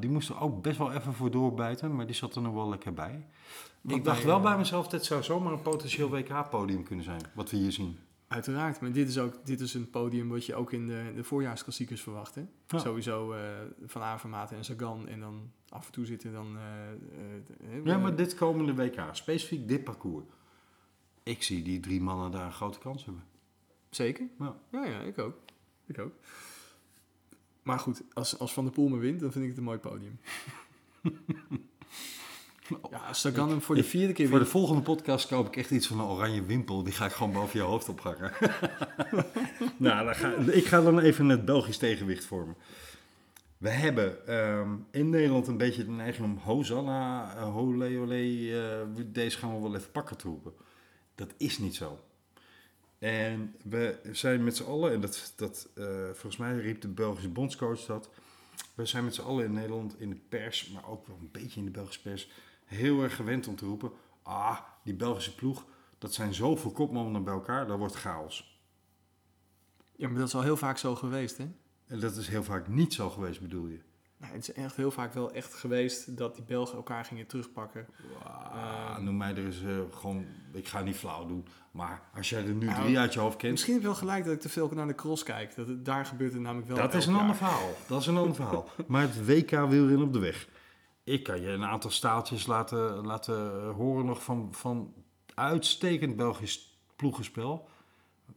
Die 0.00 0.10
moest 0.10 0.28
er 0.28 0.40
ook 0.40 0.62
best 0.62 0.78
wel 0.78 0.92
even 0.92 1.14
voor 1.14 1.30
doorbijten, 1.30 1.96
maar 1.96 2.06
die 2.06 2.14
zat 2.14 2.34
er 2.34 2.42
nog 2.42 2.54
wel 2.54 2.68
lekker 2.68 2.94
bij. 2.94 3.26
Ik 3.86 4.04
dacht 4.04 4.24
wel 4.24 4.36
eh, 4.36 4.42
bij 4.42 4.56
mezelf, 4.58 4.88
dit 4.88 5.04
zou 5.04 5.22
zomaar 5.22 5.52
een 5.52 5.62
potentieel 5.62 6.08
WK-podium 6.10 6.82
kunnen 6.82 7.04
zijn, 7.04 7.20
wat 7.34 7.50
we 7.50 7.56
hier 7.56 7.72
zien. 7.72 7.98
Uiteraard, 8.28 8.80
maar 8.80 8.92
dit 8.92 9.08
is 9.08 9.18
ook 9.18 9.46
dit 9.46 9.60
is 9.60 9.74
een 9.74 9.90
podium 9.90 10.28
wat 10.28 10.46
je 10.46 10.54
ook 10.54 10.72
in 10.72 10.86
de, 10.86 11.12
de 11.14 11.24
voorjaarsklassiekers 11.24 12.00
verwacht. 12.02 12.34
Hè? 12.34 12.44
Ja. 12.66 12.78
Sowieso 12.78 13.32
eh, 13.32 13.40
Van 13.86 14.02
Avermaat 14.02 14.52
en 14.52 14.64
Sagan 14.64 15.08
en 15.08 15.20
dan 15.20 15.50
af 15.68 15.86
en 15.86 15.92
toe 15.92 16.06
zitten 16.06 16.32
dan... 16.32 16.56
eh, 16.56 17.84
Ja, 17.84 17.98
maar 17.98 18.16
dit 18.16 18.34
komende 18.34 18.74
WK, 18.74 19.00
specifiek 19.12 19.68
dit 19.68 19.84
parcours. 19.84 20.24
Ik 21.22 21.42
zie 21.42 21.62
die 21.62 21.80
drie 21.80 22.00
mannen 22.00 22.30
daar 22.30 22.44
een 22.44 22.52
grote 22.52 22.78
kans 22.78 23.04
hebben. 23.04 23.24
Zeker? 23.90 24.26
Ja. 24.38 24.56
Ja, 24.72 24.84
ja, 24.84 25.00
ik 25.00 25.18
ook. 25.18 25.36
Ik 25.86 25.98
ook. 25.98 26.12
Maar 27.62 27.78
goed, 27.78 28.02
als, 28.12 28.38
als 28.38 28.52
Van 28.52 28.64
der 28.64 28.72
Poel 28.72 28.88
me 28.88 28.98
wint, 28.98 29.20
dan 29.20 29.32
vind 29.32 29.42
ik 29.44 29.50
het 29.50 29.58
een 29.58 29.64
mooi 29.64 29.78
podium. 29.78 30.18
ja, 32.90 33.46
hem 33.48 33.60
voor 33.60 33.74
de 33.74 33.84
vierde 33.84 34.12
keer 34.12 34.28
Voor 34.28 34.38
de 34.38 34.44
volgende 34.44 34.82
podcast 34.82 35.28
koop 35.28 35.46
ik 35.46 35.56
echt 35.56 35.70
iets 35.70 35.86
van 35.86 36.00
een 36.00 36.06
oranje 36.06 36.44
wimpel. 36.44 36.82
Die 36.82 36.92
ga 36.92 37.04
ik 37.04 37.12
gewoon 37.12 37.32
boven 37.32 37.58
je 37.58 37.64
hoofd 37.64 37.88
ophangen. 37.88 38.32
nou, 39.76 40.04
dan 40.04 40.14
ga, 40.14 40.34
ik 40.52 40.66
ga 40.66 40.82
dan 40.82 40.98
even 40.98 41.28
het 41.28 41.44
Belgisch 41.44 41.78
tegenwicht 41.78 42.24
vormen. 42.24 42.56
We 43.58 43.68
hebben 43.68 44.26
ehm, 44.26 44.68
in 44.90 45.10
Nederland 45.10 45.46
een 45.46 45.56
beetje 45.56 45.84
de 45.84 45.90
neiging 45.90 46.26
om 46.26 46.38
Hosanna, 46.38 47.36
uh, 47.36 47.56
Ole, 47.56 47.86
eh, 48.96 49.04
deze 49.06 49.38
gaan 49.38 49.54
we 49.54 49.62
wel 49.62 49.76
even 49.76 49.90
pakken 49.90 50.16
te 50.16 50.28
roepen. 50.28 50.52
Dat 51.14 51.34
is 51.36 51.58
niet 51.58 51.74
zo. 51.74 51.98
En 52.98 53.54
we 53.62 53.98
zijn 54.12 54.44
met 54.44 54.56
z'n 54.56 54.64
allen, 54.64 54.92
en 54.92 55.00
dat, 55.00 55.32
dat 55.36 55.68
eh, 55.74 55.84
volgens 56.04 56.36
mij 56.36 56.56
riep 56.56 56.80
de 56.80 56.88
Belgische 56.88 57.28
bondscoach 57.28 57.86
dat. 57.86 58.10
We 58.74 58.86
zijn 58.86 59.04
met 59.04 59.14
z'n 59.14 59.22
allen 59.22 59.44
in 59.44 59.52
Nederland 59.52 60.00
in 60.00 60.08
de 60.08 60.20
pers, 60.28 60.70
maar 60.70 60.88
ook 60.88 61.06
wel 61.06 61.16
een 61.20 61.30
beetje 61.32 61.60
in 61.60 61.66
de 61.66 61.72
Belgische 61.72 62.02
pers, 62.02 62.30
heel 62.70 63.02
erg 63.02 63.16
gewend 63.16 63.48
om 63.48 63.56
te 63.56 63.66
roepen: 63.66 63.90
ah, 64.22 64.58
die 64.84 64.94
Belgische 64.94 65.34
ploeg, 65.34 65.64
dat 65.98 66.14
zijn 66.14 66.34
zoveel 66.34 66.70
kopmannen 66.70 67.24
bij 67.24 67.32
elkaar, 67.32 67.66
dat 67.66 67.78
wordt 67.78 67.94
chaos. 67.94 68.62
Ja, 69.96 70.08
maar 70.08 70.18
dat 70.18 70.28
is 70.28 70.34
al 70.34 70.42
heel 70.42 70.56
vaak 70.56 70.78
zo 70.78 70.94
geweest, 70.94 71.38
hè? 71.38 71.48
En 71.86 72.00
dat 72.00 72.16
is 72.16 72.28
heel 72.28 72.44
vaak 72.44 72.68
niet 72.68 72.94
zo 72.94 73.10
geweest, 73.10 73.40
bedoel 73.40 73.66
je? 73.66 73.80
Nou, 74.16 74.32
het 74.32 74.48
is 74.48 74.52
echt 74.52 74.76
heel 74.76 74.90
vaak 74.90 75.14
wel 75.14 75.32
echt 75.32 75.54
geweest 75.54 76.16
dat 76.16 76.34
die 76.34 76.44
Belgen 76.44 76.76
elkaar 76.76 77.04
gingen 77.04 77.26
terugpakken. 77.26 77.86
Ah, 78.22 78.98
noem 78.98 79.16
mij 79.16 79.30
er 79.30 79.44
eens 79.44 79.62
eh, 79.62 79.78
gewoon, 79.90 80.26
ik 80.52 80.68
ga 80.68 80.80
niet 80.80 80.96
flauw 80.96 81.26
doen, 81.26 81.46
maar 81.70 82.02
als 82.14 82.28
jij 82.28 82.46
er 82.46 82.54
nu 82.54 82.66
Nou, 82.66 82.82
drie 82.82 82.98
uit 82.98 83.12
je 83.12 83.20
hoofd 83.20 83.36
kent, 83.36 83.52
Misschien 83.52 83.72
heb 83.72 83.82
je 83.82 83.88
wel 83.88 83.96
gelijk 83.96 84.24
dat 84.24 84.34
ik 84.34 84.40
te 84.40 84.48
veel 84.48 84.70
naar 84.74 84.86
de 84.86 84.94
cross 84.94 85.22
kijk. 85.22 85.54
Dat 85.54 85.68
het, 85.68 85.84
daar 85.84 86.06
gebeurt 86.06 86.32
het 86.32 86.42
namelijk 86.42 86.68
wel 86.68 86.76
dat 86.76 86.94
is 86.94 87.06
een 87.06 87.14
ander 87.14 87.36
verhaal. 87.36 87.70
Dat 87.88 88.00
is 88.00 88.06
een 88.06 88.16
ander 88.16 88.34
verhaal. 88.34 88.68
Maar 88.86 89.02
het 89.02 89.26
WK 89.26 89.50
wielrennen 89.50 90.02
op 90.06 90.12
de 90.12 90.18
weg. 90.18 90.48
Ik 91.04 91.22
kan 91.22 91.40
je 91.40 91.48
een 91.48 91.64
aantal 91.64 91.90
staaltjes 91.90 92.46
laten, 92.46 93.06
laten 93.06 93.68
horen 93.68 94.06
nog 94.06 94.22
van, 94.22 94.48
van 94.50 94.94
uitstekend 95.34 96.16
Belgisch 96.16 96.78
ploegenspel. 96.96 97.68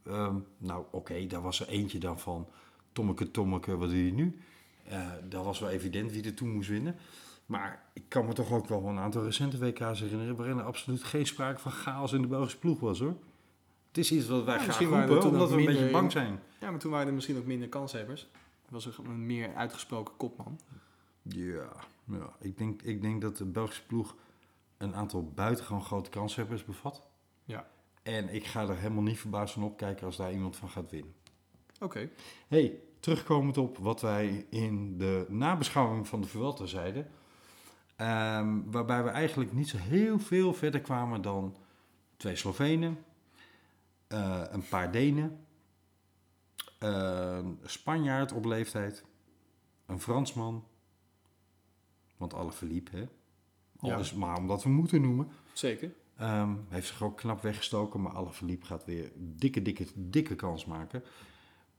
Ehm, 0.03 0.35
nou, 0.57 0.85
oké, 0.91 1.27
daar 1.27 1.41
was 1.41 1.59
er 1.59 1.67
eentje 1.67 1.99
dan 1.99 2.19
van 2.19 2.47
Tommeke, 2.91 3.31
Tommeke, 3.31 3.77
wat 3.77 3.89
doe 3.89 4.05
je 4.05 4.13
nu? 4.13 4.41
Eh 4.83 5.11
dat 5.29 5.45
was 5.45 5.59
wel 5.59 5.69
evident 5.69 6.11
wie 6.11 6.23
er 6.23 6.33
toen 6.33 6.53
moest 6.53 6.69
winnen. 6.69 6.95
Maar 7.45 7.83
ik 7.93 8.03
kan 8.07 8.25
me 8.25 8.33
toch 8.33 8.51
ook 8.51 8.67
wel 8.67 8.87
een 8.87 8.99
aantal 8.99 9.23
recente 9.23 9.57
WK's 9.57 9.99
herinneren... 9.99 10.35
waarin 10.35 10.57
er 10.57 10.63
absoluut 10.63 11.03
geen 11.03 11.25
sprake 11.25 11.59
van 11.59 11.71
chaos 11.71 12.13
in 12.13 12.21
de 12.21 12.27
Belgische 12.27 12.59
ploeg 12.59 12.79
was, 12.79 12.99
hoor. 12.99 13.15
Het 13.87 13.97
is 13.97 14.11
iets 14.11 14.27
wat 14.27 14.43
wij 14.43 14.53
Ja, 14.53 14.61
graag 14.61 14.67
misschien 14.67 15.07
roepen, 15.07 15.29
omdat 15.29 15.49
we 15.49 15.57
een 15.57 15.65
beetje 15.65 15.91
bang 15.91 16.11
zijn. 16.11 16.39
Ja, 16.59 16.71
maar 16.71 16.79
toen 16.79 16.91
waren 16.91 17.07
er 17.07 17.13
misschien 17.13 17.37
ook 17.37 17.45
minder 17.45 17.69
kanshebbers. 17.69 18.21
Er 18.65 18.71
was 18.71 18.85
er 18.85 18.95
een 19.05 19.25
meer 19.25 19.55
uitgesproken 19.55 20.17
kopman. 20.17 20.59
Ja, 21.21 21.69
ja. 22.05 22.35
Ik, 22.39 22.57
denk, 22.57 22.81
ik 22.81 23.01
denk 23.01 23.21
dat 23.21 23.37
de 23.37 23.45
Belgische 23.45 23.85
ploeg 23.85 24.15
een 24.77 24.95
aantal 24.95 25.31
buitengewoon 25.35 25.83
grote 25.83 26.09
kanshebbers 26.09 26.65
bevat. 26.65 27.07
Ja. 27.43 27.67
En 28.03 28.33
ik 28.33 28.45
ga 28.45 28.61
er 28.61 28.77
helemaal 28.77 29.03
niet 29.03 29.19
verbaasd 29.19 29.53
van 29.53 29.63
opkijken 29.63 30.05
als 30.05 30.17
daar 30.17 30.31
iemand 30.31 30.55
van 30.55 30.69
gaat 30.69 30.91
winnen. 30.91 31.13
Oké. 31.79 32.09
hey, 32.47 32.79
terugkomend 32.99 33.57
op 33.57 33.77
wat 33.77 34.01
wij 34.01 34.45
in 34.49 34.97
de 34.97 35.25
nabeschouwing 35.29 36.07
van 36.07 36.21
de 36.21 36.27
Vuelta 36.27 36.65
zeiden. 36.65 37.07
ehm, 37.95 38.61
waarbij 38.65 39.03
we 39.03 39.09
eigenlijk 39.09 39.53
niet 39.53 39.69
zo 39.69 39.77
heel 39.77 40.19
veel 40.19 40.53
verder 40.53 40.81
kwamen 40.81 41.21
dan 41.21 41.55
twee 42.17 42.35
Slovenen, 42.35 43.03
eh, 44.07 44.41
een 44.49 44.67
paar 44.67 44.91
Denen, 44.91 45.45
eh, 46.79 47.37
een 47.37 47.59
Spanjaard 47.63 48.31
op 48.31 48.45
leeftijd, 48.45 49.03
een 49.85 49.99
Fransman, 49.99 50.63
want 52.29 52.41
alle 52.41 52.51
verliep, 52.51 52.91
hè? 52.91 52.99
Ja. 53.79 53.93
Alles 53.93 54.13
maar 54.13 54.37
omdat 54.37 54.63
we 54.63 54.69
moeten 54.69 55.01
noemen. 55.01 55.27
Zeker. 55.53 55.93
Ehm, 56.17 56.55
heeft 56.69 56.87
zich 56.87 57.01
ook 57.01 57.17
knap 57.17 57.41
weggestoken, 57.41 58.01
maar 58.01 58.11
alle 58.11 58.31
verliep 58.31 58.63
gaat 58.63 58.85
weer 58.85 59.11
dikke, 59.15 59.61
dikke, 59.61 59.85
dikke 59.95 60.35
kans 60.35 60.65
maken. 60.65 61.03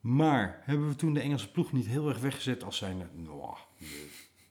Maar 0.00 0.60
hebben 0.62 0.88
we 0.88 0.94
toen 0.94 1.14
de 1.14 1.20
Engelse 1.20 1.50
ploeg 1.50 1.72
niet 1.72 1.86
heel 1.86 2.08
erg 2.08 2.18
weggezet 2.18 2.64
als 2.64 2.76
zijnde... 2.76 3.06
Nou, 3.12 3.56
nee. 3.78 4.10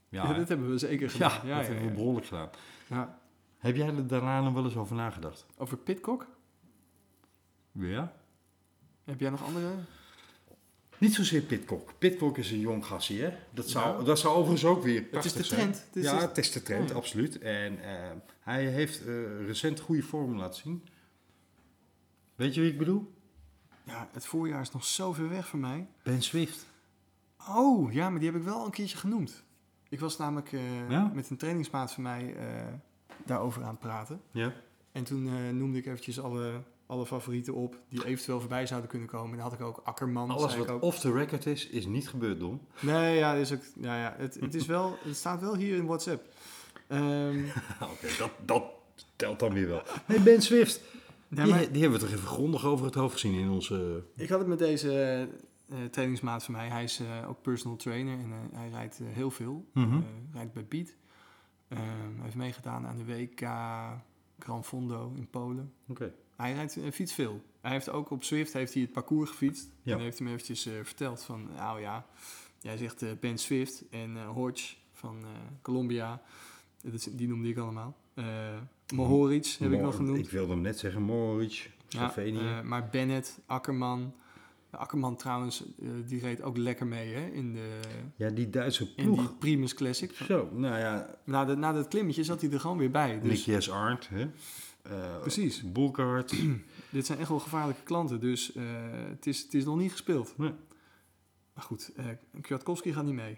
Ja, 0.09 0.23
ja, 0.23 0.33
dit 0.33 0.47
hebben 0.47 0.69
we 0.69 0.77
zeker 0.77 1.17
ja, 1.17 1.29
gedaan. 1.29 1.57
dat 1.57 1.67
hebben 1.67 1.87
we 1.87 1.93
behoorlijk 1.93 2.25
gedaan. 2.25 2.49
Ja. 2.87 3.19
Heb 3.57 3.75
jij 3.75 3.87
er 3.87 4.07
daarna 4.07 4.41
nog 4.41 4.53
wel 4.53 4.63
eens 4.63 4.75
over 4.75 4.95
nagedacht? 4.95 5.45
Over 5.57 5.77
Pitcock? 5.77 6.27
Ja? 7.71 8.13
Heb 9.03 9.19
jij 9.19 9.29
nog 9.29 9.43
andere? 9.43 9.71
Niet 11.03 11.13
zozeer 11.15 11.41
Pitcock. 11.41 11.93
Pitcock 11.97 12.37
is 12.37 12.51
een 12.51 12.59
jong 12.59 12.85
gassie, 12.85 13.21
hè? 13.21 13.33
Dat 13.53 13.69
zou, 13.69 13.97
Ja. 13.99 14.03
dat 14.03 14.19
zou 14.19 14.33
overigens 14.35 14.65
ook 14.65 14.83
weer 14.83 15.05
Het 15.11 15.25
is 15.25 15.33
de 15.33 15.43
trend. 15.43 15.83
Het 15.85 15.95
is 15.95 16.03
ja, 16.03 16.19
het 16.19 16.37
is 16.37 16.51
de 16.51 16.63
trend, 16.63 16.89
Ja. 16.89 16.95
absoluut. 16.95 17.39
En 17.39 17.83
eh, 17.83 18.11
hij 18.39 18.65
heeft 18.65 19.05
eh, 19.07 19.45
recent 19.45 19.79
goede 19.79 20.01
vorm 20.01 20.37
laten 20.37 20.61
zien. 20.61 20.83
Weet 22.35 22.53
je 22.55 22.61
wie 22.61 22.71
ik 22.71 22.77
bedoel? 22.77 23.13
Ja, 23.83 24.09
het 24.11 24.25
voorjaar 24.25 24.61
is 24.61 24.71
nog 24.71 24.85
zo 24.85 25.13
ver 25.13 25.29
weg 25.29 25.47
voor 25.47 25.59
mij. 25.59 25.87
Ben 26.03 26.21
Swift. 26.21 26.65
Oh, 27.49 27.93
ja, 27.93 28.09
maar 28.09 28.19
die 28.19 28.29
heb 28.31 28.39
ik 28.39 28.45
wel 28.45 28.65
een 28.65 28.71
keertje 28.71 28.97
genoemd. 28.97 29.43
Ik 29.89 29.99
was 29.99 30.17
namelijk 30.17 30.51
eh, 30.53 30.89
Ja? 30.89 31.11
met 31.13 31.29
een 31.29 31.37
trainingsmaat 31.37 31.91
van 31.93 32.03
mij 32.03 32.35
eh, 32.35 32.45
daarover 33.25 33.63
aan 33.63 33.69
het 33.69 33.79
praten. 33.79 34.21
Ja. 34.31 34.53
En 34.91 35.03
toen 35.03 35.57
noemde 35.57 35.77
ik 35.77 35.85
eventjes 35.85 36.19
alle, 36.19 36.61
alle 36.85 37.05
favorieten 37.05 37.53
op 37.53 37.79
die 37.89 38.05
eventueel 38.05 38.39
voorbij 38.39 38.65
zouden 38.65 38.89
kunnen 38.89 39.07
komen. 39.07 39.29
En 39.31 39.37
dan 39.37 39.49
had 39.49 39.53
ik 39.59 39.65
ook 39.65 39.81
Akkerman. 39.83 40.29
Alles 40.29 40.57
wat 40.57 40.69
ook. 40.69 40.81
off 40.81 40.99
the 40.99 41.11
record 41.11 41.45
is, 41.45 41.67
is 41.67 41.85
niet 41.85 42.09
gebeurd, 42.09 42.39
Dom. 42.39 42.61
Nee, 42.79 43.17
ja, 43.17 43.33
is 43.33 43.53
ook, 43.53 43.61
ja, 43.75 43.97
ja 43.99 44.15
het, 44.17 44.37
het, 44.39 44.53
is 44.55 44.65
wel, 44.65 44.97
het 45.03 45.15
staat 45.15 45.41
wel 45.41 45.55
hier 45.55 45.75
in 45.75 45.85
WhatsApp. 45.85 46.25
Ehm, 46.87 47.43
Oké, 47.93 48.07
dat, 48.17 48.31
dat 48.45 48.63
telt 49.15 49.39
dan 49.39 49.53
weer 49.53 49.67
wel. 49.67 49.81
Hey, 50.05 50.21
Ben 50.21 50.41
Swift. 50.41 50.81
ja, 51.27 51.43
die, 51.43 51.53
maar 51.53 51.71
die 51.71 51.81
hebben 51.81 51.99
we 51.99 52.05
toch 52.05 52.15
even 52.15 52.27
grondig 52.27 52.65
over 52.65 52.85
het 52.85 52.95
hoofd 52.95 53.13
gezien 53.13 53.33
in 53.33 53.49
onze... 53.49 54.03
ik 54.15 54.29
had 54.29 54.39
het 54.39 54.47
met 54.47 54.59
deze 54.59 55.27
eh, 55.69 55.77
trainingsmaat 55.91 56.43
van 56.43 56.53
mij. 56.53 56.67
Hij 56.67 56.83
is 56.83 56.99
eh, 56.99 57.29
ook 57.29 57.41
personal 57.41 57.77
trainer 57.77 58.13
en 58.19 58.31
eh, 58.31 58.59
hij 58.59 58.69
rijdt 58.69 58.99
eh, 58.99 59.07
heel 59.09 59.31
veel. 59.31 59.65
Eh, 59.73 59.97
rijdt 60.33 60.53
bij 60.53 60.65
Beat. 60.65 60.93
Ehm, 61.67 61.81
hij 62.15 62.23
heeft 62.23 62.35
meegedaan 62.35 62.85
aan 62.85 62.97
de 62.97 63.05
WK 63.05 63.41
Gran 64.39 64.63
Fondo 64.63 65.13
in 65.15 65.27
Polen. 65.29 65.73
Oké. 65.87 66.13
Hij 66.35 66.53
rijdt, 66.53 66.77
eh, 66.77 66.91
fietst 66.91 67.15
veel. 67.15 67.41
Hij 67.61 67.71
heeft 67.71 67.89
ook 67.89 68.09
op 68.09 68.23
Swift 68.23 68.53
heeft 68.53 68.73
hij 68.73 68.81
het 68.81 68.91
parcours 68.91 69.29
gefietst. 69.29 69.69
Ja. 69.81 69.95
En 69.95 70.01
heeft 70.01 70.17
hij 70.17 70.27
me 70.27 70.33
eventjes 70.33 70.65
eh, 70.65 70.73
verteld 70.83 71.23
van, 71.23 71.49
nou 71.55 71.81
ja, 71.81 72.05
jij 72.59 72.77
zegt 72.77 73.01
eh, 73.01 73.09
Ben 73.19 73.37
Swift 73.37 73.83
en 73.89 74.23
Hodge 74.25 74.75
van 74.93 75.17
Colombia. 75.61 76.21
Dat 76.81 77.09
die 77.11 77.27
noemde 77.27 77.49
ik 77.49 77.57
allemaal. 77.57 77.97
Mohoric 78.93 79.55
heb 79.59 79.71
ik 79.71 79.81
nog 79.81 79.95
genoemd. 79.95 80.17
Ik 80.17 80.29
wilde 80.29 80.51
hem 80.51 80.61
net 80.61 80.79
zeggen, 80.79 81.01
Mohoric, 81.01 81.71
Slovenië. 81.87 82.61
maar 82.63 82.89
Bennett, 82.89 83.39
Akkerman. 83.45 84.13
Akkerman 84.69 85.15
trouwens, 85.15 85.63
die 86.05 86.19
reed 86.19 86.41
ook 86.41 86.57
lekker 86.57 86.87
mee 86.87 87.13
hè, 87.13 87.27
in, 87.27 87.53
de, 87.53 87.79
ja, 88.15 88.29
die 88.29 88.49
Duitse 88.49 88.87
in 88.95 89.03
ploeg. 89.03 89.19
die 89.19 89.29
Primus 89.37 89.73
Classic. 89.73 90.13
Zo, 90.15 90.49
nou 90.53 90.77
ja, 90.77 91.15
Na, 91.23 91.45
de, 91.45 91.55
na 91.55 91.73
dat 91.73 91.87
klimmetje 91.87 92.23
zat 92.23 92.41
hij 92.41 92.51
er 92.51 92.59
gewoon 92.59 92.77
weer 92.77 92.91
bij. 92.91 93.19
Dus 93.19 93.45
Nicky 93.45 93.61
S. 93.61 93.69
Arndt, 93.69 94.09
hè? 94.09 94.27
Eh, 94.83 95.19
Precies. 95.19 95.71
Boelkaart. 95.71 96.33
dit 96.89 97.05
zijn 97.05 97.19
echt 97.19 97.29
wel 97.29 97.39
gevaarlijke 97.39 97.83
klanten. 97.83 98.19
Dus 98.19 98.53
eh, 98.53 98.63
het, 99.09 99.27
is, 99.27 99.41
het 99.41 99.53
is 99.53 99.65
nog 99.65 99.77
niet 99.77 99.91
gespeeld. 99.91 100.37
Nee. 100.37 100.53
Maar 101.53 101.63
goed, 101.63 101.91
eh 101.95 102.05
Kwiatkowski 102.41 102.93
gaat 102.93 103.05
niet 103.05 103.13
mee. 103.13 103.37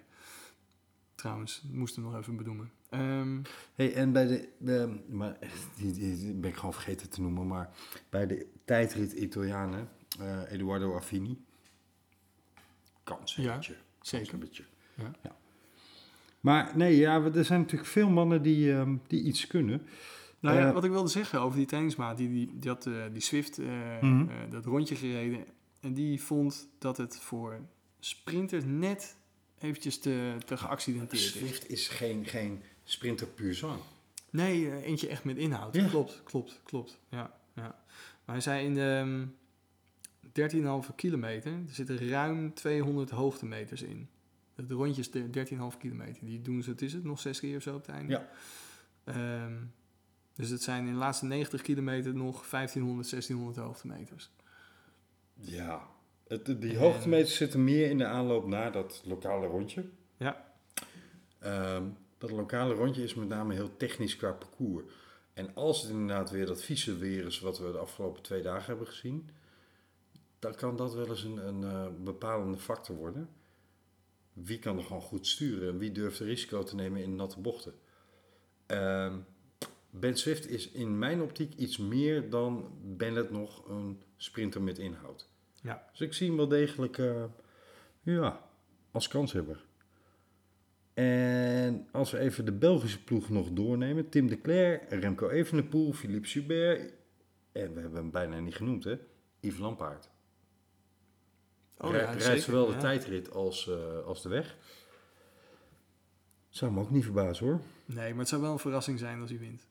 Trouwens, 1.15 1.63
moest 1.71 1.95
hem 1.95 2.03
nog 2.05 2.15
even 2.17 2.35
bedoelen. 2.35 2.71
Ehm, 2.89 3.41
hey, 3.75 3.93
en 3.93 4.11
bij 4.11 4.27
de, 4.27 4.49
de 4.57 4.99
maar 5.09 5.37
die, 5.77 5.91
die, 5.93 6.33
ben 6.33 6.49
ik 6.49 6.55
gewoon 6.55 6.73
vergeten 6.73 7.09
te 7.09 7.21
noemen, 7.21 7.47
maar 7.47 7.69
bij 8.09 8.27
de 8.27 8.47
tijdrit 8.65 9.11
Italianen, 9.11 9.89
eh, 10.19 10.51
Eduardo 10.51 10.95
Affini, 10.95 11.43
kans 13.03 13.35
Ja, 13.35 13.51
een 13.51 13.55
beetje. 13.57 13.75
zeker. 14.01 14.33
Een 14.33 14.39
beetje. 14.39 14.63
Ja. 15.21 15.35
Maar 16.39 16.71
nee, 16.75 16.95
ja, 16.97 17.21
er 17.21 17.45
zijn 17.45 17.59
natuurlijk 17.61 17.89
veel 17.89 18.09
mannen 18.09 18.41
die, 18.41 18.73
ehm, 18.73 18.95
die 19.07 19.23
iets 19.23 19.47
kunnen. 19.47 19.81
Nou 20.45 20.57
ja, 20.57 20.67
Eh, 20.67 20.73
wat 20.73 20.83
ik 20.83 20.91
wilde 20.91 21.09
zeggen 21.09 21.39
over 21.41 21.57
die 21.57 21.67
trainingsmaat, 21.67 22.17
die, 22.17 22.29
die, 22.29 22.59
die 22.59 22.69
had 22.69 22.85
eh, 22.85 22.93
die 23.11 23.21
Swift 23.21 23.57
eh, 23.59 23.67
Mhm. 24.01 24.29
eh, 24.29 24.35
dat 24.49 24.65
rondje 24.65 24.95
gereden. 24.95 25.45
En 25.79 25.93
die 25.93 26.21
vond 26.21 26.67
dat 26.79 26.97
het 26.97 27.19
voor 27.19 27.59
sprinters 27.99 28.63
net 28.67 29.15
eventjes 29.59 29.99
te, 29.99 30.35
te 30.45 30.57
geaccidenteerd 30.57 31.21
is. 31.21 31.31
Swift 31.31 31.69
is 31.69 31.87
geen, 31.87 32.25
geen 32.25 32.61
sprinter 32.83 33.27
puur 33.27 33.53
zang. 33.55 33.79
Nee, 34.29 34.83
eentje 34.83 35.07
echt 35.07 35.23
met 35.23 35.37
inhoud. 35.37 35.75
Ja. 35.75 35.87
Klopt, 35.87 36.21
klopt, 36.23 36.61
klopt. 36.63 36.97
Ja, 37.09 37.33
ja. 37.55 37.83
Maar 38.25 38.35
hij 38.35 38.41
zei 38.41 38.65
in 38.65 38.73
de 38.73 39.03
ehm, 39.03 39.25
13,5 40.89 40.95
kilometer, 40.95 41.51
er 41.51 41.73
zitten 41.73 42.09
ruim 42.09 42.53
200 42.53 43.09
hoogtemeters 43.09 43.81
in. 43.81 44.07
Het 44.55 44.71
rondje 44.71 45.01
is 45.01 45.11
de 45.11 45.29
13,5 45.29 45.77
kilometer. 45.79 46.25
Die 46.25 46.41
doen 46.41 46.63
ze, 46.63 46.69
het 46.69 46.81
is 46.81 46.93
het, 46.93 47.03
nog 47.03 47.19
zes 47.19 47.39
keer 47.39 47.55
of 47.57 47.61
zo 47.63 47.75
op 47.75 47.85
het 47.85 47.95
einde. 47.95 48.11
Ja. 48.11 48.29
Ehm, 49.03 49.53
dus 50.35 50.49
het 50.49 50.63
zijn 50.63 50.85
in 50.85 50.93
de 50.93 50.99
laatste 50.99 51.25
90 51.25 51.61
kilometer 51.61 52.15
nog 52.15 52.49
1500, 52.49 53.09
1600 53.09 53.65
hoogtemeters. 53.65 54.29
Ja. 55.33 55.87
Het, 56.27 56.61
die 56.61 56.77
hoogtemeters 56.77 57.35
zitten 57.35 57.63
meer 57.63 57.89
in 57.89 57.97
de 57.97 58.05
aanloop 58.05 58.47
naar 58.47 58.71
dat 58.71 59.01
lokale 59.05 59.47
rondje. 59.47 59.85
Ja. 60.17 60.53
Ehm, 61.39 61.83
dat 62.17 62.31
lokale 62.31 62.73
rondje 62.73 63.03
is 63.03 63.13
met 63.13 63.27
name 63.27 63.53
heel 63.53 63.77
technisch 63.77 64.15
qua 64.15 64.31
parcours. 64.31 64.83
En 65.33 65.55
als 65.55 65.81
het 65.81 65.91
inderdaad 65.91 66.31
weer 66.31 66.45
dat 66.45 66.63
vieze 66.63 66.97
weer 66.97 67.25
is 67.25 67.39
wat 67.39 67.59
we 67.59 67.71
de 67.71 67.77
afgelopen 67.77 68.21
twee 68.21 68.41
dagen 68.41 68.65
hebben 68.65 68.87
gezien, 68.87 69.29
dan 70.39 70.55
kan 70.55 70.75
dat 70.75 70.93
wel 70.93 71.07
eens 71.07 71.23
een, 71.23 71.47
een 71.47 71.63
eh, 71.63 71.87
bepalende 72.03 72.57
factor 72.57 72.95
worden. 72.95 73.29
Wie 74.33 74.59
kan 74.59 74.77
er 74.77 74.83
gewoon 74.83 75.01
goed 75.01 75.27
sturen 75.27 75.69
en 75.69 75.77
wie 75.77 75.91
durft 75.91 76.19
er 76.19 76.25
risico 76.25 76.63
te 76.63 76.75
nemen 76.75 77.01
in 77.01 77.15
natte 77.15 77.39
bochten? 77.39 77.73
Ehm, 78.65 79.17
ben 79.99 80.17
Swift 80.17 80.49
is 80.49 80.71
in 80.71 80.99
mijn 80.99 81.21
optiek 81.21 81.53
iets 81.53 81.77
meer 81.77 82.29
dan 82.29 82.71
Bennett 82.83 83.31
nog 83.31 83.69
een 83.69 84.01
sprinter 84.17 84.61
met 84.61 84.77
inhoud. 84.77 85.29
Ja. 85.61 85.87
Dus 85.91 86.01
ik 86.01 86.13
zie 86.13 86.27
hem 86.27 86.37
wel 86.37 86.47
degelijk 86.47 86.97
eh, 86.97 87.23
ja, 88.01 88.49
als 88.91 89.07
kanshebber. 89.07 89.65
En 90.93 91.87
als 91.91 92.11
we 92.11 92.19
even 92.19 92.45
de 92.45 92.51
Belgische 92.51 93.03
ploeg 93.03 93.29
nog 93.29 93.49
doornemen. 93.51 94.09
Tim 94.09 94.27
de 94.27 94.41
Cler, 94.41 94.81
Remco 94.89 95.29
Evenepoel, 95.29 95.93
Philippe 95.93 96.27
Joubert. 96.27 96.93
En 97.51 97.73
we 97.73 97.79
hebben 97.79 97.99
hem 97.99 98.11
bijna 98.11 98.39
niet 98.39 98.55
genoemd 98.55 98.83
hè. 98.83 98.97
Yves 99.39 99.59
Lampaard. 99.59 100.09
Oh, 101.77 101.91
ja, 101.91 102.11
rijdt 102.11 102.43
zowel 102.43 102.65
de 102.65 102.73
ja. 102.73 102.79
tijdrit 102.79 103.31
als, 103.31 103.69
eh, 103.69 103.99
als 103.99 104.21
de 104.21 104.29
weg. 104.29 104.57
Zou 106.55 106.71
me 106.71 106.79
ook 106.79 106.91
niet 106.91 107.03
verbazen 107.03 107.45
hoor. 107.45 107.61
Nee, 107.85 108.09
maar 108.09 108.19
het 108.19 108.27
zou 108.27 108.41
wel 108.41 108.51
een 108.51 108.59
verrassing 108.59 108.99
zijn 108.99 109.21
als 109.21 109.29
hij 109.29 109.39
wint. 109.39 109.67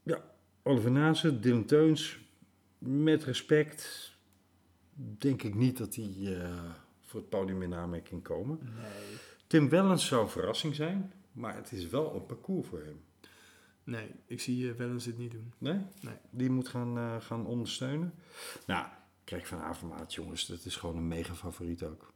Oliver 0.62 0.90
Nase, 0.90 1.40
Dylan 1.40 1.64
Teuns. 1.64 2.18
Met 2.78 3.24
respect 3.24 4.12
denk 4.94 5.42
ik 5.42 5.54
niet 5.54 5.78
dat 5.78 5.92
die 5.92 6.36
eh, 6.36 6.50
voor 7.00 7.20
het 7.20 7.28
podium 7.28 7.62
in 7.62 7.74
aanmerking 7.74 8.22
komen. 8.22 8.58
Nee. 8.62 9.18
Tim 9.46 9.68
Wellens 9.68 10.06
zou 10.06 10.22
een 10.22 10.28
verrassing 10.28 10.74
zijn, 10.74 11.12
maar 11.32 11.56
het 11.56 11.72
is 11.72 11.88
wel 11.88 12.14
een 12.14 12.26
parcours 12.26 12.68
voor 12.68 12.82
hem. 12.82 13.00
Nee, 13.84 14.10
ik 14.26 14.40
zie 14.40 14.64
uh, 14.64 14.72
Wellens 14.72 15.04
dit 15.04 15.18
niet 15.18 15.30
doen. 15.30 15.52
Nee? 15.58 15.80
Nee. 16.00 16.16
Die 16.30 16.50
moet 16.50 16.68
gaan, 16.68 16.98
eh, 16.98 17.20
gaan 17.20 17.46
ondersteunen. 17.46 18.14
Nou, 18.66 18.86
kijk 19.24 19.46
van 19.46 19.58
Avermaat, 19.58 20.14
jongens, 20.14 20.46
dat 20.46 20.64
is 20.64 20.76
gewoon 20.76 20.96
een 20.96 21.08
mega 21.08 21.34
favoriet 21.34 21.82
ook. 21.82 22.12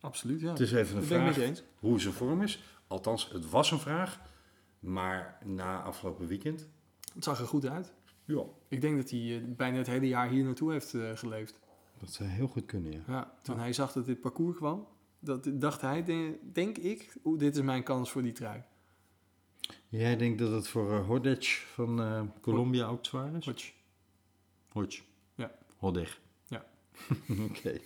Absoluut, 0.00 0.40
ja. 0.40 0.50
Het 0.50 0.60
is 0.60 0.72
even 0.72 0.94
een 0.94 1.08
Dat 1.08 1.34
vraag 1.34 1.62
hoe 1.78 2.00
zijn 2.00 2.14
vorm 2.14 2.42
is. 2.42 2.62
Althans, 2.92 3.28
het 3.32 3.50
was 3.50 3.70
een 3.70 3.78
vraag, 3.78 4.20
maar 4.80 5.38
na 5.44 5.82
afgelopen 5.82 6.26
weekend, 6.26 6.68
Het 7.14 7.24
zag 7.24 7.40
er 7.40 7.46
goed 7.46 7.66
uit. 7.66 7.92
ja, 8.24 8.42
Ik 8.68 8.80
denk 8.80 8.96
dat 8.96 9.10
hij 9.10 9.36
eh, 9.36 9.42
bijna 9.56 9.76
het 9.76 9.86
hele 9.86 10.08
jaar 10.08 10.28
hier 10.28 10.44
naartoe 10.44 10.72
heeft 10.72 10.94
eh, 10.94 11.10
geleefd. 11.14 11.58
dat 12.00 12.10
zou 12.12 12.28
heel 12.28 12.46
goed 12.46 12.64
kunnen, 12.66 12.92
ja. 12.92 13.00
Ja, 13.06 13.34
toen 13.42 13.58
hij 13.58 13.72
zag 13.72 13.92
dat 13.92 14.06
dit 14.06 14.20
parcours 14.20 14.56
kwam, 14.56 14.86
dat, 15.18 15.48
dacht 15.52 15.80
hij, 15.80 16.04
de- 16.04 16.38
denk 16.52 16.78
ik, 16.78 17.16
dit 17.36 17.56
is 17.56 17.62
mijn 17.62 17.82
kans 17.82 18.10
voor 18.10 18.22
die 18.22 18.32
trui. 18.32 18.62
Jij 19.88 20.16
denkt 20.16 20.38
dat 20.38 20.50
het 20.52 20.68
voor 20.68 20.92
uh, 20.92 21.06
Hodec 21.06 21.44
van 21.74 22.00
eh, 22.02 22.22
Colombia 22.40 22.86
ook 22.86 23.04
zwaar 23.06 23.34
is? 23.36 23.44
Hodge. 23.44 23.72
Hodge. 24.68 25.02
Ja. 25.34 25.50
Hodeg. 25.76 26.20
Ja. 26.46 26.64
Oké. 27.50 27.80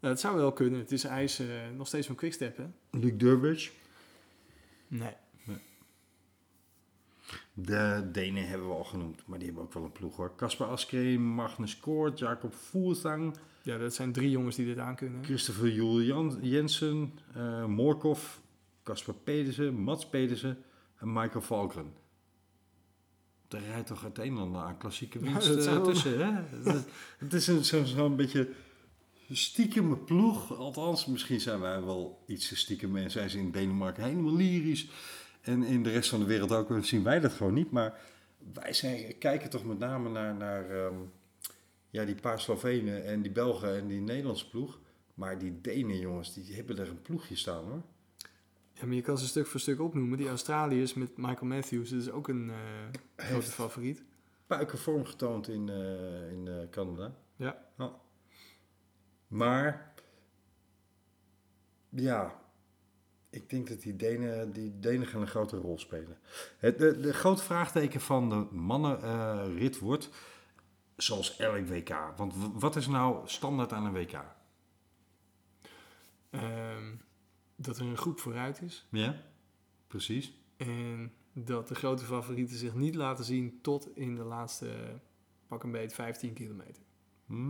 Het 0.00 0.20
zou 0.20 0.36
wel 0.36 0.52
kunnen. 0.52 0.78
Het 0.80 0.92
is 0.92 1.04
ijs 1.04 1.38
eh, 1.38 1.46
nog 1.76 1.86
steeds 1.86 2.06
van 2.06 2.16
Quickstep, 2.16 2.56
hè? 2.56 2.64
Luc 2.90 3.12
Durbridge. 3.16 3.70
Nee. 4.88 5.12
De 7.54 8.08
Denen 8.12 8.48
hebben 8.48 8.68
we 8.68 8.74
al 8.74 8.84
genoemd, 8.84 9.22
maar 9.26 9.38
die 9.38 9.46
hebben 9.46 9.64
ook 9.64 9.72
wel 9.72 9.84
een 9.84 9.92
ploeg 9.92 10.16
hoor. 10.16 10.34
Kasper 10.36 10.66
Askreen, 10.66 11.20
Magnus 11.22 11.80
Koort, 11.80 12.18
Jacob 12.18 12.54
Voertang, 12.54 13.36
Ja, 13.62 13.78
dat 13.78 13.94
zijn 13.94 14.12
drie 14.12 14.30
jongens 14.30 14.56
die 14.56 14.66
dit 14.66 14.78
aankunnen. 14.78 15.24
Christopher 15.24 15.72
Jules 15.72 16.06
Jan- 16.06 16.38
Jensen, 16.42 17.12
eh 17.34 17.64
Morkov, 17.64 18.36
Kasper 18.82 19.14
Pedersen, 19.14 19.74
Mats 19.74 20.08
Pedersen 20.08 20.62
en 20.98 21.12
Michael 21.12 21.40
Valkren. 21.42 21.92
Er 23.48 23.60
rijdt 23.60 23.86
toch 23.86 24.02
het 24.02 24.18
een 24.18 24.24
en 24.36 24.36
ander 24.38 24.60
aan 24.62 24.78
klassieke 24.78 25.18
winst 25.18 25.48
eh, 25.66 25.82
tussen. 25.82 26.18
Hè? 26.26 26.42
Het- 26.70 26.86
Het 27.18 27.32
is 27.32 27.46
een- 27.46 27.64
zo'n 27.64 27.86
zo'n 27.86 28.16
beetje 28.16 28.48
stiekeme 29.36 29.96
ploeg. 29.96 30.56
Althans, 30.56 31.06
misschien 31.06 31.40
zijn 31.40 31.60
wij 31.60 31.82
wel 31.82 32.22
iets 32.26 32.48
te 32.48 32.56
stiekem 32.56 32.96
en 32.96 33.10
zijn 33.10 33.30
ze 33.30 33.38
in 33.38 33.50
Denemarken 33.50 34.04
helemaal 34.04 34.36
lyrisch. 34.36 34.88
En 35.40 35.62
in 35.62 35.82
de 35.82 35.90
rest 35.90 36.10
van 36.10 36.20
de 36.20 36.26
wereld 36.26 36.52
ook 36.52 36.84
zien 36.84 37.02
wij 37.02 37.20
dat 37.20 37.32
gewoon 37.32 37.54
niet. 37.54 37.70
Maar 37.70 38.00
wij 38.52 38.72
zijn, 38.72 39.18
kijken 39.18 39.50
toch 39.50 39.64
met 39.64 39.78
name 39.78 40.08
naar, 40.08 40.34
naar 40.34 40.70
ehm, 40.70 40.94
ja, 41.90 42.04
die 42.04 42.14
paar 42.14 42.40
Slovenen 42.40 43.04
en 43.04 43.22
die 43.22 43.32
Belgen 43.32 43.76
en 43.76 43.86
die 43.86 44.00
Nederlandse 44.00 44.48
ploeg. 44.48 44.78
Maar 45.14 45.38
die 45.38 45.60
Denen, 45.60 45.98
jongens, 45.98 46.34
die 46.34 46.54
hebben 46.54 46.78
er 46.78 46.88
een 46.88 47.02
ploegje 47.02 47.36
staan 47.36 47.64
hoor. 47.64 47.82
Ja, 48.72 48.86
maar 48.86 48.94
je 48.94 49.02
kan 49.02 49.18
ze 49.18 49.26
stuk 49.26 49.46
voor 49.46 49.60
stuk 49.60 49.80
opnoemen. 49.80 50.18
Die 50.18 50.28
Australiërs 50.28 50.94
met 50.94 51.16
Michael 51.16 51.46
Matthews, 51.46 51.90
dat 51.90 52.00
is 52.00 52.10
ook 52.10 52.28
een 52.28 52.50
eh, 52.50 53.26
grote 53.26 53.50
favoriet. 53.50 54.02
puikenvorm 54.46 55.04
getoond 55.04 55.48
in, 55.48 55.68
eh, 55.68 56.30
in 56.30 56.48
eh, 56.48 56.54
Canada. 56.70 57.14
Ja. 57.36 57.67
Maar, 59.28 59.94
ja, 61.88 62.40
ik 63.30 63.50
denk 63.50 63.68
dat 63.68 63.80
die 63.80 63.96
Denen, 63.96 64.52
die 64.52 64.78
Denen 64.78 65.06
gaan 65.06 65.20
een 65.20 65.26
grote 65.26 65.56
rol 65.56 65.78
spelen. 65.78 66.18
Het, 66.58 66.78
de, 66.78 67.00
de 67.00 67.12
grote 67.12 67.42
vraagteken 67.42 68.00
van 68.00 68.28
de 68.28 68.46
mannenrit 68.50 69.78
wordt, 69.78 70.10
zoals 70.96 71.36
elk 71.36 71.66
WK. 71.66 72.12
Want 72.16 72.34
wat 72.52 72.76
is 72.76 72.86
nou 72.86 73.28
standaard 73.28 73.72
aan 73.72 73.86
een 73.86 73.92
WK? 73.92 74.24
Ehm, 76.30 76.94
dat 77.56 77.78
er 77.78 77.86
een 77.86 77.96
groep 77.96 78.20
vooruit 78.20 78.62
is. 78.62 78.86
Ja, 78.90 79.22
precies. 79.86 80.32
En 80.56 81.12
dat 81.32 81.68
de 81.68 81.74
grote 81.74 82.04
favorieten 82.04 82.56
zich 82.56 82.74
niet 82.74 82.94
laten 82.94 83.24
zien 83.24 83.58
tot 83.62 83.96
in 83.96 84.14
de 84.14 84.22
laatste, 84.22 85.00
pak 85.46 85.62
een 85.62 85.70
beet, 85.70 85.94
15 85.94 86.32
kilometer. 86.32 86.82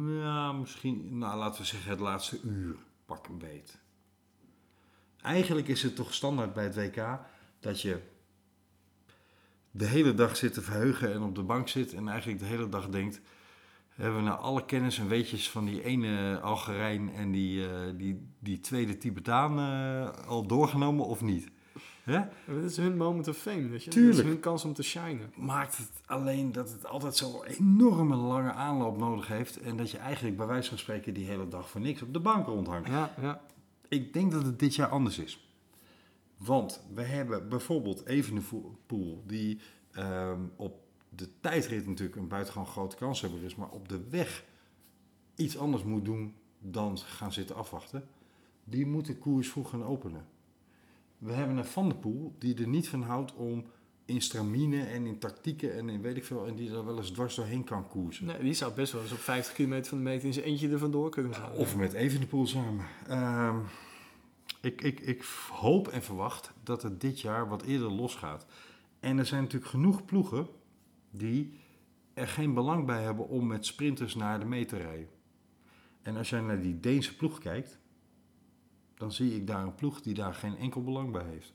Ja, 0.06 0.52
misschien, 0.52 1.18
nou 1.18 1.38
laten 1.38 1.60
we 1.60 1.66
zeggen 1.66 1.90
het 1.90 2.00
laatste 2.00 2.40
uur, 2.42 2.76
pak 3.06 3.26
een 3.26 3.38
beet. 3.38 3.78
Eigenlijk 5.22 5.68
is 5.68 5.82
het 5.82 5.96
toch 5.96 6.14
standaard 6.14 6.52
bij 6.52 6.64
het 6.64 6.74
WK 6.74 7.20
dat 7.60 7.80
je 7.80 8.00
de 9.70 9.86
hele 9.86 10.14
dag 10.14 10.36
zit 10.36 10.52
te 10.52 10.62
verheugen 10.62 11.12
en 11.12 11.22
op 11.22 11.34
de 11.34 11.42
bank 11.42 11.68
zit 11.68 11.94
en 11.94 12.08
eigenlijk 12.08 12.40
de 12.40 12.46
hele 12.46 12.68
dag 12.68 12.88
denkt, 12.88 13.20
hebben 13.88 14.16
we 14.16 14.22
nou 14.22 14.40
alle 14.40 14.64
kennis 14.64 14.98
en 14.98 15.08
weetjes 15.08 15.50
van 15.50 15.64
die 15.64 15.82
ene 15.82 16.40
Algerijn 16.40 17.14
en 17.14 17.30
die, 17.30 17.68
eh, 17.68 17.92
die, 17.96 18.28
die 18.38 18.60
tweede 18.60 18.98
Tibetaan 18.98 19.58
eh, 19.58 20.26
al 20.26 20.46
doorgenomen 20.46 21.06
of 21.06 21.20
niet? 21.20 21.50
Hè? 22.08 22.20
Dat 22.54 22.70
is 22.70 22.76
hun 22.76 22.96
moment 22.96 23.28
of 23.28 23.36
fame, 23.36 23.68
weet 23.68 23.84
je. 23.84 23.90
Tuurlijk. 23.90 24.16
Dat 24.16 24.24
is 24.24 24.30
hun 24.30 24.40
kans 24.40 24.64
om 24.64 24.72
te 24.72 24.82
shinen. 24.82 25.32
maakt 25.36 25.76
het 25.76 25.90
alleen 26.06 26.52
dat 26.52 26.70
het 26.70 26.86
altijd 26.86 27.16
zo'n 27.16 27.44
enorme 27.44 28.16
lange 28.16 28.52
aanloop 28.52 28.98
nodig 28.98 29.28
heeft. 29.28 29.60
En 29.60 29.76
dat 29.76 29.90
je 29.90 29.98
eigenlijk 29.98 30.36
bij 30.36 30.46
wijze 30.46 30.68
van 30.68 30.78
spreken 30.78 31.14
die 31.14 31.26
hele 31.26 31.48
dag 31.48 31.70
voor 31.70 31.80
niks 31.80 32.02
op 32.02 32.12
de 32.12 32.20
bank 32.20 32.46
rondhangt. 32.46 32.88
Ja, 32.88 33.14
ja. 33.20 33.40
Ik 33.88 34.12
denk 34.12 34.32
dat 34.32 34.44
het 34.44 34.58
dit 34.58 34.74
jaar 34.74 34.88
anders 34.88 35.18
is. 35.18 35.52
Want 36.36 36.82
we 36.94 37.02
hebben 37.02 37.48
bijvoorbeeld 37.48 38.06
Evenepoel, 38.06 39.22
die 39.26 39.60
ehm, 39.90 40.40
op 40.56 40.86
de 41.08 41.28
tijdrit 41.40 41.86
natuurlijk 41.86 42.16
een 42.16 42.28
buitengewoon 42.28 42.68
grote 42.68 42.96
kanshebber 42.96 43.42
is, 43.42 43.54
maar 43.54 43.70
op 43.70 43.88
de 43.88 44.08
weg 44.10 44.44
iets 45.34 45.58
anders 45.58 45.82
moet 45.82 46.04
doen 46.04 46.34
dan 46.58 46.98
gaan 46.98 47.32
zitten 47.32 47.56
afwachten. 47.56 48.08
Die 48.64 48.86
moet 48.86 49.06
de 49.06 49.16
koers 49.16 49.48
vroeg 49.48 49.70
gaan 49.70 49.84
openen. 49.84 50.26
We 51.18 51.32
hebben 51.32 51.56
een 51.56 51.64
Van 51.64 51.88
der 51.88 51.98
Poel 51.98 52.34
die 52.38 52.60
er 52.60 52.68
niet 52.68 52.88
van 52.88 53.02
houdt 53.02 53.34
om 53.34 53.64
in 54.04 54.22
stramine 54.22 54.82
en 54.82 55.06
in 55.06 55.18
tactieken 55.18 55.74
en 55.74 55.88
in 55.88 56.02
weet 56.02 56.16
ik 56.16 56.24
veel, 56.24 56.46
en 56.46 56.54
die 56.54 56.70
er 56.70 56.84
wel 56.84 56.96
eens 56.96 57.10
dwars 57.10 57.34
doorheen 57.34 57.64
kan 57.64 57.88
koersen. 57.88 58.26
Nee, 58.26 58.38
die 58.38 58.54
zou 58.54 58.72
best 58.72 58.92
wel 58.92 59.02
eens 59.02 59.12
op 59.12 59.18
50 59.18 59.54
kilometer 59.54 59.88
van 59.88 59.98
de 59.98 60.04
meter 60.04 60.26
in 60.26 60.32
zijn 60.32 60.44
eentje 60.44 60.68
er 60.68 60.78
vandoor 60.78 61.10
kunnen 61.10 61.34
gaan. 61.34 61.52
Of 61.52 61.76
met 61.76 61.92
Evenepoel 61.92 62.46
samen. 62.46 62.86
Ehm, 63.06 63.56
ik, 64.60 64.82
ik, 64.82 65.00
ik 65.00 65.24
hoop 65.50 65.88
en 65.88 66.02
verwacht 66.02 66.52
dat 66.62 66.82
het 66.82 67.00
dit 67.00 67.20
jaar 67.20 67.48
wat 67.48 67.62
eerder 67.62 67.90
losgaat. 67.90 68.46
En 69.00 69.18
er 69.18 69.26
zijn 69.26 69.42
natuurlijk 69.42 69.70
genoeg 69.70 70.04
ploegen 70.04 70.46
die 71.10 71.60
er 72.14 72.28
geen 72.28 72.54
belang 72.54 72.86
bij 72.86 73.02
hebben 73.02 73.28
om 73.28 73.46
met 73.46 73.66
sprinters 73.66 74.14
naar 74.14 74.38
de 74.40 74.46
meet 74.46 74.68
te 74.68 74.76
rijden. 74.76 75.08
En 76.02 76.16
als 76.16 76.30
jij 76.30 76.40
naar 76.40 76.60
die 76.60 76.80
Deense 76.80 77.16
ploeg 77.16 77.38
kijkt, 77.38 77.78
dan 78.98 79.12
zie 79.12 79.34
ik 79.34 79.46
daar 79.46 79.62
een 79.62 79.74
ploeg 79.74 80.00
die 80.00 80.14
daar 80.14 80.34
geen 80.34 80.56
enkel 80.56 80.82
belang 80.82 81.12
bij 81.12 81.24
heeft. 81.24 81.52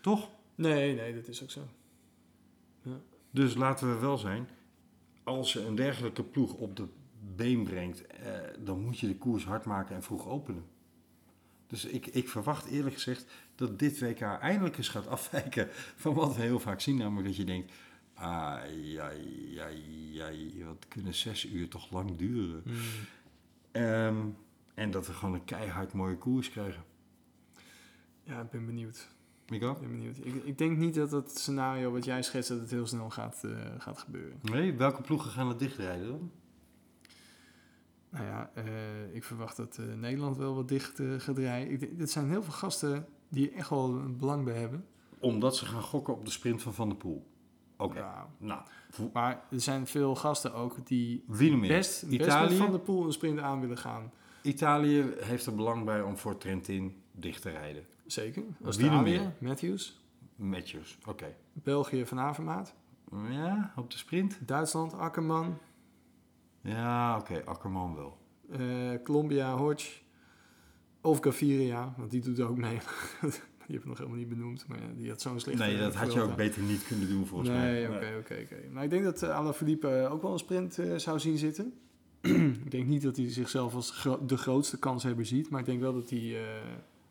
Toch? 0.00 0.30
Nee, 0.54 0.94
nee, 0.94 1.14
dat 1.14 1.28
is 1.28 1.42
ook 1.42 1.50
zo. 1.50 1.60
Dus 3.30 3.54
laten 3.54 3.88
we 3.88 3.98
wel 3.98 4.18
zijn, 4.18 4.48
als 5.22 5.52
je 5.52 5.60
een 5.60 5.74
dergelijke 5.74 6.22
ploeg 6.22 6.52
op 6.52 6.76
de 6.76 6.88
been 7.36 7.64
brengt, 7.64 8.06
eh, 8.06 8.32
dan 8.58 8.80
moet 8.80 8.98
je 8.98 9.06
de 9.06 9.16
koers 9.16 9.44
hard 9.44 9.64
maken 9.64 9.94
en 9.94 10.02
vroeg 10.02 10.26
openen. 10.26 10.64
Dus 11.66 11.84
ik, 11.84 12.06
ik 12.06 12.28
verwacht 12.28 12.66
eerlijk 12.66 12.94
gezegd 12.94 13.26
dat 13.54 13.78
dit 13.78 14.00
WK 14.00 14.20
eindelijk 14.20 14.76
eens 14.76 14.88
gaat 14.88 15.08
afwijken 15.16 15.68
van 15.96 16.14
wat 16.14 16.36
we 16.36 16.42
heel 16.42 16.60
vaak 16.60 16.80
zien. 16.80 16.96
Namelijk 16.96 17.26
dat 17.26 17.36
je 17.36 17.44
denkt, 17.44 17.72
ai, 18.14 18.96
ai, 18.96 19.58
ai, 19.58 20.20
ai, 20.20 20.64
wat 20.64 20.88
kunnen 20.88 21.14
zes 21.14 21.44
uur 21.44 21.68
toch 21.68 21.90
lang 21.90 22.16
duren. 22.16 22.62
Ehm, 23.70 24.26
en 24.74 24.90
dat 24.90 25.06
we 25.06 25.12
gewoon 25.12 25.34
een 25.34 25.44
keihard 25.44 25.92
mooie 25.92 26.18
koers 26.18 26.50
krijgen. 26.50 26.84
Ja, 28.22 28.40
ik 28.40 28.50
ben 28.50 28.66
benieuwd. 28.66 29.08
Ik 29.46 29.62
ook? 29.62 29.76
Ik, 29.76 29.82
ben 29.82 29.90
benieuwd. 29.90 30.16
ik, 30.16 30.44
ik 30.44 30.58
denk 30.58 30.78
niet 30.78 30.94
dat 30.94 31.10
het 31.10 31.38
scenario 31.38 31.92
wat 31.92 32.04
jij 32.04 32.22
schetst, 32.22 32.48
dat 32.48 32.60
het 32.60 32.70
heel 32.70 32.86
snel 32.86 33.10
gaat, 33.10 33.44
eh, 33.44 33.50
gaat 33.78 33.98
gebeuren. 33.98 34.38
Nee, 34.42 34.72
welke 34.76 35.02
ploegen 35.02 35.30
gaan 35.30 35.48
het 35.48 35.58
dichtrijden 35.58 36.08
dan? 36.08 36.30
Nou 38.08 38.24
ja, 38.24 38.50
eh, 38.54 39.14
ik 39.14 39.24
verwacht 39.24 39.56
dat 39.56 39.78
eh, 39.78 39.94
Nederland 39.94 40.36
wel 40.36 40.54
wat 40.54 40.68
dicht 40.68 41.00
gaat 41.18 41.38
rijden. 41.38 41.96
Dit 41.96 42.10
zijn 42.10 42.28
heel 42.28 42.42
veel 42.42 42.52
gasten 42.52 43.06
die 43.28 43.50
er 43.50 43.56
echt 43.56 43.70
wel 43.70 43.94
een 43.94 44.16
belang 44.16 44.44
bij 44.44 44.58
hebben. 44.58 44.84
Omdat 45.18 45.56
ze 45.56 45.64
gaan 45.64 45.82
gokken 45.82 46.14
op 46.14 46.24
de 46.24 46.30
sprint 46.30 46.62
van 46.62 46.74
Van 46.74 46.88
der 46.88 46.98
Poel. 46.98 47.26
Oké, 47.76 47.98
Ja. 47.98 48.26
nou, 48.38 48.62
Maar 49.12 49.44
er 49.50 49.60
zijn 49.60 49.86
veel 49.86 50.14
gasten 50.14 50.54
ook 50.54 50.86
die 50.86 51.24
wie 51.26 51.60
best, 51.60 51.68
best 51.68 52.02
Italië? 52.02 52.48
met 52.48 52.58
Van 52.58 52.70
der 52.70 52.80
Poel 52.80 53.04
een 53.06 53.12
sprint 53.12 53.38
aan 53.38 53.60
willen 53.60 53.78
gaan. 53.78 54.12
Italië 54.44 55.12
heeft 55.20 55.46
er 55.46 55.54
belang 55.54 55.84
bij 55.84 56.02
om 56.02 56.16
voor 56.16 56.38
Trentin 56.38 57.02
dicht 57.12 57.42
te 57.42 57.50
rijden. 57.50 57.84
Zeker. 58.06 58.42
Australië, 58.64 59.02
meer? 59.18 59.32
Matthews. 59.38 60.02
Matthews, 60.36 60.98
oké. 61.06 61.34
België, 61.52 62.06
Van 62.06 62.18
Avermaat. 62.20 62.74
Ja, 63.30 63.72
op 63.76 63.90
de 63.90 63.96
sprint? 63.98 64.38
Duitsland, 64.46 64.94
Akkerman. 64.94 65.58
Ja, 66.60 67.18
oké, 67.18 67.42
Akkerman 67.44 67.94
wel. 67.94 68.18
eh, 68.50 69.02
Colombia, 69.02 69.56
Hodge. 69.56 70.02
Of 71.00 71.20
Gaviria, 71.20 71.94
want 71.96 72.10
die 72.10 72.20
doet 72.20 72.38
er 72.38 72.48
ook 72.48 72.56
mee. 72.56 72.78
die 73.66 73.74
heb 73.74 73.80
ik 73.80 73.84
nog 73.84 73.96
helemaal 73.98 74.18
niet 74.18 74.28
benoemd, 74.28 74.66
maar 74.68 74.78
die 74.96 75.08
had 75.08 75.20
zo'n 75.20 75.40
slechte... 75.40 75.62
Nee, 75.62 75.78
dat 75.78 75.94
had 75.94 76.12
je 76.12 76.20
ook 76.20 76.36
beter 76.36 76.62
niet 76.62 76.86
kunnen 76.86 77.08
doen 77.08 77.26
volgens 77.26 77.50
Nee, 77.50 77.88
mij. 77.88 77.96
oké, 77.96 78.16
oké, 78.18 78.40
oké. 78.44 78.68
Maar 78.70 78.84
ik 78.84 78.90
denk 78.90 79.04
dat 79.04 79.22
uh, 79.22 79.36
Alaphilippe 79.36 80.08
ook 80.10 80.22
wel 80.22 80.32
een 80.32 80.38
sprint 80.38 80.78
eh, 80.78 80.96
zou 80.96 81.18
zien 81.18 81.38
zitten. 81.38 81.74
ik 82.64 82.70
denk 82.70 82.86
niet 82.86 83.02
dat 83.02 83.16
hij 83.16 83.30
zichzelf 83.30 83.74
als 83.74 83.90
gro- 83.90 84.26
de 84.26 84.36
grootste 84.36 84.78
kanshebber 84.78 85.26
ziet, 85.26 85.50
maar 85.50 85.60
ik 85.60 85.66
denk 85.66 85.80
wel 85.80 85.94
dat 85.94 86.10
hij... 86.10 86.18
eh, 86.18 86.40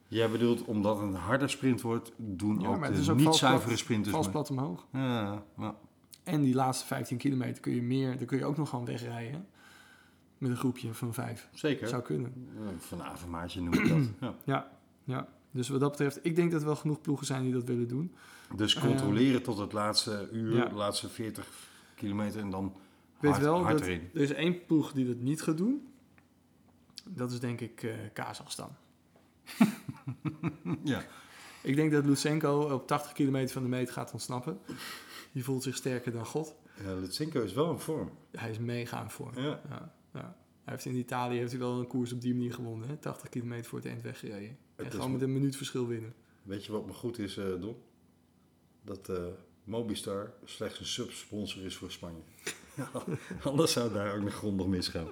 Jij 0.07 0.30
bedoelt, 0.30 0.64
omdat 0.66 0.95
het 0.97 1.05
een 1.07 1.14
harde 1.16 1.47
sprint 1.47 1.82
wordt, 1.82 2.11
doen 2.18 2.59
Ja, 2.59 2.68
ook 2.68 2.80
maar 2.80 2.88
de 2.88 2.93
het 2.93 3.03
is 3.03 3.09
ook 3.09 3.16
niet 3.16 3.26
vals 3.26 3.39
plat- 3.39 3.49
zuivere 3.51 3.76
sprinters 3.78 4.14
vals 4.14 4.30
plat 4.30 4.49
omhoog. 4.49 4.86
Ja, 4.91 5.43
ja. 5.57 5.76
En 6.24 6.41
die 6.41 6.53
laatste 6.55 6.86
15 6.86 7.18
kilometer 7.18 7.61
kun 7.61 7.76
je 7.76 7.82
meer, 7.82 8.18
daar 8.18 8.26
kun 8.26 8.38
je 8.38 8.45
ook 8.45 8.57
nog 8.57 8.70
gewoon 8.70 8.86
wegrijden. 8.86 9.45
Met 10.38 10.49
een 10.51 10.57
groepje 10.57 10.93
van 10.93 11.14
vijf. 11.14 11.48
zeker. 11.53 11.88
Zou 11.88 12.02
kunnen. 12.02 12.34
Van 12.77 13.02
noem 13.64 13.73
ik 13.73 13.90
dat. 13.90 14.07
Ja. 14.19 14.35
Ja, 14.53 14.72
ja. 15.03 15.27
Dus 15.52 15.69
wat 15.69 15.80
dat 15.80 15.90
betreft, 15.91 16.19
ik 16.23 16.35
denk 16.35 16.52
dat 16.52 16.60
er 16.61 16.65
wel 16.68 16.76
genoeg 16.76 17.02
ploegen 17.02 17.26
zijn 17.26 17.44
die 17.44 17.53
dat 17.53 17.64
willen 17.64 17.88
doen. 17.88 18.11
Dus 18.56 18.80
controleren 18.80 19.44
tot 19.44 19.57
het 19.57 19.73
laatste 19.73 20.30
uur, 20.31 20.56
ja. 20.56 20.72
laatste 20.73 21.10
40 21.10 21.48
kilometer 21.95 22.40
en 22.41 22.49
dan 22.49 22.73
weet 23.24 23.32
hard, 23.32 23.44
wel 23.44 23.64
hard 23.64 23.78
dat 23.78 23.88
erin. 23.88 24.10
er 24.14 24.22
is 24.22 24.32
één 24.32 24.66
ploeg 24.66 24.91
die 24.91 25.08
dat 25.08 25.18
niet 25.18 25.41
gaat 25.41 25.58
doen. 25.58 25.88
Dat 27.10 27.32
is 27.32 27.40
denk 27.40 27.62
ik 27.62 27.84
eh 27.84 27.94
Kazachstan. 28.14 28.70
Ja. 30.84 31.06
Ik 31.64 31.76
denk 31.76 31.91
dat 31.91 32.06
Lutsenko 32.06 32.62
op 32.74 32.88
80 32.88 33.12
kilometer 33.12 33.54
van 33.54 33.64
de 33.64 33.70
meet 33.70 33.91
gaat 33.91 34.12
ontsnappen. 34.12 34.60
Die 35.32 35.44
voelt 35.44 35.64
zich 35.64 35.76
sterker 35.76 36.12
dan 36.12 36.26
God. 36.26 36.56
ja, 36.84 36.94
Lutsenko 36.94 37.41
is 37.41 37.54
wel 37.54 37.72
in 37.72 37.80
vorm. 37.80 38.12
Hij 38.32 38.50
is 38.50 38.60
mega 38.60 39.02
in 39.04 39.10
vorm. 39.10 39.40
Ja. 39.40 39.62
Ja, 39.70 39.95
ja. 40.14 40.36
Hij 40.64 40.74
heeft 40.74 40.86
in 40.86 40.95
Italië 40.95 41.38
heeft 41.38 41.52
hij 41.52 41.60
wel 41.60 41.80
een 41.80 41.88
koers 41.88 42.14
op 42.14 42.22
die 42.22 42.34
manier 42.34 42.54
gewonnen. 42.54 42.88
Hè? 42.88 42.98
80 42.98 43.30
kilometer 43.30 43.66
voor 43.66 43.80
het 43.80 43.88
eind 43.88 44.02
weggereden. 44.02 44.58
En 44.76 44.84
Het 44.86 44.94
gewoon 44.94 45.12
met 45.12 45.22
een 45.22 45.34
minuut 45.34 45.56
verschil 45.56 45.88
winnen. 45.88 46.14
Weet 46.44 46.66
je 46.66 46.72
wat 46.72 46.86
me 46.86 46.94
goed 46.94 47.20
is, 47.20 47.38
eh 47.38 47.45
Don? 47.60 47.76
Dat 48.82 49.10
eh, 49.10 49.24
Mobistar 49.64 50.34
slechts 50.44 50.80
een 50.80 50.86
subsponsor 50.86 51.64
is 51.64 51.76
voor 51.76 51.91
Spanje. 51.91 52.22
Anders 53.44 53.72
zou 53.72 53.94
daar 53.94 54.16
ook 54.16 54.22
nog 54.22 54.34
grondig 54.34 54.68
misgaan. 54.68 55.08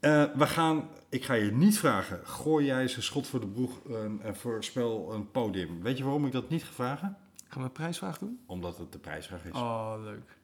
Eh, 0.00 0.24
we 0.34 0.46
gaan, 0.46 0.88
ik 1.08 1.24
ga 1.24 1.34
je 1.34 1.52
niet 1.52 1.78
vragen, 1.78 2.26
gooi 2.26 2.66
jij 2.66 2.82
eens 2.82 2.96
een 2.96 3.02
schot 3.02 3.26
voor 3.26 3.40
de 3.40 3.46
boeg 3.46 3.80
en, 3.88 4.20
en 4.22 4.36
voorspel 4.36 5.12
een 5.12 5.30
podium. 5.30 5.82
Weet 5.82 5.98
je 5.98 6.04
waarom 6.04 6.26
ik 6.26 6.32
dat 6.32 6.48
niet 6.48 6.64
ga 6.64 6.72
vragen? 6.72 7.16
Gaan 7.48 7.62
we 7.62 7.68
een 7.68 7.72
prijsvraag 7.72 8.18
doen? 8.18 8.40
Omdat 8.46 8.78
het 8.78 8.92
de 8.92 8.98
prijsvraag 8.98 9.44
is. 9.44 9.52
Oh, 9.52 9.94
leuk. 10.04 10.36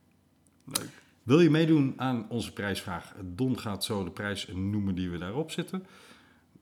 Leuk. 0.65 0.89
Wil 1.23 1.41
je 1.41 1.51
meedoen 1.51 1.95
aan 1.97 2.27
onze 2.29 2.53
prijsvraag? 2.53 3.15
Don 3.25 3.59
gaat 3.59 3.85
zo 3.85 4.05
de 4.05 4.11
prijs 4.11 4.47
noemen 4.55 4.95
die 4.95 5.11
we 5.11 5.19
daarop 5.19 5.51
zetten. 5.51 5.87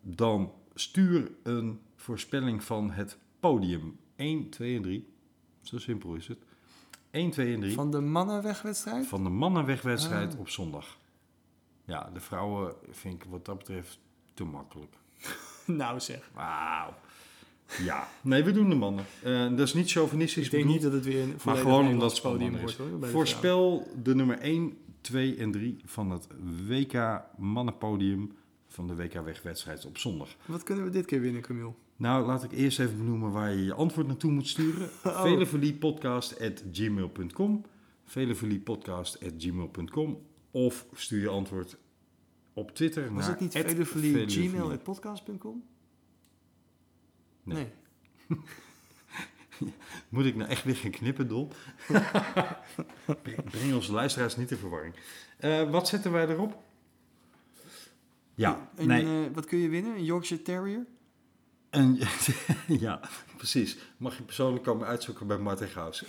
Dan 0.01 0.53
stuur 0.75 1.31
een 1.43 1.81
voorspelling 1.97 2.65
van 2.65 2.91
het 2.91 3.19
podium. 3.41 3.99
1, 4.17 4.49
2 4.51 4.77
en 4.77 4.83
3. 4.83 5.09
Zo 5.63 5.79
simpel 5.79 6.15
is 6.15 6.29
het. 6.29 6.39
1, 7.15 7.31
2 7.31 7.55
en 7.55 7.61
3 7.61 7.75
van, 7.75 7.83
Van 7.93 8.01
de 8.01 8.07
mannenwegwedstrijd? 8.09 9.11
de 9.11 9.19
mannenwegwedstrijd 9.19 10.33
Ah. 10.35 10.41
op 10.41 10.49
zondag. 10.49 10.99
Ja, 11.85 12.11
de 12.13 12.21
vrouwen 12.21 12.75
vind 12.91 13.15
ik 13.15 13.29
wat 13.31 13.45
dat 13.45 13.59
betreft 13.59 13.99
te 14.35 14.45
makkelijk. 14.45 14.97
nou 15.67 16.01
zeg. 16.01 16.31
Wauw. 16.35 16.95
Ja, 17.83 18.09
nee, 18.23 18.43
we 18.45 18.53
doen 18.53 18.69
de 18.69 18.75
mannen. 18.75 19.05
Eh, 19.23 19.49
dat 19.49 19.61
is 19.61 19.75
niet 19.75 19.91
chauvinistisch 19.91 20.45
Ik 20.45 20.51
denk 20.51 20.63
bedoeld, 20.65 20.83
niet 20.83 20.93
dat 20.93 21.03
het 21.05 21.13
weer 21.13 21.23
een 21.23 21.37
maar 21.45 21.57
gewoon 21.57 21.89
omdat 21.89 22.11
het 22.13 22.23
podium 22.23 22.59
wordt. 22.59 22.77
Hoor. 22.77 23.09
Voorspel 23.09 23.89
de 24.03 24.15
nummer 24.15 24.39
1, 24.39 24.77
2 25.01 25.37
en 25.37 25.51
3 25.51 25.77
van 25.85 26.11
het 26.11 26.27
WK 26.69 27.21
mannenpodium 27.37 28.33
van 28.75 28.87
de 28.87 28.95
WK 28.95 29.13
wegwedstrijd 29.13 29.87
op 29.87 29.99
zondag. 29.99 30.29
Wat 30.47 30.63
kunnen 30.63 30.85
we 30.85 30.91
dit 30.91 31.07
keer 31.07 31.21
winnen, 31.21 31.43
Camille? 31.43 31.73
Nou, 31.97 32.27
laat 32.27 32.45
ik 32.45 32.53
eerst 32.53 32.81
even 32.81 32.97
benoemen 32.97 33.31
waar 33.31 33.51
je 33.51 33.65
je 33.65 33.75
antwoord 33.75 34.07
naartoe 34.07 34.31
moet 34.33 34.49
sturen. 34.49 34.89
Oh. 35.05 35.23
veleveliepodcast.gmail.com 35.23 37.65
veleveliepodcast.gmail.com 38.05 40.19
Of 40.51 40.87
stuur 40.93 41.21
je 41.21 41.29
antwoord 41.29 41.77
op 42.53 42.75
Twitter 42.75 43.13
Was 43.15 43.23
naar 43.23 43.31
het 43.31 43.41
niet 43.41 43.53
@velevelie. 43.53 43.85
veloverlie.gmail.podcast.com? 43.87 45.65
Nee. 47.43 47.57
nee. 47.57 47.73
Moet 50.09 50.25
ik 50.25 50.37
nou 50.37 50.51
echt 50.51 50.65
weer 50.65 50.77
gaan 50.77 50.91
knippen, 50.91 51.29
Don? 51.29 51.51
Breng 53.51 53.75
onze 53.75 53.93
luisteraars 53.93 54.37
niet 54.37 54.51
in 54.51 54.57
verwarring. 54.57 54.95
Eh, 55.37 55.71
wat 55.71 55.89
zetten 55.89 56.13
wij 56.13 56.29
erop? 56.29 56.63
Ja, 58.35 58.71
En, 58.75 58.87
nee. 58.87 59.05
eh, 59.05 59.35
wat 59.35 59.45
kun 59.47 59.59
je 59.59 59.69
winnen? 59.69 59.95
Een 59.97 60.05
Yorkshire 60.05 60.43
Terrier? 60.43 60.87
En, 61.71 61.99
ja, 62.87 63.01
precies. 63.37 63.79
Mag 63.97 64.17
je 64.17 64.23
persoonlijk 64.23 64.65
komen 64.65 64.87
uitzoeken 64.87 65.27
bij 65.27 65.39
Martin 65.39 65.69
Gauss. 65.69 66.05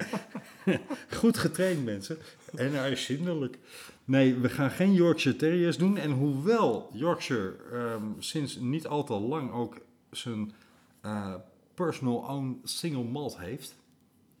Goed 1.18 1.38
getraind, 1.38 1.84
mensen. 1.84 2.18
En 2.54 2.72
hij 2.72 2.90
is 2.90 3.04
zindelijk. 3.04 3.58
Nee, 4.04 4.34
we 4.34 4.48
gaan 4.48 4.70
geen 4.70 4.92
Yorkshire 4.92 5.36
Terriers 5.38 5.78
doen. 5.78 5.96
En 5.96 6.10
hoewel 6.10 6.90
Yorkshire 6.92 7.54
ehm, 7.72 8.04
sinds 8.18 8.56
niet 8.56 8.86
al 8.86 9.04
te 9.04 9.12
lang 9.14 9.52
ook 9.52 9.76
zijn 10.10 10.52
eh, 11.00 11.34
personal 11.74 12.16
own 12.16 12.60
single 12.64 13.04
malt 13.04 13.38
heeft. 13.38 13.76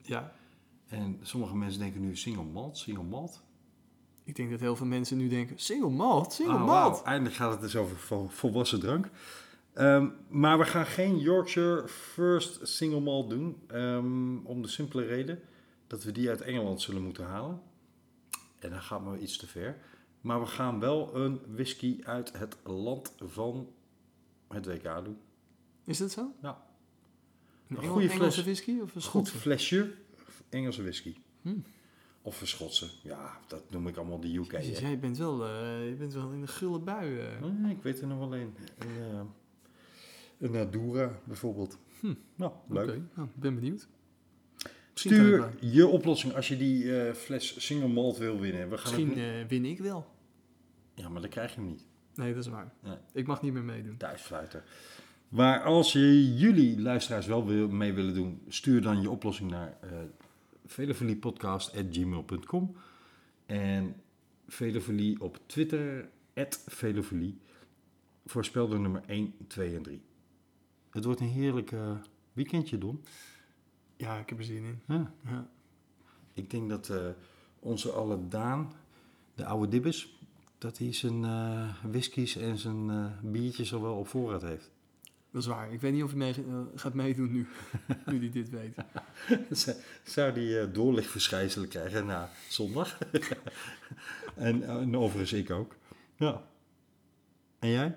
Ja. 0.02 0.32
En 0.88 1.18
sommige 1.22 1.56
mensen 1.56 1.80
denken 1.80 2.00
nu 2.00 2.16
single 2.16 2.44
malt, 2.44 2.78
single 2.78 3.04
malt. 3.04 3.42
Ik 4.30 4.36
denk 4.36 4.50
dat 4.50 4.60
heel 4.60 4.76
veel 4.76 4.86
mensen 4.86 5.16
nu 5.16 5.28
denken, 5.28 5.58
single 5.58 5.88
malt, 5.90 6.32
single 6.32 6.54
Ah, 6.54 6.66
malt. 6.66 7.02
Eindelijk 7.02 7.34
gaat 7.34 7.50
het 7.52 7.60
dus 7.60 7.76
over 7.76 7.96
vol- 7.96 8.28
volwassen 8.28 8.80
drank. 8.80 9.08
Ehm, 9.72 10.08
maar 10.28 10.58
we 10.58 10.64
gaan 10.64 10.86
geen 10.86 11.18
Yorkshire 11.18 11.88
First 11.88 12.58
Single 12.68 13.00
Malt 13.00 13.30
doen. 13.30 13.56
ehm, 13.66 14.36
om 14.46 14.62
de 14.62 14.68
simpele 14.68 15.04
reden 15.06 15.40
dat 15.86 16.02
we 16.04 16.12
die 16.12 16.28
uit 16.28 16.40
Engeland 16.40 16.80
zullen 16.82 17.02
moeten 17.02 17.24
halen. 17.24 17.60
En 18.58 18.70
dan 18.70 18.82
gaat 18.82 19.04
maar 19.04 19.18
iets 19.18 19.36
te 19.36 19.46
ver. 19.46 19.76
Maar 20.20 20.40
we 20.40 20.46
gaan 20.46 20.80
wel 20.80 21.16
een 21.16 21.40
whisky 21.54 22.00
uit 22.04 22.32
het 22.38 22.56
land 22.64 23.14
van 23.24 23.68
het 24.48 24.66
WK 24.66 25.04
doen. 25.04 25.18
Is 25.84 25.98
dat 25.98 26.10
zo? 26.10 26.32
Ja. 26.42 26.62
Een 27.68 27.76
goede 27.76 28.08
Engelse 28.08 28.32
fles. 28.32 28.42
whisky 28.44 28.80
of 28.82 28.94
een 28.94 29.02
Goed 29.02 29.30
flesje 29.30 29.92
Engelse 30.48 30.82
whisky. 30.82 31.16
Hmm. 31.42 31.62
Of 32.22 32.40
een 32.40 32.46
Schotse. 32.46 32.86
Ja, 33.02 33.38
dat 33.46 33.70
noem 33.70 33.86
ik 33.88 33.96
allemaal 33.96 34.20
de 34.20 34.34
UK. 34.36 34.52
Hè. 34.52 34.58
jij 34.58 34.98
bent 34.98 35.18
wel, 35.18 35.46
eh, 35.46 35.88
je 35.88 35.94
bent 35.98 36.12
wel 36.14 36.30
in 36.30 36.40
een 36.40 36.48
gulle 36.48 36.78
bui. 36.78 37.18
eh. 37.18 37.26
Nee, 37.58 37.72
ik 37.74 37.82
weet 37.82 38.00
er 38.00 38.06
nog 38.06 38.18
wel 38.18 38.34
een. 38.34 38.54
Een, 38.78 39.12
eh, 39.12 39.20
een 40.38 40.50
Nadura 40.50 41.18
bijvoorbeeld. 41.24 41.78
Hm. 42.00 42.14
Nou, 42.34 42.52
leuk. 42.68 42.88
Oké, 42.88 43.02
nou, 43.14 43.28
ik 43.28 43.40
ben 43.40 43.54
benieuwd. 43.54 43.88
Misschien, 44.92 45.14
Stuur 45.14 45.50
je 45.60 45.86
oplossing 45.86 46.34
als 46.34 46.48
je 46.48 46.56
die 46.56 47.00
eh, 47.00 47.14
fles 47.14 47.64
single 47.66 47.88
malt 47.88 48.16
wil 48.18 48.40
winnen. 48.40 48.70
We 48.70 48.78
gaan 48.78 48.94
misschien 49.04 49.24
eh, 49.24 49.46
win 49.48 49.64
ik 49.64 49.78
wel. 49.78 50.06
Ja, 50.94 51.08
maar 51.08 51.20
dan 51.20 51.30
krijg 51.30 51.54
je 51.54 51.60
hem 51.60 51.68
niet. 51.68 51.86
Nee, 52.14 52.34
dat 52.34 52.44
is 52.44 52.50
waar. 52.50 52.72
Nee. 52.82 52.96
Ik 53.12 53.26
mag 53.26 53.42
niet 53.42 53.52
meer 53.52 53.62
meedoen. 53.62 53.96
Thuisfluiter. 53.96 54.64
Maar 55.28 55.62
als 55.62 55.92
je 55.92 56.34
jullie 56.34 56.80
luisteraars 56.80 57.26
wel 57.26 57.46
wil, 57.46 57.68
mee 57.68 57.92
willen 57.92 58.14
doen, 58.14 58.42
stuur 58.48 58.82
dan 58.82 59.00
je 59.00 59.10
oplossing 59.10 59.50
naar 59.50 59.78
uh, 59.84 59.90
veleveliepodcast.gmail.com 60.70 62.76
en 63.46 63.96
Velevelie 64.46 65.20
op 65.20 65.38
Twitter, 65.46 66.08
Velevelie. 66.66 67.38
Voorspel 68.26 68.68
de 68.68 68.78
nummer 68.78 69.02
1, 69.06 69.34
2 69.46 69.76
en 69.76 69.82
3. 69.82 70.02
Het 70.90 71.04
wordt 71.04 71.20
een 71.20 71.28
heerlijk 71.28 71.72
eh, 71.72 71.96
weekendje, 72.32 72.78
Don. 72.78 73.04
Ja, 73.96 74.18
ik 74.18 74.28
heb 74.28 74.38
er 74.38 74.44
zin 74.44 74.64
in. 74.64 74.80
Ja. 74.86 75.12
Ja. 75.24 75.50
Ik 76.32 76.50
denk 76.50 76.68
dat 76.68 76.88
eh, 76.88 77.08
onze 77.58 77.90
alle 77.90 78.28
Daan, 78.28 78.72
de 79.34 79.44
oude 79.44 79.68
dibbes, 79.68 80.18
dat 80.58 80.78
hij 80.78 80.92
zijn 80.92 81.24
eh 81.24 81.84
whiskies 81.84 82.36
en 82.36 82.58
zijn 82.58 83.12
biertjes 83.22 83.74
al 83.74 83.82
wel 83.82 83.96
op 83.96 84.08
voorraad 84.08 84.42
heeft. 84.42 84.70
Dat 85.32 85.42
is 85.42 85.48
waar. 85.48 85.72
Ik 85.72 85.80
weet 85.80 85.92
niet 85.92 86.02
of 86.02 86.10
hij 86.10 86.18
mee, 86.18 86.32
eh, 86.34 86.60
gaat 86.74 86.94
meedoen 86.94 87.32
nu. 87.32 87.46
nu 88.06 88.18
hij 88.18 88.30
dit 88.30 88.50
weet. 88.50 88.74
Zou 90.04 90.32
die 90.32 90.58
eh, 90.60 90.72
doorlichtverschijnselen 90.72 91.68
krijgen 91.68 92.06
na 92.06 92.30
zondag? 92.48 92.98
en, 94.34 94.62
eh, 94.62 94.74
en 94.76 94.96
overigens 94.96 95.32
ik 95.32 95.50
ook. 95.50 95.74
Ja. 96.16 96.42
En 97.58 97.68
jij? 97.68 97.96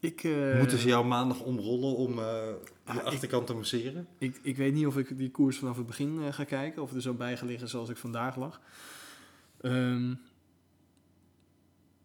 Ik, 0.00 0.22
Moeten 0.58 0.78
ze 0.78 0.88
jou 0.88 1.04
maandag 1.06 1.40
omrollen 1.40 1.96
om 1.96 2.18
eh 2.18 2.52
Ah, 2.84 2.96
ik- 2.96 3.02
achterkant 3.02 3.46
te 3.46 3.54
masseren? 3.54 4.06
ik, 4.18 4.40
ik 4.42 4.56
weet 4.56 4.74
niet 4.74 4.86
of 4.86 4.96
ik 4.96 5.18
die 5.18 5.30
koers 5.30 5.58
vanaf 5.58 5.76
het 5.76 5.86
begin 5.86 6.32
ga 6.32 6.44
kijken. 6.44 6.82
Of 6.82 6.92
er 6.92 7.02
zo 7.02 7.14
bij 7.14 7.38
liggen 7.42 7.68
zoals 7.68 7.88
ik 7.88 7.96
vandaag 7.96 8.36
lag. 8.36 8.60
Ehm, 9.60 10.14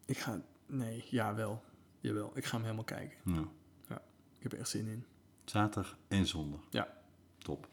ik 0.06 0.18
ga... 0.18 0.40
Nee, 0.66 1.04
ja 1.10 1.34
wel. 1.34 1.62
Jawel, 2.00 2.30
ik 2.34 2.44
ga 2.44 2.54
hem 2.54 2.62
helemaal 2.64 2.84
kijken. 2.84 3.16
Ja. 3.24 3.48
Ik 4.46 4.52
heb 4.52 4.60
er 4.60 4.66
echt 4.66 4.76
zin 4.76 4.88
in. 4.88 5.04
Zaterdag 5.44 5.96
en 6.08 6.26
zondag. 6.26 6.60
Ja. 6.70 6.88
Top. 7.38 7.68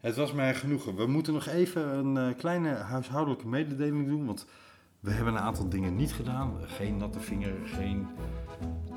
Het 0.00 0.16
was 0.16 0.32
mij 0.32 0.54
genoegen. 0.54 0.96
We 0.96 1.06
moeten 1.06 1.32
nog 1.32 1.46
even 1.46 1.88
een 1.88 2.16
eh, 2.16 2.38
kleine 2.38 2.68
huishoudelijke 2.68 3.46
mededeling 3.46 4.08
doen. 4.08 4.26
Want 4.26 4.46
we 5.04 5.10
hebben 5.10 5.34
een 5.34 5.40
aantal 5.40 5.68
dingen 5.68 5.96
niet 5.96 6.12
gedaan. 6.12 6.52
Geen 6.66 6.96
natte 6.96 7.20
vinger, 7.20 7.52
geen 7.64 8.06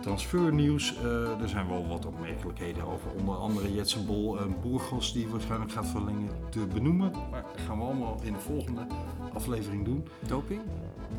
transfernieuws. 0.01 0.95
Eh, 0.97 1.41
er 1.41 1.49
zijn 1.49 1.67
wel 1.67 1.88
wat 1.88 2.05
opmerkelijkheden 2.05 2.88
over. 2.88 3.11
Onder 3.19 3.35
andere 3.35 3.73
Jetsen 3.73 4.05
Bol 4.05 4.39
en 4.39 4.55
Boergos 4.61 5.13
die 5.13 5.27
waarschijnlijk 5.27 5.71
gaat 5.71 5.88
verlengen 5.88 6.29
te 6.49 6.67
benoemen. 6.73 7.11
Maar 7.31 7.41
dat 7.41 7.61
gaan 7.65 7.77
we 7.77 7.84
allemaal 7.84 8.19
in 8.23 8.34
de 8.34 8.39
volgende 8.39 8.88
aflevering 9.34 9.85
doen. 9.85 10.07
Doping? 10.27 10.61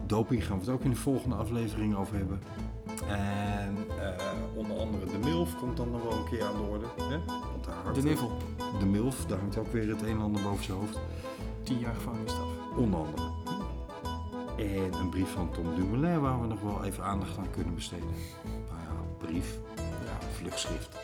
Doping 0.07 0.47
gaan 0.47 0.59
we 0.59 0.65
het 0.65 0.75
ook 0.75 0.85
in 0.85 0.91
de 0.91 0.97
volgende 0.97 1.37
aflevering 1.37 1.97
over 1.97 2.17
hebben. 2.17 2.41
En 3.09 3.77
eh, 4.01 4.25
onder 4.55 4.79
andere 4.79 5.07
de 5.07 5.19
MILF 5.19 5.57
komt 5.57 5.77
dan 5.77 5.91
nog 5.91 6.03
wel 6.03 6.13
een 6.13 6.29
keer 6.31 6.45
aan 6.45 6.57
de 6.57 6.63
orde. 6.63 6.87
Hè? 6.97 7.19
Want 7.53 7.65
daar 7.65 7.75
hangt 7.85 8.03
De 8.03 8.09
Nivel. 8.09 8.31
De 8.79 8.87
MILF, 8.87 9.27
daar 9.27 9.39
hangt 9.39 9.59
ook 9.59 9.73
weer 9.73 9.89
het 9.89 10.03
een 10.03 10.09
en 10.09 10.21
ander 10.21 10.43
boven 10.43 10.65
zijn 10.65 10.79
hoofd. 10.79 10.99
Tien 11.63 11.79
jaar 11.79 11.95
gevangenisstraf. 11.95 12.49
Onder 12.77 13.01
andere. 13.01 13.38
En 14.59 14.93
een 14.93 15.09
brief 15.09 15.33
van 15.33 15.51
Tom 15.51 15.75
Dumoulin 15.75 16.21
waar 16.21 16.41
we 16.41 16.47
nog 16.47 16.61
wel 16.61 16.85
even 16.85 17.05
aandacht 17.05 17.39
aan 17.39 17.51
kunnen 17.51 17.75
besteden. 17.75 18.09
Nou 18.43 18.81
ja, 18.81 19.27
brief, 19.27 19.59
ja, 19.77 20.27
vluchtschrift. 20.37 20.97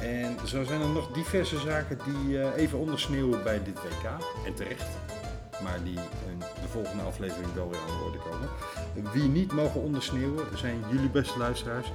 En 0.00 0.36
zo 0.46 0.64
zijn 0.64 0.80
er 0.80 0.88
nog 0.88 1.12
diverse 1.12 1.58
zaken 1.58 1.98
die 2.04 2.40
eh, 2.40 2.62
even 2.62 2.78
ondersneeuwen 2.78 3.42
bij 3.42 3.62
dit 3.62 3.74
WK. 3.74 4.24
En 4.46 4.54
terecht. 4.54 4.88
Maar 5.62 5.82
die 5.84 5.98
in 6.30 6.38
de 6.38 6.68
volgende 6.68 7.02
aflevering 7.02 7.52
wel 7.54 7.70
weer 7.70 7.80
aan 7.80 7.98
de 7.98 8.04
orde 8.04 8.18
komen. 8.18 8.48
Wie 9.12 9.28
niet 9.28 9.52
mogen 9.52 9.80
ondersneeuwen 9.80 10.58
zijn 10.58 10.82
jullie 10.90 11.10
beste 11.10 11.38
luisteraars. 11.38 11.92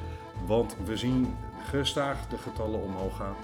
Want 0.48 0.76
we 0.86 0.98
zien 0.98 1.36
gestaag 1.70 2.28
de 2.28 2.38
getallen 2.38 2.82
omhoog 2.82 3.16
gaan. 3.18 3.36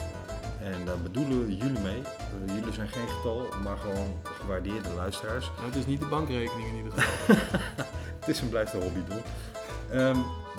En 0.65 0.85
daar 0.85 0.97
bedoelen 0.97 1.45
we 1.45 1.55
jullie 1.55 1.79
mee. 1.79 2.01
Eh, 2.01 2.55
jullie 2.55 2.73
zijn 2.73 2.87
geen 2.87 3.07
getal, 3.07 3.47
maar 3.63 3.77
gewoon 3.77 4.13
gewaardeerde 4.23 4.89
luisteraars. 4.95 5.51
Nou, 5.55 5.67
het 5.67 5.75
is 5.75 5.85
niet 5.85 5.99
de 5.99 6.05
bankrekening 6.05 6.67
in 6.69 6.75
ieder 6.75 6.91
geval. 6.91 7.35
Het 8.19 8.35
is 8.35 8.41
en 8.41 8.49
blijft 8.49 8.73
een 8.73 8.81
hobby, 8.81 8.99
Don. 9.07 9.21
Ehm, 9.91 10.17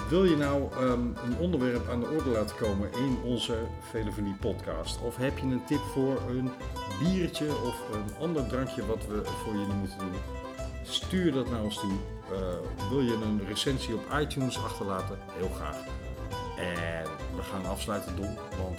wil 0.08 0.24
je 0.24 0.36
nou 0.36 0.72
ehm, 0.72 1.00
een 1.00 1.36
onderwerp 1.38 1.88
aan 1.88 2.00
de 2.00 2.06
orde 2.06 2.30
laten 2.30 2.56
komen 2.56 2.92
in 2.92 3.18
onze 3.24 3.56
Velevelie 3.90 4.36
podcast? 4.40 5.02
Of 5.02 5.16
heb 5.16 5.38
je 5.38 5.46
een 5.46 5.64
tip 5.64 5.80
voor 5.92 6.20
een 6.28 6.50
biertje 7.02 7.48
of 7.48 7.82
een 7.92 8.16
ander 8.20 8.46
drankje 8.46 8.86
wat 8.86 9.06
we 9.06 9.24
voor 9.24 9.52
jullie 9.52 9.74
moeten 9.74 9.98
doen? 9.98 10.14
Stuur 10.82 11.32
dat 11.32 11.50
naar 11.50 11.62
ons 11.62 11.80
toe. 11.80 11.92
Eh, 12.32 12.88
wil 12.90 13.00
je 13.00 13.14
een 13.14 13.46
recensie 13.48 13.94
op 13.94 14.04
iTunes 14.20 14.58
achterlaten? 14.58 15.18
Heel 15.38 15.50
graag. 15.54 15.76
En 16.58 17.04
we 17.36 17.42
gaan 17.42 17.66
afsluiten, 17.66 18.16
Don, 18.16 18.34
want 18.34 18.78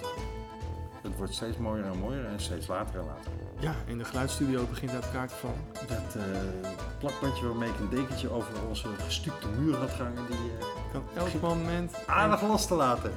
het 1.08 1.18
wordt 1.18 1.34
steeds 1.34 1.58
mooier 1.58 1.86
en 1.86 2.00
mooier 2.00 2.26
en 2.26 2.40
steeds 2.40 2.68
later 2.68 3.00
en 3.00 3.06
later. 3.06 3.32
ja, 3.60 3.76
en 3.88 3.98
de 3.98 4.06
geluidsstudio 4.06 4.66
begint 4.70 4.92
uit 4.92 5.06
elkaar 5.06 5.28
te 5.28 5.34
vallen. 5.36 5.64
Dat 5.88 6.16
eh, 6.16 6.70
plakbandje 7.00 7.46
waarmee 7.48 7.70
ik 7.70 7.80
een 7.80 7.90
dekentje 7.90 8.30
over 8.30 8.54
onze 8.70 8.88
gestukte 9.06 9.48
muur 9.60 9.76
had 9.76 9.92
gehangen, 9.92 10.26
die 10.28 10.38
eh, 10.60 10.66
Kan 10.92 11.04
elk 11.16 11.42
moment... 11.42 11.94
aardig 12.06 12.42
los 12.42 12.68
te 12.68 12.74
laten. 12.76 13.12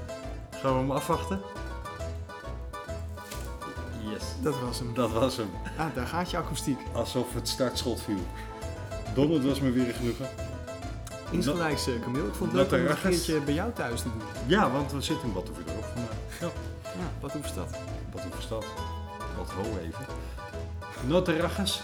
Gaan 0.51 0.73
we 0.73 0.79
hem 0.79 0.91
afwachten? 0.91 1.41
Yes. 4.13 4.23
Dat 4.43 4.61
was 4.61 4.79
hem. 4.79 4.95
Dat 4.95 5.11
was 5.11 5.37
hem. 5.37 5.51
Ah, 5.79 5.95
daar 5.95 6.07
gaat 6.07 6.31
je 6.31 6.37
akoestiek. 6.37 6.79
Alsof 6.93 7.35
het 7.35 7.49
startschot 7.49 8.01
viel. 8.01 8.27
Don, 9.15 9.31
het 9.31 9.45
was 9.45 9.61
me 9.61 9.71
weer 9.71 9.89
een 9.89 9.95
genoegen. 9.95 10.27
Insgelijks, 11.31 11.87
eh, 11.87 11.95
Camille. 12.03 12.27
Ik 12.27 12.35
vond 12.35 12.53
het 12.53 12.61
Dat 12.61 12.71
leuk 12.71 12.89
om 12.89 12.97
een 12.97 13.11
keertje 13.11 13.41
bij 13.41 13.55
jou 13.55 13.73
thuis 13.73 14.03
te 14.03 14.09
doen. 14.09 14.23
Ja, 14.47 14.71
want 14.71 14.93
we 14.93 15.01
zitten 15.01 15.29
in 15.29 15.35
Battenverdorp 15.35 15.85
vandaag. 15.95 16.15
Ja. 16.41 16.49
Ja, 17.01 17.11
wat 17.21 17.33
hoeft 17.33 17.55
dat? 17.55 17.79
Wat 18.13 18.25
een 18.25 18.33
verstand. 18.33 18.65
Wat 19.37 19.51
ho 19.51 19.79
even. 19.79 20.07
Notte 21.07 21.37
ragas. 21.37 21.83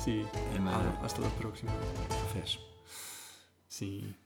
Zie. 0.00 0.24
En 0.54 0.62
uh, 0.62 0.76
hasta 1.00 1.20
la 1.20 1.28
próxima. 1.38 1.70
vers. 2.32 2.60
Zie. 3.66 4.16